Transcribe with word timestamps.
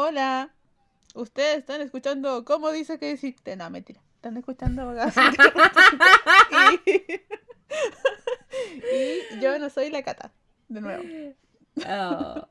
Hola. 0.00 0.54
Ustedes 1.16 1.58
están 1.58 1.80
escuchando 1.80 2.44
cómo 2.44 2.70
dice 2.70 3.00
que 3.00 3.10
hiciste. 3.10 3.56
No, 3.56 3.68
mentira. 3.68 4.00
Están 4.14 4.36
escuchando 4.36 4.94
y... 6.86 7.02
y 9.34 9.40
yo 9.40 9.58
no 9.58 9.68
soy 9.70 9.90
la 9.90 10.04
cata. 10.04 10.32
De 10.68 10.80
nuevo. 10.80 11.02
Oh. 11.88 12.46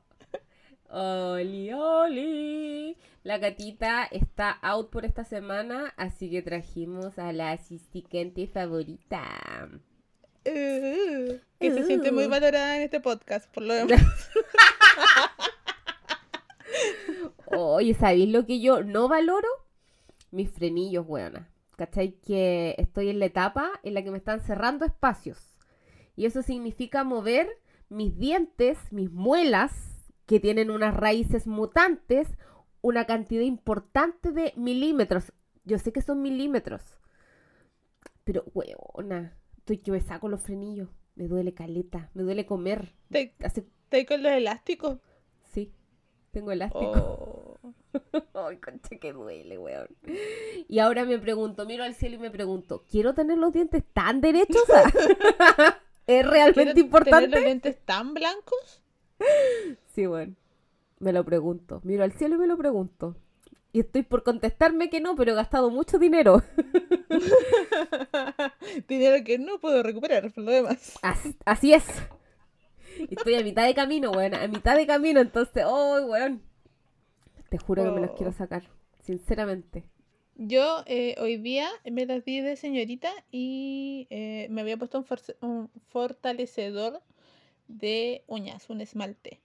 Oli, 0.90 1.72
oli. 1.72 2.98
La 3.22 3.38
gatita 3.38 4.04
está 4.04 4.50
out 4.50 4.90
por 4.90 5.06
esta 5.06 5.24
semana, 5.24 5.94
así 5.96 6.30
que 6.30 6.42
trajimos 6.42 7.18
a 7.18 7.32
la 7.32 7.52
asistente 7.52 8.46
favorita. 8.46 9.24
Uh, 10.44 11.38
que 11.58 11.72
se 11.72 11.86
siente 11.86 12.12
muy 12.12 12.26
valorada 12.26 12.76
en 12.76 12.82
este 12.82 13.00
podcast, 13.00 13.50
por 13.54 13.62
lo 13.62 13.72
demás. 13.72 14.02
Oye, 17.50 17.94
¿sabéis 17.94 18.28
lo 18.28 18.44
que 18.44 18.60
yo 18.60 18.82
no 18.82 19.08
valoro? 19.08 19.48
Mis 20.30 20.50
frenillos, 20.50 21.06
weona. 21.08 21.48
¿Cachai? 21.76 22.12
Que 22.20 22.74
estoy 22.78 23.08
en 23.08 23.18
la 23.18 23.26
etapa 23.26 23.70
en 23.82 23.94
la 23.94 24.02
que 24.02 24.10
me 24.10 24.18
están 24.18 24.40
cerrando 24.40 24.84
espacios. 24.84 25.56
Y 26.16 26.26
eso 26.26 26.42
significa 26.42 27.04
mover 27.04 27.48
mis 27.88 28.18
dientes, 28.18 28.78
mis 28.90 29.10
muelas, 29.10 29.72
que 30.26 30.40
tienen 30.40 30.70
unas 30.70 30.94
raíces 30.94 31.46
mutantes, 31.46 32.28
una 32.82 33.06
cantidad 33.06 33.42
importante 33.42 34.32
de 34.32 34.52
milímetros. 34.56 35.32
Yo 35.64 35.78
sé 35.78 35.92
que 35.92 36.02
son 36.02 36.20
milímetros. 36.20 36.82
Pero, 38.24 38.44
weona, 38.52 39.38
estoy 39.56 39.78
que 39.78 39.90
me 39.90 40.00
saco 40.00 40.28
los 40.28 40.42
frenillos. 40.42 40.90
Me 41.14 41.28
duele 41.28 41.54
caleta, 41.54 42.10
me 42.14 42.22
duele 42.24 42.44
comer. 42.44 42.94
¿Te, 43.10 43.34
¿te 43.88 44.06
con 44.06 44.22
los 44.22 44.32
elásticos? 44.32 44.98
Tengo 46.30 46.52
elástico. 46.52 47.58
Oh. 47.62 47.74
Ay, 48.34 48.58
concha 48.58 48.96
que 49.00 49.12
duele, 49.12 49.58
weón. 49.58 49.88
Y 50.68 50.78
ahora 50.78 51.04
me 51.04 51.18
pregunto, 51.18 51.66
miro 51.66 51.84
al 51.84 51.94
cielo 51.94 52.16
y 52.16 52.18
me 52.18 52.30
pregunto, 52.30 52.84
¿quiero 52.90 53.14
tener 53.14 53.38
los 53.38 53.52
dientes 53.52 53.82
tan 53.92 54.20
derechos? 54.20 54.62
¿Es 56.06 56.26
realmente 56.26 56.80
importante? 56.80 57.26
¿Tener 57.26 57.40
los 57.40 57.44
dientes 57.44 57.78
tan 57.84 58.14
blancos? 58.14 58.82
Sí, 59.94 60.06
bueno. 60.06 60.34
Me 61.00 61.12
lo 61.12 61.24
pregunto. 61.24 61.80
Miro 61.84 62.02
al 62.04 62.12
cielo 62.12 62.36
y 62.36 62.38
me 62.38 62.46
lo 62.46 62.56
pregunto. 62.56 63.16
Y 63.72 63.80
estoy 63.80 64.02
por 64.02 64.22
contestarme 64.22 64.88
que 64.88 65.00
no, 65.00 65.14
pero 65.14 65.32
he 65.32 65.34
gastado 65.34 65.70
mucho 65.70 65.98
dinero. 65.98 66.42
dinero 68.88 69.22
que 69.24 69.38
no 69.38 69.58
puedo 69.58 69.82
recuperar, 69.82 70.32
por 70.32 70.44
lo 70.44 70.50
demás. 70.50 70.98
Así, 71.44 71.74
es. 71.74 71.84
estoy 73.10 73.34
a 73.34 73.42
mitad 73.42 73.66
de 73.66 73.74
camino, 73.74 74.10
weón. 74.10 74.34
A 74.34 74.46
mitad 74.48 74.76
de 74.76 74.86
camino, 74.86 75.20
entonces, 75.20 75.64
oh, 75.66 76.00
weón. 76.06 76.42
Te 77.48 77.58
juro 77.58 77.84
que 77.84 77.90
me 77.90 78.00
los 78.00 78.12
quiero 78.12 78.30
oh. 78.30 78.34
sacar. 78.34 78.64
Sinceramente. 79.00 79.84
Yo 80.34 80.84
eh, 80.86 81.16
hoy 81.18 81.36
día 81.36 81.68
me 81.90 82.06
las 82.06 82.24
di 82.24 82.40
de 82.40 82.54
señorita 82.54 83.10
y 83.32 84.06
eh, 84.10 84.46
me 84.50 84.60
había 84.60 84.76
puesto 84.76 85.04
un 85.40 85.70
fortalecedor 85.88 87.02
de 87.66 88.22
uñas, 88.28 88.70
un 88.70 88.80
esmalte. 88.80 89.40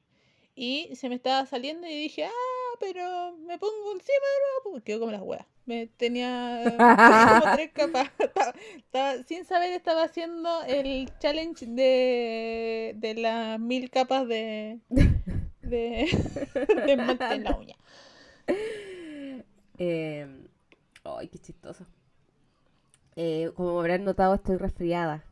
Y 0.55 0.95
se 0.95 1.09
me 1.09 1.15
estaba 1.15 1.45
saliendo 1.47 1.87
y 1.87 1.95
dije, 1.95 2.25
ah, 2.25 2.77
pero 2.79 3.35
me 3.37 3.57
pongo 3.57 3.91
encima 3.93 4.03
de 4.03 4.41
nuevo, 4.41 4.71
porque 4.71 4.83
quedo 4.83 4.99
como 4.99 5.11
las 5.11 5.21
huevas. 5.21 5.47
Me 5.65 5.87
tenía 5.87 6.63
como 7.41 7.55
tres 7.55 7.71
capas. 7.73 8.11
Estaba, 8.77 9.23
sin 9.23 9.45
saber, 9.45 9.71
estaba 9.73 10.03
haciendo 10.03 10.63
el 10.63 11.09
challenge 11.19 11.65
de, 11.65 12.93
de 12.97 13.13
las 13.15 13.59
mil 13.59 13.89
capas 13.89 14.27
de, 14.27 14.79
de, 14.89 16.07
de 16.85 16.93
esmalte 16.93 17.33
en 17.33 17.43
la 17.43 17.55
uña. 17.55 17.75
Em, 19.77 20.47
ay, 21.03 21.27
qué 21.27 21.39
chistoso. 21.39 21.85
Eh, 23.15 23.51
como 23.55 23.79
habrán 23.79 24.03
notado, 24.03 24.35
estoy 24.35 24.57
resfriada. 24.57 25.23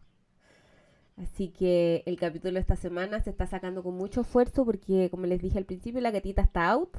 Así 1.17 1.49
que 1.49 2.03
el 2.05 2.17
capítulo 2.17 2.55
de 2.55 2.61
esta 2.61 2.75
semana 2.75 3.21
se 3.21 3.29
está 3.29 3.45
sacando 3.45 3.83
con 3.83 3.95
mucho 3.95 4.21
esfuerzo 4.21 4.65
porque, 4.65 5.09
como 5.11 5.25
les 5.27 5.41
dije 5.41 5.57
al 5.57 5.65
principio, 5.65 6.01
la 6.01 6.11
gatita 6.11 6.41
está 6.41 6.69
out 6.69 6.97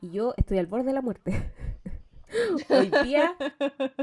y 0.00 0.10
yo 0.10 0.34
estoy 0.36 0.58
al 0.58 0.66
borde 0.66 0.86
de 0.86 0.92
la 0.92 1.02
muerte. 1.02 1.32
Hoy 2.68 2.90
día, 3.04 3.36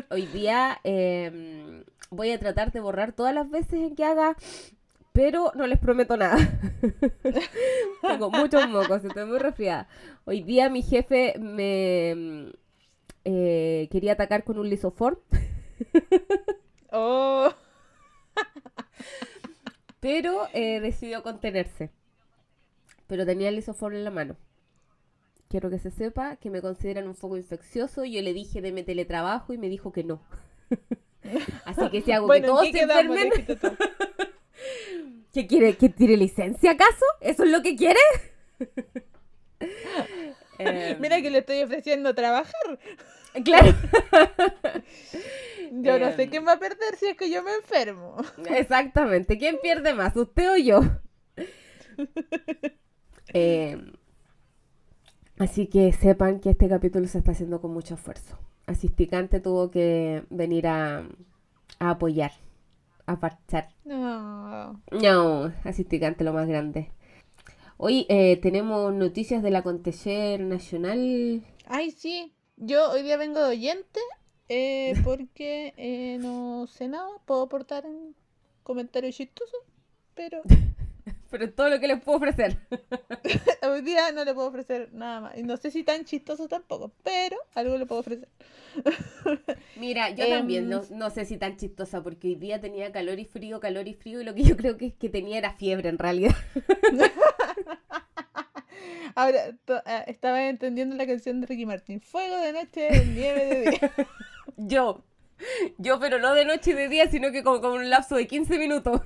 hoy 0.09 0.25
día 0.27 0.79
em, 0.83 1.83
voy 2.09 2.31
a 2.31 2.39
tratar 2.39 2.71
de 2.71 2.79
borrar 2.79 3.13
todas 3.13 3.33
las 3.33 3.49
veces 3.49 3.73
en 3.73 3.95
que 3.95 4.03
haga, 4.03 4.35
pero 5.11 5.51
no 5.55 5.67
les 5.67 5.79
prometo 5.79 6.17
nada. 6.17 6.37
Tengo 8.01 8.31
muchos 8.31 8.67
mocos, 8.69 9.03
estoy 9.03 9.25
muy 9.25 9.39
resfriada. 9.39 9.87
Hoy 10.25 10.43
día 10.43 10.69
mi 10.69 10.81
jefe 10.81 11.35
me 11.39 12.51
eh, 13.25 13.87
quería 13.91 14.13
atacar 14.13 14.43
con 14.43 14.57
un 14.59 14.69
lisoform. 14.69 15.17
oh 16.91 17.51
pero 20.01 20.47
eh, 20.53 20.81
decidió 20.81 21.23
contenerse. 21.23 21.91
Pero 23.07 23.25
tenía 23.25 23.47
el 23.47 23.55
lisoform 23.55 23.95
en 23.95 24.03
la 24.03 24.11
mano. 24.11 24.35
Quiero 25.51 25.69
que 25.69 25.79
se 25.79 25.91
sepa 25.91 26.37
que 26.37 26.49
me 26.49 26.61
consideran 26.61 27.09
un 27.09 27.13
foco 27.13 27.35
infeccioso. 27.35 28.05
Yo 28.05 28.21
le 28.21 28.31
dije 28.31 28.61
de 28.61 28.71
teletrabajo 28.83 29.51
y 29.51 29.57
me 29.57 29.67
dijo 29.67 29.91
que 29.91 30.05
no. 30.05 30.21
Así 31.65 31.89
que 31.89 32.01
si 32.01 32.13
hago 32.13 32.29
que 32.29 32.39
todos 32.39 32.69
se 32.69 32.79
enfermen... 32.79 33.29
¿Qué 35.33 35.47
quiere? 35.47 35.75
¿Que 35.75 35.89
tire 35.89 36.15
licencia 36.15 36.71
acaso? 36.71 37.03
¿Eso 37.19 37.43
es 37.43 37.51
lo 37.51 37.61
que 37.61 37.75
quiere? 37.75 37.99
Mira 40.99 41.21
que 41.21 41.29
le 41.29 41.39
estoy 41.39 41.61
ofreciendo 41.63 42.15
trabajar. 42.15 42.79
Claro. 43.43 43.75
Yo 45.71 45.99
no 45.99 46.15
sé 46.15 46.23
em. 46.23 46.29
quién 46.29 46.47
va 46.47 46.53
a 46.53 46.59
perder 46.59 46.95
si 46.97 47.07
es 47.07 47.17
que 47.17 47.29
yo 47.29 47.43
me 47.43 47.55
enfermo. 47.55 48.15
Exactamente. 48.49 49.37
¿Quién 49.37 49.57
pierde 49.61 49.93
más, 49.93 50.15
usted 50.15 50.49
o 50.49 50.55
yo? 50.55 50.79
Em, 53.33 53.93
así 55.41 55.67
que 55.67 55.91
sepan 55.91 56.39
que 56.39 56.51
este 56.51 56.69
capítulo 56.69 57.07
se 57.07 57.17
está 57.17 57.31
haciendo 57.31 57.61
con 57.61 57.73
mucho 57.73 57.95
esfuerzo. 57.95 58.37
Asisticante 58.67 59.39
tuvo 59.39 59.71
que 59.71 60.23
venir 60.29 60.67
a, 60.67 61.07
apoyar, 61.79 62.31
a 63.07 63.19
parchar. 63.19 63.69
No. 63.83 64.81
No, 64.91 65.53
Asisticante 65.63 66.23
lo 66.23 66.33
más 66.33 66.47
grande. 66.47 66.91
Hoy 67.77 68.05
eh, 68.09 68.37
tenemos 68.37 68.93
noticias 68.93 69.41
del 69.41 69.55
acontecer 69.55 70.39
nacional. 70.41 71.43
Ay, 71.65 71.89
sí. 71.91 72.33
Yo 72.57 72.91
hoy 72.91 73.01
día 73.01 73.17
vengo 73.17 73.39
de 73.39 73.49
oyente 73.49 73.99
eh, 74.47 74.93
porque 75.03 75.73
eh, 75.77 76.17
no 76.19 76.67
sé 76.67 76.87
nada, 76.87 77.09
puedo 77.25 77.41
aportar 77.41 77.85
en 77.85 78.15
comentarios 78.63 79.15
chistosos, 79.15 79.61
pero... 80.13 80.41
pero 81.31 81.51
todo 81.51 81.69
lo 81.69 81.79
que 81.79 81.87
les 81.87 82.01
puedo 82.01 82.17
ofrecer. 82.17 82.57
Hoy 83.63 83.81
día 83.81 84.11
no 84.11 84.25
le 84.25 84.33
puedo 84.33 84.49
ofrecer 84.49 84.89
nada 84.93 85.21
más. 85.21 85.37
Y 85.37 85.43
no 85.43 85.55
sé 85.55 85.71
si 85.71 85.83
tan 85.83 86.03
chistoso 86.03 86.49
tampoco, 86.49 86.91
pero 87.03 87.37
algo 87.55 87.77
le 87.77 87.85
puedo 87.85 88.01
ofrecer. 88.01 88.27
Mira, 89.77 90.09
yo 90.09 90.27
también 90.27 90.67
no, 90.69 90.83
em, 90.83 90.97
no, 90.97 91.09
sé 91.09 91.23
si 91.25 91.37
tan 91.37 91.55
chistosa, 91.55 92.03
porque 92.03 92.27
hoy 92.27 92.35
día 92.35 92.59
tenía 92.59 92.91
calor 92.91 93.17
y 93.17 93.25
frío, 93.25 93.61
calor 93.61 93.87
y 93.87 93.93
frío, 93.93 94.21
y 94.21 94.25
lo 94.25 94.35
que 94.35 94.43
yo 94.43 94.57
creo 94.57 94.77
que 94.77 94.87
es 94.87 94.93
que 94.93 95.07
tenía 95.09 95.37
era 95.37 95.53
fiebre 95.53 95.87
en 95.89 95.97
realidad. 95.97 96.35
Ahora, 99.15 99.47
eh, 99.47 100.03
estaba 100.07 100.47
entendiendo 100.47 100.95
la 100.95 101.07
canción 101.07 101.41
de 101.41 101.47
Ricky 101.47 101.65
Martin. 101.65 102.01
Fuego 102.01 102.37
de 102.37 102.53
noche, 102.53 103.05
nieve 103.05 103.45
de 103.45 103.71
día. 103.71 103.91
Yo. 104.57 105.03
Yo, 105.77 105.99
pero 105.99 106.19
no 106.19 106.33
de 106.33 106.45
noche 106.45 106.71
y 106.71 106.73
de 106.73 106.87
día, 106.87 107.09
sino 107.09 107.31
que 107.31 107.43
como, 107.43 107.61
como 107.61 107.75
un 107.75 107.89
lapso 107.89 108.15
de 108.15 108.27
15 108.27 108.59
minutos. 108.59 109.01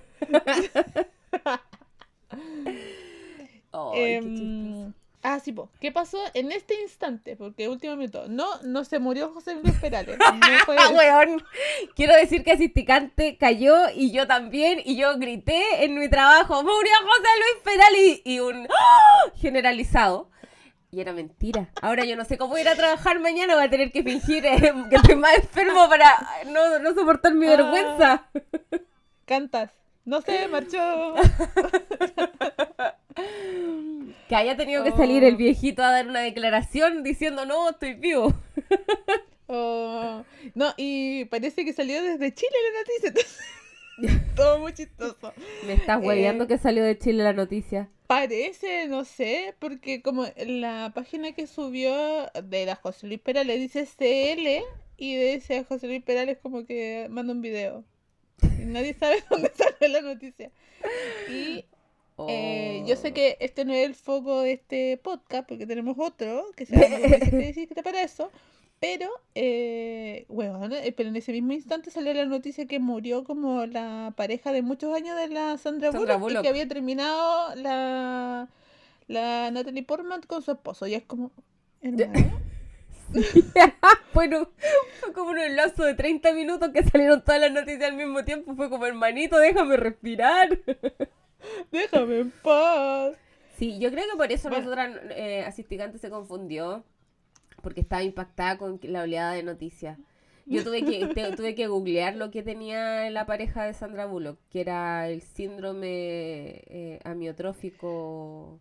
Em, 3.93 4.93
ah, 5.21 5.39
sí, 5.39 5.51
po. 5.51 5.69
¿qué 5.79 5.91
pasó 5.91 6.17
en 6.33 6.51
este 6.51 6.81
instante? 6.81 7.35
Porque 7.35 7.67
último 7.67 7.95
minuto. 7.95 8.25
No, 8.27 8.47
no 8.63 8.85
se 8.85 8.99
murió 8.99 9.33
José 9.33 9.55
Luis 9.55 9.75
Perales. 9.79 10.17
No 10.19 10.65
fue 10.65 10.77
Quiero 11.95 12.15
decir 12.15 12.43
que 12.43 12.53
Asisticante 12.53 13.37
cayó 13.37 13.75
y 13.93 14.11
yo 14.11 14.27
también. 14.27 14.81
Y 14.83 14.95
yo 14.95 15.17
grité 15.17 15.83
en 15.83 15.95
mi 15.95 16.09
trabajo: 16.09 16.63
¡Murió 16.63 16.93
José 17.01 17.29
Luis 17.39 17.63
Perales! 17.63 18.21
Y 18.23 18.39
un 18.39 18.65
¡oh! 18.65 19.31
generalizado. 19.35 20.29
Y 20.91 21.01
era 21.01 21.11
mentira. 21.11 21.69
Ahora 21.81 22.05
yo 22.05 22.15
no 22.15 22.23
sé 22.23 22.37
cómo 22.37 22.57
ir 22.57 22.69
a 22.69 22.75
trabajar 22.75 23.19
mañana, 23.19 23.55
voy 23.55 23.65
a 23.65 23.69
tener 23.69 23.91
que 23.91 24.01
fingir 24.01 24.45
eh, 24.45 24.73
que 24.89 24.95
estoy 24.95 25.17
más 25.17 25.35
enfermo 25.35 25.89
para 25.89 26.15
no, 26.47 26.79
no 26.79 26.93
soportar 26.93 27.33
mi 27.33 27.47
ah. 27.47 27.49
vergüenza. 27.49 28.29
Cantas. 29.25 29.71
No 30.05 30.21
sé, 30.21 30.47
marchó. 30.47 31.15
que 34.29 34.35
haya 34.35 34.55
tenido 34.55 34.83
que 34.83 34.91
salir 34.91 35.23
el 35.23 35.33
oh. 35.33 35.37
viejito 35.37 35.83
a 35.83 35.91
dar 35.91 36.07
una 36.07 36.21
declaración 36.21 37.03
diciendo, 37.03 37.45
no, 37.45 37.69
estoy 37.69 37.95
vivo. 37.95 38.33
Oh. 39.47 40.25
No, 40.55 40.73
y 40.75 41.25
parece 41.25 41.65
que 41.65 41.71
salió 41.71 42.01
desde 42.01 42.33
Chile 42.33 42.49
la 42.73 42.79
noticia. 42.79 44.23
Todo 44.35 44.57
muy 44.57 44.73
chistoso. 44.73 45.33
Me 45.67 45.73
estás 45.73 46.03
hueveando 46.03 46.45
Eh, 46.45 46.47
que 46.47 46.57
salió 46.57 46.83
de 46.83 46.97
Chile 46.97 47.23
la 47.23 47.33
noticia. 47.33 47.89
Parece, 48.07 48.87
no 48.87 49.05
sé, 49.05 49.53
porque 49.59 50.01
como 50.01 50.25
la 50.47 50.91
página 50.95 51.33
que 51.33 51.45
subió 51.45 52.25
de 52.43 52.65
la 52.65 52.75
José 52.75 53.05
Luis 53.05 53.19
Perales 53.19 53.59
dice 53.59 53.85
CL 53.85 54.63
y 54.97 55.15
de 55.15 55.35
ese 55.35 55.63
José 55.63 55.85
Luis 55.87 56.03
Perales 56.03 56.39
como 56.41 56.65
que 56.65 57.07
manda 57.11 57.33
un 57.33 57.41
video. 57.41 57.83
Nadie 58.59 58.93
sabe 58.93 59.23
dónde 59.29 59.51
sale 59.55 59.89
la 59.89 60.01
noticia. 60.01 60.51
Y 61.29 61.65
eh, 62.27 62.83
yo 62.87 62.95
sé 62.95 63.09
Oh. 63.09 63.13
que 63.13 63.37
este 63.39 63.65
no 63.65 63.73
es 63.73 63.85
el 63.85 63.95
foco 63.95 64.41
de 64.41 64.53
este 64.53 64.97
podcast, 64.97 65.47
porque 65.47 65.65
tenemos 65.65 65.97
otro 65.99 66.45
que 66.55 66.65
se 66.65 66.75
llama 66.75 66.97
¿Qué 66.97 67.83
para 67.83 68.03
eso? 68.03 68.31
Pero, 68.79 69.09
eh, 69.35 70.25
weón, 70.29 70.73
eh, 70.73 70.93
pero 70.95 71.09
en 71.09 71.15
ese 71.15 71.31
mismo 71.31 71.53
instante 71.53 71.91
salió 71.91 72.13
la 72.13 72.25
noticia 72.25 72.65
que 72.67 72.79
murió 72.79 73.23
como 73.23 73.65
la 73.65 74.13
pareja 74.15 74.51
de 74.51 74.61
muchos 74.61 74.93
años 74.93 75.17
de 75.17 75.29
la 75.29 75.57
Sandra, 75.57 75.91
Sandra 75.91 76.17
Bullock, 76.17 76.39
y 76.39 76.41
que 76.43 76.49
había 76.49 76.67
terminado 76.67 77.55
la, 77.55 78.49
la 79.07 79.49
Natalie 79.51 79.83
Portman 79.83 80.21
con 80.27 80.41
su 80.41 80.51
esposo. 80.51 80.87
Y 80.87 80.93
es 80.93 81.03
como, 81.03 81.31
hermano, 81.81 82.39
bueno, 84.13 84.49
fue 84.99 85.13
como 85.13 85.31
un 85.31 85.55
lazo 85.55 85.83
de 85.83 85.93
30 85.93 86.33
minutos 86.33 86.69
que 86.73 86.83
salieron 86.83 87.23
todas 87.23 87.41
las 87.41 87.51
noticias 87.51 87.89
al 87.89 87.97
mismo 87.97 88.23
tiempo. 88.25 88.55
Fue 88.55 88.69
como, 88.69 88.85
hermanito, 88.85 89.37
déjame 89.37 89.77
respirar. 89.77 90.49
déjame 91.71 92.19
en 92.19 92.31
paz. 92.43 93.15
Sí, 93.57 93.79
yo 93.79 93.89
creo 93.91 94.03
que 94.11 94.17
por 94.17 94.31
eso 94.31 94.49
Bueno. 94.49 94.65
nosotras, 94.65 94.97
eh, 95.11 95.43
Asistigante 95.45 95.97
se 95.97 96.09
confundió, 96.09 96.83
porque 97.61 97.81
estaba 97.81 98.03
impactada 98.03 98.57
con 98.57 98.79
la 98.83 99.03
oleada 99.03 99.33
de 99.33 99.43
noticias. 99.43 99.97
Yo 100.47 100.63
tuve 100.63 100.83
que, 100.85 101.07
te- 101.07 101.31
tuve 101.35 101.55
que 101.55 101.67
googlear 101.67 102.15
lo 102.15 102.29
que 102.31 102.43
tenía 102.43 103.09
la 103.09 103.25
pareja 103.25 103.63
de 103.63 103.73
Sandra 103.73 104.05
Bullock, 104.05 104.37
que 104.51 104.61
era 104.61 105.07
el 105.09 105.21
síndrome 105.21 106.61
eh, 106.67 106.99
amiotrófico. 107.03 108.59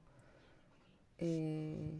eh, 1.19 1.91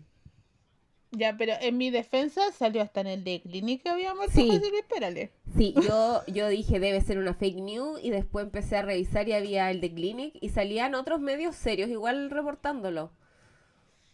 Ya, 1.17 1.37
pero 1.37 1.53
en 1.61 1.77
mi 1.79 1.91
defensa 1.91 2.41
salió 2.53 2.83
hasta 2.83 3.01
en 3.03 3.07
el 3.07 3.25
de 3.25 3.41
Clinic 3.43 3.83
que 3.83 3.89
había 3.89 4.15
muerto 4.15 4.35
Sí. 4.35 4.47
Luis 4.49 4.85
Perales. 4.89 5.31
Sí, 5.57 5.75
yo, 5.87 6.23
yo 6.27 6.49
dije 6.49 6.81
debe 6.81 7.01
ser 7.01 7.19
una 7.19 7.35
fake 7.35 7.57
news 7.61 8.01
y 8.03 8.11
después 8.11 8.45
empecé 8.45 8.77
a 8.77 8.83
revisar 8.83 9.29
y 9.29 9.33
había 9.33 9.71
el 9.71 9.81
de 9.81 9.93
Clinic 9.93 10.35
y 10.41 10.49
salían 10.49 10.95
otros 10.95 11.21
medios 11.21 11.55
serios 11.57 11.89
igual 11.91 12.31
reportándolo. 12.31 13.13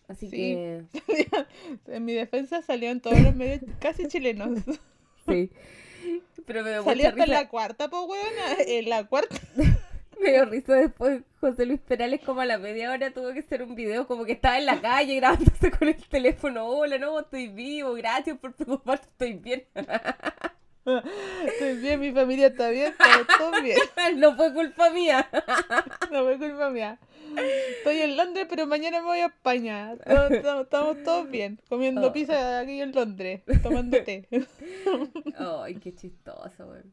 Así 0.09 0.29
Sí. 0.29 0.37
que 0.37 0.85
En 1.87 2.05
mi 2.05 2.13
defensa 2.13 2.63
salió 2.63 2.91
en 2.91 3.01
todos 3.01 3.19
los 3.21 3.35
medios 3.35 3.61
casi 3.79 4.07
chilenos. 4.09 4.59
sí. 5.29 5.51
Pero 6.47 6.65
me 6.65 6.83
Salió 6.83 7.09
hasta 7.09 7.25
en 7.25 7.31
la 7.31 7.49
cuarta, 7.49 7.89
pues, 7.89 8.03
weona. 8.09 8.57
En 8.67 8.89
la 8.89 9.07
cuarta. 9.07 9.37
me 10.23 10.33
dio 10.33 10.45
risa 10.45 10.75
después 10.75 11.23
José 11.41 11.67
Luis 11.67 11.81
Perales 11.81 12.21
como 12.25 12.41
a 12.41 12.47
la 12.47 12.59
media 12.59 12.91
hora 12.93 13.11
tuvo 13.13 13.33
que 13.33 13.41
hacer 13.41 13.63
un 13.63 13.75
video 13.75 14.07
como 14.07 14.25
que 14.25 14.33
estaba 14.33 14.59
en 14.59 14.67
la 14.67 14.81
calle 14.81 15.17
grabándose 15.17 15.71
con 15.71 15.89
el 15.89 15.97
teléfono. 15.97 16.67
Hola, 16.67 16.99
no, 16.99 17.19
estoy 17.21 17.49
vivo, 17.49 17.95
gracias 17.95 18.39
por 18.39 18.55
preocuparte, 18.55 19.07
estoy 19.09 19.33
bien. 19.35 19.65
Estoy 21.45 21.77
bien, 21.77 22.01
mi 22.01 22.11
familia 22.11 22.49
está 22.49 22.71
bien, 22.71 22.87
estamos 22.99 23.27
todos 23.39 23.63
bien. 23.63 23.79
no 24.17 24.35
fue 24.35 24.53
culpa 24.53 24.91
mía. 24.91 25.29
No 26.11 26.25
fue 26.25 26.39
culpa 26.39 26.71
mía. 26.71 26.99
Estoy 27.77 28.01
en 28.01 28.17
Londres, 28.17 28.47
pero 28.49 28.67
mañana 28.67 28.99
me 29.01 29.05
voy 29.05 29.19
a 29.19 29.27
España. 29.27 29.93
Estamos, 29.93 30.63
estamos 30.63 31.03
todos 31.05 31.31
bien. 31.31 31.61
Comiendo 31.69 32.09
Oh. 32.09 32.13
pizza 32.13 32.59
aquí 32.59 32.81
en 32.81 32.93
Londres. 32.93 33.43
Tomando 33.63 34.03
té. 34.03 34.27
Ay, 35.39 35.75
qué 35.77 35.95
chistoso, 35.95 36.67
weón. 36.67 36.93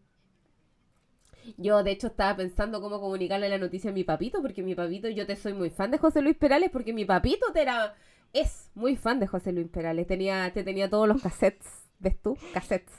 Yo, 1.58 1.84
de 1.84 1.92
hecho, 1.92 2.08
estaba 2.08 2.36
pensando 2.36 2.82
cómo 2.82 3.00
comunicarle 3.00 3.50
la 3.50 3.58
noticia 3.58 3.92
a 3.92 3.94
mi 3.94 4.04
papito, 4.04 4.42
porque 4.42 4.64
mi 4.64 4.76
papito, 4.76 5.08
yo 5.10 5.26
te 5.26 5.36
soy 5.36 5.54
muy 5.54 5.70
fan 5.70 5.92
de 5.92 5.98
José 5.98 6.22
Luis 6.22 6.36
Perales, 6.36 6.70
porque 6.72 6.94
mi 6.94 7.06
papito 7.06 7.52
te 7.54 7.62
era, 7.62 7.96
es 8.34 8.70
muy 8.76 8.96
fan 8.96 9.20
de 9.20 9.28
José 9.28 9.52
Luis 9.52 9.68
Perales. 9.68 10.08
Tenía, 10.08 10.52
te 10.54 10.64
tenía 10.64 10.90
todos 10.90 11.08
los 11.08 11.22
cassettes, 11.22 11.68
¿ves 12.00 12.22
tú? 12.22 12.38
Cassettes. 12.54 12.94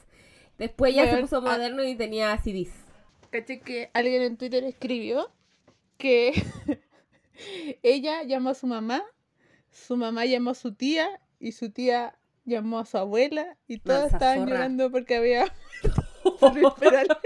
Después 0.59 0.95
ya 0.95 1.09
se 1.09 1.21
puso 1.21 1.37
ah. 1.39 1.41
moderno 1.41 1.85
y 1.85 1.95
tenía 1.95 2.37
CDs. 2.39 2.73
Caché 3.31 3.61
que 3.61 3.91
alguien 3.93 4.23
en 4.23 4.37
Twitter 4.37 4.65
escribió 4.65 5.31
que 5.99 6.33
ella 7.83 8.23
llamó 8.23 8.51
a 8.51 8.55
su 8.55 8.67
mamá, 8.67 9.05
su 9.71 9.97
mamá 9.97 10.25
llamó 10.25 10.51
a 10.51 10.55
su 10.55 10.75
tía 10.75 11.21
y 11.39 11.53
su 11.53 11.71
tía 11.71 12.19
llamó 12.45 12.79
a 12.79 12.87
su 12.87 12.99
abuela 12.99 13.57
y 13.67 13.79
todas 13.79 14.13
estaban 14.13 14.41
zorra. 14.41 14.51
llorando 14.51 14.91
porque 14.91 15.17
había 15.17 15.53
José 16.23 16.61
Luis 16.61 16.75
Perales. 16.81 17.17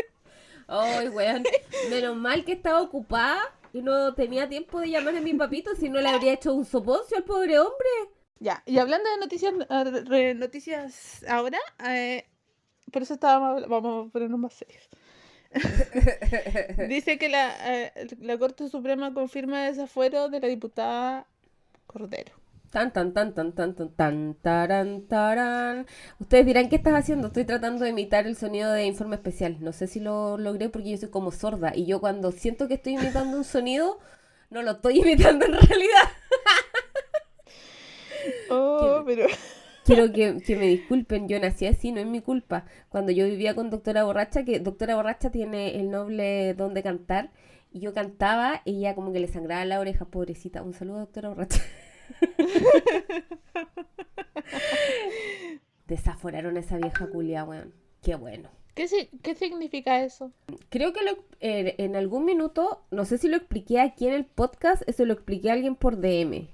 Ay, 0.74 1.08
weón. 1.08 1.44
Menos 1.90 2.16
mal 2.16 2.44
que 2.44 2.52
estaba 2.52 2.80
ocupada 2.80 3.40
y 3.72 3.82
no 3.82 4.14
tenía 4.14 4.48
tiempo 4.48 4.80
de 4.80 4.88
llamar 4.90 5.16
a 5.16 5.20
mi 5.20 5.34
papito, 5.34 5.74
si 5.76 5.88
no 5.88 6.00
le 6.00 6.08
habría 6.08 6.32
hecho 6.32 6.54
un 6.54 6.64
soponcio 6.64 7.16
al 7.16 7.24
pobre 7.24 7.58
hombre. 7.58 7.88
Ya, 8.38 8.62
y 8.66 8.78
hablando 8.78 9.08
de 9.10 9.18
noticias, 9.18 9.54
re- 10.08 10.34
noticias 10.34 11.24
ahora, 11.28 11.58
eh, 11.86 12.26
por 12.90 13.02
eso 13.02 13.14
estábamos, 13.14 13.68
vamos 13.68 14.08
a 14.08 14.10
ponernos 14.12 14.40
más 14.40 14.54
serios. 14.54 14.88
Dice 16.88 17.18
que 17.18 17.28
la, 17.28 17.54
eh, 17.84 18.06
la 18.20 18.38
Corte 18.38 18.68
Suprema 18.68 19.12
confirma 19.12 19.68
el 19.68 19.74
desafuero 19.74 20.28
de 20.28 20.40
la 20.40 20.48
diputada 20.48 21.26
Cordero. 21.86 22.32
Tan, 22.72 22.90
tan, 22.92 23.12
tan, 23.12 23.34
tan, 23.34 23.52
tan, 23.52 23.74
tan, 23.74 23.90
tan, 23.90 24.34
taran, 24.42 25.02
taran. 25.06 25.86
Ustedes 26.18 26.46
dirán, 26.46 26.68
¿qué 26.70 26.76
estás 26.76 26.94
haciendo? 26.94 27.26
Estoy 27.28 27.44
tratando 27.44 27.84
de 27.84 27.90
imitar 27.90 28.26
el 28.26 28.34
sonido 28.34 28.72
de 28.72 28.86
informe 28.86 29.16
especial. 29.16 29.58
No 29.60 29.72
sé 29.72 29.86
si 29.86 30.00
lo 30.00 30.38
logré 30.38 30.70
porque 30.70 30.90
yo 30.90 30.96
soy 30.96 31.10
como 31.10 31.30
sorda. 31.32 31.72
Y 31.74 31.84
yo 31.86 32.00
cuando 32.00 32.32
siento 32.32 32.68
que 32.68 32.74
estoy 32.74 32.94
imitando 32.94 33.36
un 33.36 33.44
sonido, 33.44 33.98
no 34.50 34.62
lo 34.62 34.72
estoy 34.72 35.00
imitando 35.04 35.44
en 35.46 35.52
realidad. 35.52 36.04
Oh, 38.48 39.02
pero 39.04 39.26
Quiero 39.84 40.12
que, 40.12 40.40
que 40.46 40.56
me 40.56 40.66
disculpen, 40.66 41.28
yo 41.28 41.40
nací 41.40 41.66
así, 41.66 41.90
no 41.92 42.00
es 42.00 42.06
mi 42.06 42.20
culpa. 42.20 42.64
Cuando 42.88 43.10
yo 43.12 43.26
vivía 43.26 43.54
con 43.54 43.68
Doctora 43.70 44.04
Borracha, 44.04 44.44
que 44.44 44.60
Doctora 44.60 44.94
Borracha 44.94 45.30
tiene 45.30 45.80
el 45.80 45.90
noble 45.90 46.54
don 46.54 46.72
de 46.74 46.82
cantar, 46.84 47.30
y 47.72 47.80
yo 47.80 47.92
cantaba, 47.92 48.62
ella 48.64 48.94
como 48.94 49.12
que 49.12 49.18
le 49.20 49.26
sangraba 49.28 49.64
la 49.64 49.80
oreja, 49.80 50.04
pobrecita. 50.04 50.62
Un 50.62 50.74
saludo, 50.74 51.00
Doctora 51.00 51.30
Borracha. 51.30 51.60
Desaforaron 55.86 56.56
a 56.56 56.60
esa 56.60 56.76
vieja 56.78 57.06
culia, 57.08 57.44
weón. 57.44 57.72
Qué 58.02 58.14
bueno. 58.16 58.48
¿qué, 58.74 58.88
si- 58.88 59.08
qué 59.22 59.34
significa 59.34 60.02
eso? 60.02 60.32
Creo 60.70 60.92
que 60.94 61.04
lo, 61.04 61.12
eh, 61.40 61.74
en 61.78 61.94
algún 61.94 62.24
minuto, 62.24 62.82
no 62.90 63.04
sé 63.04 63.18
si 63.18 63.28
lo 63.28 63.36
expliqué 63.36 63.80
aquí 63.80 64.06
en 64.06 64.14
el 64.14 64.24
podcast, 64.24 64.82
eso 64.86 65.04
lo 65.04 65.12
expliqué 65.12 65.50
a 65.50 65.54
alguien 65.54 65.76
por 65.76 65.98
DM. 66.00 66.48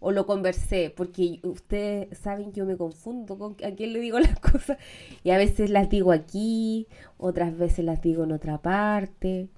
O 0.00 0.12
lo 0.12 0.26
conversé, 0.26 0.90
porque 0.94 1.40
ustedes 1.42 2.18
saben 2.18 2.52
que 2.52 2.58
yo 2.60 2.66
me 2.66 2.76
confundo 2.76 3.38
con 3.38 3.56
a 3.64 3.70
quién 3.74 3.92
le 3.92 4.00
digo 4.00 4.18
las 4.18 4.38
cosas. 4.40 4.78
Y 5.22 5.30
a 5.30 5.38
veces 5.38 5.70
las 5.70 5.88
digo 5.90 6.12
aquí, 6.12 6.88
otras 7.18 7.56
veces 7.56 7.84
las 7.84 8.00
digo 8.02 8.24
en 8.24 8.32
otra 8.32 8.60
parte. 8.62 9.48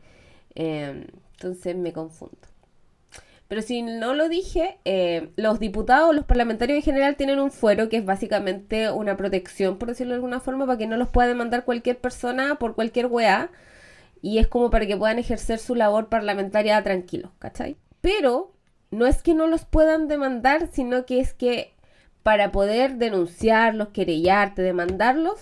Eh, 0.55 1.07
entonces 1.33 1.77
me 1.77 1.93
confundo. 1.93 2.39
Pero 3.49 3.63
si 3.63 3.83
no 3.83 4.15
lo 4.15 4.29
dije, 4.29 4.79
eh, 4.85 5.31
los 5.37 5.61
diputados, 5.61 6.15
los 6.15 6.25
parlamentarios 6.25 6.77
en 6.77 6.83
general 6.83 7.17
tienen 7.17 7.39
un 7.39 7.53
fuero 7.53 7.89
que 7.89 7.99
es 7.99 8.05
básicamente 8.05 8.91
una 8.91 9.17
protección, 9.17 9.79
por 9.79 9.89
decirlo 9.89 10.13
de 10.13 10.17
alguna 10.17 10.41
forma, 10.41 10.67
para 10.67 10.79
que 10.79 10.87
no 10.87 10.97
los 10.97 11.09
pueda 11.09 11.29
demandar 11.29 11.65
cualquier 11.65 11.99
persona 11.99 12.57
por 12.57 12.75
cualquier 12.75 13.07
weá. 13.07 13.51
Y 14.21 14.39
es 14.39 14.49
como 14.49 14.71
para 14.71 14.87
que 14.87 14.97
puedan 14.97 15.19
ejercer 15.19 15.59
su 15.59 15.75
labor 15.75 16.09
parlamentaria 16.09 16.83
tranquilos, 16.83 17.31
¿cachai? 17.39 17.77
Pero 18.01 18.53
no 18.91 19.07
es 19.07 19.23
que 19.23 19.35
no 19.35 19.47
los 19.47 19.65
puedan 19.65 20.09
demandar, 20.09 20.69
sino 20.73 21.07
que 21.07 21.21
es 21.21 21.33
que 21.33 21.75
para 22.23 22.51
poder 22.51 22.97
denunciarlos, 22.97 23.89
querellarte, 23.89 24.63
demandarlos, 24.63 25.39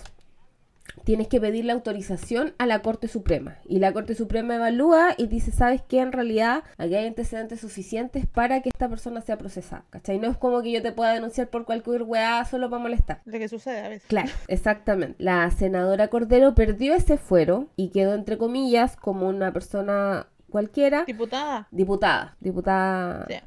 tienes 1.03 1.27
que 1.27 1.39
pedir 1.41 1.65
la 1.65 1.73
autorización 1.73 2.53
a 2.57 2.65
la 2.65 2.81
Corte 2.81 3.07
Suprema. 3.07 3.57
Y 3.67 3.79
la 3.79 3.93
Corte 3.93 4.15
Suprema 4.15 4.55
evalúa 4.55 5.13
y 5.17 5.27
dice, 5.27 5.51
¿sabes 5.51 5.81
qué? 5.87 5.99
En 5.99 6.11
realidad 6.11 6.63
aquí 6.77 6.95
hay 6.95 7.05
antecedentes 7.07 7.59
suficientes 7.61 8.25
para 8.25 8.61
que 8.61 8.69
esta 8.69 8.89
persona 8.89 9.21
sea 9.21 9.37
procesada. 9.37 9.85
¿Cachai? 9.89 10.17
No 10.19 10.27
es 10.29 10.37
como 10.37 10.61
que 10.61 10.71
yo 10.71 10.81
te 10.81 10.91
pueda 10.91 11.13
denunciar 11.13 11.49
por 11.49 11.65
cualquier 11.65 12.03
weá 12.03 12.43
solo 12.45 12.69
para 12.69 12.81
molestar. 12.81 13.21
Lo 13.25 13.37
que 13.37 13.47
sucede 13.47 13.79
a 13.81 13.89
veces. 13.89 14.07
Claro, 14.07 14.31
exactamente. 14.47 15.15
La 15.23 15.49
senadora 15.51 16.07
Cordero 16.07 16.55
perdió 16.55 16.95
ese 16.95 17.17
fuero 17.17 17.67
y 17.75 17.89
quedó, 17.89 18.13
entre 18.15 18.37
comillas, 18.37 18.95
como 18.95 19.27
una 19.27 19.51
persona 19.51 20.27
cualquiera, 20.49 21.03
Diputada. 21.05 21.67
diputada. 21.71 22.35
Diputada 22.39 23.25
ya 23.29 23.43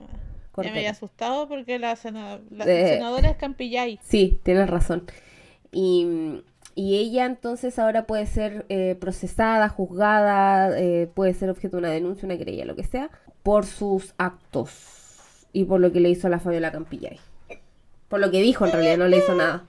Cordero. 0.53 0.75
me 0.75 0.81
había 0.81 0.91
asustado 0.91 1.49
porque 1.49 1.79
la, 1.79 1.97
sena- 1.97 2.41
la 2.51 2.65
Eh. 2.67 2.95
senadora 2.95 3.31
es 3.31 3.37
Campillay. 3.37 3.99
Sí, 4.03 4.39
tienes 4.43 4.69
razón. 4.69 5.05
Y, 5.73 6.43
y 6.79 6.97
ella 6.97 7.27
entonces 7.27 7.77
ahora 7.81 8.07
puede 8.07 8.25
ser 8.27 8.65
eh, 8.69 8.97
procesada, 9.01 9.69
juzgada, 9.69 10.79
eh, 10.79 11.11
puede 11.13 11.35
ser 11.35 11.51
objeto 11.51 11.77
de 11.77 11.81
una 11.81 11.91
denuncia, 11.91 12.25
una 12.25 12.39
querella, 12.39 12.65
lo 12.65 12.77
que 12.77 12.85
sea, 12.85 13.11
por 13.43 13.67
sus 13.67 14.15
actos 14.17 15.49
y 15.53 15.65
por 15.65 15.81
lo 15.81 15.91
que 15.91 15.99
le 15.99 16.09
hizo 16.09 16.29
a 16.29 16.31
la 16.31 16.39
Fabiola 16.39 16.71
Campillay. 16.71 17.19
Por 18.09 18.21
lo 18.21 18.31
que 18.31 18.41
dijo, 18.41 18.65
en 18.65 18.71
realidad 18.71 18.97
no 18.97 19.09
le 19.09 19.17
hizo 19.17 19.35
nada. 19.35 19.65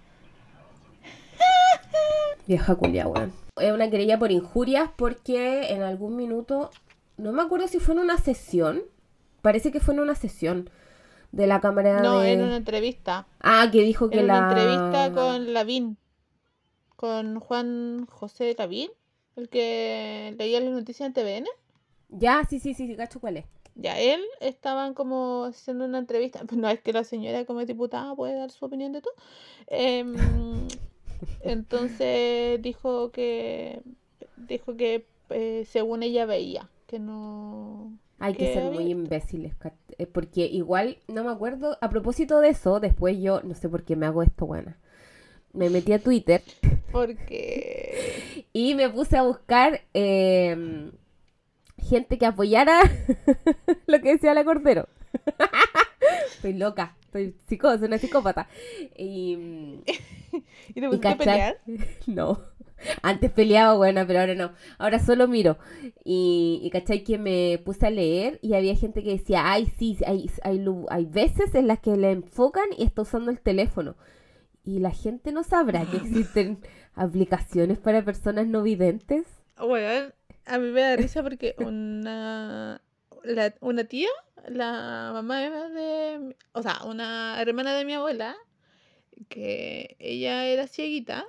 Vieja 2.45 2.75
culia, 2.75 3.07
weón. 3.07 3.33
Es 3.59 3.73
una 3.73 3.89
querella 3.89 4.19
por 4.19 4.31
injurias 4.31 4.91
porque 4.95 5.73
en 5.73 5.81
algún 5.81 6.15
minuto, 6.15 6.69
no 7.17 7.31
me 7.31 7.41
acuerdo 7.41 7.67
si 7.67 7.79
fue 7.79 7.95
en 7.95 8.01
una 8.01 8.19
sesión, 8.19 8.83
parece 9.41 9.71
que 9.71 9.79
fue 9.79 9.95
en 9.95 10.01
una 10.01 10.13
sesión 10.13 10.69
de 11.31 11.47
la 11.47 11.59
cámara 11.59 12.03
No, 12.03 12.19
de... 12.19 12.33
en 12.33 12.43
una 12.43 12.57
entrevista. 12.57 13.25
Ah, 13.39 13.67
que 13.71 13.81
dijo 13.81 14.11
que 14.11 14.19
En 14.19 14.27
la... 14.27 14.37
una 14.37 14.49
entrevista 14.49 15.11
con 15.11 15.53
Lavín. 15.53 15.97
Con 16.99 17.39
Juan 17.39 18.07
José 18.07 18.53
Lavín, 18.57 18.89
el 19.37 19.47
que 19.47 20.35
leía 20.37 20.59
las 20.59 20.73
noticias 20.73 21.07
en 21.07 21.13
TVN. 21.13 21.47
Ya, 22.09 22.43
sí, 22.49 22.59
sí, 22.59 22.73
sí, 22.73 22.87
sí, 22.87 22.97
cacho 22.97 23.21
cuál 23.21 23.37
es. 23.37 23.45
Ya, 23.75 23.97
él 23.97 24.19
estaban 24.41 24.93
como 24.93 25.45
haciendo 25.45 25.85
una 25.85 25.99
entrevista. 25.99 26.41
No 26.57 26.67
es 26.67 26.81
que 26.81 26.91
la 26.91 27.05
señora 27.05 27.45
como 27.45 27.63
diputada 27.63 28.13
puede 28.17 28.35
dar 28.35 28.51
su 28.51 28.65
opinión 28.65 28.91
de 28.91 29.01
todo. 29.01 29.13
Em, 29.67 30.13
entonces 31.41 32.61
dijo 32.61 33.11
que 33.11 33.81
dijo 34.35 34.75
que 34.75 35.05
eh, 35.29 35.63
según 35.69 36.03
ella 36.03 36.25
veía 36.25 36.69
que 36.85 36.99
no 36.99 37.93
Hay 38.17 38.33
que 38.33 38.53
ser 38.53 38.73
muy 38.73 38.91
imbéciles, 38.91 39.53
eh, 39.97 40.05
porque 40.05 40.47
igual, 40.47 40.97
no 41.07 41.23
me 41.23 41.31
acuerdo, 41.31 41.77
a 41.79 41.89
propósito 41.89 42.41
de 42.41 42.49
eso, 42.49 42.81
después 42.81 43.17
yo, 43.21 43.39
no 43.43 43.55
sé 43.55 43.69
por 43.69 43.85
qué 43.85 43.95
me 43.95 44.05
hago 44.05 44.21
esto, 44.21 44.45
buena. 44.45 44.77
Me 45.59 45.69
metí 45.69 45.91
a 45.91 45.99
Twitter 45.99 46.41
porque 46.89 48.45
y 48.53 48.75
me 48.75 48.87
puse 48.89 49.17
a 49.17 49.23
buscar 49.23 49.81
eh, 49.93 50.89
gente 51.77 52.17
que 52.17 52.25
apoyara 52.25 52.79
lo 53.85 53.99
que 53.99 54.13
decía 54.13 54.33
la 54.33 54.45
Cordero. 54.45 54.87
Estoy 56.31 56.53
loca, 56.53 56.95
estoy 57.01 57.35
psicó, 57.49 57.77
soy 57.77 57.87
una 57.87 57.97
psicópata. 57.97 58.47
Y, 58.97 59.37
y 60.69 60.73
te 60.73 60.87
pusiste 60.87 61.07
a 61.09 61.17
pelear. 61.17 61.57
No. 62.07 62.39
Antes 63.01 63.29
peleaba, 63.31 63.73
buena, 63.73 64.07
pero 64.07 64.21
ahora 64.21 64.35
no. 64.35 64.53
Ahora 64.77 64.99
solo 64.99 65.27
miro. 65.27 65.57
Y, 66.05 66.61
y 66.63 66.69
cachai 66.69 67.03
que 67.03 67.17
me 67.17 67.59
puse 67.65 67.85
a 67.85 67.89
leer 67.89 68.39
y 68.41 68.53
había 68.53 68.77
gente 68.77 69.03
que 69.03 69.11
decía, 69.11 69.51
ay, 69.51 69.69
sí, 69.77 69.97
hay, 70.07 70.31
hay, 70.43 70.65
hay 70.89 71.05
veces 71.05 71.53
en 71.53 71.67
las 71.67 71.79
que 71.79 71.97
le 71.97 72.11
enfocan 72.11 72.69
y 72.77 72.85
está 72.85 73.01
usando 73.01 73.29
el 73.29 73.41
teléfono. 73.41 73.97
Y 74.63 74.79
la 74.79 74.91
gente 74.91 75.31
no 75.31 75.43
sabrá 75.43 75.85
que 75.89 75.97
existen 75.97 76.59
aplicaciones 76.93 77.77
para 77.79 78.03
personas 78.03 78.47
no 78.47 78.61
videntes. 78.61 79.25
Bueno, 79.57 80.11
a 80.45 80.57
mí 80.57 80.69
me 80.71 80.81
da 80.81 80.95
risa 80.95 81.23
porque 81.23 81.55
una, 81.57 82.81
la- 83.23 83.53
una 83.61 83.83
tía, 83.85 84.09
la 84.47 85.11
mamá 85.13 85.39
de, 85.39 86.35
o 86.53 86.61
sea, 86.61 86.83
una 86.85 87.41
hermana 87.41 87.73
de 87.75 87.85
mi 87.85 87.93
abuela, 87.93 88.35
que 89.27 89.95
ella 89.99 90.45
era 90.45 90.67
cieguita 90.67 91.25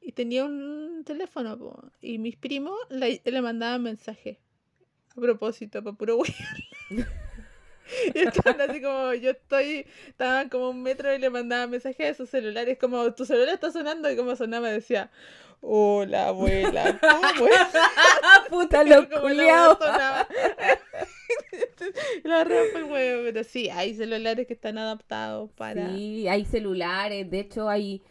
y 0.00 0.12
tenía 0.12 0.44
un 0.44 1.02
teléfono, 1.04 1.58
po, 1.58 1.82
y 2.00 2.18
mis 2.18 2.36
primos 2.36 2.76
le, 2.90 3.20
le 3.24 3.42
mandaban 3.42 3.82
mensajes 3.82 4.38
a 5.16 5.20
propósito, 5.20 5.82
para 5.82 5.96
puro 5.96 6.16
güey. 6.16 6.34
Y 8.14 8.18
estaban 8.20 8.60
así 8.60 8.80
como, 8.80 9.14
yo 9.14 9.30
estoy, 9.30 9.86
estaban 10.08 10.48
como 10.48 10.70
un 10.70 10.82
metro 10.82 11.14
y 11.14 11.18
le 11.18 11.30
mandaban 11.30 11.70
mensajes 11.70 12.12
a 12.12 12.14
sus 12.14 12.30
celulares, 12.30 12.78
como 12.78 13.12
tu 13.14 13.24
celular 13.24 13.54
está 13.54 13.70
sonando 13.70 14.10
y 14.10 14.16
como 14.16 14.36
sonaba 14.36 14.68
decía, 14.70 15.10
hola 15.60 16.28
abuela, 16.28 16.98
¿cómo 17.00 17.48
es? 17.48 17.58
Puta 18.50 18.84
lo 18.84 19.08
culiao. 19.08 19.78
La 22.24 22.42
el 22.42 22.84
huevo, 22.84 23.22
pero 23.24 23.44
sí, 23.44 23.68
hay 23.70 23.94
celulares 23.94 24.46
que 24.46 24.54
están 24.54 24.78
adaptados 24.78 25.50
para... 25.52 25.90
Sí, 25.90 26.26
hay 26.28 26.44
celulares, 26.44 27.30
de 27.30 27.40
hecho 27.40 27.68
hay 27.68 28.02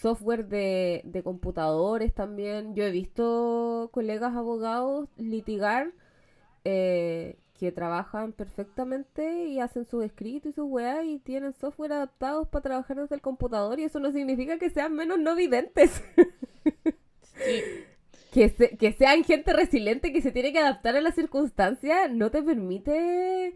software 0.00 0.46
de, 0.46 1.02
de 1.04 1.22
computadores 1.22 2.12
también. 2.14 2.74
Yo 2.74 2.84
he 2.84 2.90
visto 2.90 3.88
colegas 3.92 4.34
abogados 4.34 5.08
litigar 5.16 5.92
eh, 6.64 7.36
que 7.58 7.70
trabajan 7.72 8.32
perfectamente 8.32 9.44
y 9.46 9.60
hacen 9.60 9.84
sus 9.84 10.04
escritos 10.04 10.50
y 10.50 10.54
sus 10.54 10.66
weas 10.68 11.04
y 11.04 11.18
tienen 11.20 11.52
software 11.52 11.92
adaptados 11.92 12.48
para 12.48 12.62
trabajar 12.62 12.96
desde 13.00 13.14
el 13.14 13.20
computador 13.20 13.78
y 13.78 13.84
eso 13.84 14.00
no 14.00 14.10
significa 14.12 14.58
que 14.58 14.70
sean 14.70 14.94
menos 14.94 15.18
no 15.18 15.34
videntes. 15.36 16.02
Sí. 17.22 17.62
Que, 18.32 18.48
se- 18.48 18.76
que 18.76 18.92
sean 18.92 19.22
gente 19.24 19.52
resiliente 19.52 20.12
que 20.12 20.20
se 20.22 20.32
tiene 20.32 20.52
que 20.52 20.58
adaptar 20.58 20.96
a 20.96 21.00
las 21.00 21.14
circunstancias 21.14 22.10
no 22.10 22.30
te 22.30 22.42
permite 22.42 23.54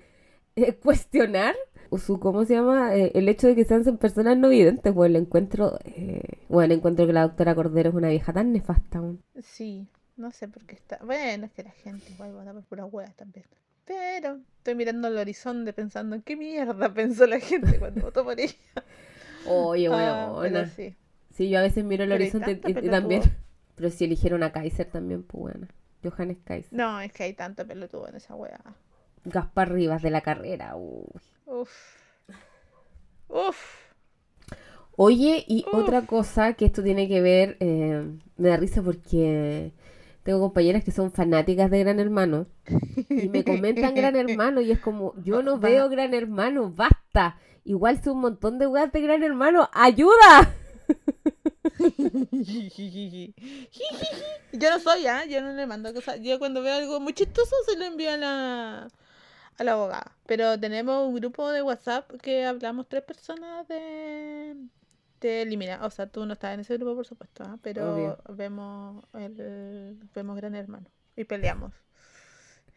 eh, 0.57 0.75
cuestionar 0.83 1.55
su, 1.99 2.21
¿cómo 2.21 2.45
se 2.45 2.55
llama? 2.55 2.95
Eh, 2.95 3.13
el 3.15 3.29
hecho 3.29 3.47
de 3.49 3.55
que 3.55 3.65
sean 3.65 3.83
personas 3.97 4.37
no 4.37 4.49
videntes. 4.51 4.93
Bueno, 4.95 5.17
el 5.17 5.23
encuentro, 5.23 5.79
eh, 5.85 6.23
bueno, 6.49 6.75
encuentro 6.75 7.07
que 7.07 7.13
la 7.15 7.23
doctora 7.23 7.55
Cordero 7.55 7.89
es 7.91 7.95
una 7.95 8.11
vieja 8.11 8.33
tan 8.33 8.53
nefasta. 8.53 8.99
aún. 8.99 9.23
Sí, 9.41 9.89
no 10.17 10.31
sé 10.31 10.49
por 10.49 10.65
qué 10.67 10.75
está... 10.75 10.99
Bueno, 11.05 11.47
es 11.47 11.53
que 11.53 11.63
la 11.63 11.71
gente 11.71 12.13
igual 12.13 12.33
vota 12.35 12.53
por 12.53 12.63
puras 12.65 12.87
huevas 12.93 13.15
también. 13.17 13.47
Pero 13.89 14.41
estoy 14.59 14.75
mirando 14.75 15.09
al 15.09 15.17
horizonte 15.17 15.73
pensando 15.73 16.15
en 16.15 16.23
qué 16.23 16.37
mierda 16.37 16.93
pensó 16.95 17.27
la 17.27 17.41
gente 17.41 17.79
cuando 17.79 18.03
votó 18.03 18.23
por 18.23 18.39
ella. 18.39 18.55
Oye, 19.49 19.89
Ah, 19.91 20.37
pero 20.43 20.67
sí. 20.67 20.95
Sí, 21.35 21.49
yo 21.49 21.59
a 21.59 21.63
veces 21.63 21.85
miro 21.85 22.05
el 22.05 22.11
Pero 22.11 22.23
horizonte 22.23 22.61
y, 22.67 22.89
también. 22.89 23.23
Pero 23.77 23.91
si 23.91 24.05
eligieron 24.05 24.43
a 24.43 24.51
Kaiser 24.53 24.87
también, 24.91 25.23
pues 25.23 25.41
bueno. 25.41 25.69
Johannes 26.03 26.39
Kaiser. 26.45 26.73
No, 26.73 27.01
es 27.01 27.13
que 27.13 27.23
hay 27.23 27.33
tanto 27.33 27.67
pelotudo 27.67 28.09
en 28.09 28.17
esa 28.17 28.35
wea. 28.35 28.61
Gaspar 29.25 29.73
Rivas 29.73 30.03
de 30.03 30.11
la 30.11 30.21
carrera. 30.21 30.75
uy. 30.77 31.07
Uf. 31.47 31.71
Uf. 33.29 33.57
Oye, 34.97 35.45
y 35.47 35.65
Uf. 35.69 35.75
otra 35.75 36.03
cosa 36.07 36.55
que 36.55 36.65
esto 36.67 36.83
tiene 36.83 37.07
que 37.09 37.21
ver, 37.21 37.57
eh, 37.61 38.05
me 38.37 38.49
da 38.49 38.57
risa 38.57 38.83
porque 38.83 39.73
tengo 40.29 40.41
compañeras 40.41 40.85
que 40.85 40.91
son 40.91 41.11
fanáticas 41.11 41.71
de 41.71 41.79
Gran 41.79 41.99
Hermano 42.01 42.49
y 43.09 43.31
me 43.31 43.45
comentan 43.45 43.95
Gran 43.95 44.15
Hermano 44.29 44.61
y 44.61 44.71
es 44.71 44.79
como, 44.79 45.15
yo 45.25 45.43
no 45.43 45.59
veo 45.59 45.89
Gran 45.89 46.13
Hermano, 46.13 46.71
basta. 46.71 47.39
Igual 47.65 48.03
sé 48.03 48.11
un 48.11 48.21
montón 48.21 48.59
de 48.59 48.67
weas 48.67 48.93
de 48.93 49.01
Gran 49.01 49.23
Hermano, 49.23 49.71
¡ayuda! 49.73 50.55
Yo 54.53 54.71
no 54.71 54.79
soy, 54.81 55.07
¿ah? 55.07 55.25
Yo 55.25 55.41
no 55.41 55.55
le 55.55 55.67
mando 55.67 55.95
cosas. 55.95 56.21
Yo 56.21 56.39
cuando 56.39 56.61
veo 56.61 56.75
algo 56.75 57.01
muy 57.01 57.15
chistoso 57.15 57.57
se 57.67 57.79
lo 57.79 57.87
envío 57.87 58.13
a 58.13 58.19
la, 58.19 58.89
a 59.57 59.65
la 59.65 59.73
abogada. 59.73 60.13
Pero 60.27 60.61
tenemos 60.61 61.09
un 61.09 61.15
grupo 61.15 61.51
de 61.51 61.63
WhatsApp 61.63 62.11
que 62.21 62.45
hablamos 62.45 62.87
tres 62.87 63.03
personas 63.03 63.67
de, 63.69 64.57
de 65.21 65.43
eliminar. 65.43 65.83
O 65.85 65.91
sea, 65.91 66.07
tú 66.07 66.25
no 66.27 66.33
estás 66.33 66.55
en 66.55 66.61
ese 66.61 66.77
grupo, 66.77 66.97
por 66.97 67.07
supuesto, 67.07 67.45
¿ah? 67.45 67.59
Pero 67.63 67.95
Obvio. 67.95 68.19
vemos 68.29 69.05
el, 69.15 69.99
vemos 70.15 70.37
Gran 70.37 70.55
Hermano 70.55 70.87
y 71.17 71.25
peleamos. 71.25 71.73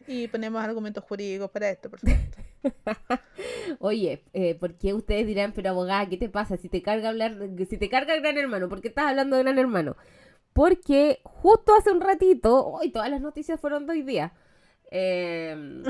Y 0.06 0.26
ponemos 0.28 0.62
argumentos 0.62 1.04
jurídicos 1.04 1.50
para 1.50 1.70
esto, 1.70 1.88
por 1.88 2.00
supuesto. 2.00 2.38
Oye, 3.78 4.24
eh, 4.32 4.54
¿por 4.56 4.74
qué 4.74 4.94
ustedes 4.94 5.26
dirán, 5.26 5.52
pero 5.52 5.70
abogada, 5.70 6.08
¿qué 6.08 6.16
te 6.16 6.28
pasa? 6.28 6.56
Si 6.56 6.68
te 6.68 6.82
carga 6.82 7.08
hablar, 7.08 7.36
si 7.68 7.76
te 7.76 7.88
carga 7.88 8.16
Gran 8.16 8.36
Hermano, 8.36 8.68
¿por 8.68 8.80
qué 8.80 8.88
estás 8.88 9.06
hablando 9.06 9.36
de 9.36 9.42
Gran 9.44 9.58
Hermano? 9.58 9.96
Porque 10.52 11.20
justo 11.24 11.74
hace 11.74 11.92
un 11.92 12.00
ratito, 12.00 12.66
hoy 12.66 12.90
todas 12.90 13.10
las 13.10 13.20
noticias 13.20 13.60
fueron 13.60 13.86
de 13.86 13.92
hoy 13.92 14.02
día, 14.02 14.32
eh, 14.90 15.82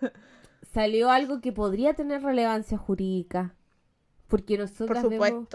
salió 0.72 1.10
algo 1.10 1.40
que 1.40 1.52
podría 1.52 1.94
tener 1.94 2.22
relevancia 2.22 2.78
jurídica. 2.78 3.54
Porque 4.28 4.56
Por 4.56 4.66
nosotros 4.66 5.08
vemos. 5.08 5.48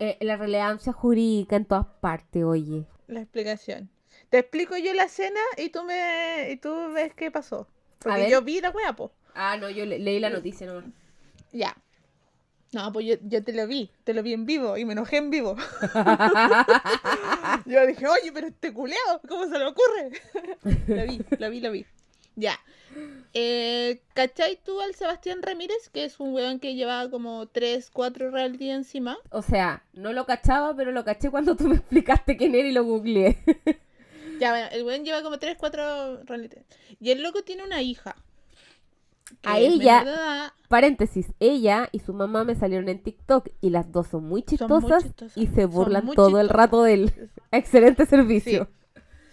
Eh, 0.00 0.16
la 0.20 0.36
relevancia 0.36 0.92
jurídica 0.92 1.54
en 1.56 1.64
todas 1.66 1.86
partes, 2.00 2.42
oye. 2.42 2.86
La 3.06 3.20
explicación. 3.20 3.88
Te 4.28 4.38
explico 4.38 4.76
yo 4.76 4.92
la 4.94 5.04
escena 5.04 5.40
y 5.56 5.68
tú 5.70 5.82
me 5.84 6.50
y 6.50 6.56
tú 6.56 6.74
ves 6.92 7.14
qué 7.14 7.30
pasó. 7.30 7.68
Porque 8.00 8.28
yo 8.30 8.42
vi 8.42 8.60
la 8.60 8.70
wea, 8.70 8.94
po. 8.94 9.12
Ah, 9.34 9.56
no, 9.56 9.70
yo 9.70 9.84
le- 9.86 9.98
leí 9.98 10.18
la 10.20 10.30
noticia 10.30 10.66
nomás. 10.66 10.84
Ya. 11.52 11.76
No, 12.72 12.92
pues 12.92 13.04
yo, 13.06 13.14
yo 13.22 13.42
te 13.42 13.52
lo 13.52 13.66
vi, 13.66 13.90
te 14.04 14.14
lo 14.14 14.22
vi 14.22 14.32
en 14.32 14.46
vivo 14.46 14.76
y 14.76 14.84
me 14.84 14.92
enojé 14.92 15.16
en 15.16 15.30
vivo. 15.30 15.56
yo 17.66 17.86
dije, 17.86 18.06
oye, 18.06 18.30
pero 18.32 18.46
este 18.46 18.72
culeado, 18.72 19.20
¿cómo 19.28 19.46
se 19.48 19.58
le 19.58 19.66
ocurre? 19.66 20.10
lo 20.86 21.04
vi, 21.06 21.20
lo 21.38 21.50
vi, 21.50 21.60
lo 21.60 21.72
vi. 21.72 21.86
Ya. 22.40 22.58
Eh, 23.34 24.00
¿Cachai 24.14 24.58
tú 24.64 24.80
al 24.80 24.94
Sebastián 24.94 25.40
Ramírez, 25.42 25.88
que 25.92 26.04
es 26.04 26.18
un 26.18 26.32
weón 26.34 26.58
que 26.58 26.74
llevaba 26.74 27.08
como 27.10 27.46
3, 27.46 27.90
4 27.92 28.30
reality 28.30 28.70
encima? 28.70 29.16
O 29.30 29.42
sea, 29.42 29.84
no 29.92 30.12
lo 30.12 30.26
cachaba, 30.26 30.74
pero 30.74 30.90
lo 30.90 31.04
caché 31.04 31.30
cuando 31.30 31.54
tú 31.56 31.68
me 31.68 31.76
explicaste 31.76 32.36
quién 32.36 32.54
era 32.54 32.66
y 32.66 32.72
lo 32.72 32.82
googleé. 32.84 33.38
Ya, 34.40 34.50
bueno, 34.50 34.68
el 34.72 34.84
weón 34.84 35.04
lleva 35.04 35.22
como 35.22 35.38
3, 35.38 35.56
4 35.58 36.24
reality. 36.24 36.56
Y 36.98 37.10
el 37.10 37.22
loco 37.22 37.42
tiene 37.44 37.62
una 37.62 37.82
hija. 37.82 38.16
A 39.44 39.58
ella- 39.60 40.52
Paréntesis, 40.68 41.26
ella 41.38 41.88
y 41.92 42.00
su 42.00 42.12
mamá 42.12 42.42
me 42.44 42.54
salieron 42.56 42.88
en 42.88 43.00
TikTok 43.02 43.48
y 43.60 43.70
las 43.70 43.92
dos 43.92 44.08
son 44.08 44.24
muy 44.24 44.42
Son 44.56 44.68
muy 44.68 44.90
chistosas, 45.02 45.36
y 45.36 45.46
se 45.48 45.66
burlan 45.66 46.10
todo 46.14 46.40
el 46.40 46.48
rato 46.48 46.82
de 46.82 46.94
él. 46.94 47.12
Excelente 47.52 48.06
servicio. 48.06 48.68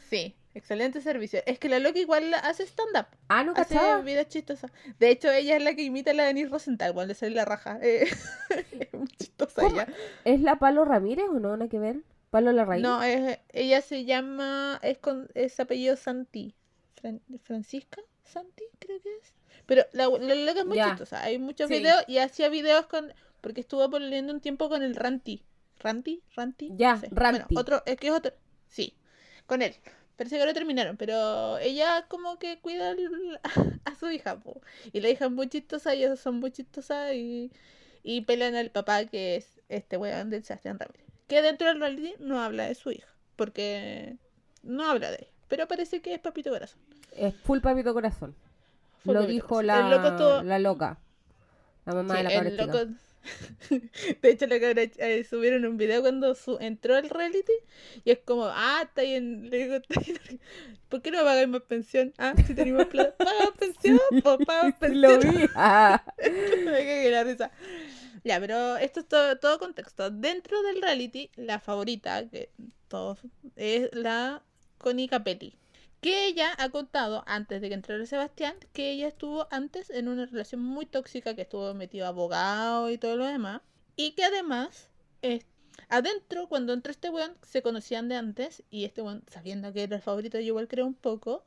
Sí, 0.09 0.35
excelente 0.57 1.01
servicio. 1.01 1.41
Es 1.45 1.59
que 1.59 1.69
la 1.69 1.79
loca 1.79 1.99
igual 1.99 2.33
hace 2.33 2.63
stand-up. 2.63 3.07
Ah, 3.29 3.43
no 3.43 3.53
Hace 3.55 3.75
cachaba. 3.75 4.01
videos 4.01 4.27
chistosos. 4.27 4.71
De 4.99 5.09
hecho, 5.09 5.31
ella 5.31 5.55
es 5.57 5.63
la 5.63 5.73
que 5.75 5.83
imita 5.83 6.11
a 6.11 6.13
la 6.13 6.23
Denise 6.25 6.49
Rosenthal 6.49 6.93
cuando 6.93 7.09
le 7.11 7.15
sale 7.15 7.35
la 7.35 7.45
raja. 7.45 7.79
Eh, 7.81 8.07
es 8.79 8.93
muy 8.93 9.07
chistosa 9.07 9.61
¿Cómo? 9.61 9.75
ella. 9.75 9.87
¿Es 10.25 10.41
la 10.41 10.59
Palo 10.59 10.83
Ramírez 10.85 11.25
o 11.29 11.39
no? 11.39 11.55
Nada 11.57 11.69
que 11.69 11.79
ver. 11.79 11.97
Pablo 12.29 12.51
Larraín. 12.51 12.81
No, 12.83 13.01
es, 13.03 13.39
ella 13.53 13.81
se 13.81 14.03
llama, 14.03 14.79
es 14.83 14.97
con 14.97 15.29
es 15.33 15.59
apellido 15.59 15.95
Santi. 15.95 16.53
Fran- 17.01 17.21
Francisca 17.43 18.01
Santi, 18.23 18.63
creo 18.79 18.99
que 19.01 19.09
es. 19.15 19.33
Pero 19.65 19.85
la, 19.93 20.07
la 20.09 20.35
loca 20.35 20.59
es 20.59 20.65
muy 20.65 20.77
Ya. 20.77 20.89
chistosa. 20.89 21.23
Hay 21.23 21.39
muchos 21.39 21.67
Sí. 21.69 21.75
videos 21.79 22.03
y 22.07 22.17
hacía 22.17 22.49
videos 22.49 22.85
con. 22.87 23.13
Porque 23.41 23.61
estuvo 23.61 23.89
poniendo 23.89 24.33
un 24.33 24.41
tiempo 24.41 24.67
con 24.67 24.83
el 24.83 24.95
Ranti. 24.95 25.43
¿Ranti? 25.79 26.21
¿Ranti? 26.35 26.71
Ya, 26.75 26.95
No 26.95 26.99
sé. 27.01 27.07
Ranti. 27.11 27.43
Bueno, 27.53 27.61
otro, 27.61 27.83
es 27.85 27.97
que 27.97 28.07
es 28.07 28.13
otro. 28.13 28.33
Sí, 28.67 28.95
con 29.45 29.61
él. 29.61 29.75
Parece 30.17 30.37
que 30.39 30.45
lo 30.45 30.53
terminaron, 30.53 30.97
pero 30.97 31.57
ella 31.59 32.05
como 32.07 32.39
que 32.39 32.59
cuida 32.59 32.93
a 33.85 33.95
su 33.95 34.09
hija, 34.09 34.39
po. 34.39 34.61
Y 34.91 34.99
la 35.01 35.09
hija 35.09 35.25
es 35.25 35.31
muy 35.31 35.47
chistosa, 35.47 35.93
y 35.95 36.03
ellos 36.03 36.19
son 36.19 36.39
muy 36.39 36.51
chistosas 36.51 37.13
y, 37.13 37.51
y 38.03 38.21
pelean 38.21 38.55
al 38.55 38.71
papá 38.71 39.05
que 39.05 39.35
es 39.35 39.61
este 39.69 39.97
weón 39.97 40.29
del 40.31 40.43
Sebastián 40.43 40.79
Ramírez. 40.79 41.05
Que 41.27 41.41
dentro 41.41 41.67
del 41.67 41.79
reality 41.79 42.15
no 42.19 42.41
habla 42.41 42.65
de 42.65 42.73
su 42.75 42.89
hija, 42.91 43.07
porque 43.35 44.15
no 44.63 44.89
habla 44.89 45.11
de 45.11 45.17
ella. 45.21 45.31
Pero 45.49 45.67
parece 45.67 46.01
que 46.01 46.13
es 46.13 46.19
papito 46.19 46.49
corazón. 46.49 46.79
Es 47.11 47.35
full 47.35 47.59
papito 47.59 47.93
corazón. 47.93 48.35
Full 49.03 49.13
Lo 49.13 49.19
papito 49.21 49.33
dijo 49.33 49.47
corazón. 49.47 49.89
la, 49.91 50.43
la 50.43 50.59
loca. 50.59 50.97
La 51.85 51.93
mamá 51.93 52.17
Sí, 52.17 52.23
de 52.23 52.29
la 52.29 52.35
el 52.39 52.57
loco- 52.57 52.87
De 54.21 54.29
hecho, 54.29 54.47
la 54.47 54.59
cabra 54.59 54.83
eh, 54.83 55.23
subieron 55.29 55.65
un 55.65 55.77
video 55.77 56.01
cuando 56.01 56.33
su- 56.35 56.57
entró 56.59 56.95
al 56.95 57.09
reality 57.09 57.51
y 58.05 58.11
es 58.11 58.19
como, 58.19 58.45
ah, 58.45 58.81
está 58.83 59.01
ahí 59.01 59.15
en. 59.15 59.49
Le 59.49 59.57
digo, 59.57 59.75
está 59.75 59.99
ahí 59.99 60.15
en- 60.29 60.39
¿por 60.89 61.01
qué 61.01 61.11
no 61.11 61.19
pagáis 61.23 61.47
más 61.47 61.61
pensión? 61.63 62.13
Ah, 62.17 62.33
si 62.45 62.53
tenemos 62.53 62.85
plata, 62.85 63.15
paga 63.25 63.51
pensión, 63.57 63.99
pues 64.23 64.37
paga 64.45 64.77
Sí, 64.81 64.95
lo 64.95 65.09
pensión. 65.19 65.35
vi. 65.41 65.49
Ah. 65.55 66.03
Me 66.19 66.71
cagué 66.71 67.11
la 67.11 67.23
risa. 67.23 67.51
Ya, 68.23 68.39
pero 68.39 68.77
esto 68.77 69.01
es 69.01 69.07
todo, 69.07 69.37
todo 69.37 69.59
contexto. 69.59 70.09
Dentro 70.09 70.61
del 70.63 70.81
reality, 70.81 71.29
la 71.35 71.59
favorita, 71.59 72.27
que 72.29 72.49
todos, 72.87 73.19
es 73.55 73.89
la 73.93 74.41
Connie 74.77 75.07
Capelli. 75.07 75.57
Que 76.01 76.27
ella 76.27 76.53
ha 76.57 76.69
contado, 76.69 77.23
antes 77.27 77.61
de 77.61 77.69
que 77.69 77.75
entrara 77.75 78.05
Sebastián, 78.05 78.55
que 78.73 78.91
ella 78.91 79.07
estuvo 79.07 79.47
antes 79.51 79.89
en 79.89 80.07
una 80.07 80.25
relación 80.25 80.61
muy 80.61 80.85
tóxica, 80.85 81.35
que 81.35 81.41
estuvo 81.41 81.73
metido 81.73 82.07
abogado 82.07 82.89
y 82.89 82.97
todo 82.97 83.15
lo 83.15 83.25
demás. 83.25 83.61
Y 83.95 84.11
que 84.11 84.23
además, 84.23 84.89
adentro, 85.89 86.47
cuando 86.47 86.73
entró 86.73 86.91
este 86.91 87.09
weón, 87.09 87.35
se 87.41 87.61
conocían 87.61 88.09
de 88.09 88.15
antes. 88.15 88.63
Y 88.69 88.85
este 88.85 89.01
weón, 89.01 89.23
sabiendo 89.27 89.73
que 89.73 89.83
era 89.83 89.95
el 89.95 90.01
favorito, 90.01 90.39
yo 90.39 90.47
igual 90.47 90.67
creo 90.67 90.85
un 90.85 90.93
poco 90.93 91.43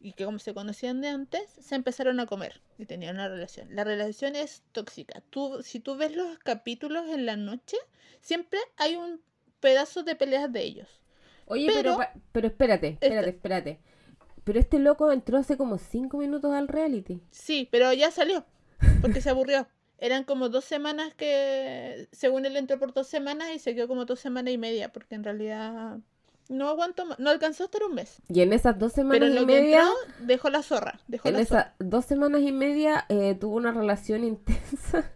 y 0.00 0.12
que 0.12 0.24
como 0.24 0.38
se 0.38 0.54
conocían 0.54 1.00
de 1.00 1.08
antes, 1.08 1.50
se 1.60 1.74
empezaron 1.74 2.20
a 2.20 2.26
comer 2.26 2.60
y 2.78 2.86
tenían 2.86 3.16
una 3.16 3.28
relación. 3.28 3.74
La 3.74 3.84
relación 3.84 4.36
es 4.36 4.62
tóxica. 4.72 5.22
Tú, 5.30 5.62
si 5.62 5.80
tú 5.80 5.96
ves 5.96 6.14
los 6.14 6.38
capítulos 6.38 7.08
en 7.08 7.26
la 7.26 7.36
noche, 7.36 7.76
siempre 8.20 8.60
hay 8.76 8.96
un 8.96 9.20
pedazo 9.60 10.02
de 10.02 10.14
peleas 10.14 10.52
de 10.52 10.62
ellos. 10.62 10.88
Oye, 11.48 11.70
pero, 11.74 11.96
Pero- 11.98 12.10
pero 12.32 12.46
espérate, 12.48 12.88
espérate, 12.88 13.18
Este- 13.18 13.30
espérate. 13.30 13.78
Pero 14.44 14.60
este 14.60 14.78
loco 14.78 15.12
entró 15.12 15.36
hace 15.38 15.56
como 15.56 15.76
cinco 15.78 16.16
minutos 16.18 16.54
al 16.54 16.68
reality. 16.68 17.20
Sí, 17.30 17.68
pero 17.70 17.92
ya 17.92 18.10
salió, 18.10 18.44
porque 19.02 19.20
se 19.20 19.30
aburrió. 19.30 19.66
Eran 19.98 20.24
como 20.24 20.48
dos 20.48 20.64
semanas 20.64 21.12
que, 21.14 22.08
según 22.12 22.46
él 22.46 22.56
entró 22.56 22.78
por 22.78 22.94
dos 22.94 23.08
semanas 23.08 23.48
y 23.54 23.58
se 23.58 23.74
quedó 23.74 23.88
como 23.88 24.04
dos 24.04 24.20
semanas 24.20 24.54
y 24.54 24.58
media, 24.58 24.90
porque 24.92 25.16
en 25.16 25.24
realidad 25.24 25.98
no 26.48 26.68
aguantó 26.68 27.04
más, 27.04 27.18
no 27.18 27.28
alcanzó 27.30 27.64
a 27.64 27.66
estar 27.66 27.82
un 27.82 27.94
mes. 27.94 28.22
Y 28.28 28.40
en 28.40 28.52
esas 28.54 28.78
dos 28.78 28.92
Pero 28.94 29.08
semanas 29.08 29.28
en 29.28 29.32
y 29.32 29.40
lo 29.40 29.46
que 29.46 29.52
media, 29.60 29.80
entró, 29.80 30.26
dejó 30.26 30.48
la 30.50 30.62
zorra, 30.62 31.00
dejó 31.08 31.28
en 31.28 31.36
esas 31.36 31.66
dos 31.78 32.04
semanas 32.06 32.40
y 32.42 32.52
media 32.52 33.04
eh, 33.10 33.34
tuvo 33.34 33.56
una 33.56 33.72
relación 33.72 34.22
intensa. 34.24 35.10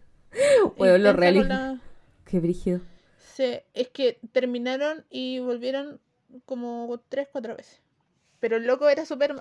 Bueno, 0.76 0.98
lo 0.98 1.10
Intensa 1.10 1.48
la- 1.48 1.80
Qué 2.26 2.40
brígido. 2.40 2.80
Se, 3.34 3.64
es 3.74 3.88
que 3.88 4.18
terminaron 4.32 5.04
y 5.10 5.38
volvieron 5.38 6.00
como 6.44 7.00
tres, 7.08 7.28
cuatro 7.30 7.56
veces. 7.56 7.80
Pero 8.40 8.56
el 8.56 8.66
loco 8.66 8.88
era 8.88 9.06
súper... 9.06 9.34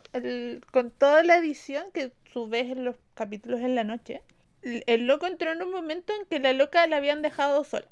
Con 0.71 0.91
toda 0.91 1.23
la 1.23 1.37
edición 1.37 1.85
que 1.93 2.11
ves 2.49 2.71
en 2.71 2.85
los 2.85 2.95
capítulos 3.13 3.61
en 3.61 3.75
la 3.75 3.83
noche, 3.83 4.21
el, 4.61 4.83
el 4.85 5.07
loco 5.07 5.25
entró 5.25 5.51
en 5.51 5.61
un 5.61 5.71
momento 5.71 6.13
en 6.19 6.25
que 6.27 6.39
la 6.39 6.53
loca 6.53 6.85
la 6.87 6.97
habían 6.97 7.21
dejado 7.21 7.63
sola. 7.63 7.87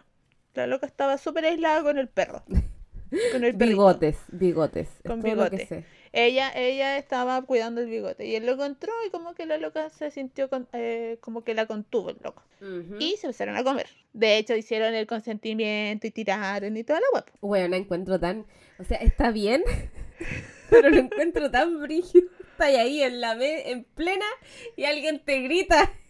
La 0.54 0.68
loca 0.68 0.86
estaba 0.86 1.18
súper 1.18 1.46
aislada 1.46 1.84
con 1.84 1.98
el 1.98 2.08
perro. 2.08 2.44
Con 3.32 3.44
el. 3.44 3.54
Bigotes, 3.54 4.18
bigotes. 4.28 4.88
es 4.88 5.02
Con 5.04 5.22
todo 5.22 5.50
lo. 6.14 6.20
Ella, 6.20 6.52
ella 6.56 6.98
estaba 6.98 7.42
cuidando 7.44 7.82
el 7.82 7.88
bigote. 7.88 8.26
Y 8.26 8.36
el 8.36 8.46
loco 8.46 8.66
entró 8.66 8.92
y 9.06 9.10
como 9.10 9.34
que 9.36 9.46
la 9.46 9.58
loca 9.58 9.90
se 9.90 10.12
sintió 10.12 10.50
con- 10.50 10.68
eh, 10.74 11.18
como 11.22 11.44
que 11.44 11.54
la 11.54 11.66
contuvo 11.66 12.10
el 12.10 12.18
loco. 12.24 12.44
Y 13.00 13.16
se 13.18 13.28
empezaron 13.28 13.56
a 13.56 13.64
comer. 13.64 13.88
De 14.14 14.38
hecho, 14.38 14.56
hicieron 14.56 14.94
el 14.94 15.08
consentimiento 15.08 16.08
y 16.08 16.12
tiraron 16.12 16.76
y 16.76 16.84
toda 16.84 17.00
la 17.00 17.06
guapa. 17.12 17.32
Bueno, 17.42 17.76
encuentro 17.76 18.20
tan. 18.20 18.46
O 18.80 18.84
sea, 18.84 18.98
está 18.98 19.32
bien, 19.32 19.64
pero 20.70 20.90
lo 20.90 20.98
encuentro 20.98 21.50
tan 21.52 21.80
brígido. 21.82 22.28
Está 22.52 22.66
ahí 22.66 23.02
en 23.02 23.22
la 23.22 23.36
me- 23.36 23.70
en 23.72 23.84
plena 23.84 24.26
y 24.76 24.84
alguien 24.86 25.20
te 25.24 25.42
grita. 25.42 25.92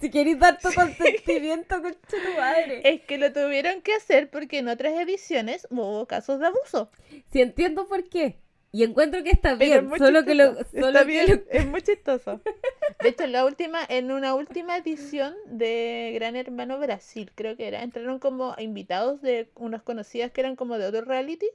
Si 0.00 0.10
querés 0.10 0.40
dar 0.40 0.58
tu 0.58 0.72
consentimiento, 0.74 1.80
con 1.80 1.92
tu 1.94 2.16
madre. 2.36 2.80
Es 2.84 3.02
que 3.02 3.16
lo 3.16 3.32
tuvieron 3.32 3.80
que 3.80 3.94
hacer 3.94 4.28
porque 4.28 4.58
en 4.58 4.66
otras 4.68 4.92
ediciones 4.98 5.68
hubo 5.70 6.04
casos 6.06 6.40
de 6.40 6.46
abuso. 6.48 6.90
Si 7.32 7.40
entiendo 7.40 7.86
por 7.86 8.08
qué. 8.08 8.38
Y 8.70 8.84
encuentro 8.84 9.22
que 9.22 9.30
está 9.30 9.54
bien, 9.54 9.72
es 9.78 9.82
muy 9.84 9.98
solo 9.98 10.24
que 10.24 10.34
lo. 10.34 10.48
chistoso. 10.56 10.70
Solo 10.72 10.86
Está 10.88 11.00
que 11.00 11.06
bien, 11.06 11.26
lo- 11.28 11.50
es 11.58 11.66
muy 11.66 11.82
chistoso. 11.82 12.40
De 13.02 13.08
hecho, 13.08 13.24
en 13.24 13.32
la 13.32 13.44
última, 13.46 13.80
en 13.88 14.10
una 14.12 14.34
última 14.34 14.76
edición 14.76 15.34
de 15.46 16.10
Gran 16.14 16.36
Hermano 16.36 16.78
Brasil, 16.78 17.30
creo 17.34 17.56
que 17.56 17.66
era, 17.68 17.82
entraron 17.82 18.18
como 18.18 18.54
invitados 18.58 19.22
de 19.22 19.48
unas 19.54 19.82
conocidas 19.82 20.30
que 20.32 20.40
eran 20.42 20.56
como 20.56 20.76
de 20.78 20.86
otro 20.86 21.02
reality. 21.02 21.46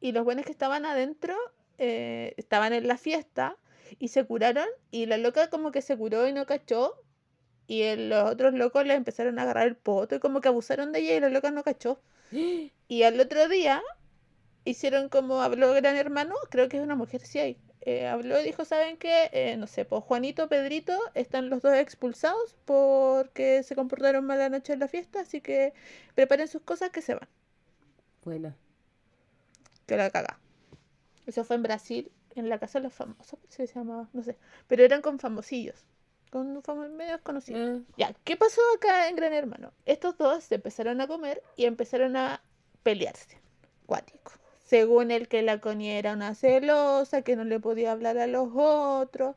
Y 0.00 0.12
los 0.12 0.24
buenos 0.24 0.44
que 0.44 0.52
estaban 0.52 0.86
adentro 0.86 1.36
eh, 1.78 2.34
estaban 2.36 2.72
en 2.72 2.88
la 2.88 2.96
fiesta 2.96 3.56
y 3.98 4.08
se 4.08 4.24
curaron. 4.24 4.66
Y 4.90 5.06
la 5.06 5.18
loca 5.18 5.50
como 5.50 5.70
que 5.70 5.82
se 5.82 5.96
curó 5.96 6.26
y 6.26 6.32
no 6.32 6.46
cachó. 6.46 6.94
Y 7.66 7.82
el- 7.82 8.08
los 8.08 8.30
otros 8.30 8.54
locos 8.54 8.84
le 8.86 8.94
empezaron 8.94 9.38
a 9.38 9.42
agarrar 9.42 9.66
el 9.68 9.76
poto 9.76 10.16
y 10.16 10.18
como 10.20 10.40
que 10.40 10.48
abusaron 10.48 10.90
de 10.92 11.00
ella 11.00 11.16
y 11.16 11.20
la 11.20 11.28
loca 11.28 11.50
no 11.52 11.62
cachó. 11.62 12.00
Y 12.88 13.02
al 13.04 13.18
otro 13.20 13.48
día 13.48 13.82
hicieron 14.64 15.08
como 15.08 15.40
habló 15.42 15.72
Gran 15.74 15.96
Hermano, 15.96 16.34
creo 16.50 16.68
que 16.68 16.78
es 16.78 16.82
una 16.82 16.94
mujer, 16.96 17.20
sí 17.22 17.38
hay. 17.38 17.58
eh, 17.82 18.06
habló 18.06 18.40
y 18.40 18.44
dijo, 18.44 18.64
¿saben 18.64 18.96
qué? 18.96 19.28
Eh, 19.32 19.56
no 19.58 19.66
sé, 19.66 19.84
pues 19.84 20.02
Juanito, 20.04 20.48
Pedrito, 20.48 20.98
están 21.14 21.50
los 21.50 21.60
dos 21.62 21.74
expulsados 21.74 22.56
porque 22.64 23.62
se 23.62 23.74
comportaron 23.76 24.24
mal 24.24 24.40
anoche 24.40 24.72
en 24.72 24.80
la 24.80 24.88
fiesta, 24.88 25.20
así 25.20 25.40
que 25.42 25.74
preparen 26.14 26.48
sus 26.48 26.62
cosas 26.62 26.90
que 26.90 27.02
se 27.02 27.14
van, 27.14 27.28
Buena. 28.24 28.56
que 29.86 29.96
la 29.96 30.08
caga. 30.10 30.38
Eso 31.26 31.44
fue 31.44 31.56
en 31.56 31.62
Brasil, 31.62 32.10
en 32.34 32.48
la 32.48 32.58
casa 32.58 32.78
de 32.78 32.84
los 32.84 32.94
famosos, 32.94 33.38
se 33.48 33.66
llamaba, 33.66 34.08
no 34.14 34.22
sé, 34.22 34.36
pero 34.66 34.82
eran 34.82 35.02
con 35.02 35.18
famosillos, 35.18 35.84
con 36.30 36.96
medios 36.96 37.20
conocidos. 37.20 37.80
Eh, 37.80 37.82
Ya, 37.98 38.14
¿qué 38.24 38.36
pasó 38.36 38.60
acá 38.76 39.08
en 39.08 39.16
Gran 39.16 39.32
Hermano? 39.34 39.72
Estos 39.84 40.16
dos 40.16 40.42
se 40.44 40.54
empezaron 40.56 41.00
a 41.02 41.06
comer 41.06 41.42
y 41.56 41.66
empezaron 41.66 42.16
a 42.16 42.42
pelearse. 42.82 43.38
Cuático. 43.86 44.32
Según 44.64 45.10
el 45.12 45.28
que 45.28 45.42
la 45.42 45.60
Connie 45.60 45.92
era 45.98 46.14
una 46.14 46.34
celosa, 46.34 47.22
que 47.22 47.36
no 47.36 47.44
le 47.44 47.60
podía 47.60 47.92
hablar 47.92 48.18
a 48.18 48.26
los 48.26 48.48
otros. 48.54 49.36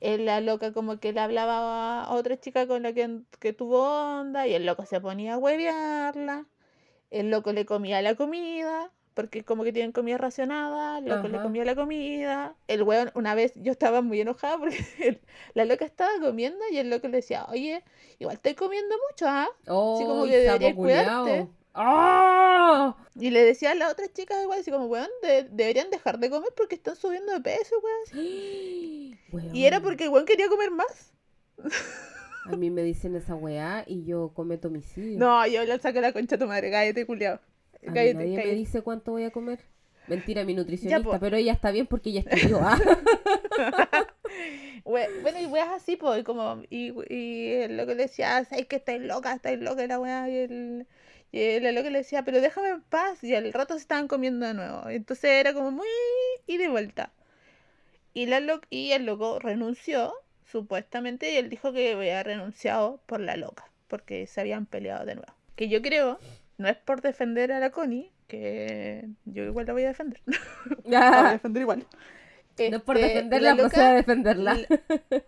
eh, 0.00 0.18
La 0.18 0.40
loca 0.40 0.72
como 0.72 1.00
que 1.00 1.12
le 1.12 1.20
hablaba 1.20 2.04
a 2.04 2.12
otra 2.14 2.38
chica 2.40 2.66
con 2.66 2.82
la 2.82 2.92
que, 2.94 3.20
que 3.40 3.52
tuvo 3.52 3.82
onda 4.20 4.46
y 4.46 4.54
el 4.54 4.66
loco 4.66 4.86
se 4.86 5.00
ponía 5.00 5.34
a 5.34 5.38
huevearla. 5.38 6.46
El 7.10 7.30
loco 7.30 7.52
le 7.52 7.66
comía 7.66 8.02
la 8.02 8.14
comida, 8.16 8.92
porque 9.14 9.44
como 9.44 9.64
que 9.64 9.72
tienen 9.72 9.92
comida 9.92 10.18
racionada, 10.18 10.98
el 10.98 11.08
loco 11.08 11.28
le 11.28 11.40
comía 11.40 11.64
la 11.64 11.74
comida. 11.74 12.56
El 12.68 12.82
weón, 12.84 13.10
una 13.14 13.34
vez 13.34 13.52
yo 13.56 13.72
estaba 13.72 14.02
muy 14.02 14.20
enojada 14.20 14.58
porque 14.58 14.78
el- 15.00 15.20
la 15.54 15.64
loca 15.64 15.84
estaba 15.84 16.12
comiendo 16.20 16.60
y 16.70 16.78
el 16.78 16.90
loco 16.90 17.08
le 17.08 17.18
decía, 17.18 17.46
oye, 17.48 17.82
igual 18.18 18.36
estoy 18.36 18.54
comiendo 18.54 18.94
mucho, 19.10 19.26
¿ah? 19.28 19.48
Oh, 19.68 20.04
como 20.06 20.24
que 20.26 20.38
deberías 20.38 20.76
cuidarte. 20.76 21.48
¡Oh! 21.76 22.96
Y 23.18 23.30
le 23.30 23.44
decía 23.44 23.72
a 23.72 23.74
las 23.74 23.92
otras 23.92 24.12
chicas 24.12 24.38
igual, 24.42 24.60
así 24.60 24.70
como, 24.70 24.86
weón, 24.86 25.08
de- 25.22 25.44
deberían 25.50 25.90
dejar 25.90 26.18
de 26.18 26.30
comer 26.30 26.50
porque 26.56 26.74
están 26.76 26.96
subiendo 26.96 27.32
de 27.32 27.40
peso, 27.40 27.74
weón. 27.82 29.18
Y 29.54 29.64
era 29.64 29.80
porque 29.80 30.04
el 30.04 30.10
weón 30.10 30.26
quería 30.26 30.48
comer 30.48 30.70
más. 30.70 31.12
A 32.46 32.56
mí 32.56 32.70
me 32.70 32.82
dicen 32.82 33.14
esa 33.16 33.34
weá 33.34 33.84
y 33.86 34.04
yo 34.04 34.32
cometo 34.34 34.68
homicidio. 34.68 35.18
No, 35.18 35.46
yo 35.46 35.64
le 35.64 35.78
saqué 35.78 36.00
la 36.00 36.12
concha 36.12 36.36
a 36.36 36.38
tu 36.38 36.46
madre, 36.46 36.70
cállate, 36.70 37.04
culiao. 37.06 37.34
A 37.34 37.38
mí 37.82 37.94
Cállate, 37.94 38.14
nadie 38.14 38.36
me 38.36 38.54
dice 38.54 38.82
cuánto 38.82 39.12
voy 39.12 39.24
a 39.24 39.30
comer. 39.30 39.60
Mentira, 40.06 40.44
mi 40.44 40.54
nutricionista, 40.54 41.18
pero 41.18 41.36
ella 41.36 41.52
está 41.52 41.72
bien 41.72 41.86
porque 41.88 42.10
ella 42.10 42.22
estudió. 42.26 42.60
Ah. 42.62 42.78
Bueno, 44.84 45.40
y 45.40 45.46
weas 45.46 45.68
así, 45.70 45.96
pues, 45.96 46.22
como, 46.22 46.62
y, 46.70 46.92
y 47.12 47.66
lo 47.68 47.86
que 47.86 47.94
le 47.96 48.02
decía, 48.04 48.44
¿sabes 48.44 48.66
que 48.66 48.76
estáis 48.76 49.00
loca? 49.02 49.32
¿Estáis 49.34 49.58
loca? 49.58 49.82
Y 49.82 49.88
la 49.88 49.98
wea, 49.98 50.28
y 50.28 50.36
el, 50.36 50.86
y 51.32 51.40
el 51.40 51.74
loco 51.74 51.90
le 51.90 51.98
decía, 51.98 52.24
pero 52.24 52.40
déjame 52.40 52.68
en 52.70 52.82
paz. 52.82 53.22
Y 53.24 53.34
al 53.34 53.52
rato 53.52 53.74
se 53.74 53.80
estaban 53.80 54.08
comiendo 54.08 54.46
de 54.46 54.54
nuevo. 54.54 54.88
Entonces 54.88 55.30
era 55.32 55.52
como 55.54 55.70
muy 55.70 55.86
y 56.46 56.56
de 56.58 56.68
vuelta. 56.68 57.12
Y, 58.14 58.26
la 58.26 58.40
lo- 58.40 58.60
y 58.70 58.92
el 58.92 59.06
loco 59.06 59.38
renunció, 59.38 60.12
supuestamente, 60.44 61.32
y 61.32 61.36
él 61.36 61.48
dijo 61.50 61.72
que 61.72 61.92
había 61.92 62.22
renunciado 62.22 63.00
por 63.06 63.20
la 63.20 63.36
loca, 63.36 63.70
porque 63.88 64.26
se 64.26 64.40
habían 64.40 64.66
peleado 64.66 65.04
de 65.04 65.14
nuevo. 65.16 65.32
Que 65.54 65.68
yo 65.68 65.82
creo 65.82 66.18
no 66.58 66.68
es 66.68 66.76
por 66.76 67.02
defender 67.02 67.52
a 67.52 67.60
la 67.60 67.70
Connie, 67.70 68.12
que 68.28 69.08
yo 69.26 69.44
igual 69.44 69.66
la 69.66 69.72
voy 69.74 69.84
a 69.84 69.88
defender. 69.88 70.20
la 71.10 71.20
voy 71.20 71.30
a 71.30 71.32
defender 71.34 71.60
igual. 71.62 71.86
No 72.70 72.76
es 72.78 72.82
por 72.82 72.96
este, 72.96 73.08
defenderla, 73.08 73.50
la 73.50 73.56
procedo 73.56 73.86
a 73.86 73.92
defenderla. 73.92 74.58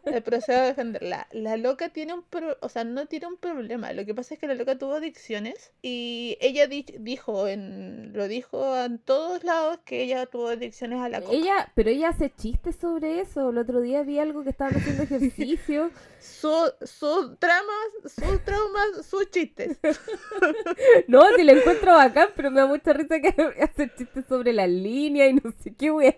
El 0.05 0.23
procedo 0.23 0.61
a 0.61 0.67
defenderla. 0.67 1.29
La 1.33 1.57
loca 1.57 1.91
tiene 1.91 2.15
un 2.15 2.25
o 2.61 2.69
sea, 2.69 2.85
no 2.85 3.07
tiene 3.07 3.27
un 3.27 3.37
problema. 3.37 3.93
Lo 3.93 4.05
que 4.05 4.15
pasa 4.15 4.35
es 4.35 4.41
que 4.41 4.47
la 4.47 4.55
loca 4.55 4.79
tuvo 4.79 4.95
adicciones 4.95 5.73
y 5.83 6.37
ella 6.41 6.67
dijo 6.67 7.49
en 7.49 8.13
lo 8.15 8.29
dijo 8.29 8.77
en 8.77 8.99
todos 8.99 9.45
lados 9.45 9.79
que 9.85 10.03
ella 10.03 10.27
tuvo 10.27 10.49
adicciones 10.49 11.01
a 11.01 11.09
la 11.09 11.21
coca. 11.21 11.37
Ella, 11.37 11.71
pero 11.75 11.91
ella 11.91 12.11
hace 12.11 12.33
chistes 12.35 12.77
sobre 12.77 13.21
eso. 13.21 13.51
El 13.51 13.59
otro 13.59 13.81
día 13.81 14.03
vi 14.03 14.19
algo 14.19 14.45
que 14.45 14.51
estaban 14.51 14.77
haciendo 14.77 15.03
ejercicio. 15.03 15.91
sus 16.21 16.75
su 16.83 17.37
tramas, 17.39 17.89
sus 18.05 18.45
traumas, 18.45 19.07
sus 19.09 19.31
chistes. 19.31 19.79
no, 21.09 21.23
si 21.37 21.45
la 21.45 21.53
encuentro 21.53 21.95
bacán, 21.95 22.29
pero 22.35 22.51
me 22.51 22.61
da 22.61 22.67
mucha 22.67 22.93
risa 22.93 23.21
que 23.21 23.29
hace 23.63 23.91
chistes 23.97 24.25
sobre 24.29 24.53
la 24.53 24.67
línea 24.67 25.29
y 25.29 25.35
no 25.35 25.53
sé 25.63 25.75
qué, 25.75 25.91
güey. 25.91 26.15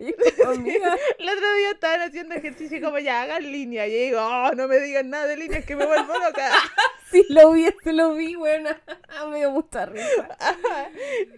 El 1.19 1.29
otro 1.29 1.55
día 1.55 1.71
estaban 1.73 2.01
haciendo 2.01 2.35
ejercicio 2.35 2.81
como 2.81 2.99
ya 2.99 3.23
hagan 3.23 3.43
línea. 3.43 3.87
Y 3.87 3.93
yo 3.93 3.99
digo, 3.99 4.21
oh, 4.21 4.53
no 4.53 4.69
me 4.69 4.79
digan 4.79 5.11
nada 5.11 5.27
de 5.27 5.37
líneas 5.37 5.65
que 5.65 5.77
me 5.77 5.87
vuelvo 5.87 6.13
loca. 6.19 6.51
sí, 7.11 7.25
lo 7.29 7.53
vi, 7.53 7.67
se 7.83 7.93
lo 7.93 8.15
vi, 8.15 8.35
bueno. 8.35 8.71
me 9.31 9.39
dio 9.39 9.51
mucha 9.51 9.87
risa. 9.87 10.29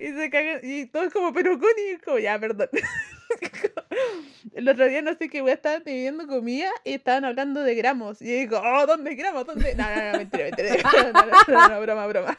y 0.01 0.13
se 0.13 0.31
cagan, 0.31 0.61
y 0.63 0.87
todos 0.87 1.13
como, 1.13 1.33
pero 1.33 1.59
Connie, 1.59 1.99
como, 2.05 2.19
ya, 2.19 2.39
perdón. 2.39 2.69
El 4.55 4.69
otro 4.69 4.87
día 4.87 5.01
no 5.01 5.15
sé 5.15 5.29
qué 5.29 5.41
a 5.41 5.53
estar 5.53 5.83
pidiendo 5.83 6.27
comida 6.27 6.71
y 6.85 6.95
estaban 6.95 7.25
hablando 7.25 7.63
de 7.63 7.75
gramos. 7.75 8.21
Y 8.21 8.27
yo 8.27 8.33
digo, 8.33 8.63
oh, 8.63 8.87
¿dónde 8.87 9.15
gramos? 9.15 9.47
¿Dónde? 9.47 9.75
No, 9.75 9.85
no, 9.85 10.13
no, 10.13 10.19
mentira, 10.19 10.45
mentira. 10.45 10.77
No, 10.83 11.13
no, 11.13 11.69
no, 11.69 11.81
broma, 11.81 12.07
broma. 12.07 12.39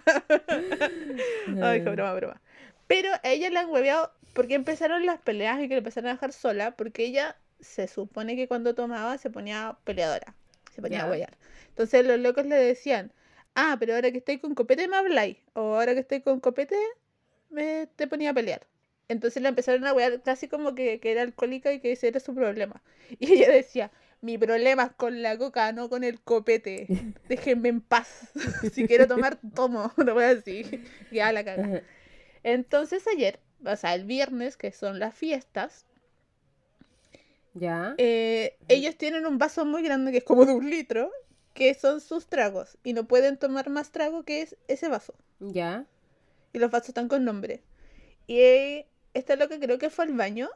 No, 1.48 1.72
dijo 1.72 1.92
broma, 1.92 2.14
broma. 2.14 2.42
Pero 2.88 3.10
a 3.12 3.30
ella 3.30 3.50
le 3.50 3.60
han 3.60 3.70
hueveado 3.70 4.12
porque 4.34 4.56
empezaron 4.56 5.06
las 5.06 5.20
peleas 5.20 5.60
y 5.60 5.68
que 5.68 5.76
le 5.76 5.80
empezaron 5.80 6.10
a 6.10 6.14
dejar 6.14 6.34
sola, 6.34 6.72
porque 6.76 7.06
ella 7.06 7.38
se 7.60 7.88
supone 7.88 8.36
que 8.36 8.48
cuando 8.48 8.76
tomaba 8.76 9.18
se 9.18 9.30
ponía 9.30 9.78
peleadora, 9.84 10.36
se 10.74 10.82
ponía 10.82 11.04
a 11.04 11.10
huear. 11.10 11.38
Entonces 11.70 12.06
los 12.06 12.20
locos 12.20 12.46
le 12.46 12.56
decían, 12.56 13.12
ah, 13.56 13.78
pero 13.80 13.96
ahora 13.96 14.12
que 14.12 14.18
estoy 14.18 14.40
con 14.40 14.56
copete 14.56 14.88
me 14.88 14.98
habláis, 14.98 15.38
o 15.54 15.76
ahora 15.76 15.94
que 15.94 16.02
estoy 16.02 16.22
con 16.22 16.40
copete 16.40 16.78
me 17.50 17.88
te 17.96 18.08
ponía 18.08 18.32
a 18.32 18.34
pelear. 18.34 18.68
Entonces 19.08 19.42
le 19.44 19.50
empezaron 19.50 19.86
a 19.86 19.94
huear 19.94 20.22
casi 20.24 20.48
como 20.48 20.76
que, 20.76 21.00
que, 21.00 21.12
era 21.12 21.22
alcohólica 21.22 21.72
y 21.72 21.80
que 21.80 21.92
ese 21.92 22.08
era 22.08 22.20
su 22.20 22.34
problema. 22.34 22.82
Y 23.20 23.34
ella 23.34 23.52
decía, 23.52 23.92
mi 24.22 24.38
problema 24.38 24.84
es 24.84 24.92
con 24.94 25.22
la 25.22 25.38
coca, 25.38 25.72
no 25.74 25.90
con 25.90 26.04
el 26.04 26.20
copete. 26.22 26.88
Déjenme 27.28 27.70
en 27.70 27.82
paz. 27.82 28.32
si 28.74 28.88
quiero 28.88 29.08
tomar, 29.08 29.38
tomo. 29.54 29.92
No 29.98 30.14
voy 30.14 30.24
a 30.24 30.36
decir. 30.36 30.86
Ya 31.12 31.32
la 31.32 31.44
caga. 31.44 31.82
Entonces 32.44 33.06
ayer 33.08 33.40
o 33.66 33.76
sea, 33.76 33.96
el 33.96 34.06
viernes, 34.06 34.58
que 34.58 34.72
son 34.72 35.00
las 35.00 35.16
fiestas, 35.16 35.86
ya. 37.54 37.94
Eh, 37.98 38.58
ellos 38.68 38.98
tienen 38.98 39.26
un 39.26 39.38
vaso 39.38 39.66
muy 39.66 39.84
grande 39.84 40.12
que 40.12 40.20
es 40.20 40.24
como 40.24 40.46
de 40.46 40.54
un 40.54 40.70
litro, 40.70 41.12
que 41.54 41.74
son 41.74 42.02
sus 42.02 42.28
tragos, 42.28 42.78
y 42.84 42.94
no 42.94 43.08
pueden 43.08 43.38
tomar 43.38 43.70
más 43.70 43.92
trago 43.92 44.24
que 44.24 44.42
es 44.42 44.58
ese 44.68 44.90
vaso. 44.90 45.14
Ya. 45.40 45.86
Y 46.52 46.60
los 46.60 46.72
vasos 46.72 46.90
están 46.90 47.08
con 47.08 47.26
nombre. 47.26 47.62
Y 48.28 48.86
esta 49.14 49.36
loca 49.36 49.60
creo 49.60 49.78
que 49.78 49.90
fue 49.90 50.06
al 50.06 50.14
baño. 50.14 50.50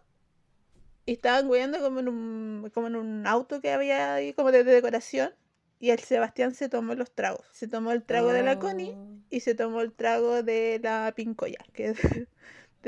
Y 1.06 1.14
estaban 1.14 1.50
guiando 1.50 1.80
como 1.80 2.00
en 2.00 2.10
un, 2.10 2.72
como 2.74 2.88
en 2.88 2.96
un 2.96 3.28
auto 3.28 3.62
que 3.62 3.72
había 3.72 4.16
ahí 4.16 4.34
como 4.34 4.52
de, 4.52 4.64
decoración. 4.64 5.34
Y 5.80 5.92
el 5.92 6.00
Sebastián 6.00 6.56
se 6.56 6.70
tomó 6.70 6.96
los 6.96 7.12
tragos. 7.12 7.46
Se 7.52 7.68
tomó 7.68 7.92
el 7.92 8.04
trago 8.04 8.34
de 8.34 8.42
la 8.42 8.58
Connie 8.58 8.96
oh. 8.98 9.20
y 9.30 9.42
se 9.42 9.54
tomó 9.54 9.82
el 9.82 9.94
trago 9.94 10.42
de 10.42 10.80
la 10.82 11.14
Pincoya, 11.16 11.60
que 11.72 11.90
es 11.90 12.00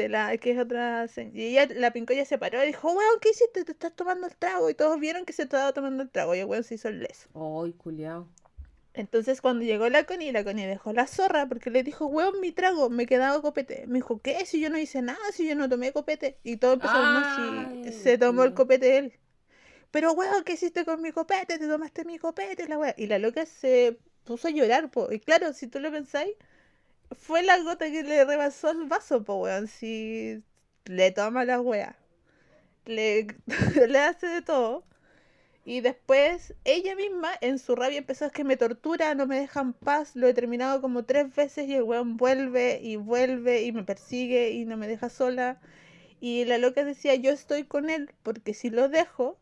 de 0.04 0.10
la 0.10 0.38
que 0.38 0.52
es 0.52 0.60
otra 0.60 1.08
y 1.34 1.42
ella 1.42 1.68
la 1.76 1.92
pincoya 1.92 2.26
se 2.26 2.38
paró 2.38 2.64
y 2.64 2.68
dijo 2.68 2.88
weón 2.88 3.20
¿qué 3.22 3.30
hiciste? 3.30 3.66
te 3.66 3.74
estás 3.74 3.96
tomando 3.96 4.28
el 4.28 4.36
trago 4.36 4.70
y 4.70 4.74
todos 4.74 5.00
vieron 5.00 5.26
que 5.26 5.34
se 5.34 5.44
estaba 5.44 5.74
tomando 5.74 6.04
el 6.04 6.10
trago 6.10 6.36
y 6.36 6.40
el 6.40 6.46
weón 6.46 6.64
se 6.64 6.76
hizo 6.76 6.88
el 6.88 7.00
leso 7.00 7.30
ay 7.36 7.74
culiao 7.74 8.28
entonces 8.94 9.40
cuando 9.40 9.64
llegó 9.64 9.88
la 9.88 10.04
Connie, 10.04 10.32
la 10.32 10.44
Connie 10.44 10.66
dejó 10.66 10.92
la 10.94 11.08
zorra 11.08 11.48
porque 11.48 11.70
le 11.70 11.84
dijo, 11.84 12.08
weón, 12.08 12.42
mi 12.42 12.52
trago, 12.52 12.90
me 12.90 13.06
quedaba 13.06 13.42
copete. 13.42 13.86
Me 13.88 14.00
dijo, 14.00 14.20
¿qué? 14.20 14.46
Si 14.46 14.60
yo 14.60 14.70
no 14.70 14.78
hice 14.78 15.02
nada, 15.02 15.20
si 15.32 15.48
yo 15.48 15.56
no 15.56 15.70
tomé 15.70 15.94
copete. 15.94 16.38
Y 16.44 16.58
todo 16.58 16.74
empezó, 16.74 16.96
a 16.96 17.70
no, 17.70 17.84
si 17.86 17.94
se 17.94 18.18
tomó 18.18 18.44
el 18.44 18.54
copete 18.54 18.98
él. 18.98 19.14
Pero 19.92 20.12
weón, 20.14 20.44
¿qué 20.44 20.54
hiciste 20.54 20.86
con 20.86 21.02
mi 21.02 21.12
copete? 21.12 21.58
Te 21.58 21.68
tomaste 21.68 22.04
mi 22.04 22.18
copete, 22.20 22.68
la 22.68 22.78
weón. 22.78 22.94
Y 22.98 23.08
la 23.08 23.20
loca 23.20 23.46
se 23.46 24.00
puso 24.26 24.48
a 24.48 24.52
llorar, 24.52 24.90
po. 24.92 25.12
Y 25.12 25.20
claro, 25.20 25.54
si 25.54 25.68
tú 25.68 25.80
lo 25.80 25.92
pensáis, 25.92 26.34
fue 27.12 27.44
la 27.44 27.60
gota 27.60 27.90
que 27.92 28.04
le 28.04 28.26
rebasó 28.26 28.72
el 28.72 28.86
vaso, 28.86 29.24
po, 29.24 29.36
weón. 29.36 29.68
Si 29.68 30.44
le 30.86 31.12
toma 31.12 31.46
la 31.46 31.62
wea. 31.62 31.98
Le, 32.86 33.28
le 33.88 34.00
hace 34.00 34.28
de 34.28 34.42
todo. 34.42 34.86
Y 35.66 35.82
después 35.82 36.56
ella 36.66 36.96
misma 36.96 37.32
en 37.42 37.60
su 37.60 37.76
rabia 37.76 38.00
empezó 38.00 38.26
a 38.26 38.30
que 38.32 38.44
me 38.44 38.58
tortura, 38.58 39.16
no 39.16 39.28
me 39.28 39.40
dejan 39.40 39.74
paz, 39.74 40.16
lo 40.16 40.28
he 40.28 40.34
terminado 40.34 40.82
como 40.82 41.06
tres 41.06 41.34
veces 41.36 41.68
y 41.70 41.76
el 41.76 41.84
weón 41.84 42.18
vuelve 42.18 42.80
y 42.82 42.98
vuelve 42.98 43.64
y 43.64 43.72
me 43.72 43.84
persigue 43.84 44.52
y 44.52 44.66
no 44.66 44.78
me 44.78 44.88
deja 44.88 45.10
sola. 45.10 45.62
Y 46.22 46.46
la 46.46 46.58
loca 46.60 46.84
decía, 46.86 47.16
yo 47.16 47.32
estoy 47.32 47.66
con 47.66 47.90
él 47.90 48.12
porque 48.24 48.54
si 48.54 48.70
lo 48.72 48.90
dejo, 48.90 49.40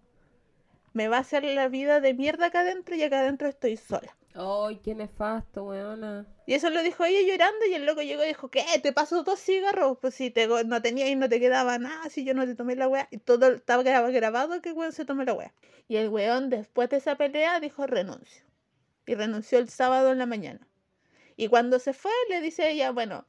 me 0.93 1.07
va 1.07 1.17
a 1.17 1.21
hacer 1.21 1.45
la 1.45 1.69
vida 1.69 2.01
de 2.01 2.13
mierda 2.13 2.47
acá 2.47 2.61
adentro 2.61 2.95
y 2.95 3.03
acá 3.03 3.21
adentro 3.21 3.47
estoy 3.47 3.77
sola. 3.77 4.17
Ay, 4.33 4.77
qué 4.83 4.95
nefasto, 4.95 5.65
weona. 5.65 6.25
Y 6.47 6.53
eso 6.53 6.69
lo 6.69 6.81
dijo 6.81 7.03
ella 7.03 7.19
llorando 7.27 7.65
y 7.69 7.73
el 7.73 7.85
loco 7.85 8.01
llegó 8.01 8.23
y 8.23 8.27
dijo, 8.27 8.47
¿qué? 8.47 8.63
¿Te 8.81 8.93
pasó 8.93 9.21
dos 9.23 9.37
cigarros? 9.37 9.97
Pues 9.99 10.13
si 10.15 10.31
te, 10.31 10.47
no 10.47 10.81
tenía 10.81 11.09
y 11.09 11.15
no 11.17 11.27
te 11.27 11.41
quedaba 11.41 11.77
nada, 11.77 12.09
si 12.09 12.23
yo 12.23 12.33
no 12.33 12.45
te 12.45 12.55
tomé 12.55 12.77
la 12.77 12.87
weá. 12.87 13.09
Y 13.11 13.17
todo 13.17 13.51
estaba 13.51 13.83
grabado 13.83 14.61
que 14.61 14.69
el 14.69 14.75
weón 14.75 14.93
se 14.93 15.03
tomó 15.03 15.25
la 15.25 15.33
weá. 15.33 15.53
Y 15.89 15.97
el 15.97 16.07
weón 16.07 16.49
después 16.49 16.89
de 16.89 16.97
esa 16.97 17.17
pelea 17.17 17.59
dijo 17.59 17.85
renuncio. 17.85 18.45
Y 19.05 19.15
renunció 19.15 19.59
el 19.59 19.67
sábado 19.67 20.13
en 20.13 20.19
la 20.19 20.25
mañana. 20.25 20.65
Y 21.35 21.49
cuando 21.49 21.79
se 21.79 21.91
fue 21.91 22.13
le 22.29 22.39
dice 22.39 22.71
ella, 22.71 22.91
bueno, 22.91 23.25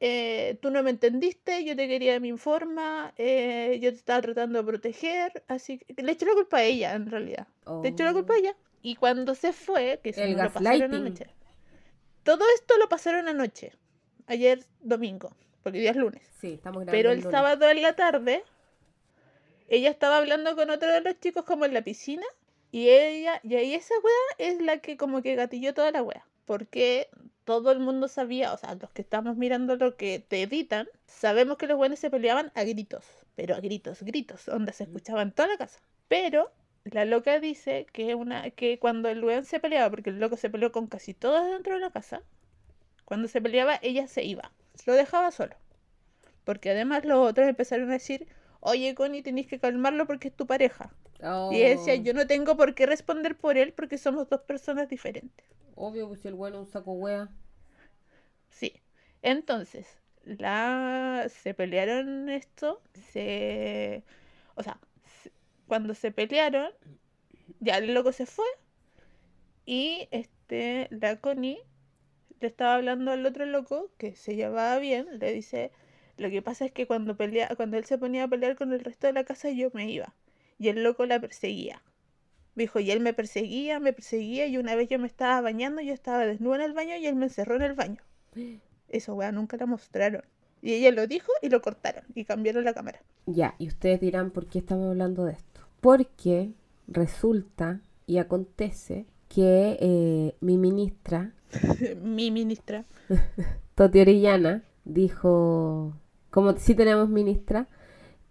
eh, 0.00 0.56
tú 0.62 0.70
no 0.70 0.82
me 0.82 0.88
entendiste, 0.88 1.64
yo 1.66 1.76
te 1.76 1.86
quería 1.86 2.14
de 2.14 2.20
mi 2.20 2.32
forma, 2.38 3.12
eh, 3.18 3.78
yo 3.82 3.90
te 3.90 3.98
estaba 3.98 4.22
tratando 4.22 4.60
de 4.60 4.64
proteger, 4.64 5.44
así 5.48 5.80
que 5.80 6.02
le 6.02 6.12
echó 6.12 6.24
la 6.24 6.32
culpa 6.32 6.56
a 6.56 6.62
ella 6.62 6.94
en 6.94 7.10
realidad. 7.10 7.46
Le 7.82 7.90
echó 7.90 8.04
la 8.04 8.14
culpa 8.14 8.32
a 8.32 8.38
ella. 8.38 8.56
Y 8.80 8.96
cuando 8.96 9.34
se 9.34 9.52
fue, 9.52 10.00
que 10.02 10.14
se 10.14 10.26
lo 10.28 10.50
pasaron 10.50 10.94
anoche. 10.94 11.26
Todo 12.24 12.42
esto 12.54 12.78
lo 12.78 12.88
pasaron 12.88 13.28
anoche, 13.28 13.72
ayer 14.26 14.64
domingo, 14.80 15.36
porque 15.62 15.78
hoy 15.80 15.86
es 15.86 15.96
lunes. 15.96 16.22
Sí, 16.40 16.54
estamos 16.54 16.84
Pero 16.86 17.12
el, 17.12 17.22
sábado 17.22 17.68
en 17.68 17.82
la 17.82 17.94
tarde, 17.94 18.42
ella 19.68 19.90
estaba 19.90 20.16
hablando 20.16 20.56
con 20.56 20.70
otro 20.70 20.90
de 20.90 21.02
los 21.02 21.20
chicos 21.20 21.44
como 21.44 21.66
en 21.66 21.74
la 21.74 21.82
piscina. 21.82 22.24
Y 22.72 22.88
ella, 22.88 23.40
y 23.44 23.54
ahí 23.54 23.74
esa 23.74 23.94
wea 24.02 24.48
es 24.48 24.60
la 24.60 24.78
que 24.78 24.96
como 24.96 25.22
que 25.22 25.36
gatilló 25.36 25.74
toda 25.74 25.92
la 25.92 26.02
wea. 26.02 26.26
Porque 26.44 27.08
todo 27.44 27.70
el 27.70 27.78
mundo 27.78 28.08
sabía, 28.08 28.52
o 28.52 28.58
sea, 28.58 28.74
los 28.74 28.90
que 28.90 29.02
estamos 29.02 29.36
mirando 29.36 29.76
lo 29.76 29.96
que 29.96 30.18
te 30.18 30.42
editan, 30.42 30.88
sabemos 31.06 31.56
que 31.58 31.66
los 31.66 31.76
buenos 31.76 31.98
se 31.98 32.10
peleaban 32.10 32.52
a 32.54 32.64
gritos. 32.64 33.04
Pero 33.36 33.54
a 33.54 33.60
gritos, 33.60 34.02
gritos, 34.02 34.46
donde 34.46 34.72
se 34.72 34.84
escuchaba 34.84 35.22
en 35.22 35.32
toda 35.32 35.48
la 35.48 35.58
casa. 35.58 35.78
Pero 36.08 36.50
la 36.84 37.04
loca 37.04 37.40
dice 37.40 37.86
que, 37.92 38.14
una, 38.14 38.50
que 38.50 38.78
cuando 38.78 39.08
el 39.08 39.24
weón 39.24 39.44
se 39.44 39.60
peleaba, 39.60 39.90
porque 39.90 40.10
el 40.10 40.20
loco 40.20 40.36
se 40.36 40.50
peleó 40.50 40.70
con 40.70 40.86
casi 40.86 41.14
todos 41.14 41.44
dentro 41.50 41.74
de 41.74 41.80
la 41.80 41.90
casa, 41.90 42.22
cuando 43.04 43.28
se 43.28 43.40
peleaba 43.40 43.78
ella 43.82 44.06
se 44.06 44.24
iba, 44.24 44.52
lo 44.86 44.94
dejaba 44.94 45.30
solo. 45.30 45.56
Porque 46.44 46.70
además 46.70 47.04
los 47.04 47.26
otros 47.26 47.48
empezaron 47.48 47.88
a 47.88 47.94
decir, 47.94 48.28
oye 48.60 48.94
Connie, 48.94 49.22
tenés 49.22 49.46
que 49.46 49.58
calmarlo 49.58 50.06
porque 50.06 50.28
es 50.28 50.36
tu 50.36 50.46
pareja. 50.46 50.92
Y 51.52 51.58
decía, 51.60 51.94
oh. 51.94 52.02
yo 52.02 52.12
no 52.12 52.26
tengo 52.26 52.54
por 52.56 52.74
qué 52.74 52.84
responder 52.84 53.36
por 53.36 53.56
él 53.56 53.72
porque 53.72 53.96
somos 53.96 54.28
dos 54.28 54.42
personas 54.42 54.90
diferentes. 54.90 55.46
Obvio, 55.74 56.06
pues 56.08 56.20
si 56.20 56.28
el 56.28 56.34
bueno 56.34 56.60
es 56.60 56.66
un 56.66 56.72
saco 56.72 56.92
wea. 56.92 57.30
Sí. 58.50 58.74
Entonces, 59.22 59.86
la 60.24 61.26
se 61.30 61.54
pelearon 61.54 62.28
esto, 62.28 62.82
se... 63.10 64.04
O 64.54 64.62
sea, 64.62 64.78
cuando 65.66 65.94
se 65.94 66.10
pelearon, 66.10 66.70
ya 67.60 67.78
el 67.78 67.94
loco 67.94 68.12
se 68.12 68.26
fue 68.26 68.46
y 69.66 70.08
este, 70.10 70.88
la 70.90 71.16
Connie 71.16 71.58
le 72.40 72.48
estaba 72.48 72.74
hablando 72.74 73.10
al 73.10 73.24
otro 73.24 73.46
loco 73.46 73.90
que 73.98 74.14
se 74.16 74.36
llevaba 74.36 74.78
bien, 74.78 75.06
le 75.18 75.32
dice, 75.32 75.70
lo 76.16 76.30
que 76.30 76.42
pasa 76.42 76.66
es 76.66 76.72
que 76.72 76.86
cuando 76.86 77.16
pelea, 77.16 77.54
cuando 77.56 77.76
él 77.76 77.84
se 77.84 77.98
ponía 77.98 78.24
a 78.24 78.28
pelear 78.28 78.56
con 78.56 78.72
el 78.72 78.80
resto 78.80 79.06
de 79.06 79.14
la 79.14 79.24
casa 79.24 79.50
yo 79.50 79.70
me 79.72 79.90
iba 79.90 80.14
y 80.58 80.68
el 80.68 80.82
loco 80.82 81.06
la 81.06 81.20
perseguía. 81.20 81.82
dijo, 82.54 82.80
y 82.80 82.90
él 82.90 83.00
me 83.00 83.12
perseguía, 83.12 83.80
me 83.80 83.92
perseguía 83.92 84.46
y 84.46 84.58
una 84.58 84.74
vez 84.76 84.88
yo 84.88 84.98
me 84.98 85.06
estaba 85.06 85.40
bañando, 85.40 85.82
yo 85.82 85.92
estaba 85.92 86.26
desnuda 86.26 86.56
en 86.56 86.62
el 86.62 86.72
baño 86.72 86.96
y 86.96 87.06
él 87.06 87.16
me 87.16 87.26
encerró 87.26 87.56
en 87.56 87.62
el 87.62 87.74
baño. 87.74 88.02
Eso, 88.88 89.14
weá, 89.14 89.32
nunca 89.32 89.56
la 89.56 89.66
mostraron. 89.66 90.22
Y 90.64 90.72
ella 90.72 90.92
lo 90.92 91.06
dijo 91.06 91.30
y 91.42 91.50
lo 91.50 91.60
cortaron 91.60 92.04
y 92.14 92.24
cambiaron 92.24 92.64
la 92.64 92.72
cámara. 92.72 93.02
Ya, 93.26 93.54
y 93.58 93.68
ustedes 93.68 94.00
dirán 94.00 94.30
por 94.30 94.46
qué 94.46 94.60
estamos 94.60 94.88
hablando 94.88 95.26
de 95.26 95.32
esto. 95.32 95.60
Porque 95.82 96.52
resulta 96.88 97.82
y 98.06 98.16
acontece 98.16 99.04
que 99.28 99.76
eh, 99.78 100.36
mi 100.40 100.56
ministra, 100.56 101.34
Mi 102.02 102.30
ministra. 102.30 102.86
Toti 103.74 104.00
Orellana, 104.00 104.64
dijo, 104.86 105.92
como 106.30 106.56
sí 106.56 106.74
tenemos 106.74 107.10
ministra, 107.10 107.68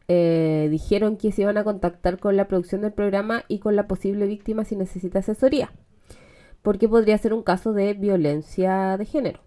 eh, 0.07 0.67
dijeron 0.71 1.17
que 1.17 1.31
se 1.31 1.43
iban 1.43 1.57
a 1.57 1.63
contactar 1.63 2.17
con 2.17 2.35
la 2.35 2.47
producción 2.47 2.81
del 2.81 2.93
programa 2.93 3.43
y 3.47 3.59
con 3.59 3.75
la 3.75 3.87
posible 3.87 4.25
víctima 4.25 4.65
si 4.65 4.75
necesita 4.75 5.19
asesoría, 5.19 5.71
porque 6.63 6.89
podría 6.89 7.15
ser 7.19 7.33
un 7.33 7.43
caso 7.43 7.73
de 7.73 7.93
violencia 7.93 8.97
de 8.97 9.05
género. 9.05 9.41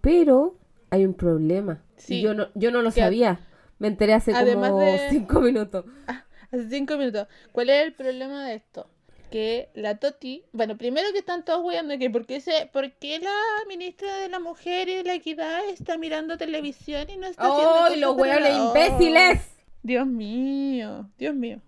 Pero 0.00 0.56
hay 0.90 1.04
un 1.04 1.14
problema. 1.14 1.82
Sí. 2.02 2.16
Y 2.16 2.22
yo 2.22 2.34
no, 2.34 2.48
yo 2.54 2.70
no 2.70 2.82
lo 2.82 2.90
Que 2.92 3.00
sabía. 3.00 3.40
Me 3.78 3.88
enteré 3.88 4.14
hace 4.14 4.32
como 4.32 4.78
de- 4.78 5.08
cinco 5.10 5.40
minutos. 5.40 5.84
Hace 6.52 6.68
cinco 6.68 6.98
minutos. 6.98 7.28
¿Cuál 7.52 7.70
es 7.70 7.82
el 7.86 7.94
problema 7.94 8.44
de 8.46 8.54
esto? 8.56 8.90
Que 9.30 9.70
la 9.72 9.96
Toti, 9.98 10.44
bueno, 10.52 10.76
primero 10.76 11.10
que 11.12 11.20
están 11.20 11.46
todos 11.46 11.64
huyendo 11.64 11.96
que 11.98 12.10
por 12.10 12.26
qué, 12.26 12.42
se, 12.42 12.68
por 12.70 12.92
qué 12.92 13.18
la 13.20 13.32
ministra 13.66 14.14
de 14.18 14.28
la 14.28 14.38
Mujer 14.38 14.90
y 14.90 14.96
de 14.96 15.04
la 15.04 15.14
Equidad 15.14 15.66
está 15.70 15.96
mirando 15.96 16.36
televisión 16.36 17.08
y 17.08 17.16
no 17.16 17.26
está 17.26 17.44
haciendo 17.44 17.72
¡Ay, 17.74 17.82
cosas 17.84 17.98
los 17.98 18.16
hueones 18.16 18.54
imbéciles! 18.54 19.40
Dios 19.82 20.06
mío, 20.06 21.08
Dios 21.16 21.34
mío. 21.34 21.62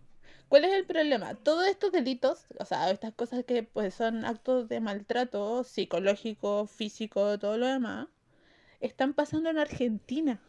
¿Cuál 0.48 0.66
es 0.66 0.74
el 0.74 0.84
problema? 0.84 1.34
Todos 1.34 1.66
estos 1.66 1.90
delitos, 1.90 2.44
o 2.60 2.66
sea, 2.66 2.90
estas 2.90 3.14
cosas 3.14 3.44
que 3.46 3.62
pues 3.62 3.94
son 3.94 4.26
actos 4.26 4.68
de 4.68 4.80
maltrato 4.80 5.64
psicológico, 5.64 6.66
físico, 6.66 7.38
todo 7.38 7.56
lo 7.56 7.66
demás, 7.66 8.08
están 8.86 9.14
pasando 9.14 9.50
en 9.50 9.58
Argentina. 9.58 10.40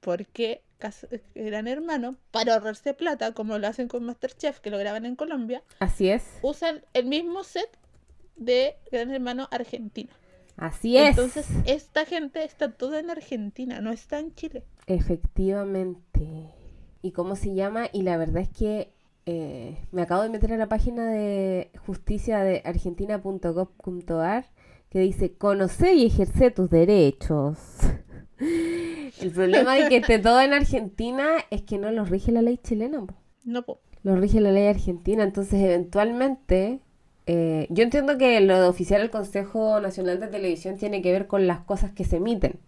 Porque 0.00 0.62
Gran 1.34 1.66
Hermano, 1.68 2.16
para 2.30 2.54
ahorrarse 2.54 2.94
plata, 2.94 3.32
como 3.32 3.58
lo 3.58 3.66
hacen 3.66 3.88
con 3.88 4.04
Masterchef, 4.04 4.60
que 4.60 4.70
lo 4.70 4.78
graban 4.78 5.06
en 5.06 5.16
Colombia, 5.16 5.62
Así 5.78 6.10
es, 6.10 6.24
usan 6.42 6.82
el 6.92 7.06
mismo 7.06 7.44
set 7.44 7.68
de 8.36 8.76
Gran 8.92 9.10
Hermano 9.10 9.48
Argentina. 9.50 10.12
así 10.56 10.96
es. 10.96 11.10
Entonces, 11.10 11.46
esta 11.66 12.04
gente 12.04 12.44
está 12.44 12.72
toda 12.72 13.00
en 13.00 13.10
Argentina, 13.10 13.80
no 13.80 13.90
está 13.90 14.18
en 14.18 14.34
Chile. 14.34 14.64
Efectivamente. 14.86 16.52
¿Y 17.02 17.12
cómo 17.12 17.36
se 17.36 17.54
llama? 17.54 17.88
Y 17.92 18.02
la 18.02 18.16
verdad 18.16 18.42
es 18.42 18.48
que 18.50 18.92
eh, 19.24 19.78
me 19.92 20.02
acabo 20.02 20.22
de 20.22 20.28
meter 20.28 20.52
a 20.52 20.56
la 20.56 20.68
página 20.68 21.10
de 21.10 21.70
justicia 21.86 22.44
de 22.44 22.62
argentina.gov.ar 22.64 24.44
que 24.90 25.00
dice, 25.00 25.32
conoce 25.34 25.94
y 25.94 26.06
ejerce 26.06 26.50
tus 26.50 26.70
derechos. 26.70 27.58
El 29.20 29.30
problema 29.30 29.74
de 29.74 29.88
que 29.88 29.96
esté 29.96 30.18
todo 30.18 30.40
en 30.40 30.52
Argentina 30.52 31.36
es 31.50 31.62
que 31.62 31.78
no 31.78 31.90
los 31.90 32.10
rige 32.10 32.32
la 32.32 32.42
ley 32.42 32.58
chilena, 32.58 33.04
po. 33.04 33.14
No, 33.44 33.62
po. 33.62 33.80
lo 34.02 34.16
rige 34.16 34.40
la 34.40 34.52
ley 34.52 34.66
argentina. 34.66 35.22
Entonces, 35.22 35.62
eventualmente, 35.62 36.80
eh, 37.26 37.66
yo 37.70 37.82
entiendo 37.82 38.18
que 38.18 38.40
lo 38.40 38.60
de 38.60 38.68
oficiar 38.68 39.00
el 39.00 39.10
Consejo 39.10 39.80
Nacional 39.80 40.20
de 40.20 40.28
Televisión 40.28 40.76
tiene 40.76 41.02
que 41.02 41.12
ver 41.12 41.26
con 41.26 41.46
las 41.46 41.60
cosas 41.60 41.92
que 41.92 42.04
se 42.04 42.16
emiten. 42.16 42.60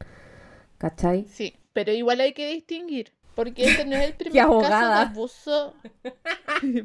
¿Cachai? 0.79 1.27
Sí, 1.29 1.55
pero 1.73 1.93
igual 1.93 2.21
hay 2.21 2.33
que 2.33 2.49
distinguir, 2.49 3.13
porque 3.38 3.66
este 3.66 3.85
no 3.85 3.94
es 3.94 4.09
el 4.09 4.14
primer 4.16 4.42
caso 4.42 4.88
de 4.88 4.94
abuso. 4.94 5.74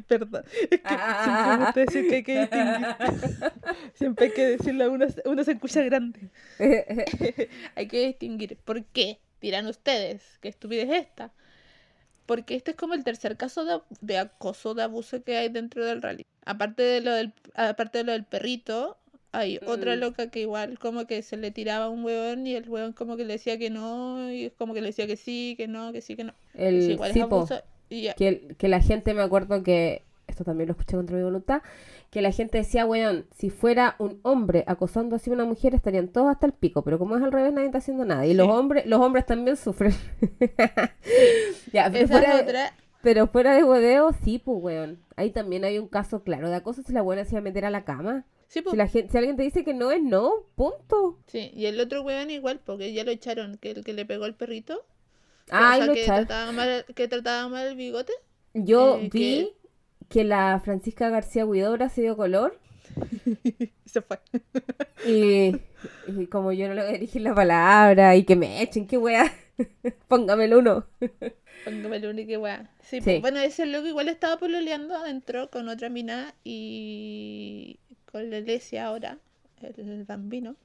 Perdón, 0.06 0.44
es 0.70 0.80
que 0.80 0.88
siempre 1.24 1.46
me 1.48 1.56
gusta 1.64 1.80
decir 1.80 2.08
que 2.08 2.14
hay 2.14 2.22
que 2.22 2.40
distinguir. 2.42 2.86
Siempre 3.94 4.26
hay 4.26 4.32
que 4.32 4.46
decirlo, 4.46 4.92
uno, 4.92 5.06
uno 5.24 5.42
se 5.42 5.50
escucha 5.50 5.82
grande. 5.82 6.30
hay 7.74 7.88
que 7.88 8.06
distinguir. 8.06 8.56
¿Por 8.64 8.84
qué? 8.84 9.18
Dirán 9.40 9.66
ustedes, 9.66 10.22
¿qué 10.40 10.46
estupidez 10.46 10.90
es 10.90 11.06
esta? 11.08 11.32
Porque 12.24 12.54
este 12.54 12.70
es 12.70 12.76
como 12.76 12.94
el 12.94 13.02
tercer 13.02 13.36
caso 13.36 13.64
de, 13.64 13.80
de 14.00 14.18
acoso, 14.18 14.74
de 14.74 14.84
abuso 14.84 15.24
que 15.24 15.36
hay 15.36 15.48
dentro 15.48 15.84
del 15.84 16.02
rally. 16.02 16.24
Aparte 16.44 16.84
de 16.84 17.00
lo 17.00 17.14
del, 17.14 17.32
aparte 17.56 17.98
de 17.98 18.04
lo 18.04 18.12
del 18.12 18.26
perrito, 18.26 18.96
hay 19.34 19.60
otra 19.66 19.96
Mm. 19.96 20.00
loca 20.00 20.30
que 20.30 20.40
igual 20.40 20.78
como 20.78 21.06
que 21.06 21.22
se 21.22 21.36
le 21.36 21.50
tiraba 21.50 21.88
un 21.88 22.04
huevón 22.04 22.46
y 22.46 22.54
el 22.54 22.68
huevón 22.68 22.92
como 22.92 23.16
que 23.16 23.24
le 23.24 23.34
decía 23.34 23.58
que 23.58 23.70
no, 23.70 24.30
y 24.32 24.50
como 24.50 24.74
que 24.74 24.80
le 24.80 24.88
decía 24.88 25.06
que 25.06 25.16
sí, 25.16 25.54
que 25.56 25.68
no, 25.68 25.92
que 25.92 26.00
sí, 26.00 26.16
que 26.16 26.24
no. 26.24 26.34
El, 26.54 26.80
Sí, 26.80 26.92
igual 26.92 27.12
es 27.12 27.18
sí, 27.18 27.24
po, 27.24 27.36
abuso. 27.38 27.62
Y 27.88 28.02
ya. 28.02 28.14
que, 28.14 28.54
que 28.58 28.68
la 28.68 28.80
gente, 28.80 29.14
me 29.14 29.22
acuerdo 29.22 29.62
que, 29.62 30.04
esto 30.26 30.44
también 30.44 30.68
lo 30.68 30.72
escuché 30.72 30.96
contra 30.96 31.16
mi 31.16 31.22
voluntad, 31.22 31.62
que 32.10 32.22
la 32.22 32.32
gente 32.32 32.58
decía, 32.58 32.86
weón, 32.86 33.26
si 33.36 33.50
fuera 33.50 33.96
un 33.98 34.20
hombre 34.22 34.64
acosando 34.66 35.16
así 35.16 35.30
a 35.30 35.34
una 35.34 35.44
mujer 35.44 35.74
estarían 35.74 36.08
todos 36.08 36.28
hasta 36.30 36.46
el 36.46 36.52
pico, 36.52 36.82
pero 36.82 36.98
como 36.98 37.16
es 37.16 37.22
al 37.22 37.32
revés 37.32 37.52
nadie 37.52 37.66
está 37.66 37.78
haciendo 37.78 38.04
nada. 38.04 38.26
Y 38.26 38.34
los 38.34 38.48
hombres, 38.48 38.86
los 38.86 39.00
hombres 39.00 39.26
también 39.26 39.56
sufren. 39.56 39.94
ya, 41.72 41.90
pero 41.90 42.04
Esa 42.04 42.08
fuera, 42.08 42.32
es 42.32 42.34
de, 42.34 42.42
otra. 42.42 42.74
Pero 43.04 43.28
fuera 43.28 43.54
de 43.54 43.62
hueveo, 43.62 44.12
sí, 44.24 44.38
pues 44.38 44.58
weón. 44.60 44.98
Ahí 45.14 45.30
también 45.30 45.64
hay 45.64 45.78
un 45.78 45.86
caso 45.86 46.24
claro 46.24 46.48
de 46.48 46.56
acoso 46.56 46.82
si 46.82 46.92
la 46.92 47.02
buena 47.02 47.24
se 47.24 47.32
iba 47.32 47.38
a 47.38 47.42
meter 47.42 47.64
a 47.64 47.70
la 47.70 47.84
cama. 47.84 48.24
Sí, 48.48 48.62
po. 48.62 48.70
Si, 48.70 48.76
la 48.76 48.88
gente, 48.88 49.12
si 49.12 49.18
alguien 49.18 49.36
te 49.36 49.42
dice 49.42 49.62
que 49.62 49.74
no 49.74 49.92
es 49.92 50.02
no, 50.02 50.32
punto. 50.56 51.18
Sí, 51.26 51.52
y 51.54 51.66
el 51.66 51.78
otro 51.78 52.02
huevón 52.02 52.30
igual, 52.30 52.60
porque 52.64 52.92
ya 52.92 53.04
lo 53.04 53.12
echaron, 53.12 53.58
que 53.58 53.70
el 53.70 53.84
que 53.84 53.92
le 53.92 54.06
pegó 54.06 54.24
al 54.24 54.34
perrito. 54.34 54.84
Sea, 55.46 55.86
lo 55.86 55.92
que 55.92 56.02
echaron. 56.02 56.26
trataba, 56.26 56.52
mal, 56.52 56.84
que 56.94 57.06
trataba 57.06 57.48
mal 57.48 57.68
el 57.68 57.76
bigote. 57.76 58.12
Yo 58.54 58.98
eh, 58.98 59.10
vi 59.12 59.52
que 60.08 60.24
la 60.24 60.60
Francisca 60.64 61.10
García 61.10 61.46
Huidobra 61.46 61.88
se 61.90 62.02
dio 62.02 62.16
color 62.16 62.58
se 63.86 64.00
fue. 64.02 64.18
Y, 65.06 65.56
y 66.06 66.26
como 66.26 66.52
yo 66.52 66.68
no 66.68 66.74
le 66.74 66.82
voy 66.82 66.90
a 66.90 66.94
dirigir 66.94 67.22
la 67.22 67.34
palabra 67.34 68.16
y 68.16 68.24
que 68.24 68.36
me 68.36 68.62
echen, 68.62 68.86
qué 68.86 68.96
wea. 68.96 69.32
Póngame 70.08 70.44
el 70.44 70.54
uno. 70.54 70.86
Póngame 71.64 71.96
el 71.96 72.06
único 72.06 72.38
weá. 72.40 72.70
Sí, 72.82 72.96
Sí. 72.98 73.00
pues, 73.02 73.20
bueno, 73.20 73.40
ese 73.40 73.66
loco 73.66 73.86
igual 73.86 74.08
estaba 74.08 74.36
pololeando 74.38 74.94
adentro 74.96 75.50
con 75.50 75.68
otra 75.68 75.88
mina 75.88 76.34
y 76.44 77.78
con 78.10 78.30
la 78.30 78.40
Lesia 78.40 78.86
ahora, 78.86 79.18
el 79.62 80.04
bambino. 80.04 80.56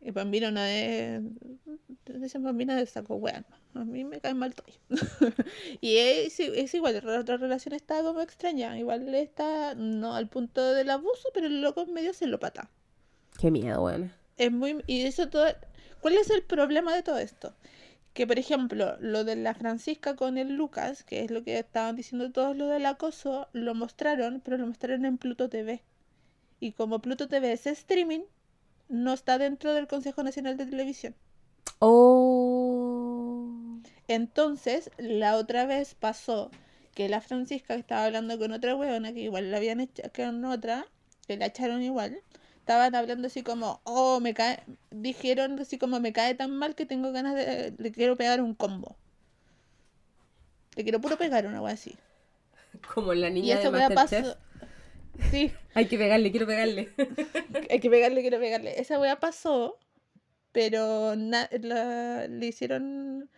El 0.00 0.12
bambino 0.12 0.50
no 0.50 0.60
es. 0.62 1.20
Ese 2.22 2.38
bambino 2.38 2.74
de 2.74 2.86
saco 2.86 3.16
weá. 3.16 3.44
A 3.74 3.84
mí 3.84 4.04
me 4.04 4.20
cae 4.20 4.34
mal 4.34 4.54
todo. 4.54 4.66
y 5.80 5.96
es, 5.96 6.38
es 6.40 6.74
igual, 6.74 7.00
la 7.04 7.20
otra 7.20 7.36
relación 7.36 7.74
está 7.74 8.02
como 8.02 8.20
extraña. 8.20 8.78
Igual 8.78 9.14
está, 9.14 9.74
no 9.74 10.14
al 10.14 10.28
punto 10.28 10.72
del 10.74 10.90
abuso, 10.90 11.28
pero 11.34 11.46
el 11.46 11.60
loco 11.60 11.82
en 11.82 11.92
medio 11.92 12.12
se 12.14 12.26
lo 12.26 12.38
pata. 12.38 12.70
Qué 13.40 13.50
miedo, 13.50 13.82
weón. 13.84 14.12
Es 14.36 14.50
muy. 14.52 14.82
Y 14.86 15.02
eso 15.02 15.28
todo. 15.28 15.46
¿Cuál 16.00 16.14
es 16.14 16.30
el 16.30 16.42
problema 16.42 16.94
de 16.94 17.02
todo 17.02 17.18
esto? 17.18 17.54
Que, 18.12 18.26
por 18.26 18.38
ejemplo, 18.38 18.96
lo 19.00 19.24
de 19.24 19.36
la 19.36 19.54
Francisca 19.54 20.16
con 20.16 20.38
el 20.38 20.54
Lucas, 20.54 21.04
que 21.04 21.24
es 21.24 21.30
lo 21.30 21.44
que 21.44 21.58
estaban 21.58 21.96
diciendo 21.96 22.32
todos 22.32 22.56
lo 22.56 22.66
del 22.66 22.86
acoso, 22.86 23.48
lo 23.52 23.74
mostraron, 23.74 24.40
pero 24.44 24.56
lo 24.56 24.66
mostraron 24.66 25.04
en 25.04 25.18
Pluto 25.18 25.48
TV. 25.48 25.82
Y 26.60 26.72
como 26.72 27.00
Pluto 27.00 27.28
TV 27.28 27.52
es 27.52 27.66
streaming, 27.66 28.22
no 28.88 29.12
está 29.12 29.38
dentro 29.38 29.74
del 29.74 29.86
Consejo 29.86 30.22
Nacional 30.22 30.56
de 30.56 30.66
Televisión. 30.66 31.14
Oh. 31.78 33.46
Entonces, 34.08 34.90
la 34.98 35.36
otra 35.36 35.66
vez 35.66 35.94
pasó 35.94 36.50
que 36.94 37.08
la 37.08 37.20
Francisca 37.20 37.74
estaba 37.74 38.06
hablando 38.06 38.38
con 38.38 38.50
otra 38.52 38.74
huevona, 38.74 39.12
que 39.12 39.20
igual 39.20 39.50
la 39.50 39.58
habían 39.58 39.80
echado 39.80 40.10
con 40.14 40.44
otra, 40.46 40.86
que 41.26 41.36
la 41.36 41.46
echaron 41.46 41.82
igual. 41.82 42.20
Estaban 42.68 42.94
hablando 42.94 43.26
así 43.28 43.42
como, 43.42 43.80
oh, 43.84 44.20
me 44.20 44.34
cae, 44.34 44.62
dijeron 44.90 45.58
así 45.60 45.78
como, 45.78 46.00
me 46.00 46.12
cae 46.12 46.34
tan 46.36 46.52
mal 46.56 46.74
que 46.76 46.86
tengo 46.86 47.12
ganas 47.12 47.34
de, 47.34 47.74
le 47.78 47.92
quiero 47.92 48.16
pegar 48.16 48.40
un 48.42 48.54
combo. 48.54 48.96
Le 50.76 50.82
quiero 50.82 50.98
puro 51.02 51.18
pegar 51.18 51.44
una 51.46 51.60
wea 51.60 51.74
así. 51.74 51.94
Como 52.94 53.14
la 53.14 53.30
Y 53.40 53.50
niña 53.50 53.58
de 53.58 53.68
esa 53.68 53.70
wea 53.70 53.92
Masterchef. 53.92 53.94
pasó. 53.94 54.38
Sí, 55.18 55.58
Hay 55.74 55.86
que 55.86 55.98
pegarle, 55.98 56.30
quiero 56.30 56.46
pegarle. 56.46 56.88
hay 57.70 57.80
que 57.80 57.90
pegarle, 57.90 58.20
quiero 58.22 58.38
pegarle. 58.38 58.80
Esa 58.80 58.98
wea 59.00 59.18
pasó, 59.20 59.78
pero 60.52 61.16
na- 61.16 61.50
la- 61.62 62.28
le 62.28 62.46
hicieron 62.46 63.30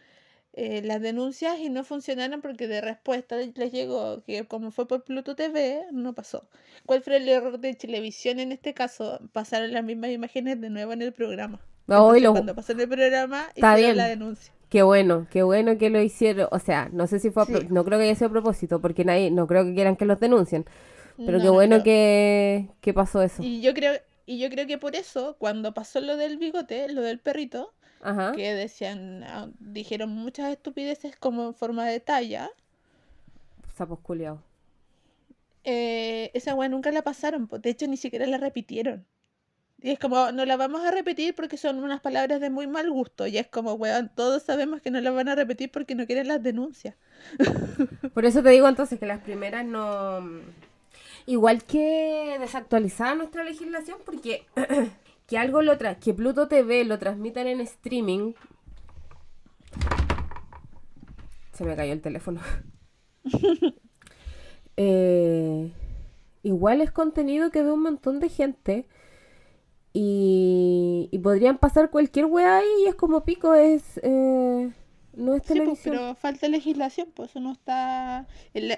eh, 0.54 0.82
las 0.82 1.00
denuncias 1.00 1.58
y 1.60 1.68
no 1.70 1.84
funcionaron 1.84 2.40
porque 2.40 2.66
de 2.66 2.80
respuesta 2.80 3.36
les 3.36 3.72
llegó 3.72 4.22
que 4.24 4.46
como 4.46 4.70
fue 4.72 4.86
por 4.88 5.04
Pluto 5.04 5.34
TV, 5.36 5.84
no 5.92 6.12
pasó. 6.14 6.48
¿Cuál 6.86 7.02
fue 7.02 7.16
el 7.16 7.28
error 7.28 7.58
de 7.60 7.74
televisión 7.74 8.40
en 8.40 8.52
este 8.52 8.74
caso? 8.74 9.20
Pasaron 9.32 9.72
las 9.72 9.84
mismas 9.84 10.10
imágenes 10.10 10.60
de 10.60 10.70
nuevo 10.70 10.92
en 10.92 11.02
el 11.02 11.12
programa. 11.12 11.60
Entonces, 11.86 12.22
lo- 12.22 12.32
cuando 12.32 12.54
pasó 12.54 12.72
en 12.72 12.80
el 12.80 12.88
programa, 12.88 13.46
Está 13.54 13.72
hicieron 13.74 13.76
bien. 13.76 13.96
la 13.96 14.08
denuncia. 14.08 14.52
Qué 14.68 14.82
bueno, 14.82 15.26
qué 15.30 15.42
bueno 15.42 15.76
que 15.78 15.90
lo 15.90 16.00
hicieron. 16.00 16.48
O 16.52 16.58
sea, 16.60 16.88
no 16.92 17.06
sé 17.08 17.18
si 17.18 17.30
fue 17.30 17.42
a 17.42 17.46
Sí. 17.46 17.66
no 17.70 17.84
creo 17.84 17.98
que 17.98 18.04
haya 18.04 18.14
sido 18.14 18.28
a 18.28 18.32
propósito, 18.32 18.80
porque 18.80 19.04
nadie, 19.04 19.30
no 19.30 19.46
creo 19.46 19.64
que 19.64 19.74
quieran 19.74 19.96
que 19.96 20.04
los 20.04 20.20
denuncien. 20.20 20.64
Pero 21.24 21.38
No, 21.38 21.44
qué 21.44 21.50
no 21.50 21.52
bueno 21.52 21.82
que, 21.82 22.68
que 22.80 22.94
pasó 22.94 23.22
eso. 23.22 23.42
Y 23.42 23.60
yo 23.60 23.74
creo 23.74 23.94
y 24.26 24.38
yo 24.38 24.48
creo 24.48 24.66
que 24.68 24.78
por 24.78 24.94
eso, 24.94 25.34
cuando 25.40 25.74
pasó 25.74 26.00
lo 26.00 26.16
del 26.16 26.36
bigote, 26.38 26.88
lo 26.92 27.02
del 27.02 27.18
perrito, 27.18 27.72
Ajá. 28.00 28.32
que 28.32 28.54
decían, 28.54 29.22
ah, 29.24 29.48
dijeron 29.60 30.10
muchas 30.10 30.50
estupideces 30.50 31.16
como 31.16 31.46
en 31.48 31.54
forma 31.54 31.86
de 31.86 32.00
talla, 32.00 32.50
Sapos 33.76 34.00
culiados. 34.00 34.40
eh, 35.64 36.30
esa 36.34 36.54
weá 36.54 36.68
nunca 36.68 36.90
la 36.92 37.02
pasaron, 37.02 37.48
de 37.50 37.70
hecho 37.70 37.86
ni 37.86 37.96
siquiera 37.96 38.26
la 38.26 38.38
repitieron. 38.38 39.06
Y 39.82 39.90
es 39.92 39.98
como, 39.98 40.30
no 40.32 40.44
la 40.44 40.56
vamos 40.58 40.82
a 40.84 40.90
repetir 40.90 41.34
porque 41.34 41.56
son 41.56 41.82
unas 41.82 42.00
palabras 42.00 42.40
de 42.40 42.50
muy 42.50 42.66
mal 42.66 42.90
gusto. 42.90 43.26
Y 43.26 43.38
es 43.38 43.48
como, 43.48 43.74
weón, 43.74 44.10
todos 44.14 44.42
sabemos 44.42 44.82
que 44.82 44.90
no 44.90 45.00
la 45.00 45.10
van 45.10 45.28
a 45.28 45.34
repetir 45.34 45.70
porque 45.70 45.94
no 45.94 46.06
quieren 46.06 46.28
las 46.28 46.42
denuncias. 46.42 46.96
Por 48.14 48.26
eso 48.26 48.42
te 48.42 48.50
digo 48.50 48.68
entonces 48.68 48.98
que 49.00 49.06
las 49.06 49.20
primeras 49.22 49.64
no... 49.64 50.20
Igual 51.26 51.64
que 51.64 52.36
desactualizada 52.40 53.14
nuestra 53.14 53.42
legislación, 53.44 53.98
porque 54.04 54.46
que 55.30 55.38
algo 55.38 55.62
lo 55.62 55.78
tra 55.78 55.94
que 55.94 56.12
Pluto 56.12 56.48
TV 56.48 56.84
lo 56.84 56.98
transmitan 56.98 57.46
en 57.46 57.60
streaming. 57.60 58.32
Se 61.52 61.64
me 61.64 61.76
cayó 61.76 61.92
el 61.94 62.02
teléfono. 62.02 62.40
Eh, 64.82 65.70
igual 66.42 66.80
es 66.80 66.90
contenido 66.90 67.50
que 67.50 67.62
ve 67.62 67.70
un 67.70 67.82
montón 67.82 68.18
de 68.18 68.30
gente. 68.30 68.86
Y, 69.92 71.10
podrían 71.22 71.58
pasar 71.58 71.90
cualquier 71.90 72.24
weá 72.24 72.62
y 72.62 72.86
es 72.86 72.94
como 72.94 73.24
pico, 73.24 73.54
es. 73.54 74.00
Eh, 74.02 74.70
no 75.12 75.34
es 75.34 75.42
televisión. 75.42 75.96
pero 75.96 76.14
falta 76.14 76.48
legislación, 76.48 77.08
pues 77.14 77.30
eso 77.30 77.40
no 77.40 77.52
está. 77.52 78.26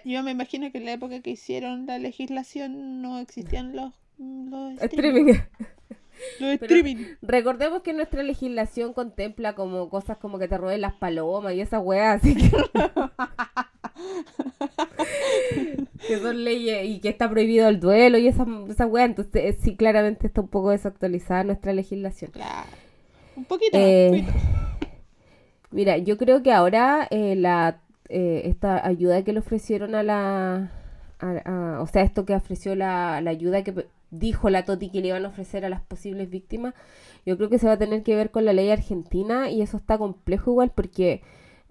yo 0.04 0.24
me 0.24 0.32
imagino 0.32 0.72
que 0.72 0.78
en 0.78 0.86
la 0.86 0.92
época 0.94 1.20
que 1.20 1.30
hicieron 1.30 1.86
la 1.86 2.00
legislación 2.00 3.00
no 3.00 3.20
existían 3.20 3.76
los, 3.76 3.94
los 4.18 4.82
streaming. 4.82 5.34
Los 6.40 6.54
streaming. 6.54 6.96
Recordemos 7.22 7.82
que 7.82 7.92
nuestra 7.92 8.22
legislación 8.22 8.92
contempla 8.92 9.54
como 9.54 9.88
cosas 9.88 10.18
como 10.18 10.38
que 10.38 10.48
te 10.48 10.58
roben 10.58 10.80
las 10.80 10.94
palomas 10.94 11.54
y 11.54 11.60
esas 11.60 11.82
weas, 11.82 12.20
así 12.20 12.34
que. 12.34 12.50
que 16.06 16.18
son 16.18 16.44
leyes 16.44 16.88
y 16.88 17.00
que 17.00 17.08
está 17.08 17.30
prohibido 17.30 17.68
el 17.68 17.80
duelo 17.80 18.18
y 18.18 18.28
esas 18.28 18.46
esa 18.68 18.86
weas. 18.86 19.08
Entonces, 19.08 19.56
sí, 19.60 19.76
claramente 19.76 20.26
está 20.26 20.40
un 20.40 20.48
poco 20.48 20.70
desactualizada 20.70 21.44
nuestra 21.44 21.72
legislación. 21.72 22.30
Claro. 22.32 22.68
Un 23.36 23.44
poquito. 23.44 23.78
Eh, 23.78 24.24
Mira, 25.70 25.96
yo 25.96 26.18
creo 26.18 26.42
que 26.42 26.52
ahora 26.52 27.08
eh, 27.10 27.34
la, 27.34 27.80
eh, 28.10 28.42
esta 28.44 28.86
ayuda 28.86 29.24
que 29.24 29.32
le 29.32 29.38
ofrecieron 29.38 29.94
a 29.94 30.02
la... 30.02 30.70
o 31.80 31.86
sea, 31.86 32.02
esto 32.02 32.26
que 32.26 32.34
ofreció 32.34 32.74
la, 32.74 33.22
la 33.22 33.30
ayuda 33.30 33.64
que 33.64 33.86
dijo 34.12 34.48
la 34.48 34.64
Toti 34.64 34.90
que 34.90 35.00
le 35.00 35.08
iban 35.08 35.24
a 35.24 35.28
ofrecer 35.28 35.64
a 35.64 35.68
las 35.68 35.82
posibles 35.82 36.30
víctimas, 36.30 36.74
yo 37.26 37.36
creo 37.36 37.48
que 37.48 37.58
se 37.58 37.66
va 37.66 37.72
a 37.72 37.78
tener 37.78 38.04
que 38.04 38.14
ver 38.14 38.30
con 38.30 38.44
la 38.44 38.52
ley 38.52 38.70
argentina 38.70 39.50
y 39.50 39.62
eso 39.62 39.76
está 39.76 39.98
complejo 39.98 40.52
igual 40.52 40.70
porque 40.72 41.22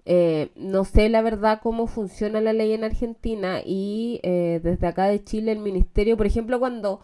eh, 0.04 0.50
no 0.56 0.84
sé 0.84 1.08
la 1.08 1.22
verdad 1.22 1.60
cómo 1.62 1.86
funciona 1.86 2.40
la 2.42 2.52
ley 2.52 2.72
en 2.72 2.84
Argentina 2.84 3.60
y 3.64 4.20
desde 4.22 4.86
acá 4.86 5.06
de 5.06 5.24
Chile 5.24 5.52
el 5.52 5.60
ministerio, 5.60 6.18
por 6.18 6.26
ejemplo, 6.26 6.58
cuando 6.58 7.00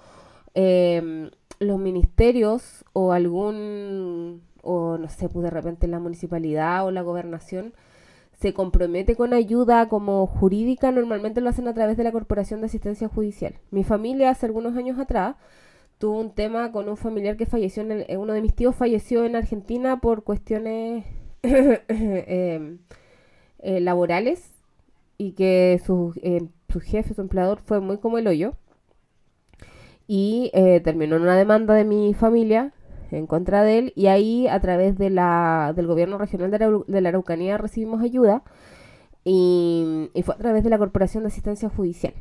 los 0.55 1.79
ministerios 1.79 2.85
o 2.93 3.13
algún 3.13 4.43
o 4.63 4.99
no 4.99 5.09
sé, 5.09 5.29
pues 5.29 5.45
de 5.45 5.51
repente 5.51 5.87
la 5.87 5.99
municipalidad 5.99 6.85
o 6.85 6.91
la 6.91 7.03
gobernación 7.03 7.73
se 8.41 8.55
compromete 8.55 9.17
con 9.17 9.35
ayuda 9.35 9.89
como 9.89 10.27
jurídica, 10.27 10.93
normalmente 10.93 11.41
lo 11.41 11.51
hacen 11.51 11.67
a 11.67 11.75
través 11.75 11.97
de 11.97 12.05
la 12.05 12.13
Corporación 12.13 12.61
de 12.61 12.67
Asistencia 12.67 13.09
Judicial. 13.09 13.55
Mi 13.73 13.83
familia 13.83 14.31
hace 14.31 14.47
algunos 14.47 14.77
años 14.77 14.99
atrás 14.99 15.37
tuvo 15.99 16.21
un 16.21 16.33
tema 16.33 16.71
con 16.71 16.89
un 16.89 16.97
familiar 16.97 17.37
que 17.37 17.47
falleció, 17.47 17.83
en 17.83 18.05
eh, 18.09 18.17
uno 18.17 18.33
de 18.33 18.41
mis 18.41 18.55
tíos 18.55 18.77
falleció 18.77 19.25
en 19.25 19.35
Argentina 19.35 20.01
por 20.01 20.23
cuestiones 20.23 21.05
em, 21.43 22.79
eh, 23.59 23.81
laborales 23.81 24.53
y 25.17 25.33
que 25.33 25.81
su, 25.85 26.15
eh, 26.23 26.47
su 26.69 26.79
jefe, 26.79 27.15
su 27.15 27.21
empleador 27.21 27.61
fue 27.65 27.81
muy 27.81 27.99
como 27.99 28.19
el 28.19 28.29
hoyo. 28.29 28.55
Y 30.07 30.51
terminó 30.85 31.17
en 31.17 31.23
una 31.23 31.37
demanda 31.37 31.75
de 31.75 31.85
mi 31.85 32.15
familia 32.15 32.73
en 33.11 33.27
contra 33.27 33.63
de 33.63 33.79
él 33.79 33.93
y 33.97 34.07
ahí 34.07 34.49
a 34.49 34.61
través 34.61 34.99
de 34.99 35.11
la, 35.11 35.73
del 35.75 35.87
gobierno 35.87 36.19
regional 36.19 36.51
de 36.51 37.01
la, 37.01 37.09
Araucanía 37.09 37.59
recibimos 37.59 38.03
ayuda 38.03 38.43
y, 39.25 40.11
fue 40.25 40.35
a 40.35 40.39
través 40.39 40.65
de 40.65 40.71
la 40.71 40.79
Corporación 40.79 41.23
de 41.23 41.29
Asistencia 41.29 41.69
Judicial. 41.69 42.15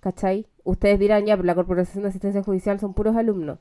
¿Cachai? 0.00 0.46
Ustedes 0.64 0.98
dirán, 0.98 1.26
ya, 1.26 1.36
pero 1.36 1.46
la 1.46 1.54
Corporación 1.54 2.02
de 2.02 2.08
Asistencia 2.08 2.42
Judicial 2.42 2.80
son 2.80 2.94
puros 2.94 3.16
alumnos. 3.16 3.58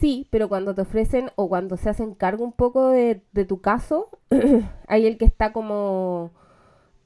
Sí, 0.00 0.26
pero 0.30 0.48
cuando 0.48 0.74
te 0.74 0.82
ofrecen 0.82 1.30
o 1.36 1.48
cuando 1.48 1.76
se 1.76 1.90
hacen 1.90 2.14
cargo 2.14 2.44
un 2.44 2.52
poco 2.52 2.88
de, 2.88 3.22
tu 3.46 3.60
caso, 3.60 4.08
hay 4.88 5.06
el 5.06 5.18
que 5.18 5.24
está 5.24 5.52
como, 5.52 6.32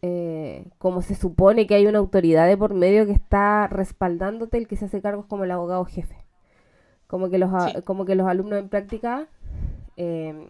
eh, 0.02 0.66
como 0.78 1.02
se 1.02 1.14
supone 1.14 1.66
que 1.66 1.74
hay 1.74 1.86
una 1.86 1.98
autoridad 1.98 2.46
de 2.46 2.56
por 2.56 2.74
medio 2.74 3.04
que 3.06 3.12
está 3.12 3.66
respaldándote, 3.66 4.58
el 4.58 4.68
que 4.68 4.76
se 4.76 4.86
hace 4.86 5.02
cargo 5.02 5.22
es 5.22 5.26
como 5.26 5.44
el 5.44 5.50
abogado 5.50 5.84
jefe. 5.84 6.27
Como 7.08 7.30
que 7.30 7.38
los, 7.38 7.50
como 7.84 8.04
que 8.04 8.14
los 8.14 8.28
alumnos 8.28 8.60
en 8.60 8.68
práctica 8.68 9.26
em, 9.96 10.46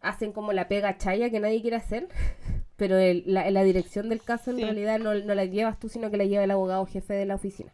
hacen 0.00 0.32
como 0.32 0.52
la 0.52 0.66
pega 0.66 0.98
chaya 0.98 1.30
que 1.30 1.38
nadie 1.38 1.60
quiere 1.60 1.76
hacer, 1.76 2.08
pero 2.76 2.96
la, 3.26 3.50
la, 3.50 3.62
dirección 3.62 4.08
del 4.08 4.22
caso 4.22 4.50
en 4.50 4.58
realidad 4.58 4.98
no, 4.98 5.14
la 5.14 5.44
llevas 5.44 5.78
tú, 5.78 5.88
sino 5.88 6.10
que 6.10 6.16
la 6.16 6.24
lleva 6.24 6.44
el 6.44 6.50
abogado 6.50 6.86
jefe 6.86 7.14
de 7.14 7.26
la 7.26 7.36
oficina. 7.36 7.72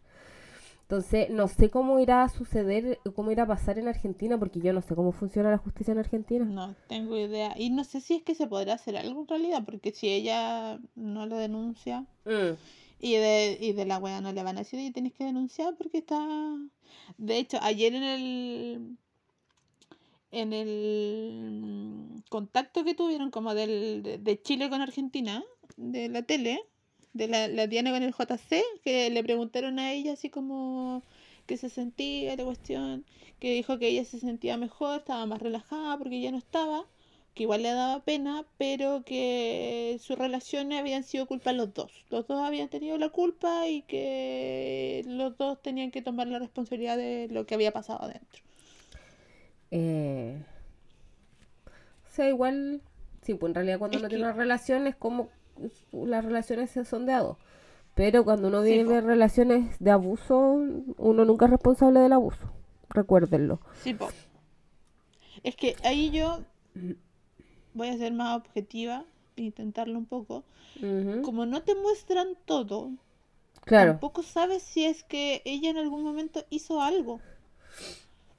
Entonces, 0.82 1.30
no 1.30 1.48
sé 1.48 1.68
cómo 1.68 1.98
irá 1.98 2.22
a 2.22 2.28
suceder, 2.28 3.00
cómo 3.16 3.32
irá 3.32 3.42
a 3.44 3.46
pasar 3.46 3.76
en 3.78 3.88
Argentina, 3.88 4.38
porque 4.38 4.60
yo 4.60 4.72
no 4.72 4.82
sé 4.82 4.94
cómo 4.94 5.10
funciona 5.10 5.50
la 5.50 5.58
justicia 5.58 5.90
en 5.90 5.98
Argentina. 5.98 6.44
No 6.44 6.76
tengo 6.86 7.16
idea. 7.16 7.54
Y 7.56 7.70
no 7.70 7.82
sé 7.82 8.00
si 8.00 8.14
es 8.14 8.22
que 8.22 8.36
se 8.36 8.46
podrá 8.46 8.74
hacer 8.74 8.96
algo 8.96 9.22
en 9.22 9.28
realidad, 9.28 9.64
porque 9.64 9.90
si 9.90 10.08
ella 10.08 10.78
no 10.94 11.26
lo 11.26 11.38
denuncia 11.38 12.02
mm. 12.24 12.54
Y, 13.00 13.14
de, 13.14 13.58
y 13.60 13.72
de 13.72 13.84
la 13.86 13.98
wea 13.98 14.20
no 14.20 14.32
le 14.32 14.42
van 14.42 14.56
a 14.56 14.60
decir, 14.60 14.80
y 14.80 14.90
tienes 14.90 15.12
que 15.12 15.24
denunciar 15.24 15.76
porque 15.76 15.98
está 15.98 16.18
de 17.18 17.38
hecho, 17.38 17.58
ayer 17.62 17.94
en 17.94 18.02
el 18.02 18.96
en 20.32 20.52
el 20.52 22.22
contacto 22.28 22.84
que 22.84 22.94
tuvieron 22.94 23.30
como 23.30 23.54
del, 23.54 24.20
de 24.22 24.42
Chile 24.42 24.68
con 24.68 24.82
Argentina, 24.82 25.42
de 25.76 26.08
la 26.08 26.22
tele, 26.22 26.60
de 27.14 27.28
la, 27.28 27.48
la 27.48 27.66
Diana 27.66 27.92
con 27.92 28.02
el 28.02 28.12
JC, 28.12 28.62
que 28.82 29.08
le 29.10 29.22
preguntaron 29.22 29.78
a 29.78 29.92
ella 29.92 30.12
así 30.12 30.28
como 30.28 31.02
que 31.46 31.56
se 31.56 31.70
sentía 31.70 32.36
la 32.36 32.44
cuestión, 32.44 33.04
que 33.38 33.54
dijo 33.54 33.78
que 33.78 33.88
ella 33.88 34.04
se 34.04 34.18
sentía 34.18 34.56
mejor, 34.56 34.98
estaba 34.98 35.24
más 35.26 35.40
relajada 35.40 35.96
porque 35.96 36.20
ya 36.20 36.32
no 36.32 36.38
estaba, 36.38 36.86
que 37.36 37.42
igual 37.42 37.62
le 37.62 37.70
daba 37.70 38.02
pena, 38.02 38.46
pero 38.56 39.02
que 39.04 39.98
sus 40.00 40.18
relaciones 40.18 40.80
habían 40.80 41.04
sido 41.04 41.26
culpa 41.26 41.50
de 41.50 41.58
los 41.58 41.74
dos. 41.74 41.92
Los 42.08 42.26
dos 42.26 42.40
habían 42.40 42.70
tenido 42.70 42.96
la 42.96 43.10
culpa 43.10 43.68
y 43.68 43.82
que 43.82 45.04
los 45.06 45.36
dos 45.36 45.60
tenían 45.60 45.90
que 45.90 46.00
tomar 46.00 46.28
la 46.28 46.38
responsabilidad 46.38 46.96
de 46.96 47.28
lo 47.30 47.44
que 47.44 47.54
había 47.54 47.72
pasado 47.72 48.02
adentro. 48.02 48.42
Eh... 49.70 50.42
O 52.10 52.14
sea, 52.16 52.26
igual, 52.30 52.80
sí, 53.20 53.34
pues 53.34 53.50
en 53.50 53.54
realidad 53.54 53.78
cuando 53.78 53.98
uno 53.98 54.08
tiene 54.08 54.24
una 54.24 54.32
relación 54.32 54.86
es 54.86 54.96
como 54.96 55.28
las 55.92 56.24
relaciones 56.24 56.70
son 56.88 57.04
de 57.04 57.12
a 57.12 57.20
dos. 57.20 57.36
Pero 57.94 58.24
cuando 58.24 58.48
uno 58.48 58.62
vive 58.62 59.02
relaciones 59.02 59.78
de 59.78 59.90
abuso, 59.90 60.58
uno 60.96 61.24
nunca 61.26 61.44
es 61.44 61.50
responsable 61.50 62.00
del 62.00 62.14
abuso. 62.14 62.50
Recuérdenlo. 62.88 63.60
Sí, 63.82 63.92
pues. 63.92 64.14
Es 65.42 65.54
que 65.54 65.76
ahí 65.84 66.10
yo 66.10 66.40
voy 67.76 67.88
a 67.88 67.98
ser 67.98 68.12
más 68.12 68.36
objetiva, 68.36 69.04
intentarlo 69.36 69.98
un 69.98 70.06
poco. 70.06 70.42
Como 71.22 71.46
no 71.46 71.62
te 71.62 71.74
muestran 71.74 72.28
todo, 72.44 72.90
claro. 73.64 73.92
tampoco 73.92 74.22
sabes 74.22 74.62
si 74.62 74.84
es 74.84 75.04
que 75.04 75.40
ella 75.44 75.70
en 75.70 75.78
algún 75.78 76.02
momento 76.02 76.44
hizo 76.50 76.82
algo. 76.82 77.20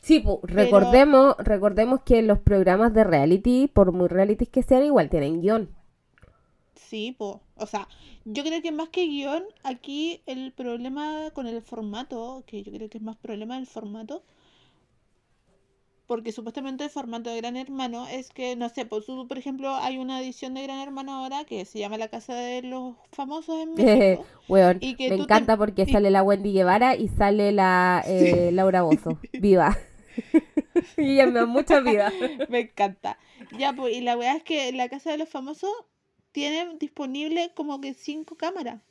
Sí, 0.04 0.24
recordemos, 0.44 1.36
recordemos 1.40 2.02
que 2.04 2.22
los 2.22 2.40
programas 2.40 2.94
de 2.94 3.04
reality, 3.04 3.68
por 3.68 3.92
muy 3.92 4.08
reality 4.08 4.46
que 4.46 4.64
sean, 4.64 4.86
igual 4.86 5.10
tienen 5.10 5.42
guion. 5.42 5.70
Sí, 6.76 7.16
pues, 7.18 7.36
o 7.58 7.66
sea, 7.66 7.88
yo 8.24 8.44
creo 8.44 8.62
que 8.62 8.72
más 8.72 8.90
que 8.90 9.08
guion, 9.08 9.44
aquí 9.64 10.22
el 10.26 10.54
problema 10.54 11.32
con 11.34 11.48
el 11.48 11.62
formato, 11.62 12.44
que 12.46 12.64
yo 12.64 12.72
creo 12.72 12.90
que 12.90 13.00
es 13.00 13.04
más 13.04 13.18
problema 13.18 13.56
del 13.56 13.68
formato, 13.68 14.24
porque 16.08 16.32
supuestamente 16.32 16.86
el 16.86 16.90
formato 16.90 17.30
de 17.30 17.38
Gran 17.38 17.58
Hermano 17.58 18.08
es 18.08 18.30
que, 18.30 18.56
no 18.56 18.70
sé, 18.70 18.86
por, 18.86 19.06
pues, 19.06 19.28
por 19.28 19.38
ejemplo, 19.38 19.76
hay 19.76 19.98
una 19.98 20.22
edición 20.22 20.54
de 20.54 20.64
Gran 20.64 20.80
Hermano 20.80 21.14
ahora 21.14 21.44
que 21.44 21.66
se 21.66 21.80
llama 21.80 21.98
La 21.98 22.08
Casa 22.08 22.34
de 22.34 22.62
los 22.62 22.96
Famosos 23.12 23.62
en 23.62 23.74
México. 23.76 24.26
y 24.80 24.96
que 24.96 25.10
me 25.10 25.18
encanta 25.18 25.58
porque 25.58 25.86
sale 25.86 26.10
la 26.10 26.24
Wendy 26.24 26.54
Guevara 26.54 26.96
y 26.96 27.10
sale 27.10 27.52
la 27.52 28.04
eh, 28.08 28.52
Laura 28.54 28.84
Bozo, 28.84 29.20
viva. 29.34 29.78
y 30.98 31.14
ella 31.14 31.28
me 31.28 31.42
da 31.42 31.46
mucha 31.46 31.82
vida. 31.82 32.12
me 32.48 32.62
encanta. 32.62 33.20
Ya, 33.58 33.74
pues, 33.74 33.96
y 33.96 34.02
la 34.02 34.16
verdad 34.16 34.38
es 34.38 34.44
que 34.44 34.72
La 34.72 34.88
Casa 34.88 35.12
de 35.12 35.18
los 35.18 35.28
Famosos 35.28 35.72
tiene 36.32 36.78
disponible 36.80 37.52
como 37.54 37.82
que 37.82 37.94
cinco 37.94 38.38
cámaras. 38.38 38.82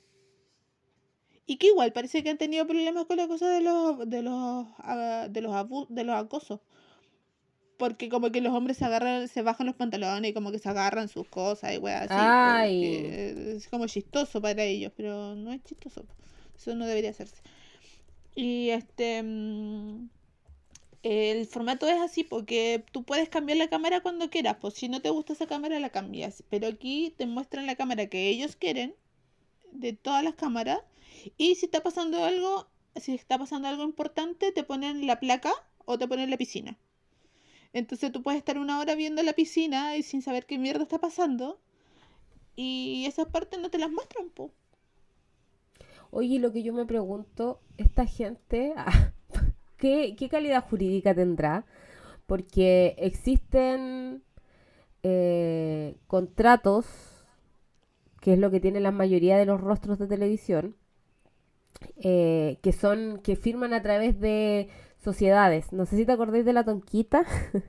Y 1.47 1.57
que 1.57 1.69
igual 1.69 1.93
parece 1.93 2.23
que 2.23 2.29
han 2.29 2.39
tenido 2.39 2.67
problemas 2.67 3.07
con 3.07 3.17
la 3.17 3.29
cosa 3.29 3.49
de 3.49 3.61
los 3.61 4.11
de 4.11 4.21
los 4.21 4.67
ah, 4.79 5.29
de 5.31 5.41
los 5.41 5.55
de 5.89 6.05
los 6.05 6.17
acosos 6.17 6.59
porque 7.79 8.09
como 8.09 8.31
que 8.31 8.41
los 8.41 8.53
hombres 8.55 8.77
se 8.77 8.85
agarran, 8.85 9.29
se 9.29 9.43
bajan 9.43 9.67
los 9.67 9.77
pantalones 9.77 10.31
y 10.31 10.35
como 10.35 10.51
que 10.51 10.59
se 10.59 10.69
agarran 10.69 11.09
sus 11.09 11.29
cosas 11.29 11.75
y 11.75 11.79
weas 11.79 12.11
así. 12.11 12.85
Es 13.57 13.69
como 13.69 13.87
chistoso 13.87 14.41
para 14.41 14.63
ellos, 14.65 14.93
pero 14.97 15.35
no 15.35 15.53
es 15.53 15.63
chistoso. 15.65 16.05
Eso 16.57 16.75
no 16.75 16.87
debería 16.87 17.11
hacerse. 17.11 17.37
Y 18.35 18.71
este 18.71 19.23
mm, 19.23 20.09
el 21.03 21.47
formato 21.47 21.87
es 21.87 22.01
así 22.01 22.25
porque 22.25 22.85
tú 22.93 23.05
puedes 23.05 23.29
cambiar 23.29 23.59
la 23.59 23.69
cámara 23.69 24.01
cuando 24.01 24.31
quieras, 24.31 24.57
pues 24.61 24.75
si 24.75 24.89
no 24.89 25.01
te 25.01 25.11
gusta 25.11 25.35
esa 25.35 25.47
cámara 25.47 25.79
la 25.79 25.91
cambias, 25.91 26.43
pero 26.51 26.67
aquí 26.69 27.15
te 27.17 27.27
muestran 27.27 27.67
la 27.67 27.77
cámara 27.77 28.07
que 28.07 28.29
ellos 28.29 28.57
quieren 28.57 28.95
de 29.73 29.93
todas 29.93 30.25
las 30.25 30.35
cámaras 30.35 30.81
y 31.37 31.55
si 31.55 31.67
está 31.67 31.83
pasando 31.83 32.25
algo 32.25 32.67
si 33.01 33.15
está 33.15 33.39
pasando 33.39 33.69
algo 33.69 33.85
importante, 33.85 34.53
te 34.53 34.65
ponen 34.65 35.07
la 35.07 35.21
placa 35.21 35.53
o 35.85 35.99
te 35.99 36.09
ponen 36.09 36.31
la 36.31 36.37
piscina. 36.37 36.77
Entonces 37.77 38.11
tú 38.11 38.23
puedes 38.23 38.39
estar 38.39 38.57
una 38.57 38.81
hora 38.81 38.95
viendo 38.95 39.23
la 39.23 39.35
piscina 39.35 39.99
y 39.99 40.03
sin 40.03 40.23
saber 40.23 40.47
qué 40.47 40.57
mierda 40.57 40.85
está 40.85 40.99
pasando. 40.99 41.61
Y 42.57 43.05
esas 43.07 43.27
partes 43.27 43.61
no 43.61 43.69
te 43.69 43.77
las 43.77 43.91
muestran, 43.91 44.31
po. 44.31 44.51
Oye, 46.11 46.39
lo 46.39 46.55
que 46.55 46.63
yo 46.63 46.73
me 46.73 46.87
pregunto, 46.87 47.61
esta 47.77 48.07
gente, 48.07 48.73
ah, 48.79 49.13
¿qué, 49.77 50.17
qué 50.17 50.31
calidad 50.31 50.65
jurídica 50.67 51.15
tendrá? 51.15 51.67
Porque 52.25 52.95
existen 52.97 54.23
eh, 55.03 55.97
contratos, 56.07 56.87
que 58.23 58.33
es 58.33 58.39
lo 58.39 58.51
que 58.51 58.61
tiene 58.61 58.81
la 58.81 58.91
mayoría 58.91 59.37
de 59.37 59.45
los 59.45 59.61
rostros 59.61 59.99
de 59.99 60.07
televisión, 60.07 60.77
eh, 61.99 62.57
que 62.63 62.73
son, 62.73 63.21
que 63.23 63.37
firman 63.37 63.75
a 63.75 63.83
través 63.83 64.19
de 64.19 64.71
sociedades. 65.07 65.73
No 65.73 65.87
sé 65.87 65.97
si 65.97 66.05
te 66.05 66.13
acordáis 66.13 66.45
de 66.45 66.53
la 66.53 66.65
Tonquita, 66.65 67.25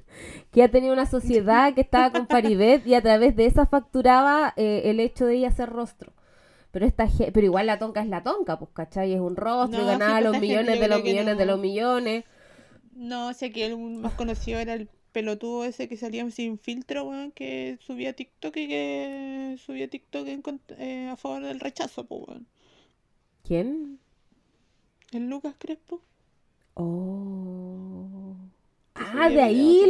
que 0.51 0.63
ha 0.63 0.71
tenido 0.71 0.91
una 0.91 1.05
sociedad 1.05 1.73
que 1.75 1.81
estaba 1.81 2.11
con 2.11 2.25
Paribet 2.25 2.85
y 2.87 2.95
a 2.95 3.01
través 3.01 3.35
de 3.35 3.45
esa 3.45 3.67
facturaba 3.67 4.53
eh, 4.57 4.81
el 4.85 4.99
hecho 4.99 5.27
de 5.27 5.35
ella 5.35 5.51
ser 5.51 5.69
rostro. 5.69 6.13
Pero 6.71 6.85
esta 6.85 7.07
pero 7.33 7.45
igual 7.45 7.67
la 7.67 7.79
tonca 7.79 8.01
es 8.01 8.09
la 8.09 8.23
tonca, 8.23 8.57
pues, 8.59 8.71
¿cachai? 8.73 9.13
Es 9.13 9.19
un 9.19 9.35
rostro 9.35 9.81
y 9.81 9.85
ganaba 9.85 10.19
pues, 10.19 10.31
los 10.31 10.39
millones 10.39 10.79
de 10.79 10.87
los 10.87 11.03
millones 11.03 11.37
de 11.37 11.45
los 11.45 11.59
millones. 11.59 12.25
No, 12.93 13.33
sé 13.33 13.51
que 13.51 13.67
el 13.67 13.77
más 13.77 14.13
conocido 14.13 14.59
era 14.59 14.73
el 14.73 14.89
pelotudo 15.11 15.65
ese 15.65 15.87
que 15.87 15.97
salía 15.97 16.29
sin 16.31 16.57
filtro, 16.59 17.05
weón, 17.05 17.31
que 17.31 17.77
subía 17.81 18.13
TikTok 18.13 18.57
y 18.57 18.67
que 18.67 19.55
subía 19.63 19.87
TikTok 19.87 20.27
eh, 20.77 21.09
a 21.11 21.15
favor 21.15 21.43
del 21.43 21.59
rechazo, 21.59 22.05
pues, 22.05 22.27
weón. 22.27 22.47
¿Quién? 23.43 23.99
El 25.11 25.29
Lucas 25.29 25.55
Crespo. 25.57 26.01
Oh. 26.79 28.35
Ah, 28.93 29.29
de 29.29 29.41
ahí. 29.41 29.81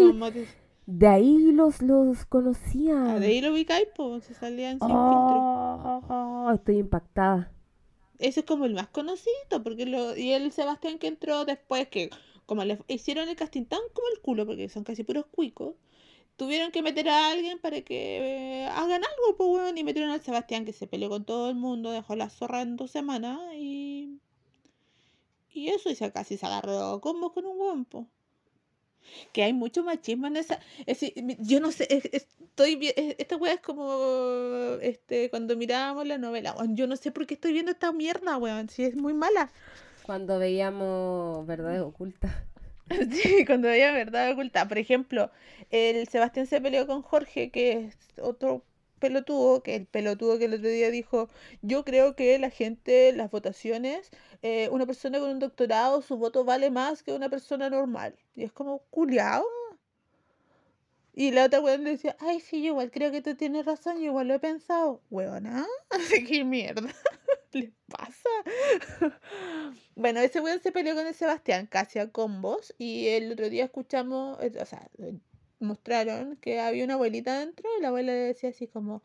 De 0.85 1.07
ahí 1.07 1.51
los, 1.51 1.81
los 1.81 2.25
conocía. 2.25 3.15
Ah, 3.15 3.19
de 3.19 3.27
ahí 3.27 3.41
lo 3.41 3.51
vi 3.51 3.67
pues, 3.95 4.23
se 4.23 4.33
salían 4.33 4.79
sin 4.79 4.87
filtro. 4.87 6.01
Oh, 6.07 6.51
estoy 6.53 6.77
impactada. 6.77 7.51
Ese 8.19 8.39
es 8.39 8.45
como 8.45 8.65
el 8.65 8.73
más 8.73 8.87
conocido, 8.87 9.63
porque 9.63 9.85
lo, 9.85 10.15
y 10.15 10.31
el 10.31 10.51
Sebastián 10.53 10.97
que 10.97 11.07
entró 11.07 11.43
después, 11.43 11.89
que 11.89 12.09
como 12.45 12.63
le 12.63 12.79
hicieron 12.87 13.27
el 13.27 13.35
casting 13.35 13.65
tan 13.65 13.81
como 13.93 14.07
el 14.15 14.21
culo, 14.21 14.45
porque 14.45 14.69
son 14.69 14.85
casi 14.85 15.03
puros 15.03 15.25
cuicos, 15.25 15.75
tuvieron 16.37 16.71
que 16.71 16.81
meter 16.81 17.09
a 17.09 17.31
alguien 17.31 17.59
para 17.59 17.81
que 17.81 18.63
eh, 18.63 18.65
hagan 18.67 19.03
algo, 19.03 19.37
pues 19.37 19.49
bueno, 19.49 19.77
y 19.77 19.83
metieron 19.83 20.11
al 20.11 20.21
Sebastián 20.21 20.63
que 20.63 20.71
se 20.71 20.87
peleó 20.87 21.09
con 21.09 21.25
todo 21.25 21.49
el 21.49 21.55
mundo, 21.57 21.91
dejó 21.91 22.15
la 22.15 22.29
zorra 22.29 22.61
en 22.61 22.77
dos 22.77 22.91
semanas 22.91 23.39
y 23.55 24.19
y 25.51 25.69
eso, 25.69 25.89
y 25.89 25.95
se 25.95 26.11
casi 26.11 26.37
se 26.37 26.45
agarró 26.45 27.01
como 27.01 27.31
con 27.33 27.45
un 27.45 27.57
guampo. 27.57 28.07
Que 29.31 29.43
hay 29.43 29.53
mucho 29.53 29.83
machismo 29.83 30.27
en 30.27 30.37
esa. 30.37 30.59
yo 31.39 31.59
no 31.59 31.71
sé, 31.71 31.87
estoy 32.11 32.93
esta 32.95 33.37
weá 33.37 33.53
es 33.53 33.61
como 33.61 34.77
este 34.81 35.29
cuando 35.29 35.55
mirábamos 35.55 36.05
la 36.07 36.17
novela. 36.17 36.55
Yo 36.69 36.87
no 36.87 36.97
sé 36.97 37.11
por 37.11 37.25
qué 37.25 37.35
estoy 37.35 37.53
viendo 37.53 37.71
esta 37.71 37.91
mierda, 37.91 38.37
weón, 38.37 38.69
si 38.69 38.83
es 38.83 38.95
muy 38.95 39.13
mala. 39.13 39.49
Cuando 40.05 40.39
veíamos 40.39 41.45
verdades 41.45 41.81
ocultas. 41.81 42.31
Sí, 43.11 43.45
cuando 43.45 43.67
veíamos 43.67 43.97
verdades 43.97 44.33
ocultas. 44.33 44.65
Por 44.65 44.77
ejemplo, 44.77 45.29
el 45.71 46.07
Sebastián 46.07 46.47
se 46.47 46.61
peleó 46.61 46.87
con 46.87 47.01
Jorge, 47.01 47.51
que 47.51 47.87
es 47.87 47.97
otro 48.21 48.63
pelotudo, 48.97 49.63
que 49.63 49.75
el 49.75 49.85
pelotudo 49.85 50.37
que 50.37 50.45
el 50.45 50.53
otro 50.55 50.69
día 50.69 50.91
dijo, 50.91 51.29
yo 51.61 51.85
creo 51.85 52.15
que 52.15 52.37
la 52.39 52.49
gente, 52.49 53.13
las 53.13 53.31
votaciones, 53.31 54.11
eh, 54.41 54.69
una 54.71 54.85
persona 54.85 55.19
con 55.19 55.29
un 55.29 55.39
doctorado, 55.39 56.01
su 56.01 56.17
voto 56.17 56.43
vale 56.45 56.69
más 56.71 57.03
que 57.03 57.13
una 57.13 57.29
persona 57.29 57.69
normal. 57.69 58.15
Y 58.35 58.43
es 58.43 58.51
como, 58.51 58.79
culiao. 58.89 59.45
Y 61.13 61.31
la 61.31 61.45
otra 61.45 61.61
weón 61.61 61.83
le 61.83 61.91
decía, 61.91 62.15
ay, 62.19 62.39
sí, 62.39 62.61
yo 62.61 62.67
igual 62.67 62.91
creo 62.91 63.11
que 63.11 63.23
tú 63.23 63.35
tienes 63.35 63.65
razón, 63.65 63.97
yo 63.97 64.05
igual 64.05 64.27
lo 64.27 64.35
he 64.35 64.39
pensado. 64.39 65.01
Weona, 65.09 65.65
qué 66.27 66.43
mierda 66.43 66.93
le 67.53 67.73
pasa? 67.87 68.29
bueno, 69.95 70.19
ese 70.19 70.41
weón 70.41 70.61
se 70.61 70.71
peleó 70.71 70.93
con 70.93 71.07
el 71.07 71.15
Sebastián 71.15 71.65
casi 71.65 71.97
a 71.97 72.11
combos 72.11 72.75
y 72.77 73.07
el 73.07 73.31
otro 73.31 73.49
día 73.49 73.65
escuchamos, 73.65 74.37
eh, 74.43 74.53
o 74.61 74.65
sea, 74.67 74.87
mostraron 75.59 76.35
que 76.37 76.59
había 76.59 76.83
una 76.83 76.95
abuelita 76.95 77.39
dentro 77.39 77.67
y 77.77 77.81
la 77.81 77.89
abuela 77.89 78.13
le 78.13 78.19
decía 78.19 78.49
así 78.49 78.67
como, 78.67 79.03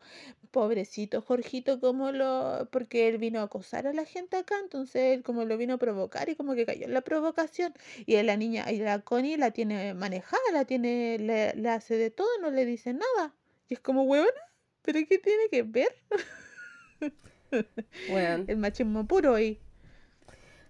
pobrecito 0.51 1.21
Jorgito, 1.21 1.79
como 1.79 2.11
lo, 2.11 2.67
porque 2.71 3.07
él 3.07 3.17
vino 3.17 3.39
a 3.39 3.43
acosar 3.43 3.87
a 3.87 3.93
la 3.93 4.05
gente 4.05 4.37
acá, 4.37 4.55
entonces 4.61 5.15
él 5.17 5.23
como 5.23 5.45
lo 5.45 5.57
vino 5.57 5.75
a 5.75 5.77
provocar 5.77 6.29
y 6.29 6.35
como 6.35 6.53
que 6.53 6.65
cayó 6.65 6.85
en 6.85 6.93
la 6.93 7.01
provocación 7.01 7.73
y 8.05 8.21
la 8.21 8.37
niña, 8.37 8.71
y 8.71 8.77
la 8.77 8.99
Connie 8.99 9.37
la 9.37 9.51
tiene 9.51 9.93
manejada, 9.93 10.41
la 10.53 10.65
tiene, 10.65 11.17
le, 11.19 11.69
hace 11.69 11.97
de 11.97 12.11
todo, 12.11 12.27
no 12.41 12.51
le 12.51 12.65
dice 12.65 12.93
nada. 12.93 13.33
Y 13.67 13.73
es 13.75 13.79
como, 13.79 14.03
huevona, 14.03 14.31
pero 14.83 14.99
¿qué 15.09 15.17
tiene 15.17 15.49
que 15.49 15.63
ver? 15.63 15.95
Bueno. 18.09 18.45
El 18.47 18.57
machismo 18.57 19.05
puro 19.05 19.35
ahí. 19.35 19.59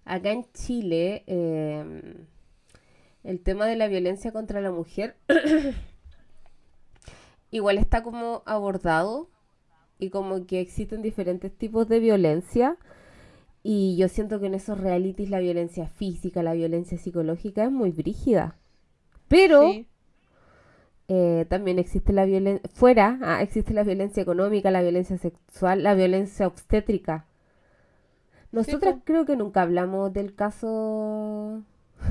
Acá 0.04 0.32
en 0.32 0.44
Chile, 0.52 1.24
em, 1.26 2.26
el 3.24 3.40
tema 3.40 3.66
de 3.66 3.76
la 3.76 3.88
violencia 3.88 4.32
contra 4.32 4.60
la 4.60 4.70
mujer 4.70 5.16
igual 7.50 7.78
está 7.78 8.02
como 8.02 8.42
abordado 8.46 9.28
y 9.98 10.10
como 10.10 10.46
que 10.46 10.60
existen 10.60 11.02
diferentes 11.02 11.56
tipos 11.56 11.88
de 11.88 12.00
violencia 12.00 12.76
y 13.62 13.96
yo 13.96 14.08
siento 14.08 14.40
que 14.40 14.46
en 14.46 14.54
esos 14.54 14.78
realities 14.78 15.30
la 15.30 15.38
violencia 15.38 15.88
física, 15.88 16.42
la 16.42 16.52
violencia 16.52 16.98
psicológica 16.98 17.64
es 17.64 17.70
muy 17.70 17.92
brígida. 17.92 18.58
Pero 19.26 19.72
eh, 21.08 21.46
también 21.48 21.78
existe 21.78 22.12
la 22.12 22.26
violencia, 22.26 22.68
fuera, 22.74 23.18
ah, 23.22 23.40
existe 23.40 23.72
la 23.72 23.82
violencia 23.82 24.22
económica, 24.22 24.70
la 24.70 24.82
violencia 24.82 25.16
sexual, 25.16 25.82
la 25.82 25.94
violencia 25.94 26.46
obstétrica. 26.46 27.26
Nosotras 28.52 28.96
creo 29.04 29.24
que 29.24 29.36
nunca 29.36 29.62
hablamos 29.62 30.12
del 30.12 30.34
caso 30.34 31.62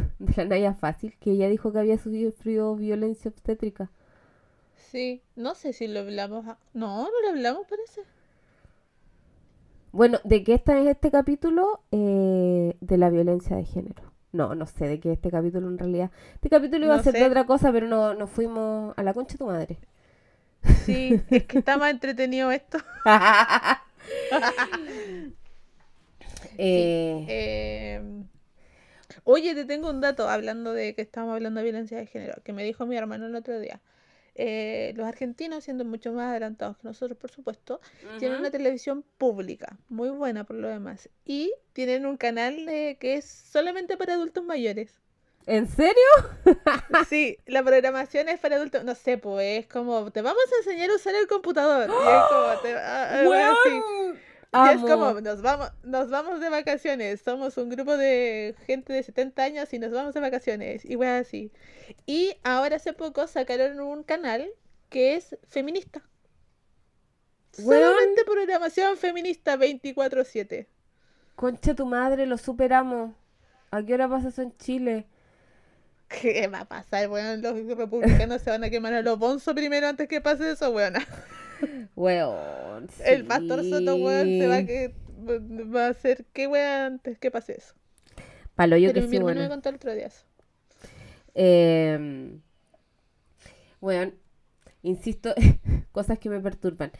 de 0.19 0.33
la 0.35 0.45
Naya 0.45 0.73
Fácil, 0.73 1.15
que 1.19 1.31
ella 1.31 1.49
dijo 1.49 1.71
que 1.71 1.79
había 1.79 1.97
sufrido 1.97 2.75
violencia 2.75 3.29
obstétrica. 3.29 3.89
Sí, 4.75 5.21
no 5.35 5.55
sé 5.55 5.73
si 5.73 5.87
lo 5.87 6.01
hablamos. 6.01 6.45
No, 6.73 7.03
no 7.03 7.21
lo 7.23 7.29
hablamos, 7.29 7.65
parece. 7.67 8.01
Bueno, 9.91 10.19
¿de 10.23 10.43
qué 10.43 10.55
está 10.55 10.79
en 10.79 10.87
este 10.87 11.11
capítulo? 11.11 11.81
Eh, 11.91 12.75
de 12.79 12.97
la 12.97 13.09
violencia 13.09 13.55
de 13.55 13.65
género. 13.65 14.11
No, 14.31 14.55
no 14.55 14.65
sé 14.65 14.87
de 14.87 14.99
qué 14.99 15.13
este 15.13 15.29
capítulo 15.29 15.67
en 15.67 15.77
realidad. 15.77 16.09
Este 16.33 16.49
capítulo 16.49 16.85
iba 16.85 16.95
a 16.95 17.03
ser 17.03 17.13
de 17.13 17.25
otra 17.25 17.45
cosa, 17.45 17.71
pero 17.71 17.87
no, 17.87 18.15
nos 18.15 18.29
fuimos 18.29 18.93
a 18.97 19.03
la 19.03 19.13
concha 19.13 19.33
de 19.33 19.37
tu 19.37 19.45
madre. 19.45 19.77
Sí, 20.85 21.21
es 21.29 21.43
que 21.43 21.59
está 21.59 21.77
más 21.77 21.91
entretenido 21.91 22.51
esto. 22.51 22.79
eh... 26.57 27.99
Em, 27.99 28.23
Oye, 29.26 29.55
te 29.55 29.65
tengo 29.65 29.89
un 29.89 30.01
dato 30.01 30.28
hablando 30.30 30.74
de 30.74 30.95
que 30.95 31.01
estamos 31.01 31.34
hablando 31.34 31.59
de 31.59 31.63
violencia 31.65 31.97
de 31.97 32.05
género, 32.05 32.41
que 32.43 32.53
me 32.53 32.63
dijo 32.63 32.86
mi 32.86 32.97
hermano 32.97 33.28
el 33.28 33.36
otro 33.36 33.59
día. 33.59 33.82
Eh, 34.36 34.93
los 34.95 35.07
argentinos, 35.07 35.63
siendo 35.63 35.86
mucho 35.86 36.11
más 36.11 36.32
adelantados 36.32 36.78
que 36.78 36.88
nosotros, 36.88 37.17
por 37.17 37.30
supuesto, 37.30 37.80
tienen 38.17 38.39
una 38.39 38.49
televisión 38.49 39.05
pública, 39.17 39.78
muy 39.89 40.09
buena 40.09 40.43
por 40.43 40.55
lo 40.55 40.67
demás, 40.67 41.07
y 41.24 41.53
tienen 41.74 42.05
un 42.05 42.17
canal 42.17 42.65
de, 42.65 42.97
que 42.99 43.15
es 43.15 43.26
solamente 43.26 43.95
para 43.95 44.15
adultos 44.15 44.43
mayores. 44.43 44.99
¿En 45.45 45.67
serio? 45.67 45.93
sí, 47.09 47.38
la 47.45 47.63
programación 47.63 48.28
es 48.30 48.39
para 48.39 48.55
adultos, 48.55 48.84
no 48.84 48.95
sé, 48.95 49.17
pues 49.17 49.65
es 49.65 49.67
como, 49.67 50.09
te 50.11 50.21
vamos 50.21 50.43
a 50.51 50.57
enseñar 50.57 50.89
a 50.89 50.95
usar 50.95 51.13
el 51.15 51.28
computador. 51.28 51.89
Y 51.89 51.93
es 51.93 52.24
como, 52.30 52.61
te, 52.61 52.76
ah, 52.76 53.24
ah, 54.54 54.74
es 54.74 54.82
como, 54.82 55.20
nos 55.22 55.41
vamos, 55.41 55.72
nos 55.84 56.10
vamos 56.10 56.39
de 56.39 56.49
vacaciones. 56.49 57.22
Somos 57.22 57.58
un 57.58 57.70
grupo 57.70 57.97
de 57.97 58.56
gente 58.66 58.93
de 58.93 59.04
70 59.04 59.43
años 59.43 59.74
y 59.74 59.80
nos 59.80 59.91
vamos 59.91 60.14
de 60.14 60.20
vacaciones. 60.20 60.86
Y 60.86 61.01
así. 61.04 61.51
Y 62.06 62.36
ahora 62.43 62.78
hace 62.78 62.93
poco 62.93 63.28
sacaron 63.28 63.80
un 63.80 64.04
canal 64.04 64.49
que 64.89 65.16
es 65.16 65.38
feminista. 65.47 66.01
Solamente 67.51 68.24
programación 68.26 68.97
feminista 68.97 69.58
24-7. 69.58 70.68
Concha 71.36 71.76
tu 71.76 71.86
madre, 71.86 72.26
lo 72.26 72.38
superamos. 72.38 73.12
¿A 73.72 73.84
qué 73.84 73.93
hora 73.95 74.08
pasa 74.08 74.30
eso 74.30 74.41
en 74.41 74.56
Chile? 74.58 75.08
¿Qué 76.08 76.47
va 76.47 76.62
a 76.62 76.66
pasar, 76.66 77.10
weón? 77.10 77.41
Los 77.41 77.78
republicanos 77.78 78.41
se 78.41 78.49
van 78.49 78.64
a 78.64 78.70
quemar 78.70 78.93
a 78.93 79.01
los 79.01 79.18
bonzos 79.18 79.54
primero 79.54 79.88
antes 79.88 80.08
que 80.08 80.22
pase 80.22 80.51
eso, 80.51 80.72
weón. 80.72 80.93
Weón. 81.95 82.88
El 83.03 83.26
pastor 83.26 83.64
Soto, 83.64 83.95
weón, 83.95 84.28
se 84.28 84.47
va 84.47 84.57
a, 84.57 84.66
que, 84.66 84.93
va 85.74 85.86
a 85.88 85.89
hacer 85.89 86.26
qué 86.34 86.47
weón 86.47 86.93
antes 86.93 87.18
que 87.18 87.32
pase 87.32 87.57
eso. 87.57 87.74
Palo 88.55 88.78
yo 88.78 88.93
que 88.93 89.01
mi 89.01 89.07
sí, 89.07 89.16
hermano 89.18 89.41
me 89.41 89.49
contó 89.49 89.70
el 89.70 89.76
otro 89.76 89.93
día 89.93 90.07
eso. 90.07 90.26
Eh, 91.36 92.38
weón, 93.82 94.14
insisto, 94.84 95.34
cosas 95.91 96.20
que 96.20 96.30
me 96.30 96.39
perturban. 96.39 96.91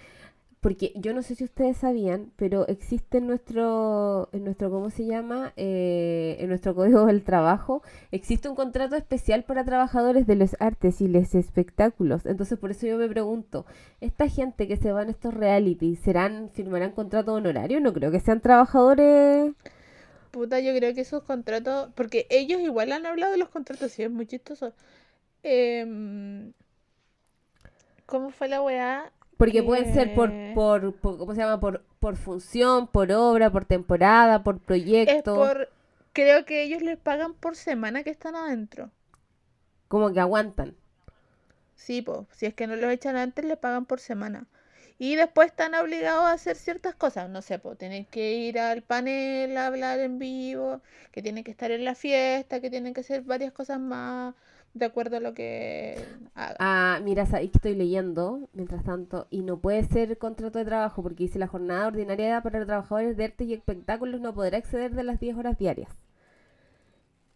Porque 0.64 0.94
yo 0.96 1.14
no 1.14 1.22
sé 1.24 1.36
si 1.36 1.44
ustedes 1.44 1.76
sabían, 1.76 2.32
pero 2.38 2.66
existe 2.70 3.18
en 3.18 3.28
nuestro, 3.28 4.30
en 4.32 4.46
nuestro 4.46 4.72
¿cómo 4.72 4.90
se 4.92 5.06
llama? 5.06 5.52
Eh, 5.58 6.38
en 6.40 6.48
nuestro 6.48 6.74
código 6.74 7.06
del 7.06 7.22
trabajo, 7.22 7.84
existe 8.12 8.48
un 8.48 8.56
contrato 8.56 8.96
especial 8.96 9.44
para 9.44 9.66
trabajadores 9.66 10.26
de 10.26 10.38
los 10.38 10.56
artes 10.62 11.02
y 11.02 11.10
los 11.10 11.36
espectáculos. 11.36 12.26
Entonces, 12.26 12.58
por 12.58 12.72
eso 12.72 12.88
yo 12.88 12.98
me 12.98 13.10
pregunto, 13.10 13.66
¿esta 14.00 14.30
gente 14.30 14.66
que 14.66 14.78
se 14.78 14.94
va 14.94 15.04
en 15.04 15.10
estos 15.10 15.34
reality, 15.34 15.98
serán, 15.98 16.50
firmarán 16.54 16.94
contrato 16.94 17.34
honorario? 17.34 17.82
No 17.82 17.92
creo 17.92 18.10
que 18.10 18.22
sean 18.22 18.40
trabajadores... 18.40 19.52
Puta, 20.32 20.62
yo 20.62 20.74
creo 20.74 20.96
que 20.96 21.02
esos 21.02 21.24
contratos, 21.24 21.90
porque 21.94 22.26
ellos 22.30 22.62
igual 22.62 22.94
han 22.94 23.06
hablado 23.06 23.34
de 23.34 23.38
los 23.38 23.50
contratos, 23.50 23.92
sí, 23.92 24.04
es 24.04 24.10
muy 24.10 24.28
chistoso. 24.28 24.74
Em, 25.44 26.54
¿Cómo 28.06 28.30
fue 28.30 28.48
la 28.48 28.62
weá? 28.62 29.12
Porque 29.44 29.64
pueden 29.64 29.94
ser 29.94 30.14
por, 30.16 30.32
por, 30.54 30.96
por- 30.96 31.18
¿cómo 31.18 31.34
se 31.36 31.42
llama? 31.42 31.60
Por, 31.60 31.84
por 32.00 32.16
función, 32.16 32.88
por 32.88 33.12
obra, 33.12 33.50
por 33.52 33.66
temporada, 33.66 34.44
por 34.44 34.56
Es 34.56 34.62
proyecto. 34.62 35.36
por. 35.36 35.70
Creo 36.14 36.46
que 36.46 36.64
ellos 36.64 36.82
les 36.82 36.98
pagan 36.98 37.34
por 37.34 37.56
semana 37.56 38.04
que 38.04 38.10
están 38.12 38.36
adentro. 38.36 38.90
Como 39.88 40.12
que 40.14 40.20
aguantan. 40.20 40.76
Sí, 41.76 42.02
pues. 42.02 42.20
Si 42.32 42.46
es 42.46 42.54
que 42.54 42.68
no 42.68 42.76
los 42.76 42.92
echan 42.92 43.16
antes, 43.18 43.44
les 43.46 43.58
pagan 43.58 43.86
por 43.86 44.00
semana. 44.00 44.46
Y 45.00 45.16
después 45.16 45.48
están 45.48 45.74
obligados 45.76 46.24
a 46.24 46.32
hacer 46.34 46.56
ciertas 46.56 46.96
cosas. 46.96 47.30
No 47.30 47.42
sé, 47.42 47.60
pues 47.60 47.78
tienen 47.78 48.06
que 48.06 48.34
ir 48.34 48.60
al 48.60 48.84
panel 48.84 49.58
a 49.58 49.68
hablar 49.68 50.00
en 50.00 50.20
vivo, 50.20 50.82
que 51.12 51.22
tienen 51.22 51.44
que 51.44 51.52
estar 51.52 51.72
en 51.72 51.84
la 51.84 51.96
fiesta, 51.96 52.62
que 52.62 52.70
tienen 52.70 52.94
que 52.94 53.02
hacer 53.02 53.24
varias 53.24 53.52
cosas 53.54 53.80
más 53.80 54.36
de 54.74 54.86
acuerdo 54.86 55.18
a 55.18 55.20
lo 55.20 55.34
que 55.34 56.04
hagan. 56.36 56.56
Ah, 56.60 57.00
mira, 57.04 57.26
sabéis 57.26 57.52
que 57.52 57.58
estoy 57.60 57.76
leyendo, 57.76 58.50
mientras 58.54 58.84
tanto, 58.84 59.28
y 59.30 59.42
no 59.44 59.58
puede 59.60 59.84
ser 59.84 60.18
contrato 60.18 60.58
de 60.60 60.66
trabajo 60.66 61.04
porque 61.04 61.24
dice 61.26 61.38
la 61.40 61.48
jornada 61.48 61.88
ordinaria 61.88 62.42
para 62.42 62.60
los 62.60 62.68
trabajadores 62.68 63.16
de 63.18 63.26
arte 63.26 63.44
y 63.44 63.54
espectáculos 63.54 64.20
no 64.22 64.34
podrá 64.34 64.58
exceder 64.58 64.96
de 64.96 65.04
las 65.04 65.20
10 65.20 65.38
horas 65.38 65.58
diarias. 65.58 65.92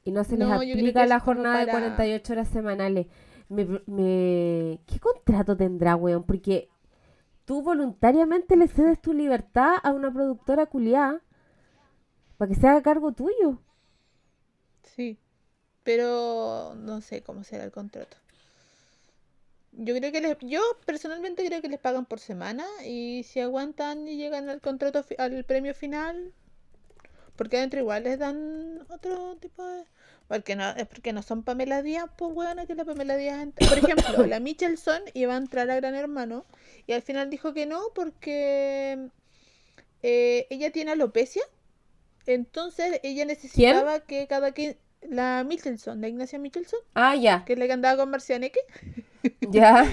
Y 0.04 0.12
no 0.12 0.24
se 0.24 0.38
les 0.38 0.48
No, 0.48 0.56
aplica 0.56 1.06
la 1.06 1.20
jornada 1.20 1.60
de 1.60 1.66
para- 1.68 1.80
48 1.96 2.34
horas 2.34 2.48
semanales. 2.48 3.08
Me, 3.50 3.66
me- 3.86 4.80
¿Qué 4.86 5.00
contrato 5.00 5.56
tendrá, 5.56 5.96
weón? 5.96 6.24
Porque 6.24 6.70
tú 7.46 7.62
voluntariamente 7.62 8.56
le 8.56 8.68
cedes 8.68 9.00
tu 9.02 9.14
libertad 9.14 9.76
a 9.84 9.92
una 9.92 10.12
productora 10.12 10.66
culiada 10.66 11.22
para 12.38 12.50
que 12.50 12.56
se 12.56 12.68
haga 12.68 12.82
cargo 12.82 13.12
tuyo. 13.12 13.60
Sí, 14.84 15.18
pero 15.88 16.76
no 16.76 17.00
sé 17.00 17.22
cómo 17.22 17.46
será 17.46 17.64
el 17.64 17.72
contrato. 17.72 18.18
Yo 19.72 19.96
creo 19.96 20.12
que 20.12 20.20
les, 20.20 20.38
yo 20.42 20.60
personalmente 20.86 21.46
creo 21.46 21.62
que 21.62 21.70
les 21.70 21.80
pagan 21.80 22.06
por 22.06 22.20
semana 22.20 22.66
y 22.86 23.24
si 23.24 23.40
aguantan 23.40 24.06
y 24.06 24.18
llegan 24.18 24.50
al 24.50 24.60
contrato 24.60 25.06
al 25.18 25.46
premio 25.46 25.74
final, 25.74 26.34
porque 27.38 27.56
adentro 27.56 27.80
igual 27.80 28.04
les 28.04 28.20
dan 28.20 28.86
otro 28.90 29.38
tipo 29.38 29.66
de 29.66 29.86
porque 30.28 30.58
no 30.58 30.72
es 30.72 30.88
porque 30.88 31.14
no 31.14 31.22
son 31.22 31.44
Pamela 31.44 31.82
Díaz, 31.82 32.10
pues 32.18 32.34
weona 32.36 32.66
que 32.66 32.76
la 32.76 32.84
Pamela 32.84 33.16
Díaz, 33.16 33.48
por 33.70 33.78
ejemplo, 33.78 34.28
la 34.28 34.42
Michelson 34.42 35.02
iba 35.14 35.36
a 35.36 35.38
entrar 35.38 35.72
a 35.72 35.78
Gran 35.78 35.96
Hermano 35.96 36.44
y 36.86 36.92
al 36.92 37.02
final 37.02 37.30
dijo 37.30 37.54
que 37.54 37.66
no 37.66 37.82
porque 37.96 39.08
eh, 40.04 40.48
ella 40.50 40.70
tiene 40.74 40.92
alopecia. 40.92 41.44
Entonces 42.26 43.00
ella 43.04 43.24
necesitaba 43.24 44.02
que 44.02 44.28
cada 44.28 44.52
quien 44.52 44.76
la 45.02 45.44
Michelson, 45.44 46.02
la 46.02 46.08
Ignacia 46.08 46.40
Michelson, 46.40 46.80
Ah, 46.94 47.16
ya, 47.16 47.46
que 47.46 47.54
es 47.54 47.60
la 47.60 47.66
que 47.68 47.74
andaba 47.74 47.98
con 47.98 48.10
Marcianeque, 48.12 48.60
ya. 49.42 49.86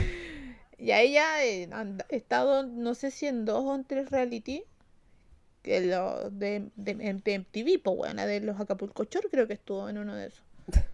y 0.79 0.91
a 0.91 1.01
ella 1.01 1.45
eh, 1.45 1.69
ha 1.73 1.85
estado, 2.11 2.63
no 2.65 2.95
sé 2.95 3.11
si 3.11 3.27
en 3.27 3.45
dos 3.45 3.65
o 3.65 3.75
en 3.75 3.85
tres 3.85 4.11
reality, 4.11 4.65
que 5.63 5.81
lo 5.81 6.31
de, 6.31 6.69
de, 6.77 6.95
de 6.95 7.35
MTV, 7.39 7.83
pues 7.83 7.97
buena, 7.97 8.27
de 8.27 8.41
los 8.41 8.61
Acapulco 8.61 9.05
Shore, 9.05 9.29
creo 9.31 9.47
que 9.47 9.55
estuvo 9.55 9.89
en 9.89 9.99
uno 9.99 10.15
de 10.15 10.27
esos. 10.27 10.43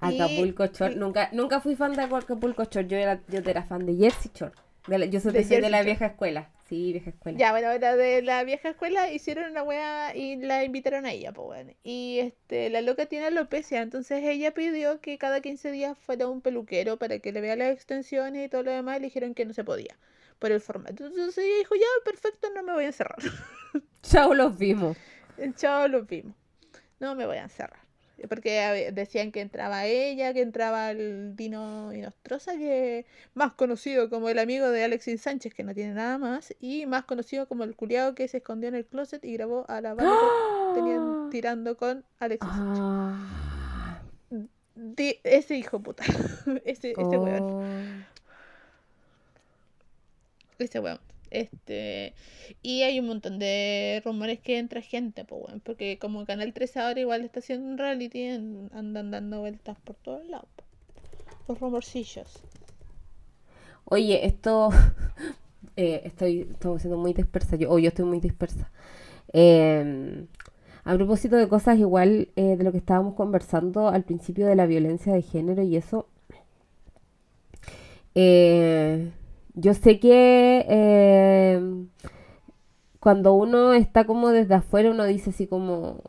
Acapulco 0.00 0.66
Shore. 0.66 0.92
y- 0.94 0.96
Nunca, 0.96 1.28
nunca 1.32 1.60
fui 1.60 1.76
fan 1.76 1.92
de 1.94 2.02
Acapulco 2.02 2.64
Shore. 2.64 2.86
Yo 2.86 2.96
era, 2.96 3.20
yo 3.28 3.38
era 3.40 3.62
fan 3.64 3.86
de 3.86 3.94
Jersey 3.96 4.30
Shore. 4.34 4.52
La- 4.86 5.04
yo 5.06 5.20
soy, 5.20 5.32
De 5.32 5.44
soy 5.44 5.60
de 5.60 5.70
la 5.70 5.82
vieja 5.82 6.06
escuela. 6.06 6.50
Sí, 6.68 6.92
vieja 6.92 7.10
escuela. 7.10 7.38
Ya, 7.38 7.50
bueno, 7.52 7.70
era 7.70 7.96
de 7.96 8.22
la 8.22 8.42
vieja 8.44 8.70
escuela, 8.70 9.12
hicieron 9.12 9.50
una 9.50 9.62
wea 9.62 10.16
y 10.16 10.36
la 10.36 10.64
invitaron 10.64 11.06
a 11.06 11.12
ella, 11.12 11.32
pues 11.32 11.46
bueno. 11.46 11.72
Y 11.84 12.18
este, 12.20 12.70
la 12.70 12.80
loca 12.80 13.06
tiene 13.06 13.26
alopecia, 13.26 13.82
entonces 13.82 14.22
ella 14.24 14.52
pidió 14.54 15.00
que 15.00 15.18
cada 15.18 15.40
15 15.40 15.70
días 15.70 15.96
fuera 15.98 16.28
un 16.28 16.40
peluquero 16.40 16.98
para 16.98 17.18
que 17.18 17.32
le 17.32 17.40
vea 17.40 17.56
las 17.56 17.72
extensiones 17.72 18.46
y 18.46 18.48
todo 18.48 18.62
lo 18.62 18.72
demás, 18.72 18.96
y 18.96 19.00
le 19.00 19.06
dijeron 19.06 19.34
que 19.34 19.44
no 19.44 19.52
se 19.52 19.64
podía 19.64 19.96
por 20.38 20.50
el 20.52 20.60
formato. 20.60 21.06
Entonces 21.06 21.44
ella 21.44 21.58
dijo, 21.58 21.74
ya, 21.76 21.86
perfecto, 22.04 22.48
no 22.54 22.62
me 22.62 22.72
voy 22.72 22.84
a 22.84 22.88
encerrar. 22.88 23.18
Chao, 24.02 24.32
los 24.34 24.56
vimos. 24.56 24.96
Chao, 25.56 25.88
los 25.88 26.06
vimos. 26.06 26.34
No 27.00 27.14
me 27.16 27.26
voy 27.26 27.38
a 27.38 27.44
encerrar. 27.44 27.85
Porque 28.28 28.90
decían 28.94 29.30
que 29.30 29.40
entraba 29.40 29.84
ella, 29.86 30.32
que 30.32 30.40
entraba 30.40 30.90
el 30.90 31.36
Dino 31.36 31.92
Inostroza, 31.92 32.56
que 32.56 33.04
más 33.34 33.52
conocido 33.52 34.08
como 34.08 34.28
el 34.30 34.38
amigo 34.38 34.70
de 34.70 34.84
Alexis 34.84 35.20
Sánchez, 35.20 35.52
que 35.52 35.62
no 35.62 35.74
tiene 35.74 35.92
nada 35.92 36.16
más, 36.16 36.54
y 36.58 36.86
más 36.86 37.04
conocido 37.04 37.46
como 37.46 37.64
el 37.64 37.76
culiao 37.76 38.14
que 38.14 38.26
se 38.28 38.38
escondió 38.38 38.68
en 38.68 38.74
el 38.74 38.86
closet 38.86 39.24
y 39.24 39.34
grabó 39.34 39.66
a 39.68 39.80
la 39.80 39.94
banda 39.94 40.16
que 40.74 40.80
tenían 40.80 41.28
tirando 41.30 41.76
con 41.76 42.04
Alexis 42.18 42.48
Sánchez. 42.48 42.78
Ah. 42.80 44.02
Ese 45.24 45.56
hijo 45.56 45.80
puta. 45.80 46.04
ese, 46.64 46.92
ese 46.92 47.18
weón. 47.18 47.42
Oh. 47.42 47.64
Ese 50.58 50.80
weón. 50.80 50.98
Este, 51.30 52.14
y 52.62 52.82
hay 52.82 53.00
un 53.00 53.06
montón 53.06 53.38
de 53.38 54.00
rumores 54.04 54.40
que 54.40 54.58
entra 54.58 54.80
gente, 54.80 55.24
pues 55.24 55.42
weón, 55.46 55.60
porque 55.60 55.98
como 55.98 56.24
Canal 56.26 56.52
13 56.52 56.80
ahora 56.80 57.00
igual 57.00 57.24
está 57.24 57.40
haciendo 57.40 57.68
un 57.68 57.78
reality, 57.78 58.28
andan 58.72 59.10
dando 59.10 59.40
vueltas 59.40 59.78
por 59.80 59.96
todos 59.96 60.26
lados. 60.28 60.48
Los 61.48 61.60
rumorcillos. 61.60 62.42
Oye, 63.84 64.26
esto. 64.26 64.70
eh, 65.76 66.02
estoy, 66.04 66.40
estoy 66.50 66.80
siendo 66.80 66.98
muy 66.98 67.12
dispersa. 67.12 67.56
Yo, 67.56 67.70
o 67.70 67.78
yo 67.78 67.88
estoy 67.88 68.04
muy 68.04 68.20
dispersa. 68.20 68.70
Eh, 69.32 70.26
a 70.84 70.94
propósito 70.94 71.36
de 71.36 71.48
cosas 71.48 71.78
igual 71.78 72.28
eh, 72.36 72.56
de 72.56 72.64
lo 72.64 72.70
que 72.72 72.78
estábamos 72.78 73.14
conversando 73.14 73.88
al 73.88 74.04
principio 74.04 74.46
de 74.46 74.54
la 74.56 74.66
violencia 74.66 75.12
de 75.12 75.22
género 75.22 75.62
y 75.62 75.76
eso. 75.76 76.08
eh, 78.14 79.10
yo 79.56 79.74
sé 79.74 80.00
que 80.00 80.66
eh, 80.68 81.60
cuando 83.00 83.34
uno 83.34 83.72
está 83.72 84.04
como 84.06 84.30
desde 84.30 84.54
afuera, 84.54 84.90
uno 84.90 85.04
dice 85.04 85.30
así 85.30 85.46
como, 85.46 86.02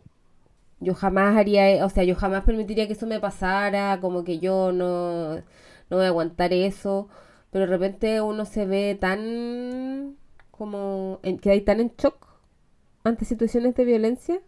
yo 0.81 0.95
jamás 0.95 1.37
haría, 1.37 1.69
e- 1.71 1.83
o 1.83 1.89
sea, 1.89 2.03
yo 2.05 2.15
jamás 2.15 2.43
permitiría 2.45 2.87
que 2.87 2.93
eso 2.93 3.07
me 3.07 3.19
pasara, 3.21 3.99
como 4.01 4.23
que 4.25 4.39
yo 4.39 4.71
no, 4.71 5.37
no 5.37 5.43
voy 5.97 6.05
a 6.05 6.09
aguantar 6.09 6.53
eso, 6.53 7.09
pero 7.51 7.65
de 7.65 7.71
repente 7.71 8.21
uno 8.21 8.45
se 8.45 8.65
ve 8.67 8.97
tan, 8.99 10.17
como, 10.51 11.19
en, 11.23 11.39
que 11.39 11.51
hay 11.51 11.61
tan 11.61 11.79
en 11.81 11.93
shock 11.97 12.27
ante 13.03 13.25
situaciones 13.25 13.75
de 13.75 13.85
violencia 13.85 14.41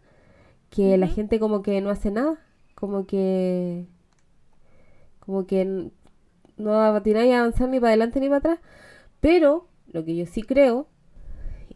que 0.70 0.98
la 0.98 1.08
gente 1.08 1.40
como 1.40 1.62
que 1.62 1.80
no 1.82 1.90
hace 1.90 2.10
nada, 2.12 2.38
como 2.76 3.06
que, 3.06 3.86
como 5.20 5.46
que 5.46 5.90
no 6.56 6.72
atináis 6.82 7.32
a 7.34 7.40
avanzar 7.40 7.68
ni 7.68 7.80
para 7.80 7.90
adelante 7.90 8.20
ni 8.20 8.28
para 8.28 8.38
atrás, 8.38 8.58
pero 9.20 9.68
lo 9.92 10.04
que 10.04 10.16
yo 10.16 10.26
sí 10.26 10.42
creo 10.42 10.88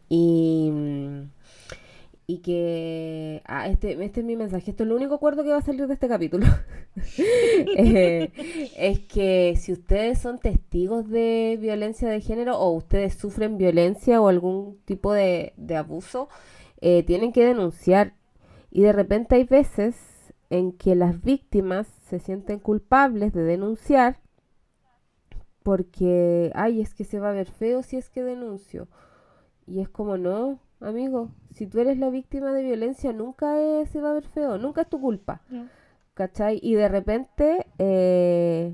y, 0.08 0.72
y 2.26 2.38
que 2.38 3.42
ah, 3.46 3.68
este, 3.68 4.02
este 4.04 4.20
es 4.20 4.26
mi 4.26 4.36
mensaje, 4.36 4.70
esto 4.70 4.84
es 4.84 4.88
lo 4.88 4.96
único 4.96 5.14
acuerdo 5.14 5.42
que 5.42 5.50
va 5.50 5.58
a 5.58 5.62
salir 5.62 5.86
de 5.86 5.94
este 5.94 6.08
capítulo. 6.08 6.46
Eh, 7.76 8.30
es 8.76 9.00
que 9.00 9.56
si 9.56 9.72
ustedes 9.72 10.20
son 10.20 10.38
testigos 10.38 11.08
de 11.10 11.58
violencia 11.60 12.08
de 12.08 12.20
género 12.20 12.56
o 12.56 12.70
ustedes 12.70 13.14
sufren 13.14 13.58
violencia 13.58 14.20
o 14.20 14.28
algún 14.28 14.78
tipo 14.84 15.12
de, 15.12 15.54
de 15.56 15.76
abuso, 15.76 16.28
eh, 16.80 17.02
tienen 17.02 17.32
que 17.32 17.44
denunciar. 17.44 18.14
Y 18.70 18.82
de 18.82 18.92
repente 18.92 19.34
hay 19.34 19.44
veces 19.44 19.96
en 20.50 20.72
que 20.72 20.94
las 20.94 21.20
víctimas 21.22 21.88
se 22.08 22.20
sienten 22.20 22.60
culpables 22.60 23.32
de 23.32 23.42
denunciar 23.42 24.20
porque, 25.64 26.52
ay, 26.54 26.80
es 26.80 26.94
que 26.94 27.02
se 27.04 27.18
va 27.18 27.30
a 27.30 27.32
ver 27.32 27.50
feo 27.50 27.82
si 27.82 27.96
es 27.96 28.10
que 28.10 28.22
denuncio. 28.22 28.86
Y 29.66 29.80
es 29.80 29.88
como, 29.88 30.16
no, 30.18 30.60
amigo, 30.80 31.30
si 31.50 31.66
tú 31.66 31.80
eres 31.80 31.98
la 31.98 32.10
víctima 32.10 32.52
de 32.52 32.62
violencia, 32.62 33.12
nunca 33.12 33.58
es- 33.60 33.88
se 33.90 34.00
va 34.00 34.10
a 34.10 34.14
ver 34.14 34.28
feo, 34.28 34.58
nunca 34.58 34.82
es 34.82 34.88
tu 34.88 35.00
culpa. 35.00 35.40
¿no? 35.50 35.68
¿Cachai? 36.12 36.60
Y 36.62 36.74
de 36.74 36.88
repente 36.88 37.66
eh, 37.78 38.72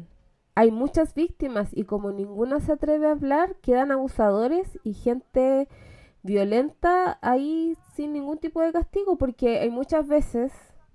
hay 0.54 0.70
muchas 0.70 1.14
víctimas 1.14 1.70
y 1.72 1.84
como 1.84 2.10
ninguna 2.12 2.60
se 2.60 2.72
atreve 2.72 3.06
a 3.06 3.12
hablar, 3.12 3.54
quedan 3.62 3.92
abusadores 3.92 4.78
y 4.84 4.92
gente 4.92 5.68
violenta 6.22 7.18
ahí 7.22 7.76
sin 7.94 8.12
ningún 8.12 8.38
tipo 8.38 8.60
de 8.60 8.72
castigo, 8.72 9.16
porque 9.16 9.60
hay 9.60 9.70
muchas 9.70 10.06
veces, 10.06 10.52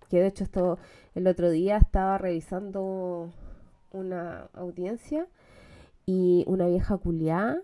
que 0.10 0.20
de 0.20 0.28
hecho 0.28 0.43
esto 0.43 0.78
el 1.16 1.26
otro 1.28 1.50
día 1.50 1.78
estaba 1.78 2.18
revisando 2.20 3.32
una 3.91 4.50
audiencia 4.54 5.26
y 6.06 6.43
una 6.47 6.68
vieja 6.68 6.97
culiá 6.97 7.58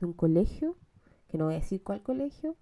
de 0.00 0.06
un 0.06 0.12
colegio, 0.12 0.76
que 1.28 1.38
no 1.38 1.46
voy 1.46 1.54
a 1.54 1.58
decir 1.58 1.82
cuál 1.82 2.02
colegio, 2.02 2.56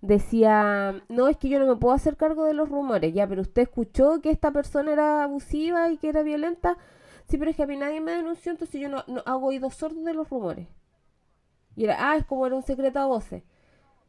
decía, 0.00 1.02
no, 1.08 1.28
es 1.28 1.36
que 1.36 1.48
yo 1.48 1.58
no 1.58 1.66
me 1.66 1.76
puedo 1.76 1.94
hacer 1.94 2.16
cargo 2.16 2.44
de 2.44 2.54
los 2.54 2.68
rumores, 2.68 3.14
ya, 3.14 3.26
pero 3.26 3.42
usted 3.42 3.62
escuchó 3.62 4.20
que 4.20 4.30
esta 4.30 4.52
persona 4.52 4.92
era 4.92 5.24
abusiva 5.24 5.90
y 5.90 5.98
que 5.98 6.08
era 6.08 6.22
violenta. 6.22 6.76
Sí, 7.28 7.38
pero 7.38 7.50
es 7.50 7.56
que 7.56 7.64
a 7.64 7.66
mí 7.66 7.76
nadie 7.76 8.00
me 8.00 8.12
denunció, 8.12 8.52
entonces 8.52 8.80
yo 8.80 8.88
no, 8.88 9.02
hago 9.24 9.48
oídos 9.48 9.74
sordos 9.74 10.04
de 10.04 10.14
los 10.14 10.30
rumores. 10.30 10.68
Y 11.74 11.84
era, 11.84 11.96
ah, 11.98 12.16
es 12.16 12.24
como 12.24 12.46
era 12.46 12.54
un 12.54 12.62
secreto 12.62 12.98
a 13.00 13.06
voces. 13.06 13.42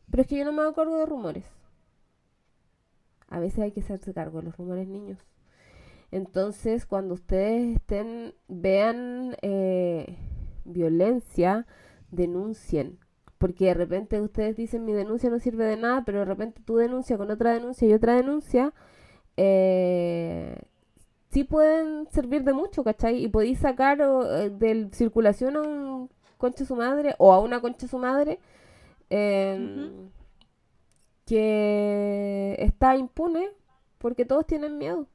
Pero 0.09 0.21
es 0.21 0.27
que 0.27 0.37
yo 0.37 0.45
no 0.45 0.53
me 0.53 0.61
hago 0.61 0.73
cargo 0.73 0.97
de 0.97 1.05
rumores. 1.05 1.45
A 3.29 3.39
veces 3.39 3.59
hay 3.59 3.71
que 3.71 3.81
hacerse 3.81 4.13
cargo 4.13 4.39
de 4.39 4.45
los 4.45 4.57
rumores, 4.57 4.87
niños. 4.87 5.19
Entonces, 6.11 6.85
cuando 6.85 7.15
ustedes 7.15 7.75
estén, 7.75 8.33
vean 8.47 9.35
eh, 9.41 10.17
violencia, 10.65 11.65
denuncien. 12.11 12.99
Porque 13.37 13.65
de 13.65 13.73
repente 13.75 14.19
ustedes 14.21 14.55
dicen 14.55 14.85
mi 14.85 14.93
denuncia 14.93 15.29
no 15.29 15.39
sirve 15.39 15.65
de 15.65 15.77
nada, 15.77 16.03
pero 16.05 16.19
de 16.19 16.25
repente 16.25 16.61
tu 16.65 16.77
denuncia 16.77 17.17
con 17.17 17.29
otra 17.31 17.53
denuncia 17.53 17.87
y 17.87 17.93
otra 17.93 18.15
denuncia, 18.15 18.73
eh, 19.37 20.57
sí 21.31 21.43
pueden 21.43 22.07
servir 22.11 22.43
de 22.43 22.53
mucho, 22.53 22.83
¿cachai? 22.83 23.23
Y 23.23 23.27
podéis 23.29 23.59
sacar 23.59 24.01
eh, 24.01 24.49
de 24.49 24.89
circulación 24.91 25.57
a 25.57 25.61
un 25.61 26.09
concha 26.37 26.65
su 26.65 26.75
madre 26.75 27.15
o 27.19 27.33
a 27.33 27.39
una 27.39 27.61
concha 27.61 27.87
su 27.87 27.97
madre 27.97 28.39
em, 29.09 30.09
que 31.25 32.55
está 32.59 32.95
impune 32.97 33.49
porque 33.97 34.25
todos 34.25 34.45
tienen 34.47 34.77
miedo. 34.77 35.07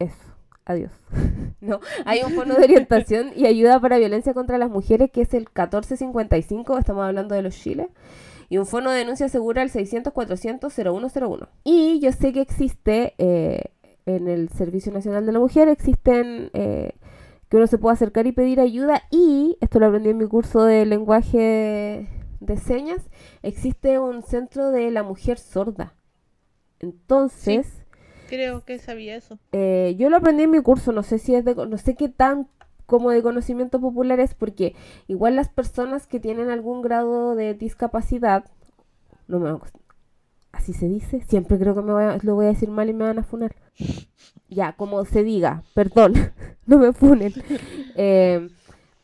Eso, 0.00 0.34
adiós. 0.64 0.90
no, 1.60 1.78
hay 2.04 2.22
un 2.22 2.32
fondo 2.32 2.54
de 2.56 2.64
orientación 2.64 3.30
y 3.36 3.46
ayuda 3.46 3.78
para 3.78 3.98
violencia 3.98 4.34
contra 4.34 4.58
las 4.58 4.70
mujeres 4.70 5.10
que 5.12 5.20
es 5.22 5.32
el 5.34 5.42
1455, 5.42 6.78
estamos 6.78 7.04
hablando 7.04 7.36
de 7.36 7.42
los 7.42 7.54
chiles. 7.54 7.86
Y 8.48 8.58
un 8.58 8.66
fondo 8.66 8.90
de 8.90 8.98
denuncia 8.98 9.28
segura 9.28 9.62
el 9.62 9.70
600-400-0101. 9.70 11.48
Y 11.62 12.00
yo 12.00 12.10
sé 12.10 12.32
que 12.32 12.40
existe 12.40 13.14
eh, 13.18 13.66
en 14.06 14.26
el 14.26 14.48
Servicio 14.48 14.90
Nacional 14.90 15.24
de 15.24 15.30
la 15.30 15.38
Mujer, 15.38 15.68
existen 15.68 16.50
eh, 16.52 16.94
que 17.48 17.56
uno 17.56 17.68
se 17.68 17.78
puede 17.78 17.94
acercar 17.94 18.26
y 18.26 18.32
pedir 18.32 18.58
ayuda. 18.58 19.02
Y, 19.12 19.56
esto 19.60 19.78
lo 19.78 19.86
aprendí 19.86 20.10
en 20.10 20.18
mi 20.18 20.26
curso 20.26 20.64
de 20.64 20.84
lenguaje 20.84 22.08
de 22.40 22.56
señas, 22.56 23.08
existe 23.42 24.00
un 24.00 24.22
centro 24.22 24.70
de 24.70 24.90
la 24.90 25.04
mujer 25.04 25.38
sorda. 25.38 25.94
Entonces, 26.80 27.79
Creo 28.30 28.64
que 28.64 28.78
sabía 28.78 29.16
eso. 29.16 29.40
Eh, 29.50 29.96
yo 29.98 30.08
lo 30.08 30.16
aprendí 30.16 30.44
en 30.44 30.52
mi 30.52 30.62
curso, 30.62 30.92
no 30.92 31.02
sé 31.02 31.18
si 31.18 31.34
es 31.34 31.44
de, 31.44 31.56
no 31.56 31.76
sé 31.78 31.96
qué 31.96 32.08
tan 32.08 32.46
como 32.86 33.10
de 33.10 33.22
conocimiento 33.22 33.80
popular 33.80 34.20
es, 34.20 34.34
porque 34.34 34.76
igual 35.08 35.34
las 35.34 35.48
personas 35.48 36.06
que 36.06 36.20
tienen 36.20 36.48
algún 36.48 36.80
grado 36.80 37.34
de 37.34 37.54
discapacidad, 37.54 38.44
no 39.26 39.40
me 39.40 39.58
así 40.52 40.72
se 40.72 40.86
dice, 40.86 41.22
siempre 41.22 41.58
creo 41.58 41.74
que 41.74 41.82
me 41.82 41.92
voy 41.92 42.04
a, 42.04 42.18
lo 42.22 42.36
voy 42.36 42.46
a 42.46 42.50
decir 42.50 42.70
mal 42.70 42.88
y 42.88 42.92
me 42.92 43.04
van 43.04 43.18
a 43.18 43.24
funar. 43.24 43.54
Ya, 44.52 44.72
como 44.72 45.04
se 45.04 45.22
diga, 45.22 45.62
perdón, 45.74 46.14
no 46.66 46.78
me 46.78 46.92
funen. 46.92 47.32
Eh, 47.96 48.48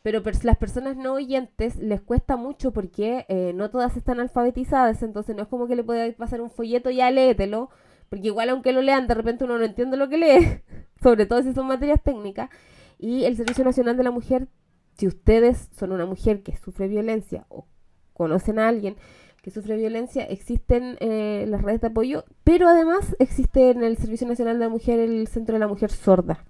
pero 0.03 0.23
las 0.45 0.57
personas 0.57 0.97
no 0.97 1.15
oyentes 1.15 1.77
les 1.77 2.01
cuesta 2.01 2.37
mucho 2.37 2.71
porque 2.71 3.27
eh, 3.29 3.53
no 3.55 3.71
todas 3.71 3.97
están 3.97 4.21
alfabetizadas, 4.21 5.03
entonces 5.03 5.35
no 5.35 5.43
es 5.43 5.49
como 5.49 5.67
que 5.67 5.75
le 5.75 5.83
pueda 5.83 6.11
pasar 6.13 6.41
un 6.41 6.49
folleto, 6.49 6.91
ya 6.91 7.11
léetelo, 7.11 7.71
porque 8.09 8.29
igual 8.29 8.49
aunque 8.51 8.73
lo 8.73 8.83
lean, 8.83 9.07
de 9.07 9.15
repente 9.15 9.45
uno 9.45 9.59
no 9.59 9.65
entiende 9.65 9.97
lo 9.97 10.09
que 10.09 10.19
lee, 10.19 10.63
sobre 11.03 11.27
todo 11.27 11.43
si 11.43 11.53
son 11.53 11.67
materias 11.67 12.03
técnicas. 12.03 12.51
Y 12.99 13.25
el 13.25 13.37
Servicio 13.37 13.65
Nacional 13.65 13.97
de 13.97 14.05
la 14.05 14.11
Mujer, 14.11 14.49
si 14.97 15.07
ustedes 15.07 15.69
son 15.77 15.93
una 15.93 16.07
mujer 16.07 16.43
que 16.43 16.57
sufre 16.57 16.89
violencia 16.89 17.47
o 17.49 17.67
conocen 18.15 18.59
a 18.59 18.69
alguien 18.69 18.97
que 19.43 19.51
sufre 19.51 19.77
violencia, 19.77 20.25
existen 20.25 20.97
eh, 21.01 21.45
las 21.47 21.63
redes 21.63 21.81
de 21.81 21.89
apoyo, 21.89 22.25
pero 22.43 22.69
además 22.69 23.15
existe 23.21 23.71
en 23.71 23.85
el 23.85 23.97
Servicio 23.97 24.27
Nacional 24.27 24.59
de 24.59 24.65
la 24.65 24.71
Mujer 24.71 24.99
el 24.99 25.29
Centro 25.29 25.53
de 25.53 25.61
la 25.61 25.69
Mujer 25.69 25.91
Sorda. 25.93 26.45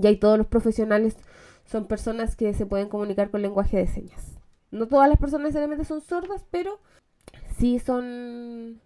Y 0.00 0.06
ahí 0.06 0.16
todos 0.16 0.38
los 0.38 0.46
profesionales 0.46 1.16
son 1.64 1.86
personas 1.86 2.36
que 2.36 2.54
se 2.54 2.66
pueden 2.66 2.88
comunicar 2.88 3.30
con 3.30 3.42
lenguaje 3.42 3.78
de 3.78 3.86
señas. 3.86 4.38
No 4.70 4.86
todas 4.86 5.08
las 5.08 5.18
personas 5.18 5.46
necesariamente 5.46 5.84
son 5.84 6.00
sordas, 6.00 6.44
pero 6.50 6.78
sí 7.56 7.78
son 7.78 8.80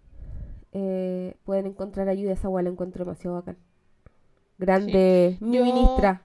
eh, 0.73 1.35
pueden 1.45 1.67
encontrar 1.67 2.09
ayuda. 2.09 2.33
Esa 2.33 2.47
agua 2.47 2.63
la 2.63 2.69
encuentro 2.69 3.05
demasiado 3.05 3.37
bacán. 3.37 3.57
Grande, 4.57 5.37
mi 5.39 5.59
ministra. 5.59 6.23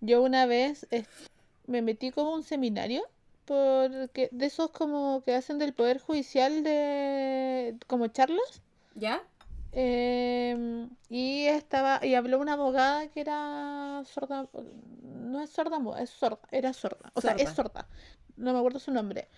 Yo 0.00 0.22
una 0.22 0.46
vez 0.46 0.86
me 1.66 1.82
metí 1.82 2.10
como 2.10 2.32
un 2.32 2.42
seminario 2.42 3.02
porque 3.44 4.28
de 4.32 4.46
esos 4.46 4.70
como 4.70 5.22
que 5.24 5.34
hacen 5.34 5.58
del 5.58 5.72
poder 5.72 5.98
judicial 5.98 6.62
de 6.62 7.76
como 7.86 8.08
charlas. 8.08 8.62
Ya 8.94 9.22
em, 9.72 10.88
y 11.10 11.46
estaba 11.46 12.04
y 12.04 12.14
habló 12.14 12.40
una 12.40 12.54
abogada 12.54 13.08
que 13.08 13.20
era 13.20 14.02
sorda 14.06 14.48
no 15.02 15.42
es 15.42 15.50
sorda 15.50 15.78
es 16.00 16.10
sorda 16.10 16.40
era 16.50 16.72
sorda. 16.72 17.12
O 17.14 17.20
sea 17.20 17.32
es 17.32 17.50
sorda. 17.50 17.86
No 18.36 18.52
me 18.52 18.58
acuerdo 18.58 18.78
su 18.78 18.90
nombre. 18.90 19.28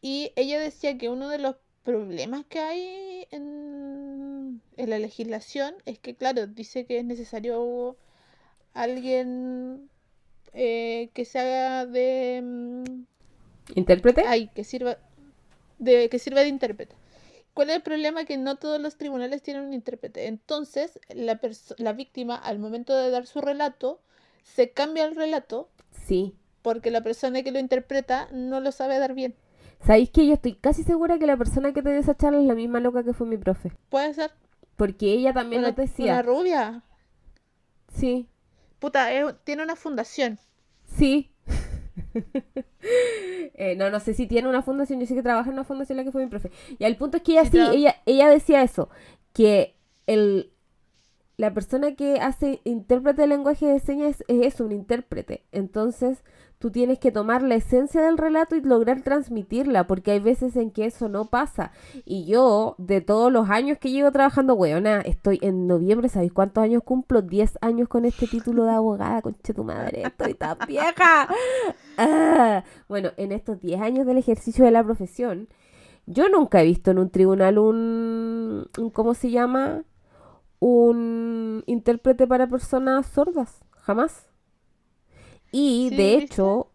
Y 0.00 0.32
ella 0.36 0.60
decía 0.60 0.96
que 0.98 1.08
uno 1.08 1.28
de 1.28 1.38
los 1.38 1.56
problemas 1.88 2.44
que 2.44 2.58
hay 2.58 3.26
en, 3.30 4.60
la 4.76 4.98
legislación 4.98 5.74
es 5.86 5.98
que, 5.98 6.14
claro, 6.14 6.46
dice 6.46 6.84
que 6.84 6.98
es 6.98 7.04
necesario 7.06 7.96
alguien 8.74 9.88
eh, 10.52 11.08
que 11.14 11.24
se 11.24 11.38
haga 11.38 11.86
de... 11.86 12.42
Mm, 12.44 13.04
¿Intérprete? 13.74 14.22
Ay, 14.26 14.50
que 14.54 14.64
sirva 14.64 14.98
de, 15.78 16.10
que 16.10 16.18
sirva 16.18 16.42
de 16.42 16.48
intérprete. 16.48 16.94
¿Cuál 17.54 17.70
es 17.70 17.76
el 17.76 17.82
problema? 17.82 18.26
Que 18.26 18.36
no 18.36 18.56
todos 18.56 18.78
los 18.78 18.98
tribunales 18.98 19.40
tienen 19.42 19.62
un 19.62 19.72
intérprete. 19.72 20.26
Entonces, 20.26 21.00
la, 21.08 21.40
la 21.78 21.92
víctima, 21.94 22.36
al 22.36 22.58
momento 22.58 22.94
de 22.94 23.08
dar 23.08 23.26
su 23.26 23.40
relato, 23.40 23.98
se 24.42 24.72
cambia 24.72 25.06
el 25.06 25.16
relato. 25.16 25.70
Sí. 26.06 26.34
Porque 26.60 26.90
la 26.90 27.00
persona 27.00 27.42
que 27.42 27.50
lo 27.50 27.58
interpreta 27.58 28.28
no 28.30 28.60
lo 28.60 28.72
sabe 28.72 28.98
dar 28.98 29.14
bien. 29.14 29.34
¿Sabéis 29.84 30.10
que 30.10 30.26
yo 30.26 30.34
estoy 30.34 30.54
casi 30.54 30.82
segura 30.82 31.18
que 31.18 31.26
la 31.26 31.36
persona 31.36 31.72
que 31.72 31.82
te 31.82 31.90
dio 31.90 32.00
esa 32.00 32.16
charla 32.16 32.40
es 32.40 32.46
la 32.46 32.54
misma 32.54 32.80
loca 32.80 33.04
que 33.04 33.12
fue 33.12 33.26
mi 33.26 33.36
profe? 33.36 33.72
Puede 33.88 34.12
ser. 34.14 34.32
Porque 34.76 35.12
ella 35.12 35.32
también 35.32 35.62
nos 35.62 35.74
decía. 35.74 36.14
¿Una 36.14 36.22
rubia? 36.22 36.82
Sí. 37.92 38.28
Puta, 38.78 39.08
tiene 39.44 39.62
una 39.62 39.76
fundación. 39.76 40.38
Sí. 40.96 41.32
Eh, 43.60 43.74
no, 43.74 43.90
no 43.90 43.98
sé 43.98 44.14
si 44.14 44.28
tiene 44.28 44.48
una 44.48 44.62
fundación, 44.62 45.00
yo 45.00 45.06
sé 45.06 45.16
que 45.16 45.22
trabaja 45.22 45.48
en 45.48 45.54
una 45.54 45.64
fundación 45.64 45.96
la 45.96 46.04
que 46.04 46.12
fue 46.12 46.22
mi 46.22 46.30
profe. 46.30 46.52
Y 46.78 46.84
el 46.84 46.96
punto 46.96 47.16
es 47.16 47.24
que 47.24 47.32
ella 47.32 47.44
sí, 47.44 47.58
ella, 47.58 47.96
ella 48.06 48.30
decía 48.30 48.62
eso, 48.62 48.88
que 49.32 49.74
el, 50.06 50.52
la 51.36 51.52
persona 51.52 51.96
que 51.96 52.20
hace 52.20 52.60
intérprete 52.62 53.22
de 53.22 53.28
lenguaje 53.28 53.66
de 53.66 53.80
señas 53.80 54.20
es, 54.20 54.24
es 54.28 54.54
eso, 54.54 54.64
un 54.64 54.70
intérprete. 54.70 55.44
Entonces, 55.50 56.22
tú 56.58 56.70
tienes 56.70 56.98
que 56.98 57.12
tomar 57.12 57.42
la 57.42 57.54
esencia 57.54 58.02
del 58.02 58.18
relato 58.18 58.56
y 58.56 58.60
lograr 58.60 59.02
transmitirla, 59.02 59.86
porque 59.86 60.10
hay 60.12 60.20
veces 60.20 60.56
en 60.56 60.70
que 60.70 60.86
eso 60.86 61.08
no 61.08 61.26
pasa. 61.26 61.72
Y 62.04 62.26
yo, 62.26 62.74
de 62.78 63.00
todos 63.00 63.32
los 63.32 63.48
años 63.48 63.78
que 63.78 63.90
llevo 63.90 64.10
trabajando, 64.10 64.54
weona, 64.54 65.00
estoy 65.00 65.38
en 65.42 65.66
noviembre, 65.66 66.08
¿sabéis 66.08 66.32
cuántos 66.32 66.62
años 66.64 66.82
cumplo? 66.84 67.22
10 67.22 67.58
años 67.60 67.88
con 67.88 68.04
este 68.04 68.26
título 68.26 68.64
de 68.64 68.72
abogada, 68.72 69.22
conche 69.22 69.54
tu 69.54 69.64
madre, 69.64 70.02
estoy 70.02 70.34
tan 70.34 70.58
vieja. 70.66 71.28
Ah, 71.96 72.64
bueno, 72.88 73.10
en 73.16 73.32
estos 73.32 73.60
10 73.60 73.80
años 73.80 74.06
del 74.06 74.18
ejercicio 74.18 74.64
de 74.64 74.70
la 74.72 74.82
profesión, 74.82 75.48
yo 76.06 76.28
nunca 76.28 76.62
he 76.62 76.64
visto 76.64 76.90
en 76.90 76.98
un 76.98 77.10
tribunal 77.10 77.58
un, 77.58 78.68
un 78.78 78.90
¿cómo 78.90 79.14
se 79.14 79.30
llama? 79.30 79.84
Un 80.58 81.62
intérprete 81.66 82.26
para 82.26 82.48
personas 82.48 83.06
sordas, 83.06 83.60
jamás. 83.76 84.27
Y 85.50 85.90
de 85.90 86.14
hecho, 86.14 86.70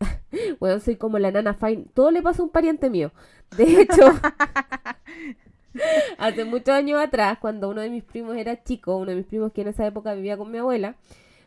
bueno, 0.60 0.80
soy 0.80 0.96
como 0.96 1.18
la 1.18 1.30
nana 1.30 1.54
fine. 1.54 1.86
Todo 1.94 2.10
le 2.10 2.22
pasa 2.22 2.42
a 2.42 2.44
un 2.44 2.50
pariente 2.50 2.90
mío. 2.90 3.12
De 3.56 3.82
hecho, 3.82 4.04
hace 6.18 6.44
muchos 6.44 6.70
años 6.70 7.00
atrás, 7.00 7.38
cuando 7.40 7.68
uno 7.68 7.80
de 7.80 7.90
mis 7.90 8.04
primos 8.04 8.36
era 8.36 8.62
chico, 8.62 8.96
uno 8.96 9.10
de 9.10 9.16
mis 9.16 9.26
primos 9.26 9.52
que 9.52 9.62
en 9.62 9.68
esa 9.68 9.86
época 9.86 10.14
vivía 10.14 10.36
con 10.36 10.50
mi 10.50 10.58
abuela, 10.58 10.96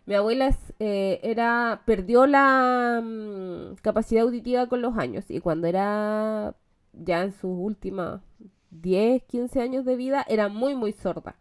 mi 0.05 0.15
abuela 0.15 0.55
eh, 0.79 1.19
era 1.23 1.83
perdió 1.85 2.27
la 2.27 3.01
mm, 3.01 3.75
capacidad 3.81 4.23
auditiva 4.23 4.67
con 4.67 4.81
los 4.81 4.97
años 4.97 5.29
y 5.29 5.39
cuando 5.39 5.67
era 5.67 6.55
ya 6.91 7.23
en 7.23 7.31
sus 7.31 7.57
últimas 7.57 8.21
10, 8.71 9.23
15 9.23 9.61
años 9.61 9.85
de 9.85 9.95
vida 9.95 10.25
era 10.27 10.49
muy 10.49 10.75
muy 10.75 10.91
sorda. 10.91 11.37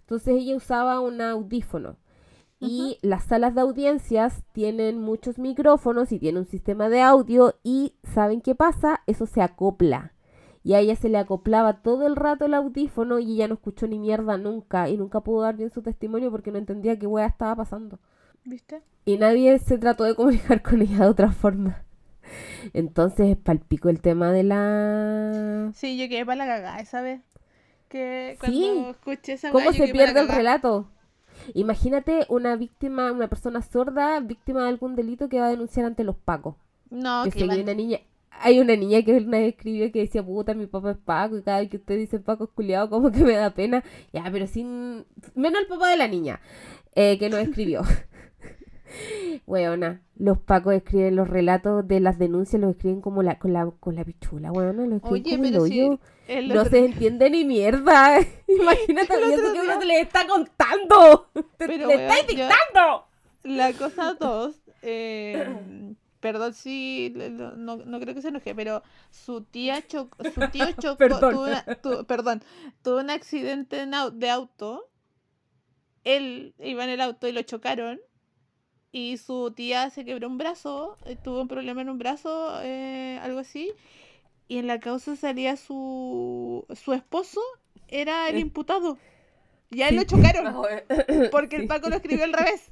Entonces 0.00 0.36
ella 0.36 0.56
usaba 0.56 1.00
un 1.00 1.20
audífono 1.20 1.96
y 2.68 2.98
las 3.02 3.24
salas 3.24 3.54
de 3.54 3.60
audiencias 3.60 4.42
tienen 4.52 5.00
muchos 5.00 5.38
micrófonos 5.38 6.12
y 6.12 6.18
tienen 6.18 6.40
un 6.42 6.46
sistema 6.48 6.88
de 6.88 7.02
audio 7.02 7.54
y 7.62 7.94
¿saben 8.02 8.40
qué 8.40 8.54
pasa? 8.54 9.00
Eso 9.06 9.26
se 9.26 9.42
acopla. 9.42 10.12
Y 10.62 10.74
a 10.74 10.80
ella 10.80 10.96
se 10.96 11.08
le 11.08 11.18
acoplaba 11.18 11.82
todo 11.82 12.06
el 12.08 12.16
rato 12.16 12.44
el 12.46 12.54
audífono 12.54 13.20
y 13.20 13.34
ella 13.34 13.46
no 13.48 13.54
escuchó 13.54 13.86
ni 13.86 13.98
mierda 14.00 14.36
nunca 14.36 14.88
y 14.88 14.96
nunca 14.96 15.20
pudo 15.20 15.42
dar 15.42 15.56
bien 15.56 15.70
su 15.70 15.80
testimonio 15.82 16.30
porque 16.30 16.50
no 16.50 16.58
entendía 16.58 16.98
qué 16.98 17.06
wea 17.06 17.26
estaba 17.26 17.54
pasando. 17.54 18.00
¿Viste? 18.44 18.82
Y 19.04 19.16
nadie 19.18 19.58
se 19.60 19.78
trató 19.78 20.04
de 20.04 20.14
comunicar 20.16 20.62
con 20.68 20.82
ella 20.82 20.98
de 21.04 21.06
otra 21.08 21.30
forma. 21.30 21.84
Entonces, 22.72 23.36
palpico 23.36 23.88
el 23.88 24.00
tema 24.00 24.32
de 24.32 24.42
la... 24.42 25.70
Sí, 25.74 25.96
yo 25.96 26.08
quedé 26.08 26.26
para 26.26 26.44
la 26.44 26.46
cagada 26.46 26.80
esa 26.80 27.00
vez. 27.00 27.20
Que 27.88 28.36
cuando 28.40 28.58
Sí. 28.58 28.84
escuché 28.90 29.32
esa 29.34 29.52
¿Cómo 29.52 29.70
yo 29.70 29.84
se 29.86 29.92
pierde 29.92 30.18
el 30.20 30.28
relato? 30.28 30.88
Imagínate 31.54 32.26
una 32.28 32.56
víctima, 32.56 33.12
una 33.12 33.28
persona 33.28 33.62
sorda, 33.62 34.20
víctima 34.20 34.62
de 34.62 34.68
algún 34.68 34.96
delito 34.96 35.28
que 35.28 35.40
va 35.40 35.46
a 35.46 35.50
denunciar 35.50 35.86
ante 35.86 36.04
los 36.04 36.16
pacos. 36.16 36.56
No, 36.90 37.24
que 37.24 37.42
hay 37.42 37.60
una 37.60 37.74
niña, 37.74 38.00
hay 38.30 38.60
una 38.60 38.76
niña 38.76 39.02
que 39.02 39.16
una 39.16 39.38
vez 39.38 39.54
escribió 39.54 39.90
que 39.90 40.00
decía, 40.00 40.24
puta, 40.24 40.54
mi 40.54 40.66
papá 40.66 40.92
es 40.92 40.98
Paco, 40.98 41.38
y 41.38 41.42
cada 41.42 41.60
vez 41.60 41.70
que 41.70 41.78
usted 41.78 41.96
dice 41.96 42.18
Paco 42.18 42.44
es 42.44 42.50
culiado, 42.50 42.90
como 42.90 43.10
que 43.10 43.24
me 43.24 43.34
da 43.34 43.50
pena. 43.50 43.82
Ya, 44.12 44.24
pero 44.30 44.46
sin... 44.46 45.04
Menos 45.34 45.60
el 45.60 45.66
papá 45.66 45.88
de 45.90 45.96
la 45.96 46.08
niña, 46.08 46.40
eh, 46.94 47.18
que 47.18 47.28
nos 47.28 47.40
escribió. 47.40 47.82
Weona, 49.46 50.02
los 50.16 50.38
Pacos 50.38 50.74
escriben 50.74 51.16
los 51.16 51.28
relatos 51.28 51.86
de 51.86 52.00
las 52.00 52.18
denuncias, 52.18 52.60
los 52.60 52.72
escriben 52.72 53.00
como 53.00 53.22
la, 53.22 53.38
con 53.38 53.52
la, 53.52 53.70
con 53.80 53.94
la 53.96 54.04
pichula, 54.04 54.52
weona, 54.52 54.86
los 54.86 54.96
escriben 55.02 55.22
Oye, 55.22 55.52
como 55.52 55.64
el 55.64 55.70
si 55.70 55.80
hoyo. 55.82 56.00
El 56.28 56.48
No 56.48 56.60
otro- 56.60 56.70
se 56.70 56.78
entiende 56.84 57.30
ni 57.30 57.44
mierda. 57.44 58.18
Imagínate, 58.48 59.14
El 59.14 59.32
eso 59.32 59.42
que 59.52 59.60
día- 59.62 59.62
uno 59.76 59.84
les 59.84 60.02
está 60.02 60.26
contando. 60.26 61.30
Te, 61.56 61.66
Pero, 61.66 61.86
le 61.88 61.94
estáis 61.94 62.26
yo- 62.26 62.28
dictando. 62.48 63.06
La 63.44 63.72
cosa 63.74 64.14
dos, 64.14 64.56
eh, 64.82 65.94
perdón 66.20 66.52
si 66.52 67.12
le- 67.14 67.30
no, 67.30 67.76
no 67.76 68.00
creo 68.00 68.12
que 68.14 68.22
se 68.22 68.28
enoje, 68.28 68.54
pero 68.56 68.82
su 69.10 69.42
tía 69.42 69.86
chocó, 69.86 70.24
su 70.24 70.40
tío 70.50 70.66
chocó, 70.80 70.96
Perdón. 70.96 71.32
tuvo 71.32 71.42
una- 71.44 71.64
tu- 71.76 72.04
perdón, 72.06 72.42
tuvo 72.82 72.98
un 72.98 73.10
accidente 73.10 73.86
de 73.86 74.30
auto, 74.30 74.88
él 76.04 76.54
iba 76.58 76.84
en 76.84 76.90
el 76.90 77.00
auto 77.00 77.28
y 77.28 77.32
lo 77.32 77.42
chocaron 77.42 78.00
y 78.92 79.16
su 79.18 79.52
tía 79.54 79.90
se 79.90 80.04
quebró 80.04 80.26
un 80.28 80.38
brazo, 80.38 80.96
eh, 81.04 81.16
tuvo 81.22 81.42
un 81.42 81.48
problema 81.48 81.82
en 81.82 81.90
un 81.90 81.98
brazo, 81.98 82.60
eh, 82.62 83.18
algo 83.22 83.40
así, 83.40 83.72
y 84.48 84.58
en 84.58 84.66
la 84.66 84.78
causa 84.80 85.16
salía 85.16 85.56
su, 85.56 86.64
su 86.74 86.92
esposo, 86.92 87.40
era 87.88 88.28
el 88.28 88.38
imputado. 88.38 88.98
Y 89.70 89.82
a 89.82 89.88
él 89.88 89.94
Sí. 89.94 89.96
lo 89.96 90.04
chocaron, 90.04 90.54
porque 91.32 91.56
Sí. 91.56 91.62
el 91.62 91.68
Paco 91.68 91.88
lo 91.88 91.96
escribió 91.96 92.24
al 92.24 92.32
revés. 92.32 92.70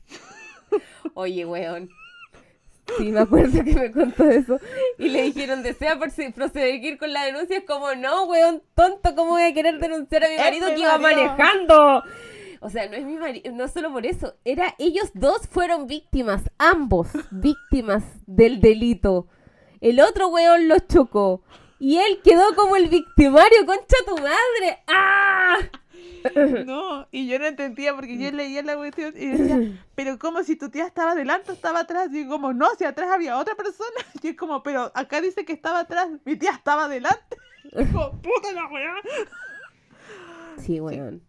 Oye, 1.14 1.44
weón. 1.44 1.90
Sí, 2.98 3.10
me 3.12 3.20
acuerdo 3.20 3.64
que 3.64 3.72
me 3.74 3.90
contó 3.90 4.28
eso. 4.28 4.58
Y 4.98 5.08
le 5.08 5.22
dijeron, 5.22 5.62
¿desea 5.62 5.98
proseguir 5.98 6.98
con 6.98 7.12
la 7.14 7.24
denuncia? 7.24 7.56
Es 7.58 7.64
como, 7.64 7.94
no, 7.94 8.24
weón, 8.26 8.62
tonto, 8.74 9.14
¿cómo 9.14 9.30
voy 9.32 9.42
a 9.42 9.54
querer 9.54 9.78
denunciar 9.78 10.24
a 10.24 10.28
mi 10.28 10.36
marido 10.36 10.68
que 10.68 10.80
iba 10.80 10.98
marido. 10.98 11.24
manejando? 11.24 12.04
O 12.60 12.70
sea, 12.70 12.86
no 12.88 12.94
es 12.96 13.04
mi 13.04 13.16
marido, 13.16 13.52
no 13.52 13.68
solo 13.68 13.90
por 13.92 14.04
eso. 14.06 14.34
Era, 14.44 14.74
ellos 14.78 15.10
dos 15.14 15.46
fueron 15.48 15.86
víctimas, 15.86 16.42
ambos 16.58 17.08
víctimas 17.30 18.04
del 18.26 18.60
delito. 18.60 19.28
El 19.80 20.00
otro 20.00 20.28
weón 20.28 20.68
los 20.68 20.86
chocó. 20.86 21.42
Y 21.84 21.98
él 21.98 22.22
quedó 22.24 22.54
como 22.54 22.76
el 22.76 22.88
victimario, 22.88 23.66
concha 23.66 23.96
tu 24.06 24.16
madre. 24.16 24.82
¡Ah! 24.86 25.58
No, 26.64 27.06
y 27.10 27.28
yo 27.28 27.38
no 27.38 27.44
entendía 27.44 27.94
porque 27.94 28.16
yo 28.16 28.30
leía 28.30 28.62
la 28.62 28.76
cuestión 28.76 29.12
y 29.14 29.26
decía, 29.26 29.58
pero 29.94 30.18
como 30.18 30.42
si 30.42 30.56
tu 30.56 30.70
tía 30.70 30.86
estaba 30.86 31.12
adelante 31.12 31.50
o 31.50 31.54
estaba 31.54 31.80
atrás. 31.80 32.08
Y 32.10 32.26
como, 32.26 32.54
no, 32.54 32.74
si 32.78 32.84
atrás 32.84 33.10
había 33.12 33.36
otra 33.36 33.54
persona. 33.54 34.00
Y 34.22 34.28
es 34.28 34.36
como, 34.36 34.62
pero 34.62 34.90
acá 34.94 35.20
dice 35.20 35.44
que 35.44 35.52
estaba 35.52 35.80
atrás, 35.80 36.08
mi 36.24 36.36
tía 36.36 36.52
estaba 36.52 36.86
adelante. 36.86 37.36
Y 37.64 37.84
como, 37.84 38.12
puta 38.22 38.52
la 38.54 38.66
weá. 38.68 38.94
Sí, 40.56 40.80
weón. 40.80 41.22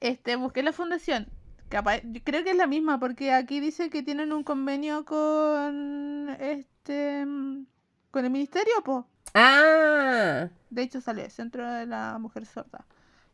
Este, 0.00 0.36
busqué 0.36 0.62
la 0.62 0.72
fundación. 0.72 1.28
Capaz, 1.68 2.00
yo 2.02 2.22
creo 2.24 2.44
que 2.44 2.52
es 2.52 2.56
la 2.56 2.66
misma 2.66 2.98
porque 2.98 3.32
aquí 3.32 3.60
dice 3.60 3.90
que 3.90 4.02
tienen 4.02 4.32
un 4.32 4.42
convenio 4.42 5.04
con 5.04 6.30
este 6.40 7.26
mm, 7.26 7.66
con 8.10 8.24
el 8.24 8.30
ministerio, 8.30 8.72
po. 8.84 9.06
¡Ah! 9.34 10.48
De 10.70 10.82
hecho 10.82 11.00
sale 11.00 11.28
Centro 11.30 11.70
de 11.70 11.86
la 11.86 12.18
Mujer 12.18 12.46
Sorda. 12.46 12.84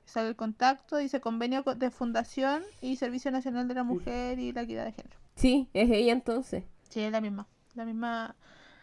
Sale 0.05 0.29
el 0.29 0.37
contacto, 0.37 0.97
dice 0.99 1.21
convenio 1.21 1.65
co- 1.65 1.75
de 1.75 1.91
fundación 1.91 2.63
y 2.83 2.97
Servicio 2.97 3.31
Nacional 3.31 3.69
de 3.69 3.75
la 3.75 3.85
Mujer 3.85 4.39
y 4.39 4.53
la 4.53 4.63
Equidad 4.63 4.85
de 4.85 4.93
Género. 4.93 5.17
Sí, 5.37 5.69
es 5.73 5.91
ella 5.91 6.13
entonces. 6.13 6.65
Sí, 6.91 7.01
es 7.01 7.11
la 7.11 7.21
misma, 7.21 7.47
la 7.75 7.85
misma 7.85 8.37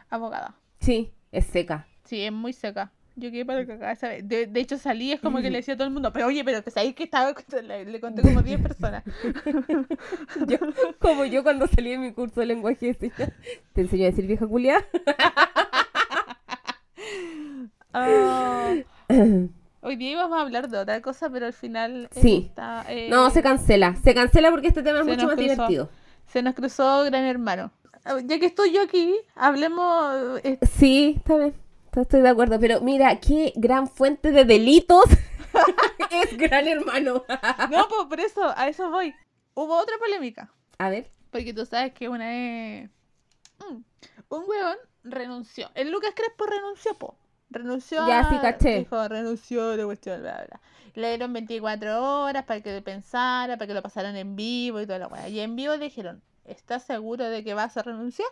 abogada. 0.10 0.56
Sí, 0.80 1.12
es 1.32 1.46
seca. 1.46 1.88
Sí, 2.06 2.22
es 2.22 2.32
muy 2.32 2.54
seca. 2.54 2.92
Yo 3.18 3.30
quedé 3.30 3.46
para 3.46 3.66
cagar 3.68 3.92
esa 3.94 4.08
vez. 4.08 4.28
De, 4.28 4.48
de 4.48 4.60
hecho 4.60 4.78
salí, 4.78 5.12
es 5.12 5.20
como 5.20 5.42
que 5.42 5.50
le 5.52 5.58
decía 5.58 5.74
a 5.76 5.78
todo 5.78 5.86
el 5.88 5.94
mundo, 5.94 6.12
pero 6.12 6.28
oye, 6.28 6.44
pero 6.44 6.64
que 6.64 6.72
sabéis 6.72 6.96
que 6.96 7.04
estaba, 7.04 7.34
le, 7.62 7.86
le 7.86 8.00
conté 8.00 8.22
como 8.22 8.42
10 8.42 8.62
personas. 8.62 9.04
Yo, 10.48 10.58
como 11.00 11.26
yo 11.26 11.44
cuando 11.44 11.68
salí 11.68 11.92
de 11.92 11.98
mi 11.98 12.14
curso 12.14 12.40
de 12.40 12.46
lenguaje 12.48 12.94
te 13.74 13.82
enseñó 13.82 14.04
a 14.06 14.08
decir 14.08 14.26
vieja 14.26 14.48
culia. 14.48 14.84
Ah, 17.94 18.74
hoy 19.82 19.96
día 19.96 20.12
íbamos 20.12 20.38
a 20.38 20.42
hablar 20.42 20.70
de 20.70 20.78
otra 20.78 21.02
cosa, 21.02 21.30
pero 21.30 21.46
al 21.48 21.54
final... 21.54 22.10
eh, 22.16 22.20
Sí. 22.22 22.46
está, 22.50 22.86
eh, 22.90 23.08
No, 23.10 23.30
se 23.30 23.42
cancela. 23.42 23.96
Se 24.04 24.14
cancela 24.14 24.52
porque 24.52 24.68
este 24.68 24.84
tema 24.84 25.00
es 25.00 25.06
mucho 25.06 25.26
más 25.28 25.36
cruzó. 25.36 25.42
divertido. 25.52 25.90
se 26.28 26.42
nos 26.42 26.56
cruzó 26.56 27.04
Gran 27.06 27.26
Hermano. 27.26 27.72
Ah, 28.06 28.18
Ya 28.24 28.40
que 28.40 28.46
estoy 28.48 28.72
yo 28.74 28.82
aquí, 28.84 29.16
hablemos... 29.36 30.40
eh, 30.44 30.58
Sí, 30.78 31.16
está 31.18 31.38
bien. 31.38 31.54
Estoy 31.96 32.22
de 32.22 32.30
acuerdo. 32.30 32.60
Pero 32.60 32.80
mira, 32.82 33.20
qué 33.20 33.52
gran 33.56 33.88
fuente 33.88 34.32
de 34.32 34.46
delitos 34.46 35.04
es 36.12 36.38
Gran 36.38 36.68
Hermano. 36.68 37.26
No, 37.70 37.88
pues 37.90 38.06
por 38.10 38.20
eso, 38.22 38.54
a 38.56 38.70
eso 38.70 38.90
voy. 38.90 39.14
Hubo 39.54 39.76
otra 39.78 39.98
polémica. 40.00 40.50
A 40.78 40.90
ver. 40.90 41.10
Porque 41.30 41.54
tú 41.54 41.66
sabes 41.66 41.94
que 41.94 42.08
una 42.08 42.34
es. 42.84 42.90
Mm, 43.60 43.76
Un 44.30 44.44
weón 44.48 44.78
renunció. 45.04 45.70
El 45.76 45.92
Lucas 45.92 46.14
Crespo 46.16 46.46
renunció, 46.46 46.94
po. 46.98 47.18
Renunció. 47.52 48.08
Ya, 48.08 48.22
a- 48.22 48.30
sí, 48.30 48.38
caché. 48.42 48.80
Dijo, 48.80 49.08
renunció, 49.08 49.76
la 49.78 49.86
cuestión, 49.86 50.22
bla, 50.22 50.34
bla, 50.38 50.46
bla. 50.48 50.62
Le 50.96 51.08
dieron 51.10 51.32
24 51.34 52.24
horas 52.24 52.44
para 52.46 52.62
que 52.62 52.82
pensara, 52.82 53.56
para 53.58 53.68
que 53.68 53.74
lo 53.74 53.82
pasaran 53.82 54.16
en 54.18 54.36
vivo 54.36 54.82
y 54.82 54.86
toda 54.86 55.00
la 55.00 55.08
weá. 55.08 55.30
Y 55.30 55.40
en 55.40 55.56
vivo 55.56 55.76
le 55.76 55.86
dijeron: 55.86 56.22
¿Estás 56.46 56.84
seguro 56.84 57.26
de 57.30 57.44
que 57.44 57.54
vas 57.54 57.78
a 57.78 57.84
renunciar? 57.84 58.28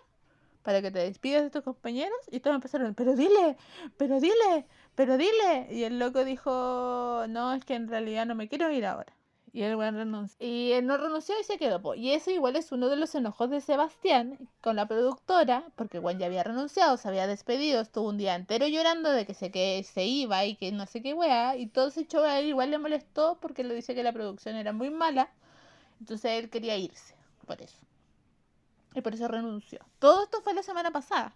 Para 0.64 0.82
que 0.82 0.92
te 0.92 1.00
despidas 1.00 1.44
de 1.44 1.50
tus 1.52 1.62
compañeros. 1.64 2.18
Y 2.32 2.40
todos 2.42 2.56
empezaron: 2.56 2.94
Pero 2.96 3.16
dile, 3.16 3.56
pero 3.98 4.20
dile, 4.20 4.66
pero 4.96 5.18
dile. 5.18 5.68
Y 5.70 5.84
el 5.84 6.00
loco 6.00 6.26
dijo: 6.26 7.26
No, 7.30 7.54
es 7.54 7.64
que 7.64 7.76
en 7.76 7.88
realidad 7.88 8.26
no 8.26 8.36
me 8.36 8.48
quiero 8.50 8.70
ir 8.72 8.86
ahora. 8.86 9.14
Y 9.52 9.64
el 9.64 9.76
weón 9.76 9.96
renunció. 9.96 10.38
Y 10.46 10.72
él 10.74 10.86
no 10.86 10.98
renunció 10.98 11.40
y 11.40 11.44
se 11.44 11.58
quedó. 11.58 11.82
po. 11.82 11.96
Y 11.96 12.12
eso 12.12 12.32
igual 12.32 12.56
es 12.56 12.72
uno 12.72 12.90
de 12.90 12.96
los 12.96 13.16
enojos 13.16 13.50
de 13.50 13.62
Sebastián 13.62 14.38
con 14.62 14.76
la 14.76 14.88
productora, 14.88 15.64
porque 15.76 15.98
el 15.98 16.18
ya 16.18 16.28
había 16.28 16.44
renunciado, 16.44 16.98
se 16.98 17.08
había 17.08 17.28
despedido, 17.28 17.82
estuvo 17.82 18.10
un 18.10 18.18
día 18.18 18.36
entero 18.36 18.68
llorando 18.68 19.12
de 19.12 19.26
que 19.26 19.34
se, 19.34 19.52
que 19.52 19.84
se 19.84 20.06
iba 20.06 20.46
y 20.46 20.56
que 20.56 20.72
no 20.72 20.86
sé 20.86 21.02
qué 21.02 21.14
weá. 21.14 21.56
Y 21.56 21.68
todo 21.68 21.88
ese 21.88 22.06
show 22.06 22.24
a 22.24 22.40
él 22.40 22.48
igual 22.48 22.72
le 22.72 22.78
molestó 22.78 23.38
porque 23.42 23.64
le 23.64 23.76
dice 23.76 23.96
que 23.96 24.04
la 24.04 24.14
producción 24.14 24.56
era 24.56 24.74
muy 24.74 24.90
mala. 24.90 25.30
Entonces 26.00 26.32
él 26.32 26.50
quería 26.50 26.78
irse, 26.78 27.16
por 27.46 27.62
eso. 27.62 27.78
Y 28.96 29.02
por 29.02 29.14
eso 29.14 29.28
renunció. 29.28 29.80
Todo 30.00 30.24
esto 30.24 30.42
fue 30.42 30.54
la 30.54 30.64
semana 30.64 30.92
pasada. 30.92 31.34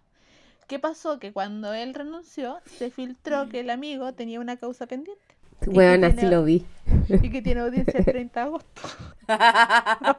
¿Qué 0.66 0.78
pasó? 0.78 1.18
Que 1.18 1.32
cuando 1.32 1.74
él 1.74 1.94
renunció, 1.94 2.60
se 2.64 2.90
filtró 2.90 3.48
que 3.48 3.60
el 3.60 3.70
amigo 3.70 4.14
tenía 4.14 4.40
una 4.40 4.56
causa 4.56 4.86
pendiente. 4.86 5.33
Bueno, 5.66 6.06
así 6.06 6.26
lo 6.26 6.44
vi. 6.44 6.64
y 7.08 7.30
que 7.30 7.42
tiene 7.42 7.62
audiencia 7.62 7.98
el 7.98 8.04
30 8.04 8.40
de 8.40 8.46
agosto. 8.46 8.82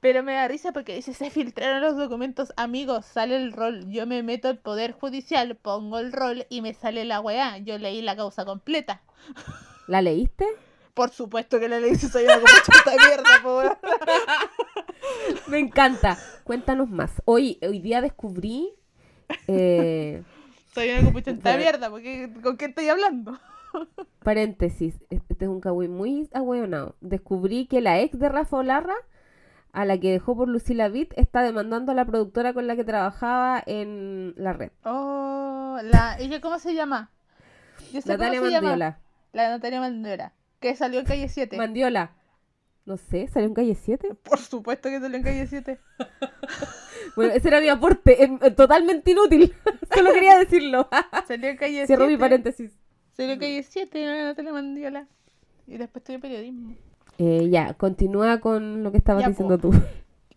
Pero 0.00 0.22
me 0.24 0.34
da 0.34 0.48
risa 0.48 0.72
porque 0.72 0.96
dice, 0.96 1.14
se 1.14 1.30
filtraron 1.30 1.80
los 1.80 1.96
documentos, 1.96 2.52
amigos, 2.56 3.06
sale 3.06 3.36
el 3.36 3.52
rol, 3.52 3.88
yo 3.88 4.04
me 4.04 4.24
meto 4.24 4.48
al 4.48 4.58
poder 4.58 4.90
judicial, 4.92 5.54
pongo 5.54 6.00
el 6.00 6.12
rol 6.12 6.44
y 6.48 6.60
me 6.60 6.74
sale 6.74 7.04
la 7.04 7.20
weá. 7.20 7.58
Yo 7.58 7.78
leí 7.78 8.02
la 8.02 8.16
causa 8.16 8.44
completa. 8.44 9.02
¿La 9.86 10.02
leíste? 10.02 10.44
Por 10.94 11.10
supuesto 11.10 11.58
que 11.58 11.68
la 11.68 11.80
leí, 11.80 11.94
si 11.94 12.08
soy 12.08 12.24
una 12.24 12.36
de 12.36 12.42
mierda, 13.08 13.42
po, 13.42 13.58
weón. 13.58 13.72
Me 15.46 15.58
encanta. 15.58 16.18
Cuéntanos 16.44 16.90
más. 16.90 17.22
Hoy, 17.24 17.58
hoy 17.62 17.80
día 17.80 18.00
descubrí. 18.00 18.74
eh, 19.46 20.22
Soy 20.72 20.90
una 20.90 21.04
copuchenta 21.04 21.50
de 21.50 21.56
Pero- 21.56 21.64
mierda, 21.70 21.90
porque 21.90 22.32
¿con 22.42 22.56
qué 22.56 22.66
estoy 22.66 22.88
hablando? 22.88 23.38
paréntesis. 24.22 24.94
Este 25.10 25.36
es 25.44 25.48
un 25.48 25.60
cagüey 25.60 25.88
muy 25.88 26.28
ahueonado. 26.32 26.96
Descubrí 27.00 27.66
que 27.66 27.80
la 27.80 28.00
ex 28.00 28.18
de 28.18 28.28
Rafa 28.28 28.56
Olarra, 28.58 28.94
a 29.72 29.84
la 29.84 29.98
que 29.98 30.12
dejó 30.12 30.36
por 30.36 30.48
Lucila 30.48 30.88
Vitt, 30.88 31.12
está 31.16 31.42
demandando 31.42 31.92
a 31.92 31.94
la 31.94 32.04
productora 32.04 32.52
con 32.52 32.66
la 32.66 32.76
que 32.76 32.84
trabajaba 32.84 33.62
en 33.66 34.34
la 34.36 34.52
red. 34.52 34.70
Oh, 34.84 35.78
la, 35.82 36.16
¿ella 36.18 36.40
cómo 36.40 36.58
se 36.58 36.74
llama? 36.74 37.10
Yo 37.92 38.00
sé 38.00 38.08
Natalia 38.10 38.38
cómo 38.40 38.46
se 38.46 38.52
llama. 38.52 38.68
Mandiola. 38.68 38.98
La 39.32 39.48
Natalia 39.48 39.80
Mandiola, 39.80 40.32
que 40.60 40.76
salió 40.76 41.00
en 41.00 41.06
calle 41.06 41.28
7. 41.28 41.56
Mandiola. 41.56 42.12
No 42.84 42.96
sé, 42.96 43.28
¿salió 43.28 43.46
en 43.48 43.54
calle 43.54 43.74
7? 43.74 44.14
Por 44.22 44.38
supuesto 44.38 44.88
que 44.88 45.00
salió 45.00 45.16
en 45.16 45.22
calle 45.22 45.46
7. 45.46 45.78
Bueno, 47.16 47.32
ese 47.34 47.48
era 47.48 47.60
mi 47.60 47.68
aporte. 47.68 48.24
em, 48.24 48.38
eh, 48.42 48.50
totalmente 48.50 49.10
inútil. 49.10 49.54
Solo 49.94 50.12
quería 50.12 50.38
decirlo. 50.38 50.88
Salió 51.28 51.48
en 51.50 51.56
calle 51.56 51.74
7. 51.74 51.86
Cierro 51.86 52.06
mi 52.06 52.16
paréntesis. 52.16 52.70
Salió 53.16 53.32
en 53.32 53.38
calle 53.38 53.62
7, 53.62 54.04
no 54.06 54.12
la 54.28 54.34
tele 54.34 54.52
mandiola. 54.52 55.06
Y 55.66 55.76
después 55.76 56.02
estudié 56.02 56.18
periodismo. 56.18 56.74
Eh, 57.18 57.48
ya, 57.50 57.74
continúa 57.74 58.40
con 58.40 58.82
lo 58.82 58.90
que 58.90 58.98
estabas 58.98 59.22
Ya, 59.22 59.28
diciendo 59.28 59.58
po. 59.58 59.70
tú. 59.70 59.78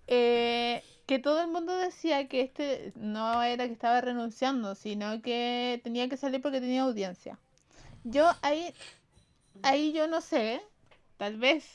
Eh, 0.07 0.83
que 1.07 1.17
todo 1.17 1.41
el 1.41 1.47
mundo 1.47 1.75
decía 1.75 2.27
que 2.27 2.41
este 2.41 2.93
no 2.95 3.41
era 3.41 3.65
que 3.65 3.73
estaba 3.73 4.01
renunciando, 4.01 4.75
sino 4.75 5.19
que 5.23 5.81
tenía 5.83 6.07
que 6.09 6.15
salir 6.17 6.43
porque 6.43 6.61
tenía 6.61 6.83
audiencia. 6.83 7.39
Yo 8.03 8.29
ahí, 8.43 8.71
ahí 9.63 9.93
yo 9.93 10.07
no 10.07 10.21
sé, 10.21 10.61
tal 11.17 11.37
vez 11.37 11.65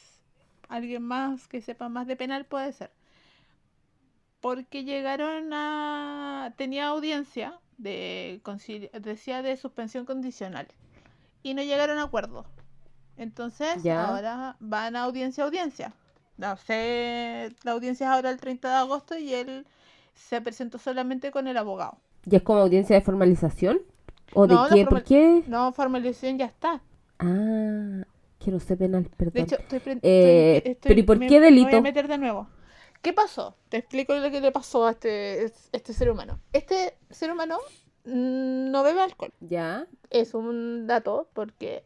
alguien 0.69 1.03
más 1.03 1.49
que 1.49 1.61
sepa 1.61 1.89
más 1.89 2.07
de 2.07 2.15
penal 2.15 2.45
puede 2.45 2.73
ser. 2.73 2.91
Porque 4.41 4.85
llegaron 4.85 5.53
a... 5.53 6.55
tenía 6.57 6.89
audiencia 6.89 7.59
de 7.79 8.41
decía 9.01 9.43
de 9.43 9.57
suspensión 9.57 10.05
condicional 10.05 10.69
y 11.43 11.55
no 11.55 11.63
llegaron 11.63 11.99
a 11.99 12.05
acuerdo. 12.05 12.45
Entonces 13.17 13.85
ahora 13.87 14.57
van 14.61 14.97
a 14.97 15.03
audiencia 15.03 15.45
a 15.45 15.47
audiencia. 15.47 15.93
No 16.37 16.57
sé, 16.57 17.51
la 17.65 17.73
audiencia 17.73 18.07
es 18.07 18.13
ahora 18.13 18.31
el 18.31 18.41
30 18.41 18.69
de 18.69 18.75
agosto 18.75 19.19
y 19.19 19.35
él 19.35 19.67
se 20.15 20.41
presentó 20.41 20.79
solamente 20.79 21.31
con 21.31 21.47
el 21.47 21.57
abogado. 21.57 21.99
¿Y 22.25 22.37
es 22.37 22.43
como 22.43 22.61
audiencia 22.61 22.97
de 22.97 23.03
formalización? 23.03 23.81
¿O 24.33 24.47
de 24.47 24.57
qué? 24.73 24.87
¿Por 24.87 25.03
qué? 25.03 25.43
No, 25.47 25.73
formalización 25.73 26.39
ya 26.39 26.47
está. 26.47 26.81
Ah, 27.19 28.05
que 28.39 28.51
no 28.51 28.61
sé 28.61 28.77
penal, 28.77 29.09
perdón. 29.17 29.35
De 29.35 29.41
hecho, 29.43 29.57
estoy, 29.57 29.99
eh, 30.03 30.79
pero 30.81 31.01
¿y 31.01 31.03
por 31.03 31.19
qué 31.19 31.41
delito? 31.41 31.67
Me 31.67 31.73
voy 31.73 31.79
a 31.79 31.83
meter 31.83 32.09
de 32.09 32.19
nuevo. 32.19 32.49
¿Qué 33.03 33.13
pasó? 33.13 33.57
Te 33.69 33.79
explico 33.79 34.15
lo 34.15 34.31
que 34.31 34.41
le 34.41 34.53
pasó 34.53 34.87
a 34.87 34.91
este, 34.91 35.45
este 35.73 35.93
ser 35.93 36.11
humano. 36.11 36.39
Este 36.53 36.99
ser 37.11 37.33
humano 37.33 37.59
no 38.05 38.83
bebe 38.83 39.01
alcohol. 39.01 39.33
Ya. 39.41 39.87
Es 40.11 40.35
un 40.35 40.87
dato 40.87 41.29
porque 41.33 41.85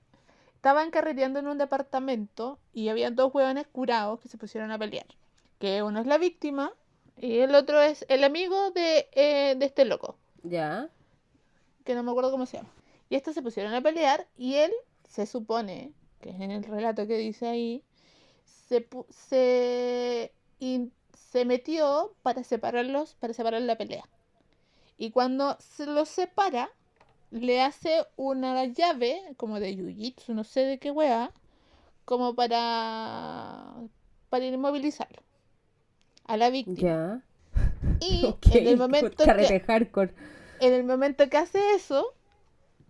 estaban 0.57 0.91
carreteando 0.91 1.39
en 1.39 1.47
un 1.47 1.59
departamento 1.59 2.59
y 2.73 2.89
había 2.89 3.11
dos 3.11 3.33
huevones 3.35 3.67
curados 3.69 4.21
que 4.21 4.29
se 4.29 4.39
pusieron 4.39 4.73
a 4.73 4.79
pelear. 4.79 5.07
Que 5.59 5.83
uno 5.83 6.01
es 6.01 6.07
la 6.07 6.19
víctima 6.19 6.73
y 7.17 7.39
el 7.39 7.55
otro 7.55 7.81
es 7.81 8.05
el 8.09 8.25
amigo 8.25 8.71
de, 8.73 9.09
eh, 9.13 9.55
de 9.57 9.67
este 9.67 9.85
loco. 9.85 10.17
Ya. 10.43 10.91
Que 11.85 11.95
no 11.95 12.03
me 12.03 12.11
acuerdo 12.11 12.33
cómo 12.33 12.47
se 12.47 12.57
llama. 12.57 12.71
Y 13.09 13.15
estos 13.15 13.35
se 13.35 13.43
pusieron 13.43 13.73
a 13.75 13.83
pelear 13.83 14.27
y 14.37 14.55
él 14.55 14.73
se 15.09 15.27
supone, 15.27 15.93
que 16.21 16.31
es 16.31 16.41
en 16.41 16.51
el 16.51 16.65
relato 16.65 17.07
que 17.07 17.19
dice 17.19 17.47
ahí, 17.47 17.85
se, 18.45 18.89
se, 19.11 20.33
se 21.35 21.45
metió 21.45 22.15
para 22.23 22.45
separarlos, 22.45 23.17
para 23.17 23.35
separar 23.35 23.61
la 23.63 23.77
pelea. 23.77 24.09
Y 24.99 25.11
cuando 25.11 25.57
se 25.59 25.85
los 25.85 26.09
separa, 26.09 26.71
le 27.33 27.61
hace 27.61 28.07
una 28.15 28.65
llave, 28.67 29.21
como 29.37 29.59
de 29.59 29.77
Jiu-Jitsu, 29.77 30.33
no 30.33 30.45
sé 30.45 30.61
de 30.61 30.79
qué 30.79 30.93
wea, 30.93 31.33
como 32.05 32.37
para, 32.37 33.65
para 34.31 34.45
inmovilizarlo 34.45 35.25
a 36.25 36.37
la 36.37 36.51
víctima. 36.51 37.25
Y 37.99 38.33
en 38.53 38.69
el 38.69 38.77
momento 38.77 39.25
que, 39.25 39.65
en 40.61 40.73
el 40.73 40.85
momento 40.85 41.29
que 41.29 41.37
hace 41.37 41.75
eso, 41.75 42.15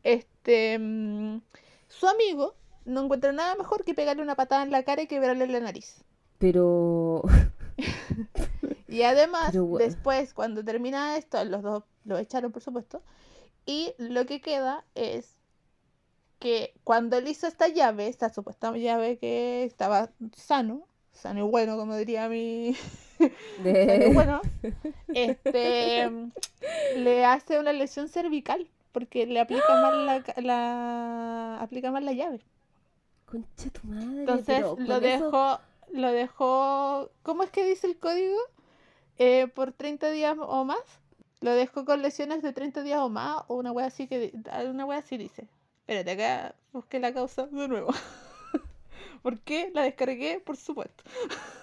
este 0.02 0.78
mm, 0.78 1.40
su 1.88 2.06
amigo 2.08 2.56
no 2.84 3.04
encuentra 3.04 3.32
nada 3.32 3.54
mejor 3.54 3.84
que 3.84 3.94
pegarle 3.94 4.22
una 4.22 4.36
patada 4.36 4.64
en 4.64 4.70
la 4.70 4.82
cara 4.82 5.00
y 5.00 5.06
quebrarle 5.06 5.46
la 5.46 5.60
nariz. 5.60 6.04
Pero 6.36 7.22
y 8.88 9.02
además, 9.02 9.54
después, 9.78 10.34
cuando 10.34 10.64
termina 10.64 11.16
esto, 11.16 11.44
los 11.44 11.62
dos 11.62 11.84
lo 12.04 12.18
echaron, 12.18 12.52
por 12.52 12.62
supuesto. 12.62 13.02
Y 13.66 13.94
lo 13.98 14.26
que 14.26 14.40
queda 14.40 14.84
es 14.94 15.36
que 16.38 16.74
cuando 16.84 17.16
él 17.16 17.28
hizo 17.28 17.46
esta 17.46 17.68
llave, 17.68 18.08
esta 18.08 18.32
supuesta 18.32 18.70
llave 18.76 19.18
que 19.18 19.64
estaba 19.64 20.10
sano, 20.36 20.86
sano 21.12 21.40
y 21.40 21.50
bueno, 21.50 21.76
como 21.76 21.96
diría 21.96 22.28
mi. 22.28 22.76
sano 23.62 24.06
y 24.06 24.12
bueno, 24.12 24.40
este, 25.14 26.10
le 26.96 27.24
hace 27.24 27.58
una 27.58 27.72
lesión 27.72 28.08
cervical 28.08 28.68
porque 28.92 29.26
le 29.26 29.40
aplica 29.40 29.80
mal 29.80 30.06
la, 30.06 30.22
la 30.36 31.58
aplica 31.60 31.90
mal 31.90 32.04
la 32.04 32.12
llave. 32.12 32.40
Concha 33.26 33.70
tu 33.70 33.86
madre. 33.88 34.20
Entonces 34.20 34.64
lo 34.78 35.00
dejó, 35.00 35.58
lo 35.92 36.12
dejó. 36.12 37.10
¿Cómo 37.22 37.42
es 37.42 37.50
que 37.50 37.64
dice 37.64 37.86
el 37.86 37.98
código? 37.98 38.38
Eh, 39.18 39.46
por 39.48 39.72
30 39.72 40.10
días 40.10 40.36
o 40.40 40.64
más. 40.64 40.82
Lo 41.40 41.52
dejo 41.52 41.84
con 41.84 42.02
lesiones 42.02 42.42
de 42.42 42.52
30 42.52 42.82
días 42.82 43.00
o 43.00 43.08
más, 43.08 43.44
o 43.48 43.56
una 43.56 43.72
wea 43.72 43.86
así 43.86 44.06
que. 44.06 44.32
Una 44.68 44.84
wea 44.86 44.98
así 44.98 45.16
dice. 45.16 45.48
Espérate, 45.86 46.10
acá 46.12 46.54
busqué 46.72 46.98
la 46.98 47.12
causa 47.12 47.46
de 47.46 47.68
nuevo. 47.68 47.92
¿Por 49.22 49.38
qué? 49.40 49.70
La 49.74 49.82
descargué, 49.82 50.40
por 50.40 50.56
supuesto. 50.56 51.04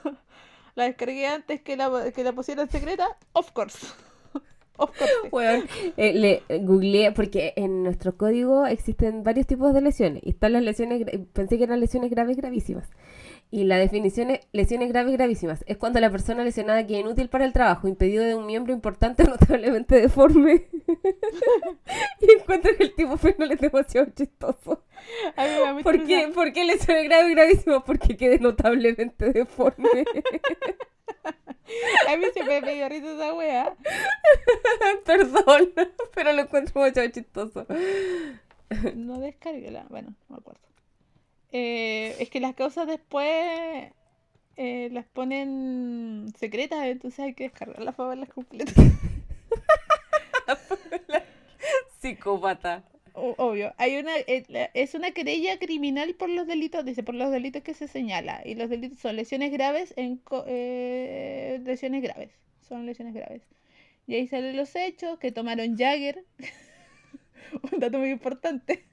la 0.75 0.83
descargué 0.83 1.27
antes 1.27 1.61
que 1.61 1.75
la, 1.75 2.11
que 2.11 2.23
la 2.23 2.33
pusieran 2.33 2.69
secreta, 2.69 3.17
of 3.33 3.51
course. 3.51 3.87
of 4.77 4.91
course. 5.31 5.67
Eh, 5.97 6.13
le 6.13 6.43
googleé 6.59 7.11
porque 7.11 7.53
en 7.55 7.83
nuestro 7.83 8.15
código 8.15 8.67
existen 8.67 9.23
varios 9.23 9.47
tipos 9.47 9.73
de 9.73 9.81
lesiones. 9.81 10.21
Y 10.23 10.29
están 10.29 10.53
las 10.53 10.63
lesiones, 10.63 11.03
pensé 11.33 11.57
que 11.57 11.63
eran 11.63 11.79
lesiones 11.79 12.11
graves, 12.11 12.37
gravísimas. 12.37 12.89
Y 13.53 13.65
la 13.65 13.77
definición 13.77 14.31
es 14.31 14.39
lesiones 14.53 14.87
graves 14.87 15.11
gravísimas. 15.11 15.65
Es 15.67 15.75
cuando 15.75 15.99
la 15.99 16.09
persona 16.09 16.41
lesionada 16.45 16.87
queda 16.87 16.99
inútil 16.99 17.27
para 17.27 17.43
el 17.43 17.51
trabajo, 17.51 17.89
impedido 17.89 18.23
de 18.23 18.33
un 18.33 18.45
miembro 18.45 18.71
importante 18.71 19.23
notablemente 19.27 19.95
deforme. 19.99 20.67
y 22.21 22.31
encuentro 22.31 22.71
que 22.77 22.83
el 22.83 22.95
tipo 22.95 23.17
penal 23.17 23.51
es 23.51 23.59
demasiado 23.59 24.07
chistoso. 24.15 24.85
¿Por 25.83 26.05
qué, 26.05 26.31
¿Por 26.33 26.53
qué 26.53 26.63
lesiones 26.63 27.03
graves 27.03 27.31
gravísimas? 27.31 27.83
Porque 27.83 28.15
quede 28.15 28.39
notablemente 28.39 29.33
deforme. 29.33 29.89
A 32.09 32.17
mí 32.17 32.25
se 32.33 32.43
me 32.43 32.61
dio 32.61 32.87
risa 32.87 33.13
esa 33.13 33.33
wea. 33.33 33.75
Perdón, 35.05 35.73
pero 36.13 36.31
lo 36.33 36.43
encuentro 36.43 36.81
demasiado 36.81 37.09
chistoso. 37.09 37.65
No 38.95 39.19
descarguela, 39.19 39.85
bueno, 39.89 40.15
no 40.29 40.35
me 40.35 40.39
acuerdo. 40.39 40.70
Eh, 41.51 42.15
es 42.19 42.29
que 42.29 42.39
las 42.39 42.55
causas 42.55 42.87
después 42.87 43.91
eh, 44.55 44.89
las 44.91 45.05
ponen 45.05 46.31
secretas, 46.37 46.85
entonces 46.85 47.19
hay 47.19 47.33
que 47.33 47.43
descargarlas 47.45 47.95
para 47.95 48.09
verlas 48.09 48.29
completas. 48.29 48.73
Psicópata. 51.99 52.83
obvio. 53.13 53.73
Hay 53.77 53.97
una, 53.97 54.15
eh, 54.17 54.71
es 54.73 54.95
una 54.95 55.11
querella 55.11 55.59
criminal 55.59 56.15
por 56.15 56.29
los 56.29 56.47
delitos, 56.47 56.85
dice, 56.85 57.03
por 57.03 57.15
los 57.15 57.31
delitos 57.31 57.63
que 57.63 57.73
se 57.73 57.87
señala. 57.87 58.41
Y 58.45 58.55
los 58.55 58.69
delitos 58.69 58.99
son 58.99 59.17
lesiones 59.17 59.51
graves 59.51 59.93
en 59.97 60.21
lesiones 61.65 62.01
graves. 62.01 62.31
Son 62.61 62.85
lesiones 62.85 63.13
graves. 63.13 63.43
Y 64.07 64.15
ahí 64.15 64.27
salen 64.27 64.55
los 64.55 64.75
hechos 64.75 65.19
que 65.19 65.31
tomaron 65.31 65.77
Jagger. 65.77 66.23
Un 67.71 67.79
dato 67.79 67.99
muy 67.99 68.09
importante. 68.09 68.85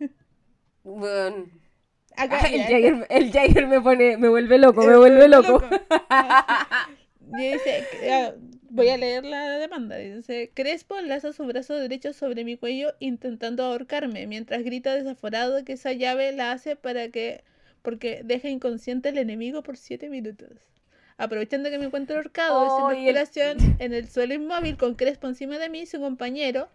Bueno 0.83 1.68
el, 2.19 3.33
Jagger, 3.33 3.67
me 3.67 3.81
pone, 3.81 4.17
me 4.17 4.29
vuelve 4.29 4.59
loco, 4.59 4.83
me 4.83 4.97
vuelve 4.97 5.29
loco. 5.29 5.63
y 7.39 7.53
dice, 7.53 7.85
ah, 8.11 8.33
voy 8.71 8.89
a 8.89 8.97
leer 8.97 9.25
la 9.25 9.59
demanda. 9.59 9.97
Dice, 9.97 10.51
Crespo 10.55 11.01
lanza 11.01 11.33
su 11.33 11.45
brazo 11.45 11.75
derecho 11.75 12.13
sobre 12.13 12.45
mi 12.45 12.57
cuello 12.57 12.95
intentando 12.99 13.65
ahorcarme, 13.65 14.27
mientras 14.27 14.63
grita 14.63 14.95
desaforado 14.95 15.65
que 15.65 15.75
esa 15.75 15.93
llave 15.93 16.33
la 16.33 16.53
hace 16.53 16.77
para 16.77 17.09
que, 17.09 17.45
porque 17.83 18.23
deja 18.25 18.49
inconsciente 18.49 19.11
al 19.11 19.19
enemigo 19.19 19.63
por 19.63 19.77
siete 19.77 20.09
minutos. 20.09 20.51
Aprovechando 21.17 21.69
que 21.71 21.79
me 21.79 21.87
encuentro 21.87 22.17
ahorcado, 22.17 22.93
en 22.93 23.93
el 23.93 24.09
suelo 24.09 24.35
inmóvil 24.35 24.77
con 24.77 24.95
Crespo 24.95 25.27
encima 25.27 25.59
de 25.59 25.69
mí, 25.69 25.85
su 25.87 26.01
compañero 26.01 26.69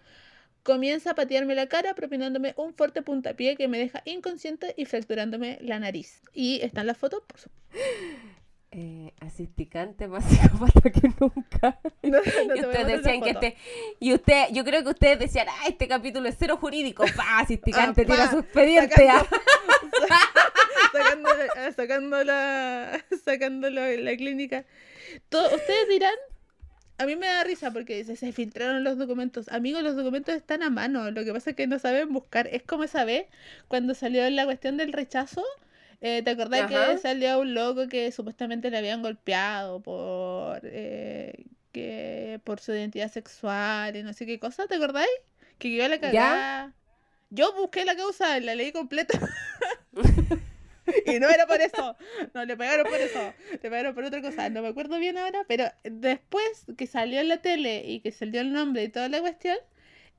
Comienza 0.64 1.12
a 1.12 1.16
patearme 1.16 1.56
la 1.56 1.68
cara, 1.68 1.94
propinándome 1.94 2.54
un 2.56 2.74
fuerte 2.74 3.02
puntapié 3.02 3.58
que 3.58 3.68
me 3.68 3.78
deja 3.78 4.02
inconsciente 4.06 4.74
y 4.78 4.86
fracturándome 4.86 5.58
la 5.62 5.78
nariz. 5.78 6.22
Y 6.34 6.62
está 6.62 6.82
en 6.82 6.88
la 6.88 6.96
foto, 6.96 7.24
por 7.28 7.40
supuesto. 7.40 7.64
Eh, 8.76 9.14
asisticante 9.20 10.08
más 10.08 10.26
psicópata 10.30 10.90
que 10.90 11.08
nunca. 11.20 11.80
y 12.02 12.10
ustedes 12.10 12.88
decían 12.88 13.22
que 13.22 13.30
este. 13.30 13.56
Y 14.00 14.16
usted, 14.16 14.48
yo 14.52 14.64
creo 14.64 14.82
que 14.82 14.90
ustedes 14.90 15.20
decían, 15.20 15.46
ah, 15.48 15.68
este 15.68 15.88
capítulo 15.88 16.28
es 16.28 16.36
cero 16.40 16.58
jurídico. 16.58 17.06
¡Pah! 17.16 17.42
Asisticante, 17.42 18.02
ah, 18.02 18.06
tira 18.06 18.32
su 18.32 18.40
expediente. 18.40 19.08
Sacando, 20.92 21.30
sacando, 21.76 22.24
la, 22.24 23.06
sacando 23.24 23.70
la, 23.70 23.92
la 23.92 24.18
clínica. 24.18 24.66
Todo, 25.30 25.56
ustedes 25.56 25.88
dirán 25.90 26.16
a 26.98 27.06
mí 27.06 27.16
me 27.16 27.28
da 27.28 27.44
risa 27.44 27.72
porque 27.72 28.04
se 28.04 28.32
filtraron 28.32 28.84
los 28.84 28.98
documentos. 28.98 29.50
Amigos, 29.50 29.84
los 29.84 29.96
documentos 29.96 30.36
están 30.36 30.64
a 30.64 30.70
mano. 30.70 31.10
Lo 31.12 31.24
que 31.24 31.34
pasa 31.34 31.52
es 31.52 31.56
que 31.56 31.68
no 31.68 31.80
saben 31.80 32.14
buscar. 32.14 32.48
Es 32.48 32.64
como 32.64 32.84
esa 32.84 33.04
vez 33.04 33.26
cuando 33.68 33.94
salió 33.96 34.30
la 34.30 34.46
cuestión 34.46 34.78
del 34.78 34.94
rechazo. 34.94 35.44
Eh, 36.02 36.22
¿Te 36.22 36.32
acordás 36.32 36.70
que 36.70 36.98
salió 36.98 37.40
un 37.40 37.54
loco 37.54 37.88
que 37.88 38.12
supuestamente 38.12 38.70
le 38.70 38.78
habían 38.78 39.02
golpeado 39.02 39.80
por 39.82 40.60
eh, 40.64 41.46
que 41.72 42.42
por 42.44 42.60
su 42.60 42.74
identidad 42.74 43.10
sexual 43.10 43.96
y 43.96 44.04
no 44.04 44.14
sé 44.14 44.26
qué 44.26 44.40
cosa? 44.40 44.68
¿Te 44.68 44.76
acordáis? 44.76 45.10
Que 45.58 45.70
iba 45.70 45.86
a 45.86 45.90
la 45.90 46.00
cagada. 46.00 46.74
Yo 47.30 47.54
busqué 47.54 47.86
la 47.86 47.96
causa, 47.96 48.40
la 48.40 48.54
leí 48.54 48.72
completa. 48.72 49.20
y 51.06 51.20
no 51.20 51.30
era 51.30 51.46
por 51.48 51.62
eso. 51.62 51.96
No, 52.34 52.46
le 52.46 52.58
pagaron 52.58 52.88
por 52.88 53.00
eso. 53.00 53.34
Le 53.52 53.70
pagaron 53.70 53.96
por 53.96 54.04
otra 54.04 54.22
cosa. 54.22 54.50
No 54.50 54.62
me 54.62 54.70
acuerdo 54.70 55.00
bien 55.00 55.18
ahora, 55.18 55.44
pero 55.48 55.66
después 55.84 56.66
que 56.78 56.88
salió 56.88 57.20
en 57.22 57.30
la 57.30 57.42
tele 57.42 57.84
y 57.88 58.02
que 58.02 58.12
salió 58.12 58.42
el 58.42 58.52
nombre 58.54 58.84
y 58.84 58.90
toda 58.90 59.10
la 59.10 59.20
cuestión, 59.22 59.58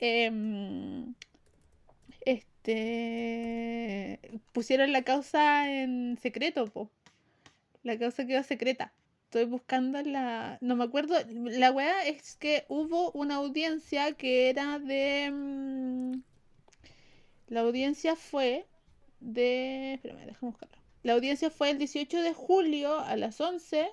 em, 0.01 1.15
este 2.25 4.21
pusieron 4.53 4.93
la 4.93 5.03
causa 5.03 5.71
en 5.71 6.19
secreto, 6.21 6.67
po. 6.67 6.91
La 7.85 7.99
causa 7.99 8.27
quedó 8.27 8.43
secreta. 8.43 8.93
Estoy 9.27 9.45
buscando 9.47 10.03
la. 10.03 10.59
No 10.61 10.77
me 10.77 10.85
acuerdo. 10.85 11.17
La 11.29 11.71
weá 11.73 12.05
es 12.07 12.37
que 12.37 12.65
hubo 12.69 13.13
una 13.13 13.37
audiencia 13.37 14.13
que 14.15 14.51
era 14.51 14.79
de. 14.81 15.31
mm, 15.33 16.13
La 17.49 17.61
audiencia 17.61 18.17
fue 18.17 18.67
de. 19.21 19.95
Espérame, 19.95 20.27
déjame 20.27 20.51
buscarlo. 20.53 20.77
La 21.03 21.13
audiencia 21.15 21.51
fue 21.51 21.71
el 21.71 21.79
18 21.79 22.23
de 22.23 22.33
julio 22.35 22.99
a 23.01 23.17
las 23.17 23.41
11 23.41 23.89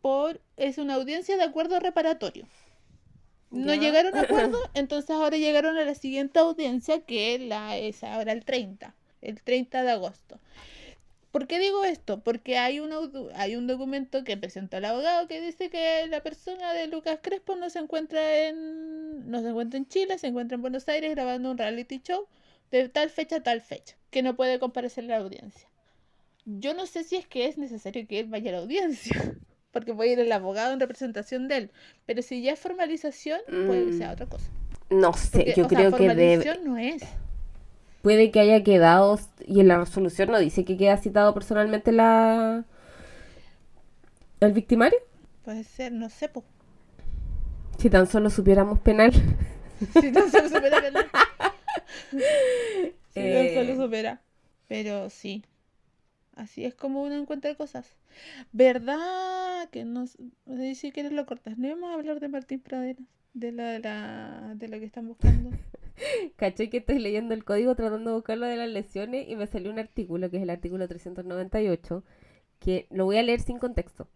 por. 0.00 0.40
Es 0.56 0.78
una 0.78 0.94
audiencia 0.94 1.36
de 1.36 1.44
acuerdo 1.44 1.80
reparatorio. 1.80 2.48
No 3.50 3.74
Ya. 3.74 3.76
llegaron 3.76 4.16
a 4.16 4.22
acuerdo, 4.22 4.58
entonces 4.74 5.10
ahora 5.10 5.36
llegaron 5.38 5.76
a 5.78 5.84
la 5.84 5.94
siguiente 5.94 6.38
audiencia 6.40 7.00
que 7.04 7.38
la 7.38 7.76
es 7.78 8.02
ahora 8.04 8.32
el 8.32 8.44
30, 8.44 8.94
el 9.22 9.42
30 9.42 9.82
de 9.82 9.90
agosto. 9.92 10.40
¿Por 11.30 11.46
qué 11.48 11.58
digo 11.58 11.84
esto? 11.84 12.22
Porque 12.22 12.58
hay 12.58 12.78
un, 12.80 12.92
hay 13.34 13.56
un 13.56 13.66
documento 13.66 14.22
que 14.24 14.36
presentó 14.36 14.76
el 14.76 14.84
abogado 14.84 15.26
que 15.26 15.40
dice 15.40 15.68
que 15.68 16.06
la 16.08 16.22
persona 16.22 16.72
de 16.72 16.86
Lucas 16.86 17.18
Crespo 17.22 17.56
no 17.56 17.70
se 17.70 17.80
encuentra 17.80 18.46
en 18.48 19.28
no 19.30 19.40
se 19.42 19.48
encuentra 19.48 19.78
en 19.78 19.88
Chile, 19.88 20.18
se 20.18 20.28
encuentra 20.28 20.54
en 20.56 20.62
Buenos 20.62 20.88
Aires 20.88 21.10
grabando 21.10 21.50
un 21.50 21.58
reality 21.58 22.00
show 22.04 22.28
de 22.82 22.88
tal 22.88 23.10
fecha 23.10 23.36
a 23.36 23.42
tal 23.42 23.60
fecha, 23.60 23.96
que 24.10 24.22
no 24.22 24.36
puede 24.36 24.58
comparecer 24.58 25.04
la 25.04 25.16
audiencia. 25.18 25.68
Yo 26.46 26.74
no 26.74 26.86
sé 26.86 27.04
si 27.04 27.16
es 27.16 27.26
que 27.26 27.46
es 27.46 27.56
necesario 27.58 28.06
que 28.06 28.20
él 28.20 28.26
vaya 28.26 28.50
a 28.50 28.54
la 28.54 28.58
audiencia, 28.60 29.34
porque 29.72 29.94
puede 29.94 30.12
ir 30.12 30.18
el 30.20 30.32
abogado 30.32 30.72
en 30.72 30.80
representación 30.80 31.48
de 31.48 31.56
él, 31.56 31.70
pero 32.06 32.22
si 32.22 32.42
ya 32.42 32.52
es 32.52 32.60
formalización, 32.60 33.40
puede 33.66 33.86
que 33.86 33.92
sea 33.92 34.10
Mm. 34.10 34.12
otra 34.12 34.26
cosa. 34.26 34.50
No 34.90 35.12
sé, 35.14 35.30
Porque, 35.32 35.54
yo 35.56 35.66
sea, 35.68 35.68
creo 35.68 35.90
que 35.92 36.08
debe, 36.14 36.58
no 36.64 36.76
es. 36.76 37.02
puede 38.02 38.30
que 38.30 38.40
haya 38.40 38.62
quedado, 38.62 39.18
y 39.46 39.60
en 39.60 39.68
la 39.68 39.78
resolución 39.78 40.30
no 40.30 40.38
dice 40.38 40.64
que 40.64 40.76
queda 40.76 40.96
citado 40.98 41.32
personalmente 41.32 41.90
la 41.92 42.64
el 44.40 44.52
victimario. 44.52 44.98
Puede 45.44 45.64
ser, 45.64 45.92
no 45.92 46.08
sé, 46.10 46.28
po. 46.28 46.44
Si 47.78 47.88
tan 47.90 48.06
solo 48.06 48.30
supiéramos 48.30 48.78
penal. 48.80 49.12
Si 50.00 50.12
tan 50.12 50.30
solo 50.30 50.48
supera 50.48 50.80
penal. 50.80 51.06
Tan 53.14 53.24
Eh. 53.24 53.54
solo 53.54 53.76
supera. 53.84 54.20
Pero 54.68 55.10
sí. 55.10 55.44
Así 56.36 56.64
es 56.64 56.74
como 56.74 57.02
uno 57.02 57.14
encuentra 57.16 57.54
cosas. 57.54 57.96
¿Verdad? 58.52 59.68
Que 59.70 59.84
no 59.84 60.04
s- 60.04 60.18
eh, 60.48 60.74
si 60.74 60.92
quieres 60.92 61.12
lo 61.12 61.26
cortas. 61.26 61.58
No 61.58 61.68
íbamos 61.68 61.90
a 61.90 61.94
hablar 61.94 62.20
de 62.20 62.28
Martín 62.28 62.60
Pradenas. 62.60 63.06
De 63.34 63.52
la, 63.52 63.70
de 63.72 63.80
la, 63.80 64.52
de 64.56 64.68
lo 64.68 64.78
que 64.78 64.84
están 64.86 65.08
buscando. 65.08 65.50
Caché 66.36 66.70
que 66.70 66.78
estoy 66.78 66.98
leyendo 67.00 67.34
el 67.34 67.44
código 67.44 67.74
tratando 67.76 68.10
de 68.10 68.16
buscar 68.16 68.38
lo 68.38 68.46
de 68.46 68.56
las 68.56 68.68
lesiones 68.68 69.28
y 69.28 69.36
me 69.36 69.46
salió 69.46 69.70
un 69.72 69.78
artículo, 69.78 70.30
que 70.30 70.38
es 70.38 70.42
el 70.44 70.50
artículo 70.50 70.88
398, 70.88 72.04
que 72.60 72.86
lo 72.90 73.04
voy 73.06 73.16
a 73.18 73.22
leer 73.22 73.40
sin 73.40 73.58
contexto. 73.58 74.08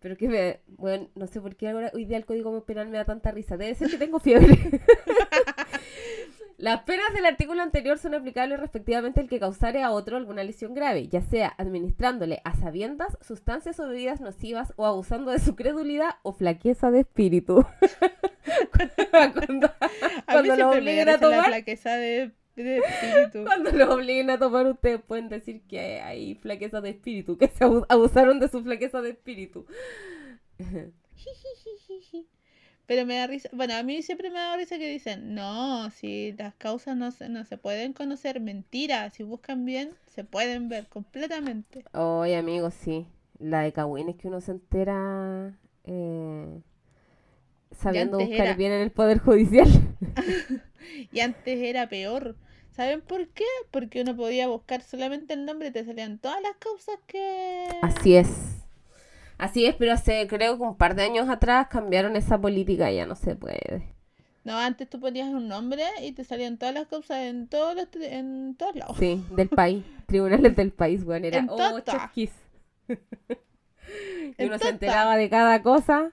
Pero 0.00 0.16
que 0.16 0.28
me, 0.28 0.60
bueno, 0.66 1.08
no 1.14 1.26
sé 1.28 1.40
por 1.40 1.56
qué 1.56 1.68
ahora 1.70 1.90
hoy 1.94 2.04
día 2.06 2.16
el 2.18 2.26
código 2.26 2.64
penal 2.64 2.88
me 2.88 2.98
da 2.98 3.04
tanta 3.04 3.30
risa. 3.30 3.56
Debe 3.56 3.74
ser 3.74 3.90
que 3.90 3.98
tengo 3.98 4.20
fiebre. 4.20 4.58
Las 6.62 6.82
penas 6.84 7.12
del 7.12 7.26
artículo 7.26 7.60
anterior 7.60 7.98
son 7.98 8.14
aplicables 8.14 8.60
respectivamente 8.60 9.18
al 9.20 9.28
que 9.28 9.40
causare 9.40 9.82
a 9.82 9.90
otro 9.90 10.16
alguna 10.16 10.44
lesión 10.44 10.74
grave, 10.74 11.08
ya 11.08 11.20
sea 11.20 11.52
administrándole 11.58 12.40
a 12.44 12.54
sabiendas 12.54 13.18
sustancias 13.20 13.80
o 13.80 13.88
bebidas 13.88 14.20
nocivas 14.20 14.72
o 14.76 14.86
abusando 14.86 15.32
de 15.32 15.40
su 15.40 15.56
credulidad 15.56 16.10
o 16.22 16.32
flaqueza 16.32 16.92
de 16.92 17.00
espíritu. 17.00 17.66
cuando 19.10 19.66
A 19.66 19.90
cuando 20.32 20.54
lo 20.56 20.70
obliguen 20.70 21.08
a 21.08 21.12
la 21.12 21.18
tomar, 21.18 21.46
flaqueza 21.46 21.96
de, 21.96 22.30
de 22.54 22.78
espíritu. 22.78 23.42
cuando 23.44 23.72
lo 23.72 23.94
obliguen 23.94 24.30
a 24.30 24.38
tomar, 24.38 24.64
ustedes 24.68 25.00
pueden 25.02 25.28
decir 25.28 25.62
que 25.66 26.00
hay 26.00 26.36
flaqueza 26.36 26.80
de 26.80 26.90
espíritu, 26.90 27.38
que 27.38 27.48
se 27.48 27.64
abu- 27.64 27.86
abusaron 27.88 28.38
de 28.38 28.46
su 28.46 28.62
flaqueza 28.62 29.02
de 29.02 29.10
espíritu. 29.10 29.66
Pero 32.92 33.06
me 33.06 33.16
da 33.16 33.26
risa, 33.26 33.48
bueno, 33.54 33.74
a 33.74 33.82
mí 33.82 34.02
siempre 34.02 34.28
me 34.28 34.38
da 34.38 34.54
risa 34.54 34.76
que 34.76 34.86
dicen, 34.86 35.34
no, 35.34 35.88
si 35.92 36.32
las 36.32 36.52
causas 36.56 36.94
no 36.94 37.10
se, 37.10 37.30
no 37.30 37.42
se 37.46 37.56
pueden 37.56 37.94
conocer, 37.94 38.38
mentira, 38.38 39.08
si 39.08 39.22
buscan 39.22 39.64
bien, 39.64 39.92
se 40.08 40.24
pueden 40.24 40.68
ver 40.68 40.88
completamente. 40.88 41.86
Oye, 41.94 42.36
amigos, 42.36 42.74
sí. 42.74 43.06
La 43.38 43.62
de 43.62 43.72
Cagüín 43.72 44.10
es 44.10 44.16
que 44.16 44.28
uno 44.28 44.42
se 44.42 44.50
entera 44.50 45.58
eh, 45.84 46.60
sabiendo 47.70 48.18
buscar 48.18 48.48
era. 48.48 48.54
bien 48.56 48.72
en 48.72 48.82
el 48.82 48.90
Poder 48.90 49.20
Judicial. 49.20 49.68
Y 51.12 51.20
antes 51.20 51.60
era 51.62 51.88
peor. 51.88 52.36
¿Saben 52.72 53.00
por 53.00 53.26
qué? 53.28 53.46
Porque 53.70 54.02
uno 54.02 54.14
podía 54.14 54.48
buscar 54.48 54.82
solamente 54.82 55.32
el 55.32 55.46
nombre 55.46 55.68
y 55.68 55.70
te 55.70 55.82
salían 55.86 56.18
todas 56.18 56.42
las 56.42 56.56
causas 56.58 56.98
que... 57.06 57.68
Así 57.80 58.16
es. 58.16 58.61
Así 59.42 59.66
es, 59.66 59.74
pero 59.74 59.92
hace 59.92 60.26
creo 60.28 60.56
que 60.56 60.62
un 60.62 60.76
par 60.76 60.94
de 60.94 61.02
años 61.02 61.28
atrás 61.28 61.66
cambiaron 61.68 62.16
esa 62.16 62.40
política 62.40 62.90
y 62.90 62.96
ya 62.96 63.06
no 63.06 63.16
se 63.16 63.36
puede. 63.36 63.94
No, 64.44 64.58
antes 64.58 64.88
tú 64.90 64.98
ponías 65.00 65.28
un 65.32 65.46
nombre 65.48 65.84
y 66.02 66.12
te 66.12 66.24
salían 66.24 66.58
todas 66.58 66.74
las 66.74 66.86
causas 66.88 67.18
en 67.18 67.46
todos 67.48 67.76
los, 67.76 67.84
tri- 67.90 68.10
en 68.10 68.56
todos 68.56 68.74
lados. 68.74 68.96
Sí, 68.98 69.24
del 69.30 69.48
país. 69.48 69.84
Tribunales 70.06 70.56
del 70.56 70.72
país, 70.72 71.04
bueno, 71.04 71.26
era 71.26 71.44
oh, 71.48 71.80
kiss. 72.12 72.32
y 74.38 74.44
uno 74.44 74.58
se 74.58 74.58
tota. 74.58 74.68
enteraba 74.70 75.16
de 75.16 75.28
cada 75.30 75.62
cosa. 75.62 76.12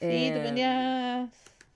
Sí, 0.00 0.30
tú 0.32 0.40
Eh, 0.40 0.42
ponías, 0.44 1.30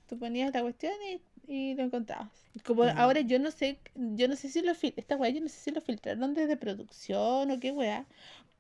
tú 0.09 0.19
ponías 0.19 0.53
la 0.55 0.63
cuestión 0.63 0.93
y, 1.11 1.21
y 1.47 1.75
lo 1.75 1.85
encontrabas. 1.85 2.29
Como 2.65 2.85
ahora 2.85 3.21
yo 3.21 3.39
no 3.39 3.51
sé, 3.51 3.79
yo 3.95 4.29
no 4.29 4.37
sé 4.37 4.49
si 4.49 4.63
lo 4.63 4.75
fil 4.75 4.93
esta 4.97 5.17
weá, 5.17 5.31
yo 5.31 5.41
no 5.41 5.49
sé 5.49 5.59
si 5.61 5.71
lo 5.71 5.81
filtraron 5.81 6.35
desde 6.35 6.57
producción 6.57 7.51
o 7.51 7.61
qué 7.61 7.71
weá, 7.73 8.07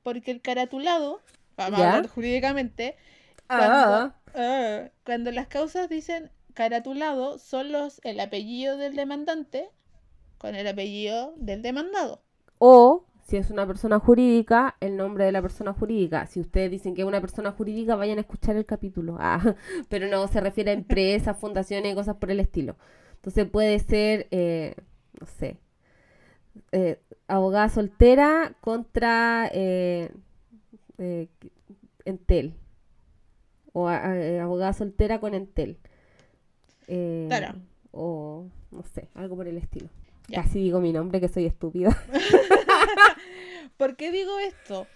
porque 0.02 0.30
el 0.30 0.40
caratulado, 0.40 1.20
vamos 1.58 1.78
¿Ya? 1.78 1.84
a 1.84 1.98
hablar 1.98 2.08
jurídicamente, 2.08 2.96
Ah, 3.48 3.58
cuando, 3.58 4.14
ah, 4.34 4.90
cuando 5.04 5.32
las 5.32 5.48
causas 5.48 5.88
dicen 5.90 6.30
caratulado, 6.54 7.38
son 7.38 7.72
los 7.72 8.00
el 8.04 8.20
apellido 8.20 8.78
del 8.78 8.96
demandante 8.96 9.70
con 10.38 10.54
el 10.56 10.66
apellido 10.68 11.34
del 11.38 11.62
demandado. 11.62 12.22
O, 12.58 13.04
si 13.26 13.36
es 13.36 13.50
una 13.50 13.66
persona 13.66 13.98
jurídica, 14.00 14.76
el 14.80 14.96
nombre 14.96 15.24
de 15.24 15.32
la 15.32 15.42
persona 15.42 15.72
jurídica. 15.72 16.26
Si 16.26 16.40
ustedes 16.40 16.70
dicen 16.70 16.94
que 16.94 17.02
es 17.02 17.08
una 17.08 17.20
persona 17.20 17.52
jurídica, 17.52 17.96
vayan 17.96 18.18
a 18.18 18.22
escuchar 18.22 18.56
el 18.56 18.66
capítulo. 18.66 19.16
Ah, 19.20 19.40
pero 19.88 20.08
no 20.08 20.26
se 20.28 20.40
refiere 20.40 20.70
a 20.70 20.74
empresas, 20.74 21.36
fundaciones 21.40 21.92
y 21.92 21.94
cosas 21.94 22.16
por 22.16 22.30
el 22.30 22.40
estilo. 22.40 22.76
Entonces 23.16 23.48
puede 23.50 23.78
ser, 23.80 24.28
eh, 24.30 24.74
no 25.20 25.26
sé, 25.26 25.58
eh, 26.72 27.00
abogada 27.28 27.68
soltera 27.68 28.54
contra 28.60 29.48
eh, 29.52 30.10
eh, 30.98 31.28
Entel. 32.04 32.54
O 33.72 33.88
a- 33.88 34.06
a- 34.10 34.18
eh, 34.18 34.40
abogada 34.40 34.72
soltera 34.72 35.20
con 35.20 35.34
Entel. 35.34 35.78
Eh, 36.88 37.26
Claro. 37.28 37.54
O, 37.92 38.46
no 38.70 38.82
sé, 38.82 39.08
algo 39.14 39.36
por 39.36 39.48
el 39.48 39.56
estilo. 39.58 39.88
Ya. 40.28 40.42
Casi 40.42 40.58
digo 40.60 40.80
mi 40.80 40.92
nombre, 40.92 41.20
que 41.20 41.28
soy 41.28 41.46
estúpida. 41.46 41.96
¿Por 43.76 43.96
qué 43.96 44.10
digo 44.10 44.38
esto? 44.40 44.86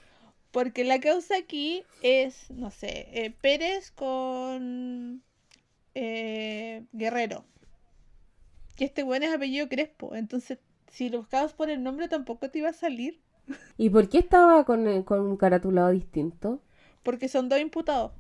Porque 0.51 0.85
la 0.85 1.01
causa 1.01 1.37
aquí 1.37 1.85
es, 2.03 2.51
no 2.51 2.71
sé, 2.71 3.09
eh, 3.13 3.31
Pérez 3.41 3.91
con 3.91 5.23
eh, 5.95 6.85
Guerrero. 6.93 7.45
Que 8.77 8.85
este 8.85 9.03
weón 9.03 9.23
es 9.23 9.35
apellido 9.35 9.69
Crespo. 9.69 10.15
Entonces, 10.15 10.59
si 10.89 11.09
lo 11.09 11.19
buscabas 11.19 11.53
por 11.55 11.71
el 11.71 11.83
nombre, 11.83 12.09
tampoco 12.09 12.51
te 12.51 12.59
iba 12.59 12.69
a 12.71 12.75
salir. 12.75 13.21
¿Y 13.79 13.91
por 13.91 14.09
qué 14.09 14.19
estaba 14.19 14.65
con, 14.65 14.87
eh, 14.87 15.05
con 15.05 15.21
un 15.21 15.37
caratulado 15.37 15.91
distinto? 15.91 16.61
Porque 17.03 17.29
son 17.29 17.49
dos 17.49 17.59
imputados. 17.61 18.13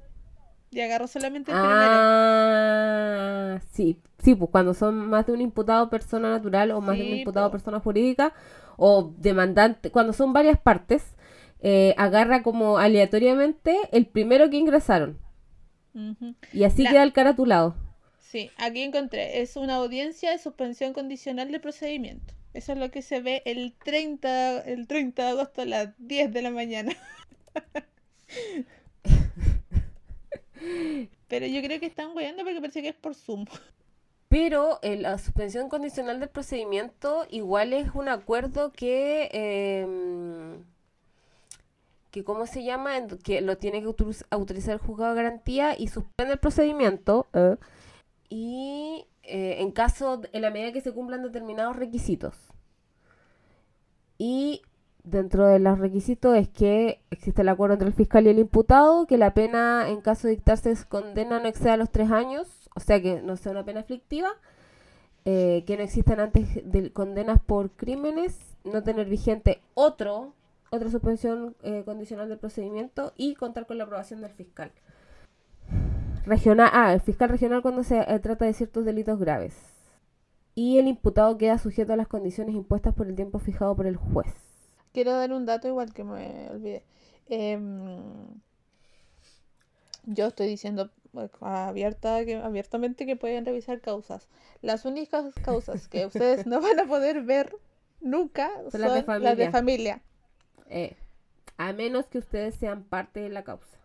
Y 0.71 0.81
agarró 0.81 1.07
solamente 1.07 1.53
el 1.53 1.59
primero. 1.59 1.79
Ah, 1.79 3.61
sí, 3.73 3.99
sí, 4.19 4.35
pues 4.35 4.51
cuando 4.51 4.73
son 4.75 4.97
más 5.11 5.27
de 5.27 5.33
un 5.33 5.41
imputado 5.41 5.91
persona 5.91 6.31
natural 6.31 6.71
o 6.71 6.81
más 6.81 6.97
de 6.97 7.05
un 7.05 7.11
imputado 7.19 7.49
po. 7.49 7.53
persona 7.53 7.79
jurídica 7.81 8.33
o 8.77 9.13
demandante, 9.19 9.91
cuando 9.91 10.13
son 10.15 10.33
varias 10.33 10.59
partes, 10.59 11.15
eh, 11.61 11.95
agarra 11.99 12.43
como 12.43 12.79
aleatoriamente 12.79 13.79
el 13.93 14.07
primero 14.07 14.49
que 14.51 14.57
ingresaron 14.57 15.19
y 16.53 16.65
así 16.65 16.83
La- 16.83 16.91
queda 16.91 17.03
el 17.03 17.13
caratulado. 17.13 17.75
Sí, 18.19 18.51
aquí 18.57 18.81
encontré. 18.83 19.43
Es 19.43 19.57
una 19.57 19.75
audiencia 19.77 20.31
de 20.31 20.39
suspensión 20.39 20.95
condicional 20.95 21.51
del 21.53 21.61
procedimiento. 21.61 22.33
Eso 22.55 22.73
es 22.73 22.79
lo 22.79 22.91
que 22.91 23.03
se 23.03 23.21
ve 23.21 23.43
el 23.47 23.75
30, 23.83 24.61
el 24.61 24.87
30 24.87 25.25
de 25.25 25.29
agosto 25.31 25.63
a 25.63 25.67
las 25.67 25.89
10 25.99 26.33
de 26.33 26.43
la 26.43 26.51
mañana. 26.51 26.93
Pero 31.29 31.47
yo 31.47 31.63
creo 31.63 31.81
que 31.81 31.87
están 31.87 32.15
weando 32.15 32.45
porque 32.45 32.61
parece 32.61 32.83
que 32.83 32.89
es 32.91 32.95
por 32.95 33.15
Zoom. 33.15 33.47
Pero 34.29 34.79
eh, 34.83 34.97
la 34.97 35.19
suspensión 35.19 35.69
condicional 35.69 36.21
del 36.21 36.29
procedimiento 36.29 37.27
igual 37.31 37.73
es 37.73 37.89
un 37.95 38.09
acuerdo 38.09 38.73
que, 38.73 39.29
em, 39.33 40.63
que 42.11 42.25
¿cómo 42.25 42.47
se 42.47 42.63
llama? 42.65 42.93
Que 43.25 43.41
lo 43.41 43.57
tiene 43.59 43.81
que 43.81 43.89
autoriz- 43.89 44.25
autorizar 44.31 44.75
el 44.75 44.79
juzgado 44.81 45.15
de 45.15 45.23
garantía 45.23 45.75
y 45.79 45.89
suspende 45.89 46.35
el 46.35 46.39
procedimiento. 46.39 47.27
eh, 47.35 47.57
y 48.31 49.05
eh, 49.23 49.57
en 49.61 49.71
caso, 49.71 50.23
en 50.33 50.43
la 50.43 50.51
medida 50.51 50.73
que 50.73 50.81
se 50.81 50.93
cumplan 50.93 51.23
determinados 51.23 51.77
requisitos. 51.77 52.35
Y 54.19 54.63
dentro 55.05 55.47
de 55.47 55.59
los 55.59 55.79
requisitos 55.79 56.37
es 56.37 56.49
que 56.49 57.03
existe 57.11 57.43
el 57.43 57.49
acuerdo 57.49 57.75
entre 57.75 57.89
el 57.89 57.95
fiscal 57.95 58.27
y 58.27 58.31
el 58.31 58.39
imputado, 58.39 59.07
que 59.07 59.19
la 59.19 59.35
pena 59.35 59.89
en 59.89 60.01
caso 60.01 60.29
de 60.29 60.35
dictarse 60.35 60.75
condena 60.89 61.41
no 61.41 61.49
exceda 61.49 61.77
los 61.77 61.91
tres 61.91 62.11
años, 62.11 62.71
o 62.75 62.81
sea 62.81 63.03
que 63.03 63.21
no 63.21 63.37
sea 63.37 63.53
una 63.53 63.65
pena 63.65 63.81
aflictiva, 63.81 64.29
eh, 65.25 65.65
que 65.67 65.77
no 65.77 65.83
existan 65.83 66.21
antes 66.21 66.61
de 66.65 66.93
condenas 66.93 67.41
por 67.41 67.71
crímenes, 67.71 68.57
no 68.65 68.83
tener 68.83 69.09
vigente 69.09 69.61
otro, 69.75 70.35
otra 70.71 70.91
suspensión 70.91 71.57
eh, 71.63 71.83
condicional 71.85 72.29
del 72.29 72.39
procedimiento 72.39 73.13
y 73.17 73.35
contar 73.35 73.67
con 73.67 73.79
la 73.79 73.85
aprobación 73.85 74.21
del 74.21 74.31
fiscal. 74.31 74.73
Regional, 76.25 76.71
ah, 76.73 76.93
el 76.93 77.01
fiscal 77.01 77.29
regional 77.29 77.63
cuando 77.63 77.83
se 77.83 77.99
eh, 77.99 78.19
trata 78.21 78.45
de 78.45 78.53
ciertos 78.53 78.85
delitos 78.85 79.19
graves. 79.19 79.55
Y 80.55 80.79
el 80.79 80.87
imputado 80.87 81.37
queda 81.39 81.59
sujeto 81.59 81.93
a 81.93 81.97
las 81.97 82.09
condiciones 82.09 82.55
impuestas 82.55 82.95
por 82.95 83.07
el 83.09 83.17
tiempo 83.17 83.39
fijado 83.39 83.75
por 83.75 83.87
el 83.87 83.97
juez. 83.97 84.33
Quiero 84.93 85.13
dar 85.13 85.33
un 85.33 85.47
dato 85.47 85.67
igual 85.69 85.93
que 85.93 86.05
me 86.05 86.51
olvidé. 86.51 86.85
Em, 87.29 88.03
yo 90.05 90.27
estoy 90.27 90.49
diciendo 90.49 90.91
pues, 91.13 91.31
abierta, 91.41 92.25
que, 92.25 92.37
abiertamente 92.37 93.07
que 93.07 93.17
pueden 93.17 93.45
revisar 93.47 93.81
causas. 93.81 94.29
Las 94.61 94.85
únicas 94.85 95.35
causas 95.43 95.89
que 95.89 96.07
ustedes 96.07 96.47
no 96.47 96.61
van 96.61 96.79
a 96.79 96.87
poder 96.87 97.23
ver 97.23 97.57
nunca 98.01 98.51
Son 98.71 98.81
las 98.81 98.93
de 99.07 99.21
las 99.21 99.37
de 99.37 99.51
familia. 99.51 99.51
familia. 99.51 100.03
Eh, 100.69 100.97
a 101.57 101.73
menos 101.73 102.07
que 102.07 102.19
ustedes 102.19 102.55
sean 102.57 102.85
parte 102.85 103.21
de 103.21 103.31
la 103.31 103.43
causa. 103.45 103.79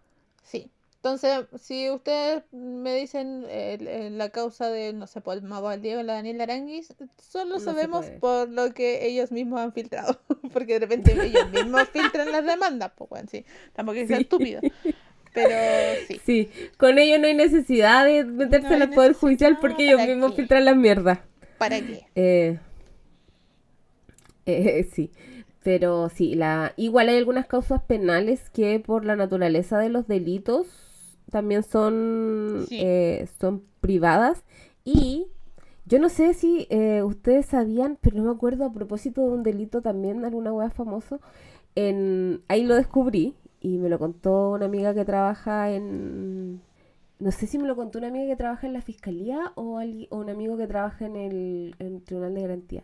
Sí. 0.44 0.72
Entonces, 0.98 1.45
si 1.62 1.89
ustedes 1.89 2.43
me 2.52 2.93
dicen 2.95 3.45
eh, 3.50 3.78
eh, 3.80 4.10
la 4.12 4.30
causa 4.30 4.70
de, 4.70 4.93
no 4.93 5.08
sé, 5.08 5.22
por 5.22 5.38
el 5.38 5.82
Diego, 5.82 6.02
la 6.04 6.14
Daniela 6.14 6.43
Aranguis, 6.43 6.93
solo 7.18 7.56
No 7.56 7.60
sabemos 7.60 8.06
por 8.20 8.50
lo 8.50 8.74
que 8.74 9.06
ellos 9.08 9.32
mismos 9.32 9.60
han 9.62 9.74
filtrado. 9.74 10.20
Porque 10.54 10.74
de 10.74 10.80
repente 10.80 11.14
ellos 11.24 11.50
mismos 11.52 11.88
filtran 11.93 12.32
las 12.32 12.45
demandas, 12.45 12.91
pues 12.98 13.10
bueno, 13.10 13.28
sí. 13.32 13.45
Tampoco 13.74 14.00
es 14.00 14.08
Sí. 14.08 14.14
estúpido. 14.16 14.62
Pero 15.34 16.00
sí. 16.08 16.20
Sí, 16.26 16.50
con 16.78 16.98
ellos 16.98 17.20
no 17.20 17.28
hay 17.28 17.36
necesidad 17.36 18.06
de 18.06 18.26
meterse 18.26 18.70
No 18.70 18.76
hay 18.76 18.82
al 18.82 18.89
Poder 18.89 19.14
Judicial 19.14 19.60
porque 19.60 19.86
ellos 19.86 19.98
¿para 19.98 20.08
mismos 20.08 20.32
qué? 20.32 20.38
filtran 20.38 20.66
la 20.66 20.74
mierda. 20.74 21.24
¿Para 21.60 21.80
qué? 21.80 22.08
Eh, 22.16 22.60
eh, 24.45 24.88
sí, 24.93 25.12
pero 25.64 26.10
sí, 26.10 26.36
la, 26.36 26.74
igual 26.78 27.10
hay 27.10 27.18
algunas 27.18 27.45
causas 27.45 27.82
penales 27.84 28.50
que 28.50 28.80
por 28.80 29.06
la 29.06 29.16
naturaleza 29.16 29.78
de 29.78 29.89
los 29.89 30.08
delitos 30.08 30.68
también 31.32 31.64
son, 31.64 32.66
Sí. 32.68 32.80
eh, 32.82 33.28
son 33.40 33.64
privadas 33.82 34.44
y 34.86 35.28
yo 35.86 36.00
no 36.00 36.10
sé 36.10 36.34
si 36.34 36.68
eh, 36.70 37.04
ustedes 37.04 37.46
sabían, 37.48 37.98
pero 38.02 38.18
no 38.18 38.24
me 38.26 38.32
acuerdo 38.32 38.66
a 38.66 38.74
propósito 38.74 39.22
de 39.22 39.30
un 39.34 39.44
delito 39.44 39.82
también, 39.82 40.22
de 40.22 40.28
alguna 40.28 40.54
wea 40.54 40.70
famoso, 40.70 41.22
en, 41.76 42.42
ahí 42.48 42.64
lo 42.66 42.76
descubrí 42.76 43.36
y 43.62 43.78
me 43.78 43.90
lo 43.90 44.00
contó 44.00 44.52
una 44.52 44.66
amiga 44.66 44.94
que 44.94 45.06
trabaja 45.06 45.72
en... 45.72 46.62
No 47.20 47.32
sé 47.32 47.48
si 47.48 47.58
me 47.58 47.68
lo 47.68 47.76
contó 47.76 47.98
una 48.00 48.10
amiga 48.10 48.28
que 48.28 48.36
trabaja 48.36 48.68
en 48.68 48.74
la 48.74 48.82
fiscalía 48.82 49.52
o, 49.56 49.80
o 49.80 50.18
un 50.18 50.30
amigo 50.30 50.56
que 50.58 50.68
trabaja 50.68 51.06
en 51.06 51.16
el, 51.16 51.76
en 51.80 51.96
el 51.96 52.04
Tribunal 52.04 52.34
de 52.36 52.42
Garantía. 52.42 52.84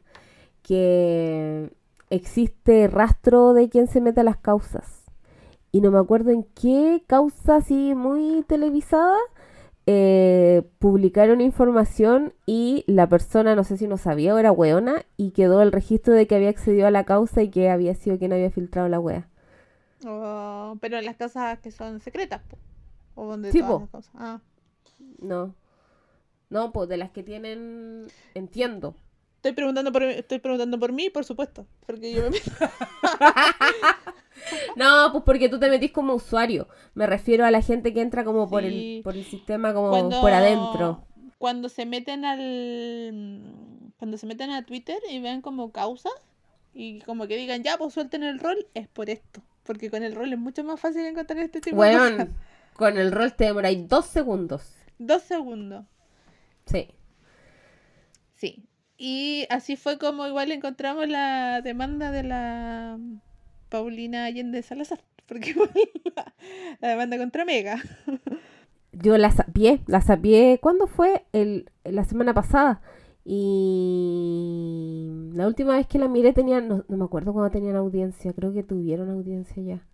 Que 0.63 1.71
existe 2.09 2.87
rastro 2.87 3.53
de 3.53 3.69
quién 3.69 3.87
se 3.87 4.01
mete 4.01 4.21
a 4.21 4.23
las 4.23 4.37
causas. 4.37 5.02
Y 5.73 5.81
no 5.81 5.91
me 5.91 5.99
acuerdo 5.99 6.31
en 6.31 6.43
qué 6.43 7.03
causa 7.07 7.57
así 7.57 7.95
muy 7.95 8.45
televisada 8.47 9.17
eh, 9.85 10.63
publicaron 10.79 11.41
información 11.41 12.33
y 12.45 12.85
la 12.87 13.09
persona, 13.09 13.55
no 13.55 13.65
sé 13.65 13.75
si 13.77 13.87
no 13.87 13.97
sabía 13.97 14.33
o 14.33 14.37
era 14.37 14.51
weona, 14.51 15.05
y 15.17 15.31
quedó 15.31 15.61
el 15.61 15.73
registro 15.73 16.13
de 16.13 16.25
que 16.25 16.35
había 16.35 16.49
accedido 16.49 16.87
a 16.87 16.91
la 16.91 17.03
causa 17.03 17.41
y 17.41 17.49
que 17.49 17.69
había 17.69 17.93
sido 17.95 18.17
quien 18.17 18.31
había 18.31 18.49
filtrado 18.49 18.87
la 18.87 18.99
wea. 18.99 19.27
Oh, 20.05 20.77
pero 20.79 20.97
en 20.97 21.05
las 21.05 21.17
casas 21.17 21.59
que 21.59 21.71
son 21.71 21.99
secretas, 21.99 22.41
po. 22.43 22.57
O 23.15 23.27
donde 23.27 23.51
Sí, 23.51 23.59
todas 23.59 23.89
las. 23.93 24.09
Ah. 24.15 24.39
No. 25.19 25.53
No, 26.49 26.71
pues 26.71 26.87
de 26.87 26.97
las 26.97 27.11
que 27.11 27.23
tienen, 27.23 28.07
entiendo. 28.35 28.95
Estoy 29.37 29.51
preguntando 29.51 29.91
por 29.91 30.03
estoy 30.03 30.39
preguntando 30.39 30.79
por 30.79 30.93
mí, 30.93 31.09
por 31.09 31.25
supuesto. 31.25 31.65
Porque 31.85 32.13
yo 32.13 32.21
me 32.23 32.29
meto- 32.29 32.51
No, 34.75 35.11
pues 35.11 35.23
porque 35.25 35.49
tú 35.49 35.59
te 35.59 35.69
metís 35.69 35.91
como 35.91 36.13
usuario. 36.15 36.67
Me 36.93 37.05
refiero 37.07 37.45
a 37.45 37.51
la 37.51 37.61
gente 37.61 37.93
que 37.93 38.01
entra 38.01 38.23
como 38.23 38.49
por 38.49 38.63
el, 38.63 39.01
por 39.03 39.15
el 39.15 39.23
sistema, 39.25 39.73
como 39.73 39.89
cuando, 39.89 40.21
por 40.21 40.31
adentro. 40.31 41.05
Cuando 41.37 41.69
se 41.69 41.85
meten 41.85 42.25
al. 42.25 43.41
Cuando 43.97 44.17
se 44.17 44.25
meten 44.25 44.51
a 44.51 44.65
Twitter 44.65 44.97
y 45.09 45.19
vean 45.19 45.41
como 45.41 45.71
causas 45.71 46.13
y 46.73 46.99
como 47.01 47.27
que 47.27 47.37
digan, 47.37 47.63
ya, 47.63 47.77
pues 47.77 47.93
suelten 47.93 48.23
el 48.23 48.39
rol, 48.39 48.67
es 48.73 48.87
por 48.87 49.09
esto. 49.09 49.41
Porque 49.63 49.89
con 49.89 50.03
el 50.03 50.15
rol 50.15 50.33
es 50.33 50.39
mucho 50.39 50.63
más 50.63 50.79
fácil 50.79 51.05
encontrar 51.05 51.39
este 51.39 51.61
tipo 51.61 51.81
de 51.81 51.95
Bueno, 51.97 52.17
cosas. 52.17 52.29
con 52.73 52.97
el 52.97 53.11
rol 53.11 53.33
te 53.33 53.45
demoráis 53.45 53.87
dos 53.87 54.05
segundos. 54.07 54.73
Dos 54.97 55.21
segundos. 55.21 55.85
Sí. 56.65 56.89
Sí. 58.35 58.65
Y 58.97 59.45
así 59.49 59.75
fue 59.75 59.97
como 59.97 60.27
igual 60.27 60.51
encontramos 60.51 61.07
la 61.07 61.61
demanda 61.61 62.11
de 62.11 62.23
la 62.23 62.97
Paulina 63.73 64.25
Allende 64.25 64.61
Salazar. 64.61 64.99
Porque 65.27 65.55
la, 66.15 66.33
la 66.79 66.89
demanda 66.89 67.17
contra 67.17 67.43
Mega. 67.43 67.81
Yo 68.91 69.17
la 69.17 69.31
sapié, 69.31 69.81
la 69.87 70.01
sapié, 70.01 70.59
¿cuándo 70.61 70.85
fue? 70.85 71.25
El, 71.33 71.71
la 71.83 72.03
semana 72.03 72.35
pasada. 72.35 72.83
Y 73.25 75.09
la 75.33 75.47
última 75.47 75.75
vez 75.75 75.87
que 75.87 75.97
la 75.97 76.07
miré 76.07 76.33
tenía, 76.33 76.61
no, 76.61 76.85
no 76.87 76.97
me 76.97 77.05
acuerdo 77.05 77.33
cuándo 77.33 77.49
tenían 77.49 77.75
audiencia, 77.75 78.31
creo 78.33 78.53
que 78.53 78.61
tuvieron 78.61 79.09
audiencia 79.09 79.63
ya. 79.63 79.87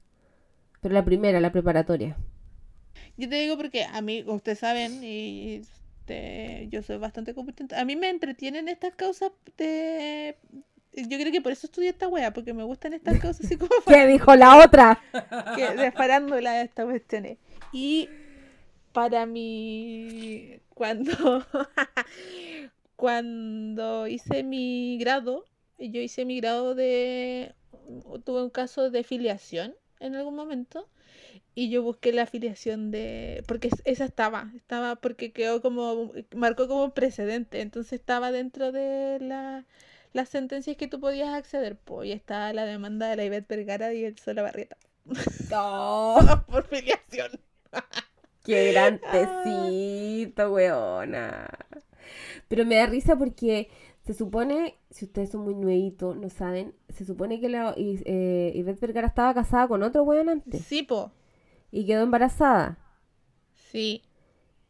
Pero 0.81 0.93
la 0.93 1.05
primera, 1.05 1.39
la 1.39 1.53
preparatoria. 1.53 2.17
Yo 3.15 3.29
te 3.29 3.35
digo 3.37 3.55
porque 3.55 3.85
a 3.85 4.01
mí, 4.01 4.25
ustedes 4.27 4.59
saben, 4.59 5.01
y 5.01 5.61
este, 6.09 6.67
yo 6.69 6.81
soy 6.81 6.97
bastante 6.97 7.33
competente. 7.33 7.75
A 7.75 7.85
mí 7.85 7.95
me 7.95 8.09
entretienen 8.09 8.67
estas 8.67 8.95
causas 8.95 9.31
de... 9.57 10.35
Yo 10.93 11.17
creo 11.17 11.31
que 11.31 11.41
por 11.41 11.51
eso 11.51 11.67
estudié 11.67 11.89
esta 11.89 12.07
wea, 12.07 12.33
porque 12.33 12.53
me 12.53 12.63
gustan 12.63 12.93
estas 12.93 13.19
causas 13.21 13.45
así 13.45 13.57
como 13.57 13.71
¿Qué 13.87 14.05
dijo 14.07 14.35
la 14.35 14.57
otra? 14.57 14.99
que 15.55 15.75
de 15.75 15.91
farándula 15.91 16.53
de 16.53 16.63
estas 16.63 16.85
cuestiones. 16.85 17.37
Y 17.71 18.09
para 18.91 19.25
mí, 19.25 20.59
cuando, 20.73 21.45
cuando 22.95 24.07
hice 24.07 24.43
mi 24.43 24.97
grado, 24.99 25.45
yo 25.77 26.01
hice 26.01 26.25
mi 26.25 26.39
grado 26.41 26.75
de, 26.75 27.53
tuve 28.25 28.43
un 28.43 28.49
caso 28.49 28.89
de 28.89 29.03
filiación 29.03 29.75
en 29.99 30.15
algún 30.15 30.35
momento. 30.35 30.87
Y 31.55 31.69
yo 31.69 31.83
busqué 31.83 32.13
la 32.13 32.23
afiliación 32.23 32.91
de. 32.91 33.43
Porque 33.47 33.69
es- 33.69 33.81
esa 33.85 34.05
estaba. 34.05 34.51
Estaba 34.55 34.95
porque 34.97 35.31
quedó 35.33 35.61
como. 35.61 36.11
Marcó 36.35 36.67
como 36.67 36.93
precedente. 36.93 37.61
Entonces 37.61 37.93
estaba 37.93 38.31
dentro 38.31 38.71
de 38.71 39.19
la, 39.21 39.65
las 40.13 40.29
sentencias 40.29 40.77
que 40.77 40.87
tú 40.87 40.99
podías 40.99 41.29
acceder. 41.33 41.77
Pues 41.77 42.07
y 42.09 42.11
estaba 42.11 42.51
la 42.53 42.65
demanda 42.65 43.09
de 43.09 43.15
la 43.15 43.25
Ivette 43.25 43.47
Vergara 43.47 43.93
y 43.93 44.05
el 44.05 44.17
Sola 44.17 44.41
Barrieta. 44.41 44.77
por 46.47 46.67
filiación. 46.67 47.31
Qué 48.43 48.71
gran 48.71 48.99
tecito, 49.11 50.51
weona. 50.53 51.49
Pero 52.47 52.65
me 52.65 52.75
da 52.77 52.85
risa 52.87 53.15
porque 53.15 53.69
se 54.05 54.13
supone, 54.13 54.75
si 54.89 55.05
ustedes 55.05 55.29
son 55.29 55.41
muy 55.41 55.55
nuevitos, 55.55 56.15
no 56.15 56.29
saben, 56.29 56.73
se 56.89 57.05
supone 57.05 57.39
que 57.39 57.49
la, 57.49 57.73
eh, 57.77 58.51
Ivette 58.55 58.79
Vergara 58.79 59.07
estaba 59.07 59.33
casada 59.33 59.67
con 59.67 59.83
otro 59.83 60.03
weón 60.03 60.29
antes 60.29 60.63
Sí, 60.65 60.83
po. 60.83 61.11
y 61.71 61.85
quedó 61.85 62.03
embarazada. 62.03 62.79
Sí. 63.71 64.01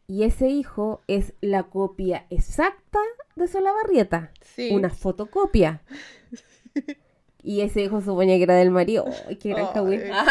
Y 0.10 0.24
ese 0.24 0.48
hijo 0.50 1.04
es 1.08 1.34
la 1.40 1.64
copia 1.64 2.26
exacta 2.32 2.98
de 3.36 3.48
Solabarrieta. 3.48 4.32
Sí. 4.42 4.72
Una 4.72 4.90
fotocopia. 4.90 5.82
Y 7.42 7.62
ese 7.62 7.82
hijo 7.82 8.02
suponía 8.02 8.36
que 8.36 8.44
era 8.44 8.56
del 8.56 8.70
marido. 8.70 9.06
¡Ay, 9.28 9.38
qué 9.38 9.50
gran 9.50 9.68
Ah, 10.12 10.26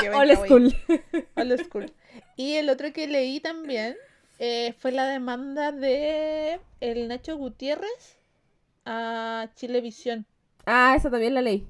school. 1.65 1.91
Y 2.37 2.57
el 2.57 2.69
otro 2.69 2.93
que 2.93 3.09
leí 3.09 3.41
también 3.41 3.97
eh, 4.39 4.75
fue 4.79 4.93
la 4.93 5.07
demanda 5.07 5.73
de 5.73 6.61
el 6.81 7.09
Nacho 7.09 7.39
Gutiérrez 7.39 8.19
a 8.85 9.49
Chilevisión. 9.55 10.27
Ah, 10.67 10.95
esa 10.99 11.11
también 11.11 11.33
la 11.33 11.41
leí. 11.41 11.67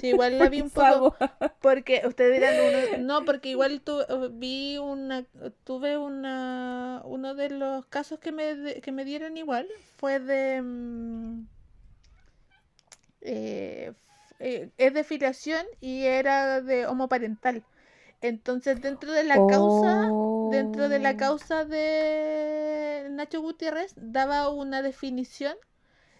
Sí, 0.00 0.08
igual 0.08 0.38
la 0.38 0.48
vi 0.48 0.60
un 0.60 0.70
poco. 0.70 1.16
Porque 1.60 2.02
ustedes 2.06 2.34
dirán, 2.34 2.54
no, 3.06 3.24
porque 3.24 3.50
igual 3.50 3.80
tu, 3.80 3.98
vi 4.32 4.78
una, 4.78 5.24
tuve 5.64 5.96
una, 5.96 7.02
uno 7.04 7.34
de 7.34 7.50
los 7.50 7.86
casos 7.86 8.18
que 8.18 8.32
me, 8.32 8.80
que 8.80 8.92
me 8.92 9.04
dieron 9.04 9.36
igual, 9.36 9.66
fue 9.96 10.20
de... 10.20 10.62
Mm, 10.62 11.46
eh, 13.22 13.92
eh, 14.38 14.70
es 14.76 14.94
de 14.94 15.02
filiación 15.02 15.64
y 15.80 16.04
era 16.04 16.60
de 16.60 16.86
homoparental. 16.86 17.64
Entonces, 18.20 18.80
dentro 18.80 19.12
de 19.12 19.24
la 19.24 19.34
causa, 19.46 20.10
dentro 20.50 20.88
de 20.88 20.98
la 20.98 21.12
oh. 21.12 21.16
causa 21.16 21.64
de 21.64 23.08
Nacho 23.10 23.40
Gutiérrez, 23.40 23.94
daba 23.96 24.48
una 24.50 24.82
definición 24.82 25.56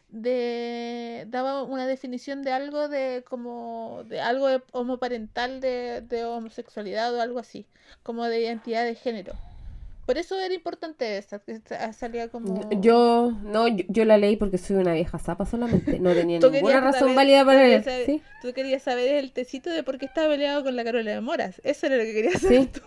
de 0.09 1.27
daba 1.29 1.63
una 1.63 1.87
definición 1.87 2.43
de 2.43 2.53
algo 2.53 2.89
de 2.89 3.25
como 3.29 4.03
de 4.09 4.21
algo 4.21 4.49
homoparental 4.73 5.61
de, 5.61 6.03
de 6.03 6.25
homosexualidad 6.25 7.15
o 7.15 7.21
algo 7.21 7.39
así, 7.39 7.67
como 8.03 8.25
de 8.25 8.41
identidad 8.41 8.85
de 8.85 8.95
género. 8.95 9.35
Por 10.07 10.19
eso 10.19 10.39
era 10.39 10.55
importante 10.55 11.19
esta, 11.19 11.41
que 11.41 11.61
salía 11.93 12.29
como... 12.29 12.71
Yo, 12.81 13.33
no, 13.43 13.67
yo, 13.67 14.05
la 14.05 14.17
leí 14.17 14.37
porque 14.37 14.57
soy 14.57 14.77
una 14.77 14.93
vieja 14.93 15.19
zapa 15.19 15.47
solamente, 15.47 15.99
no 15.99 16.15
tenía 16.15 16.39
ninguna 16.53 16.81
razón 16.81 17.17
válida 17.17 17.45
para 17.45 17.65
leer. 17.65 18.07
¿sí? 18.07 18.23
Tú 18.41 18.53
querías 18.53 18.85
saber 18.85 19.17
el 19.17 19.33
tecito 19.33 19.69
de 19.69 19.83
por 19.83 19.99
qué 19.99 20.07
estaba 20.07 20.29
peleado 20.29 20.63
con 20.63 20.77
la 20.77 20.85
Carola 20.85 21.11
de 21.11 21.21
Moras, 21.21 21.61
eso 21.65 21.87
era 21.87 21.97
lo 21.97 22.05
que 22.05 22.15
querías 22.15 22.41
saber 22.41 22.69
sí, 22.73 22.81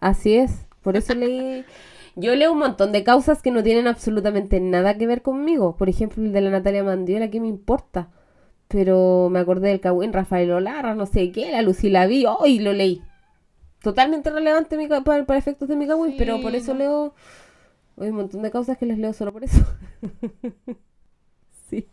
así 0.00 0.36
es, 0.36 0.66
por 0.82 0.96
eso 0.96 1.14
leí... 1.14 1.64
Yo 2.20 2.34
leo 2.34 2.52
un 2.52 2.58
montón 2.58 2.92
de 2.92 3.04
causas 3.04 3.42
que 3.42 3.50
no 3.50 3.62
tienen 3.62 3.86
absolutamente 3.86 4.60
nada 4.60 4.98
que 4.98 5.06
ver 5.06 5.22
conmigo. 5.22 5.76
Por 5.76 5.88
ejemplo, 5.88 6.22
el 6.22 6.32
de 6.32 6.40
la 6.40 6.50
Natalia 6.50 6.82
Mandiola, 6.82 7.30
¿qué 7.30 7.40
me 7.40 7.48
importa? 7.48 8.10
Pero 8.66 9.28
me 9.30 9.38
acordé 9.38 9.68
del 9.68 9.80
Cagüín, 9.80 10.12
Rafael 10.12 10.50
Olarra, 10.50 10.94
no 10.94 11.06
sé 11.06 11.30
qué, 11.32 11.50
la 11.50 11.62
Lucila 11.62 12.06
vi, 12.06 12.26
hoy 12.26 12.58
lo 12.58 12.72
leí 12.72 13.02
totalmente 13.82 14.30
relevante 14.30 14.76
mi, 14.76 14.86
para, 14.88 15.02
para, 15.02 15.38
efectos 15.38 15.68
de 15.68 15.76
mi 15.76 15.86
sí, 15.86 16.14
pero 16.18 16.40
por 16.40 16.54
eso 16.54 16.74
leo 16.74 17.14
hay 17.98 18.10
un 18.10 18.16
montón 18.16 18.42
de 18.42 18.50
causas 18.50 18.78
que 18.78 18.86
les 18.86 18.98
leo 18.98 19.12
solo 19.12 19.32
por 19.32 19.44
eso. 19.44 19.64
sí. 21.70 21.88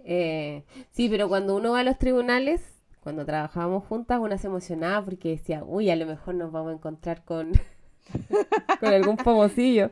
Eh, 0.00 0.64
sí, 0.90 1.08
pero 1.08 1.28
cuando 1.28 1.56
uno 1.56 1.72
va 1.72 1.80
a 1.80 1.84
los 1.84 1.98
tribunales, 1.98 2.62
cuando 3.00 3.24
trabajábamos 3.24 3.84
juntas, 3.84 4.18
una 4.18 4.38
se 4.38 4.48
emocionaba 4.48 5.04
porque 5.04 5.30
decía, 5.30 5.62
uy, 5.64 5.90
a 5.90 5.96
lo 5.96 6.06
mejor 6.06 6.34
nos 6.34 6.50
vamos 6.50 6.72
a 6.72 6.74
encontrar 6.74 7.24
con, 7.24 7.52
con 8.80 8.88
algún 8.88 9.18
famosillo. 9.18 9.90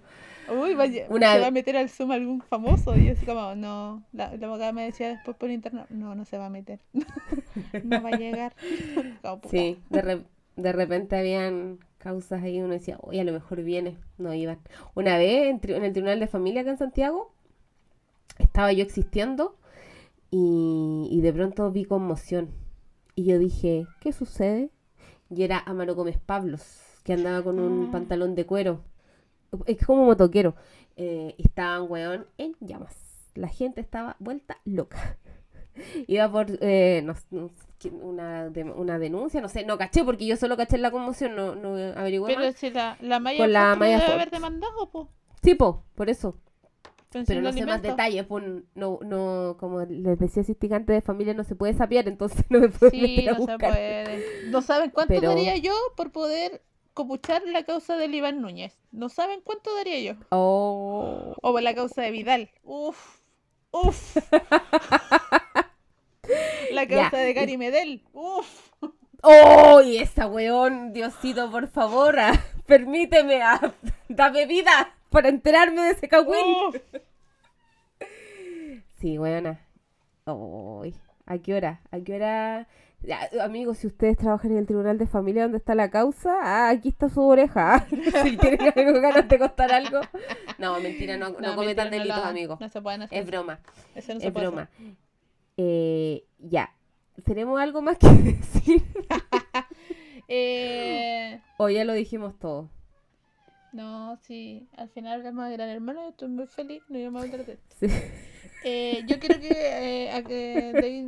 Uy, 0.50 0.74
vaya, 0.74 1.06
una... 1.10 1.34
se 1.34 1.40
va 1.40 1.46
a 1.48 1.50
meter 1.50 1.76
al 1.76 1.90
Zoom 1.90 2.12
algún 2.12 2.40
famoso. 2.40 2.96
Y 2.96 3.06
yo 3.06 3.12
así 3.12 3.26
como, 3.26 3.54
no, 3.54 4.02
la, 4.12 4.34
la 4.36 4.46
abogada 4.46 4.72
me 4.72 4.84
decía 4.84 5.08
después 5.08 5.36
por 5.36 5.50
internet, 5.50 5.86
no, 5.90 6.14
no 6.14 6.24
se 6.24 6.38
va 6.38 6.46
a 6.46 6.50
meter. 6.50 6.80
no 7.84 8.02
va 8.02 8.10
a 8.10 8.16
llegar. 8.16 8.54
sí, 9.50 9.78
de 9.90 10.02
repente 10.02 10.38
de 10.58 10.72
repente 10.72 11.16
habían 11.16 11.78
causas 11.98 12.42
ahí, 12.42 12.60
uno 12.60 12.74
decía, 12.74 12.98
oye, 13.00 13.20
a 13.20 13.24
lo 13.24 13.32
mejor 13.32 13.62
viene, 13.62 13.96
no 14.18 14.34
iban. 14.34 14.58
Una 14.94 15.16
vez 15.16 15.48
en, 15.48 15.84
el 15.84 15.92
Tribunal 15.92 16.20
de 16.20 16.26
Familia 16.26 16.62
acá 16.62 16.70
en 16.70 16.78
Santiago, 16.78 17.32
estaba 18.38 18.72
yo 18.72 18.82
existiendo 18.82 19.56
y, 20.30 21.20
de 21.22 21.32
pronto 21.32 21.70
vi 21.70 21.84
conmoción. 21.84 22.50
Y 23.14 23.24
yo 23.24 23.38
dije, 23.38 23.86
¿qué 24.00 24.12
sucede? 24.12 24.70
Y 25.30 25.44
era 25.44 25.62
Amaro 25.64 25.94
Gómez 25.94 26.18
Pablos, 26.18 26.87
que 27.08 27.14
andaba 27.14 27.42
con 27.42 27.58
un 27.58 27.86
ah. 27.86 27.90
pantalón 27.90 28.34
de 28.34 28.44
cuero. 28.44 28.84
Es 29.64 29.78
como 29.86 30.04
motoquero. 30.04 30.54
Eh, 30.94 31.34
estaban, 31.38 31.90
weón, 31.90 32.26
en 32.36 32.54
llamas. 32.60 32.94
La 33.34 33.48
gente 33.48 33.80
estaba 33.80 34.16
vuelta 34.18 34.58
loca. 34.66 35.16
Iba 36.06 36.30
por, 36.30 36.48
eh, 36.60 37.02
no, 37.02 37.14
una, 38.02 38.52
una 38.76 38.98
denuncia, 38.98 39.40
no 39.40 39.48
sé, 39.48 39.64
no 39.64 39.78
caché 39.78 40.04
porque 40.04 40.26
yo 40.26 40.36
solo 40.36 40.58
caché 40.58 40.76
la 40.76 40.90
conmoción, 40.90 41.34
no, 41.34 41.54
no 41.54 41.76
averigué 41.98 42.26
Pero 42.26 42.52
si 42.52 42.68
la, 42.68 42.98
la 43.00 43.20
Maya 43.20 43.38
Con 43.38 43.54
la 43.54 43.74
Maya 43.74 44.00
debe 44.00 44.12
haber 44.12 44.30
demandado, 44.30 44.90
po. 44.90 45.08
Sí, 45.42 45.54
po, 45.54 45.84
por 45.94 46.10
eso. 46.10 46.36
pero 47.26 47.40
no 47.40 47.54
sé 47.54 47.64
más 47.64 47.80
detalles, 47.80 48.26
pues 48.26 48.44
no, 48.74 48.98
no, 49.02 49.56
como 49.58 49.80
les 49.86 50.18
decía 50.18 50.42
asistigante 50.42 50.92
de 50.92 51.00
familia, 51.00 51.32
no 51.32 51.44
se 51.44 51.56
puede 51.56 51.72
sapear, 51.72 52.06
entonces 52.06 52.44
no 52.50 52.60
me 52.60 52.68
puedo 52.68 52.90
sí, 52.90 53.24
no 53.24 53.46
se 53.46 53.58
puede. 53.58 54.50
No 54.50 54.60
saben 54.60 54.90
cuánto 54.90 55.18
daría 55.18 55.56
yo 55.56 55.72
por 55.96 56.12
poder 56.12 56.68
copuchar 56.98 57.42
la 57.44 57.62
causa 57.62 57.96
de 57.96 58.06
Iván 58.06 58.42
Núñez. 58.42 58.76
No 58.90 59.08
saben 59.08 59.40
cuánto 59.40 59.72
daría 59.76 60.00
yo. 60.00 60.14
Oh. 60.30 61.32
O 61.40 61.52
por 61.52 61.62
la 61.62 61.72
causa 61.72 62.02
de 62.02 62.10
Vidal. 62.10 62.50
Uf. 62.64 63.20
Uf. 63.70 64.16
La 66.72 66.86
causa 66.86 67.18
de 67.18 67.32
Gary 67.32 67.56
Medel. 67.56 68.02
Uf. 68.12 68.72
¡Oh! 69.22 69.80
Y 69.80 69.98
esa 69.98 70.26
weón, 70.26 70.92
Diosito, 70.92 71.50
por 71.50 71.68
favor, 71.68 72.18
ah, 72.18 72.32
permíteme, 72.66 73.42
ah, 73.42 73.72
dame 74.08 74.46
vida 74.46 74.94
para 75.08 75.28
enterarme 75.28 75.82
de 75.82 75.90
ese 75.92 76.08
cagüín. 76.08 76.82
Sí, 79.00 79.18
weona. 79.18 79.64
Oh, 80.24 80.82
¿A 81.26 81.38
qué 81.38 81.54
hora? 81.54 81.80
¿A 81.92 82.00
qué 82.00 82.16
hora? 82.16 82.66
Amigos, 83.40 83.78
si 83.78 83.86
ustedes 83.86 84.16
trabajan 84.16 84.52
en 84.52 84.58
el 84.58 84.66
Tribunal 84.66 84.98
de 84.98 85.06
Familia 85.06 85.42
donde 85.42 85.58
está 85.58 85.74
la 85.74 85.90
causa, 85.90 86.36
ah, 86.42 86.70
aquí 86.70 86.88
está 86.88 87.08
su 87.08 87.20
oreja. 87.22 87.86
Si 88.22 88.36
tienen 88.36 88.72
algo 88.74 89.00
ganas 89.00 89.28
de 89.28 89.38
contar 89.38 89.72
algo. 89.72 90.00
No, 90.58 90.80
mentira, 90.80 91.16
no, 91.16 91.30
no, 91.30 91.54
cometan 91.54 91.90
delitos, 91.90 92.18
amigos. 92.18 92.60
No 92.60 92.68
se 92.68 92.82
pueden 92.82 93.02
hacer. 93.02 93.18
Es 93.18 93.26
broma. 93.26 93.60
Eso 93.94 94.14
no 94.14 94.20
es 94.20 94.32
puede 94.32 94.46
broma. 94.46 94.68
Eh, 95.56 96.24
ya. 96.38 96.74
¿Tenemos 97.24 97.60
algo 97.60 97.82
más 97.82 97.98
que 97.98 98.08
decir? 98.08 98.82
eh... 100.28 101.40
O 101.56 101.68
ya 101.68 101.84
lo 101.84 101.92
dijimos 101.92 102.38
todo. 102.38 102.70
No, 103.72 104.16
sí. 104.22 104.68
Al 104.76 104.88
final 104.88 105.14
hablamos 105.14 105.48
de 105.48 105.52
Gran 105.52 105.68
Hermano 105.68 106.04
y 106.06 106.08
estoy 106.10 106.28
muy 106.28 106.46
feliz. 106.46 106.82
No 106.88 106.98
íbamos 106.98 107.24
a 107.24 107.26
esto. 107.26 107.86
Eh, 108.64 109.04
yo 109.06 109.20
quiero 109.20 109.40
que, 109.40 109.50
eh, 109.50 110.10
a 110.10 110.22
que 110.22 110.72
David 110.74 111.04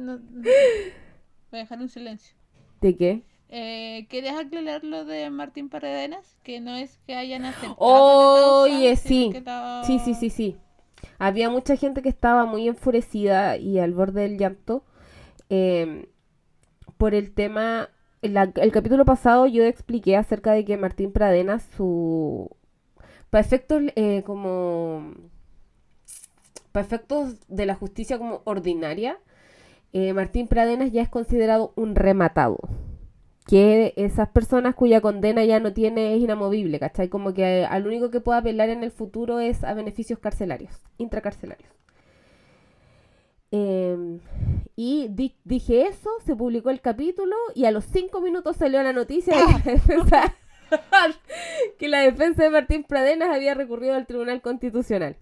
voy 1.51 1.61
a 1.61 1.63
dejar 1.63 1.81
un 1.81 1.89
silencio. 1.89 2.37
¿De 2.81 2.97
qué? 2.97 3.23
Eh, 3.49 4.07
¿Quieres 4.09 4.33
aclarar 4.33 4.85
lo 4.85 5.05
de 5.05 5.29
Martín 5.31 5.69
Paredenas? 5.69 6.39
Que 6.45 6.61
no 6.61 6.77
es 6.77 6.99
que 7.07 7.17
hayan 7.17 7.45
aceptado. 7.45 7.77
Oye, 7.79 8.95
sí. 8.97 9.33
Sí, 9.85 9.99
sí, 9.99 10.15
sí, 10.15 10.31
sí. 10.31 10.57
Había 11.19 11.51
mucha 11.51 11.77
gente 11.77 12.01
que 12.01 12.09
estaba 12.09 12.47
muy 12.47 12.69
enfurecida 12.69 13.57
y 13.57 13.79
al 13.79 13.93
borde 13.93 14.23
del 14.23 14.39
llanto 14.39 14.85
em, 15.49 16.07
por 16.97 17.15
el 17.15 17.33
tema... 17.33 17.91
el 18.23 18.73
capítulo 18.73 19.05
pasado 19.05 19.47
yo 19.47 19.65
expliqué 19.65 20.17
acerca 20.17 20.53
de 20.53 20.65
que 20.65 20.77
Martín 20.77 21.13
Pradenas, 21.13 21.69
su... 21.77 22.51
Para 23.31 23.45
efectos 23.45 23.83
eh, 23.97 24.23
como... 24.25 25.15
Para 26.73 26.87
efectos 26.87 27.35
de 27.49 27.67
la 27.67 27.75
justicia 27.75 28.17
como 28.17 28.43
ordinaria, 28.45 29.19
eh, 29.93 30.13
Martín 30.13 30.49
Pradenas 30.49 30.93
ya 30.93 31.03
es 31.03 31.09
considerado 31.09 31.73
un 31.77 31.95
rematado 31.95 32.59
que 33.47 33.95
esas 33.97 34.29
personas 34.29 34.77
cuya 34.77 35.01
condena 35.01 35.45
ya 35.45 35.59
no 35.59 35.73
tiene 35.73 36.15
es 36.15 36.23
inamovible, 36.23 36.79
¿cachai? 36.79 37.09
Como 37.09 37.35
que 37.35 37.65
al 37.65 37.87
único 37.87 38.11
que 38.11 38.21
pueda 38.21 38.39
apelar 38.39 38.69
en 38.69 38.85
el 38.85 38.93
futuro 38.93 39.41
es 39.41 39.65
a 39.65 39.75
beneficios 39.75 40.21
carcelarios, 40.21 40.73
intracarcelarios. 40.99 41.71
Em, 43.51 44.21
y 44.77 45.09
dije 45.45 45.89
eso, 45.89 46.11
se 46.25 46.37
publicó 46.37 46.71
el 46.71 46.81
capítulo 46.81 47.35
y 47.57 47.65
a 47.65 47.73
los 47.73 47.85
cinco 47.85 48.21
minutos 48.21 48.57
salió 48.57 48.81
la 48.85 48.93
noticia 48.93 49.37
de 49.37 49.53
la 49.53 49.59
defensa, 49.59 50.37
que 51.79 51.89
la 51.89 52.03
defensa 52.03 52.45
de 52.45 52.51
Martín 52.51 52.85
Pradenas 52.85 53.35
había 53.35 53.55
recurrido 53.55 53.95
al 53.95 54.07
Tribunal 54.07 54.41
Constitucional. 54.43 55.17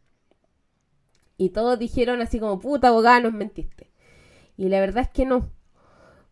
Y 1.39 1.51
todos 1.51 1.79
dijeron 1.79 2.21
así 2.21 2.41
como, 2.41 2.59
puta 2.59 2.89
abogada, 2.89 3.21
nos 3.21 3.33
mentiste. 3.33 3.88
Y 4.59 4.69
la 4.69 4.81
verdad 4.81 5.05
es 5.05 5.09
que 5.09 5.25
no. 5.25 5.49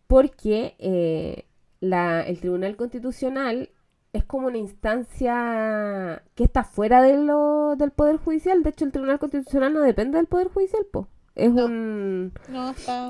Porque 0.06 0.76
eh, 0.78 1.46
la, 1.80 2.20
el 2.20 2.40
Tribunal 2.40 2.76
Constitucional 2.76 3.70
es 4.12 4.24
como 4.24 4.48
una 4.48 4.58
instancia 4.58 6.22
que 6.34 6.44
está 6.44 6.64
fuera 6.64 7.02
de 7.02 7.16
lo, 7.16 7.76
del 7.76 7.92
Poder 7.92 8.18
Judicial. 8.18 8.62
De 8.62 8.70
hecho, 8.70 8.84
el 8.84 8.92
Tribunal 8.92 9.18
Constitucional 9.18 9.72
no 9.72 9.80
depende 9.80 10.18
del 10.18 10.26
Poder 10.26 10.48
Judicial, 10.48 10.84
po. 10.92 11.08
Es 11.34 11.50
un... 11.50 12.32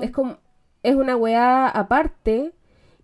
Es 0.01 0.11
como... 0.11 0.37
Es 0.83 0.95
una 0.95 1.17
weá 1.17 1.67
aparte 1.67 2.53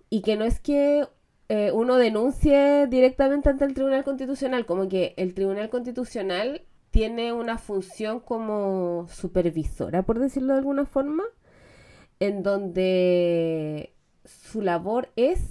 y 0.09 0.21
que 0.21 0.37
no 0.37 0.45
es 0.45 0.59
que 0.59 1.05
eh, 1.49 1.71
uno 1.73 1.97
denuncie 1.97 2.87
directamente 2.87 3.49
ante 3.49 3.65
el 3.65 3.73
Tribunal 3.73 4.03
Constitucional, 4.03 4.65
como 4.65 4.87
que 4.87 5.15
el 5.17 5.33
Tribunal 5.33 5.69
Constitucional 5.69 6.61
tiene 6.91 7.33
una 7.33 7.57
función 7.57 8.19
como 8.19 9.07
supervisora, 9.09 10.03
por 10.03 10.19
decirlo 10.19 10.53
de 10.53 10.59
alguna 10.59 10.85
forma, 10.85 11.23
en 12.23 12.41
donde 12.41 13.93
su 14.23 14.61
labor 14.61 15.11
es 15.17 15.41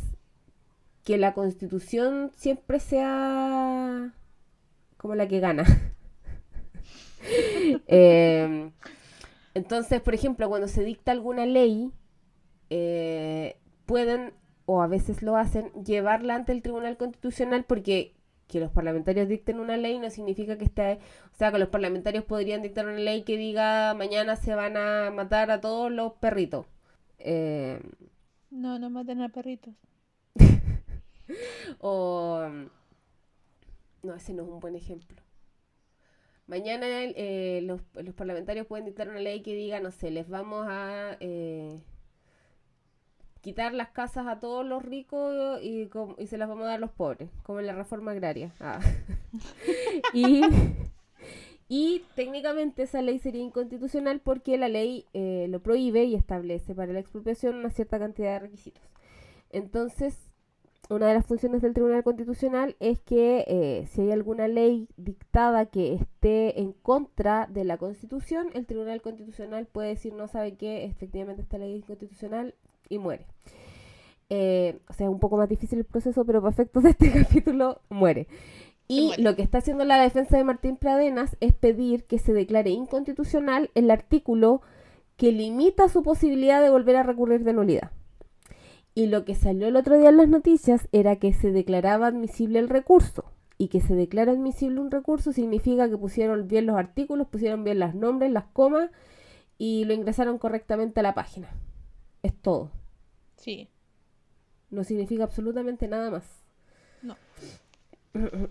que 1.05 1.19
la 1.19 1.35
constitución 1.35 2.32
siempre 2.35 2.81
sea 2.81 4.15
como 4.97 5.15
la 5.15 5.28
que 5.28 5.40
gana. 5.40 5.65
Em, 7.86 8.73
entonces, 9.55 10.01
por 10.01 10.12
ejemplo, 10.12 10.49
cuando 10.49 10.66
se 10.66 10.82
dicta 10.82 11.12
alguna 11.12 11.47
ley, 11.47 11.93
eh, 12.69 13.59
pueden, 13.86 14.32
o 14.66 14.82
a 14.82 14.89
veces 14.89 15.23
lo 15.23 15.36
hacen, 15.36 15.70
llevarla 15.85 16.35
ante 16.35 16.51
el 16.51 16.62
Tribunal 16.62 16.97
Constitucional 16.97 17.65
porque 17.65 18.12
que 18.48 18.60
los 18.60 18.70
parlamentarios 18.70 19.28
dicten 19.28 19.60
una 19.60 19.77
ley 19.77 19.98
no 19.98 20.10
significa 20.10 20.59
que 20.59 20.64
esté, 20.64 20.98
o 21.32 21.36
sea, 21.36 21.51
que 21.52 21.59
los 21.59 21.69
parlamentarios 21.69 22.24
podrían 22.24 22.62
dictar 22.62 22.86
una 22.86 22.98
ley 22.98 23.23
que 23.23 23.36
diga 23.36 23.94
mañana 23.94 24.36
se 24.36 24.55
van 24.55 24.77
a 24.77 25.10
matar 25.10 25.51
a 25.51 25.60
todos 25.60 25.90
los 25.90 26.12
perritos. 26.14 26.66
Eh, 27.19 27.81
no, 28.51 28.78
no 28.78 28.90
maten 28.90 29.23
a 29.23 29.28
perritos. 29.31 29.74
o... 31.81 32.47
No, 34.02 34.14
ese 34.14 34.35
no 34.35 34.43
es 34.43 34.48
un 34.48 34.60
buen 34.60 34.74
ejemplo. 34.74 35.23
Mañana 36.47 36.86
eh, 36.89 37.60
los, 37.62 37.81
los, 37.94 38.14
parlamentarios 38.14 38.66
pueden 38.66 38.85
dictar 38.85 39.09
una 39.09 39.20
ley 39.20 39.43
que 39.43 39.55
diga, 39.55 39.81
no 39.81 39.90
sé, 39.90 40.10
les 40.10 40.28
vamos 40.28 40.66
a... 40.69 41.16
Eh, 41.20 41.81
quitar 43.43 43.74
las 43.74 43.90
casas 43.90 44.27
a 44.28 44.39
todos 44.39 44.64
los 44.64 44.82
ricos 44.82 45.60
y, 45.62 45.90
se 46.27 46.39
las 46.39 46.48
vamos 46.48 46.64
a 46.64 46.69
dar 46.69 46.77
a 46.77 46.78
los 46.78 46.93
pobres, 46.93 47.28
como 47.43 47.60
en 47.60 47.66
la 47.66 47.74
reforma 47.74 48.12
agraria. 48.12 48.52
Ah. 48.60 48.81
y, 51.69 52.02
técnicamente 52.14 52.85
esa 52.85 53.02
ley 53.02 53.19
sería 53.19 53.43
inconstitucional 53.43 54.20
porque 54.20 54.56
la 54.56 54.69
ley 54.69 55.06
eh, 55.12 55.47
lo 55.51 55.60
prohíbe 55.60 56.05
y 56.05 56.14
establece 56.14 56.74
para 56.74 56.93
la 56.93 57.01
expropiación 57.01 57.56
una 57.56 57.70
cierta 57.70 57.98
cantidad 57.98 58.35
de 58.35 58.39
requisitos. 58.39 58.82
Entonces, 59.51 60.16
una 60.89 61.09
de 61.09 61.14
las 61.14 61.27
funciones 61.27 61.62
del 61.62 61.74
Tribunal 61.74 62.05
Constitucional 62.05 62.77
es 62.78 63.01
que 63.01 63.44
eh, 63.48 63.86
si 63.86 64.02
hay 64.02 64.12
alguna 64.12 64.47
ley 64.47 64.89
dictada 64.97 65.66
que 65.66 65.94
esté 65.94 66.60
en 66.60 66.73
contra 66.73 67.48
de 67.51 67.64
la 67.64 67.77
Constitución, 67.77 68.51
el 68.55 68.66
Tribunal 68.66 69.02
Constitucional 69.02 69.66
puede 69.66 69.89
decir 69.89 70.12
no 70.12 70.28
sabe 70.28 70.55
que 70.55 70.85
efectivamente 70.85 71.43
esta 71.43 71.59
ley 71.59 71.73
es 71.73 71.78
inconstitucional 71.78 72.55
y 72.89 72.99
muere. 72.99 73.27
Eh, 74.31 74.79
o 74.89 74.93
sea, 74.95 75.07
es 75.07 75.13
un 75.13 75.21
poco 75.21 75.37
más 75.37 75.49
difícil 75.49 75.81
el 75.81 75.85
proceso, 75.85 76.25
pero 76.25 76.41
para 76.41 76.53
efectos 76.53 76.83
de 76.83 76.91
este 76.91 77.13
capítulo 77.25 77.81
muere. 77.91 78.29
Y 78.89 79.13
lo 79.21 79.37
que 79.37 79.43
está 79.43 79.59
haciendo 79.59 79.85
la 79.85 80.01
defensa 80.01 80.37
de 80.37 80.45
Martín 80.45 80.77
Pradenas 80.77 81.37
es 81.41 81.55
pedir 81.55 82.05
que 82.05 82.19
se 82.19 82.33
declare 82.33 82.71
inconstitucional 82.71 83.71
el 83.75 83.91
artículo 83.91 84.61
que 85.17 85.33
limita 85.33 85.89
su 85.89 86.03
posibilidad 86.03 86.61
de 86.61 86.71
volver 86.71 86.97
a 86.97 87.03
recurrir 87.03 87.45
de 87.45 87.53
nulidad. 87.53 87.91
Y 88.95 89.07
lo 89.07 89.25
que 89.25 89.35
salió 89.35 89.67
el 89.67 89.77
otro 89.77 89.99
día 89.99 90.11
en 90.11 90.19
las 90.19 90.29
noticias 90.29 90.89
era 90.93 91.17
que 91.17 91.33
se 91.33 91.53
declaraba 91.53 92.09
admisible 92.09 92.59
el 92.59 92.69
recurso. 92.69 93.25
Y 93.57 93.69
que 93.69 93.81
se 93.81 93.95
declara 93.95 94.33
admisible 94.33 94.81
un 94.81 94.91
recurso 94.91 95.33
significa 95.33 95.89
que 95.89 95.97
pusieron 95.97 96.49
bien 96.49 96.67
los 96.67 96.77
artículos, 96.77 97.29
pusieron 97.29 97.65
bien 97.65 97.79
los 97.79 97.95
nombres, 97.95 98.33
las 98.33 98.45
comas 98.53 98.91
y 99.57 99.85
lo 99.85 99.95
ingresaron 99.95 100.39
correctamente 100.39 101.01
a 101.01 101.05
la 101.05 101.15
página. 101.15 101.49
Es 102.23 102.35
todo. 102.35 102.70
Sí. 103.36 103.69
No 104.70 104.85
significa 104.85 105.24
absolutamente 105.24 105.89
nada 105.89 106.11
más. 106.11 106.24
No. 107.03 107.16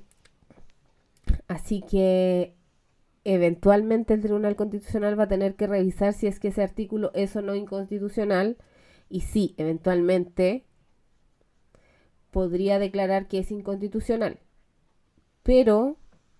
Así 1.47 1.81
que 1.81 2.55
eventualmente 3.23 4.13
el 4.13 4.21
Tribunal 4.21 4.55
Constitucional 4.55 5.19
va 5.19 5.23
a 5.23 5.29
tener 5.29 5.55
que 5.55 5.67
revisar 5.67 6.13
si 6.13 6.27
es 6.27 6.39
que 6.39 6.49
ese 6.49 6.63
artículo 6.63 7.11
es 7.13 7.35
o 7.35 7.41
no 7.41 7.55
inconstitucional. 7.55 8.57
Y 9.09 9.21
sí, 9.21 9.55
eventualmente 9.57 10.65
podría 12.31 12.79
declarar 12.79 13.27
que 13.27 13.39
es 13.39 13.51
inconstitucional. 13.51 14.39
Pero 15.43 15.97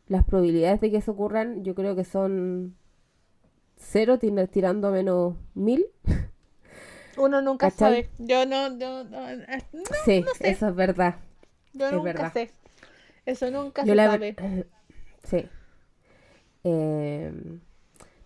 las 0.08 0.26
probabilidades 0.26 0.82
de 0.82 0.91
que 0.91 0.98
eso 0.98 1.12
ocurran 1.12 1.64
yo 1.64 1.76
creo 1.76 1.95
que 1.95 2.03
son 2.03 2.76
cero 3.78 4.20
tirando 4.20 4.88
a 4.88 4.91
menos 4.91 5.36
mil. 5.53 5.86
Uno 7.22 7.41
nunca 7.41 7.69
sabe. 7.69 8.10
Yo 8.18 8.45
no, 8.45 8.69
no, 8.69 9.06
sí, 10.06 10.26
eso 10.39 10.68
es 10.68 10.76
verdad. 10.76 11.15
Yo 11.73 11.91
nunca 11.91 12.31
sé. 12.31 12.52
Eso 13.26 13.52
nunca 13.52 13.85
se 13.85 13.95
sabe. 13.95 14.35
Sí. 15.23 15.48
Em, 16.64 17.60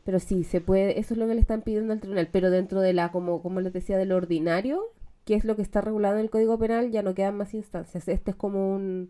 pero 0.05 0.19
sí, 0.19 0.45
se 0.45 0.61
puede, 0.61 0.97
eso 0.97 1.13
es 1.13 1.17
lo 1.17 1.27
que 1.27 1.35
le 1.35 1.41
están 1.41 1.61
pidiendo 1.61 1.91
al 1.91 1.99
tribunal, 1.99 2.29
pero 2.31 2.49
dentro 2.49 2.79
de 2.79 2.93
la, 2.93 3.11
como, 3.11 3.41
como 3.41 3.59
les 3.59 3.73
decía, 3.73 3.97
del 3.97 4.13
ordinario, 4.13 4.81
que 5.25 5.35
es 5.35 5.43
lo 5.43 5.57
que 5.57 5.61
está 5.61 5.81
regulado 5.81 6.15
en 6.15 6.21
el 6.21 6.29
Código 6.29 6.57
Penal, 6.57 6.91
ya 6.91 7.01
no 7.01 7.13
quedan 7.13 7.35
más 7.35 7.53
instancias. 7.53 8.07
Este 8.07 8.31
es 8.31 8.37
como 8.37 8.73
un, 8.73 9.09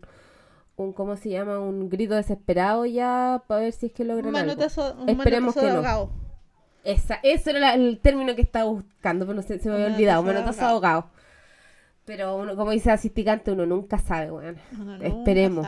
un 0.74 0.92
¿cómo 0.94 1.16
se 1.16 1.28
llama? 1.28 1.60
Un 1.60 1.88
grito 1.88 2.14
desesperado 2.16 2.86
ya 2.86 3.44
para 3.46 3.60
ver 3.60 3.72
si 3.72 3.86
es 3.86 3.92
que 3.92 4.04
logran 4.04 4.30
un 4.30 4.36
algo. 4.36 4.60
Esperemos 5.06 5.54
que 5.54 5.70
no. 5.70 6.25
Esa, 6.86 7.18
eso 7.24 7.50
era 7.50 7.74
el 7.74 7.98
término 7.98 8.36
que 8.36 8.42
estaba 8.42 8.70
buscando, 8.70 9.26
pero 9.26 9.34
no 9.34 9.42
sé, 9.42 9.58
se 9.58 9.68
me 9.68 9.74
había 9.74 9.88
olvidado. 9.88 10.22
Manotazo 10.22 10.66
ahogado. 10.66 11.10
Pero 12.04 12.36
uno, 12.36 12.54
como 12.54 12.70
dice 12.70 12.92
asisticante, 12.92 13.50
uno 13.50 13.66
nunca 13.66 13.98
sabe, 13.98 14.30
weón. 14.30 14.56
Esperemos. 15.02 15.66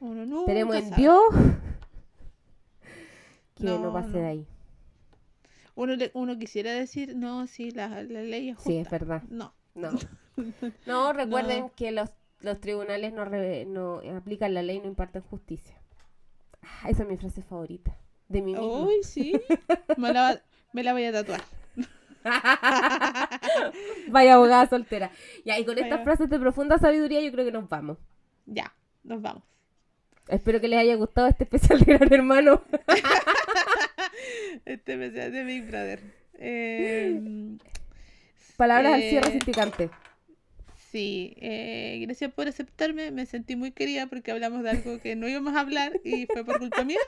Uno 0.00 0.26
nunca 0.26 0.40
Esperemos 0.40 0.74
en 0.74 0.90
Dios 0.96 1.22
que 3.54 3.64
no, 3.64 3.92
pase 3.92 4.18
de 4.18 4.26
ahí. 4.26 4.46
Uno, 5.76 5.94
uno 6.14 6.36
quisiera 6.36 6.72
decir, 6.72 7.14
no, 7.14 7.46
sí, 7.46 7.70
la, 7.70 8.02
la 8.02 8.22
ley 8.22 8.48
es 8.48 8.56
justa. 8.56 8.70
Sí, 8.70 8.76
es 8.78 8.90
verdad. 8.90 9.22
No. 9.28 9.54
No. 9.76 9.92
no, 10.86 11.12
recuerden 11.12 11.70
que 11.76 11.92
los, 11.92 12.10
los 12.40 12.60
tribunales 12.60 13.12
no, 13.12 13.24
no 13.66 14.16
aplican 14.16 14.52
la 14.52 14.62
ley, 14.62 14.80
no 14.80 14.86
imparten 14.86 15.22
justicia. 15.22 15.76
Ah, 16.60 16.90
esa 16.90 17.04
es 17.04 17.08
mi 17.08 17.16
frase 17.16 17.42
favorita 17.42 17.96
de 18.30 18.42
mí 18.42 18.56
Uy, 18.56 19.02
sí. 19.02 19.32
Me 19.96 20.12
la, 20.12 20.40
me 20.72 20.84
la 20.84 20.92
voy 20.92 21.04
a 21.04 21.12
tatuar. 21.12 21.42
Vaya 24.08 24.34
abogada 24.34 24.68
soltera. 24.68 25.10
Ya, 25.44 25.58
y 25.58 25.64
con 25.64 25.76
estas 25.78 26.04
frases 26.04 26.30
de 26.30 26.38
profunda 26.38 26.78
sabiduría 26.78 27.20
yo 27.20 27.32
creo 27.32 27.44
que 27.44 27.52
nos 27.52 27.68
vamos. 27.68 27.98
Ya, 28.46 28.72
nos 29.02 29.20
vamos. 29.20 29.42
Espero 30.28 30.60
que 30.60 30.68
les 30.68 30.78
haya 30.78 30.94
gustado 30.94 31.26
este 31.26 31.42
especial 31.42 31.80
de 31.80 31.92
Gran 31.92 32.12
Hermano. 32.12 32.62
este 34.64 34.92
especial 34.92 35.32
de 35.32 35.44
Big 35.44 35.66
Brother. 35.66 36.00
Eh, 36.42 37.20
Palabras 38.56 38.94
al 38.94 39.02
cierre 39.02 39.36
eh, 39.36 39.90
Sí, 40.90 41.34
eh, 41.40 41.98
gracias 42.02 42.32
por 42.32 42.48
aceptarme. 42.48 43.10
Me 43.12 43.26
sentí 43.26 43.54
muy 43.54 43.70
querida 43.70 44.08
porque 44.08 44.32
hablamos 44.32 44.64
de 44.64 44.70
algo 44.70 45.00
que 45.00 45.14
no 45.14 45.28
íbamos 45.28 45.54
a 45.54 45.60
hablar 45.60 46.00
y 46.04 46.26
fue 46.26 46.44
por 46.44 46.58
culpa 46.58 46.82
mía. 46.84 46.98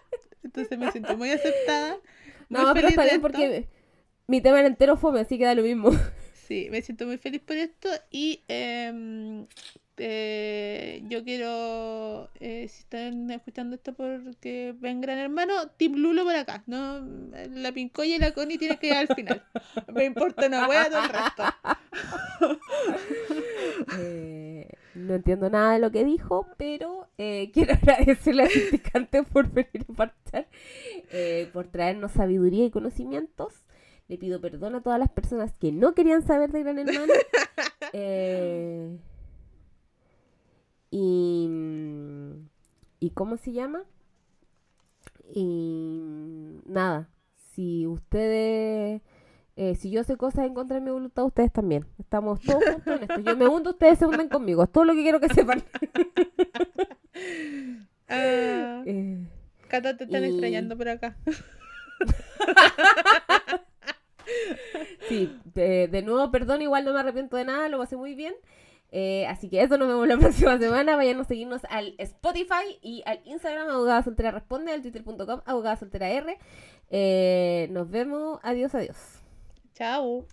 Entonces 0.45 0.79
me 0.79 0.91
siento 0.93 1.17
muy 1.17 1.31
aceptada. 1.31 1.99
no, 2.49 2.73
pero 2.75 2.89
está 2.89 3.05
bien 3.05 3.21
porque 3.21 3.67
mi 4.29 4.41
tema 4.41 4.61
era 4.61 4.69
entero 4.69 4.97
fome, 4.97 5.21
así 5.21 5.37
que 5.39 5.45
da 5.45 5.55
lo 5.55 5.63
mismo. 5.63 5.91
Sí, 6.47 6.69
me 6.71 6.83
siento 6.83 7.07
muy 7.07 7.19
feliz 7.19 7.41
por 7.41 7.57
esto 7.57 7.89
y 8.11 8.43
eh, 8.49 9.47
eh, 9.97 11.03
yo 11.09 11.23
quiero, 11.25 12.31
eh, 12.41 12.67
si 12.69 12.81
están 12.81 13.31
escuchando 13.31 13.77
esto 13.77 13.93
porque 13.93 14.75
ven 14.79 15.01
Gran 15.01 15.19
Hermano, 15.19 15.69
Team 15.77 15.95
Lulo 15.95 16.25
por 16.25 16.35
acá. 16.35 16.63
No, 16.67 17.01
la 17.51 17.73
Pincoya 17.73 18.17
y 18.17 18.19
la 18.19 18.33
Connie 18.33 18.59
tienen 18.59 18.79
que 18.79 18.89
ir 18.89 18.95
al 18.95 19.09
final. 19.09 19.43
Me 19.95 20.05
importa 20.05 20.47
una 20.47 20.69
wea 20.69 20.89
todo 20.89 21.03
el 21.03 21.09
resto. 21.09 21.43
Eh, 23.99 24.69
no 24.95 25.15
entiendo 25.15 25.51
nada 25.51 25.73
de 25.73 25.79
lo 25.79 25.91
que 25.91 26.05
dijo, 26.05 26.47
pero 26.57 27.09
quiero 27.17 27.75
agradecerle 27.75 28.45
a 28.45 28.49
Criticante 28.49 29.23
por 29.23 29.51
venir 29.51 29.87
a 29.89 29.93
parchar, 29.93 30.47
por 31.53 31.69
traernos 31.69 32.13
sabiduría 32.13 32.65
y 32.65 32.71
conocimientos. 32.71 33.65
Le 34.09 34.19
pido 34.19 34.41
perdón 34.41 34.75
a 34.75 34.83
todas 34.83 34.99
las 34.99 35.11
personas 35.11 35.53
que 35.55 35.73
no 35.73 35.95
querían 35.95 36.23
saber 36.23 36.53
de 36.53 36.63
Gran 36.63 36.79
Hermano. 36.79 37.13
Eh, 37.93 38.97
y, 40.93 41.49
¿Y 43.01 43.11
cómo 43.11 43.37
se 43.37 43.53
llama? 43.53 43.83
Y 45.35 46.61
nada, 46.67 47.09
si 47.35 47.87
ustedes, 47.87 49.03
eh, 49.57 49.75
si 49.75 49.91
yo 49.91 50.05
sé 50.05 50.17
cosas 50.17 50.47
en 50.47 50.55
contra 50.55 50.77
de 50.77 50.83
mi 50.83 50.91
voluntad, 50.91 51.25
ustedes 51.25 51.53
también. 51.53 51.87
Estamos 51.99 52.41
todos 52.41 52.63
juntos 52.63 52.97
en 52.97 53.03
esto. 53.03 53.21
Yo 53.21 53.37
me 53.37 53.49
hundo, 53.49 53.71
ustedes 53.71 53.99
se 53.99 54.07
hunden 54.07 54.29
conmigo. 54.29 54.63
Es 54.63 54.71
todo 54.71 54.85
lo 54.85 54.95
que 54.95 55.03
quiero 55.03 55.19
que 55.19 55.31
sepan. 55.31 55.65
Ah, 58.15 58.83
eh, 58.85 59.27
Cata, 59.69 59.97
te 59.97 60.05
están 60.05 60.23
extrañando 60.25 60.77
por 60.77 60.87
acá. 60.87 61.17
sí, 65.09 65.35
de, 65.55 66.03
nuevo, 66.05 66.31
perdón, 66.31 66.61
igual 66.61 66.85
no 66.85 66.93
me 66.93 67.01
arrepiento 67.01 67.39
de 67.39 67.47
nada, 67.47 67.71
lo 67.71 67.79
pasé 67.79 67.97
muy 67.97 68.15
bien. 68.15 68.35
Eh, 68.95 69.27
así 69.27 69.49
que 69.49 69.63
eso 69.63 69.79
nos 69.79 69.89
vemos 69.89 70.07
la 70.07 70.17
próxima 70.19 70.59
semana. 70.59 70.97
Vayan 70.97 71.21
a 71.21 71.25
seguirnos 71.25 71.63
al 71.71 71.95
Spotify 71.99 72.79
y 72.83 73.03
al 73.07 73.21
Instagram 73.25 73.69
Abogada 73.71 74.03
Soltera 74.03 74.31
Responde, 74.31 74.73
al 74.73 74.83
twitter.com 74.83 75.41
Abogada 75.47 75.77
Soltera 75.77 76.11
R. 76.11 76.39
Eh, 76.91 77.69
nos 77.71 77.91
vemos. 77.91 78.39
Adiós, 78.43 78.75
adiós. 78.75 78.99
Chao. 79.75 80.27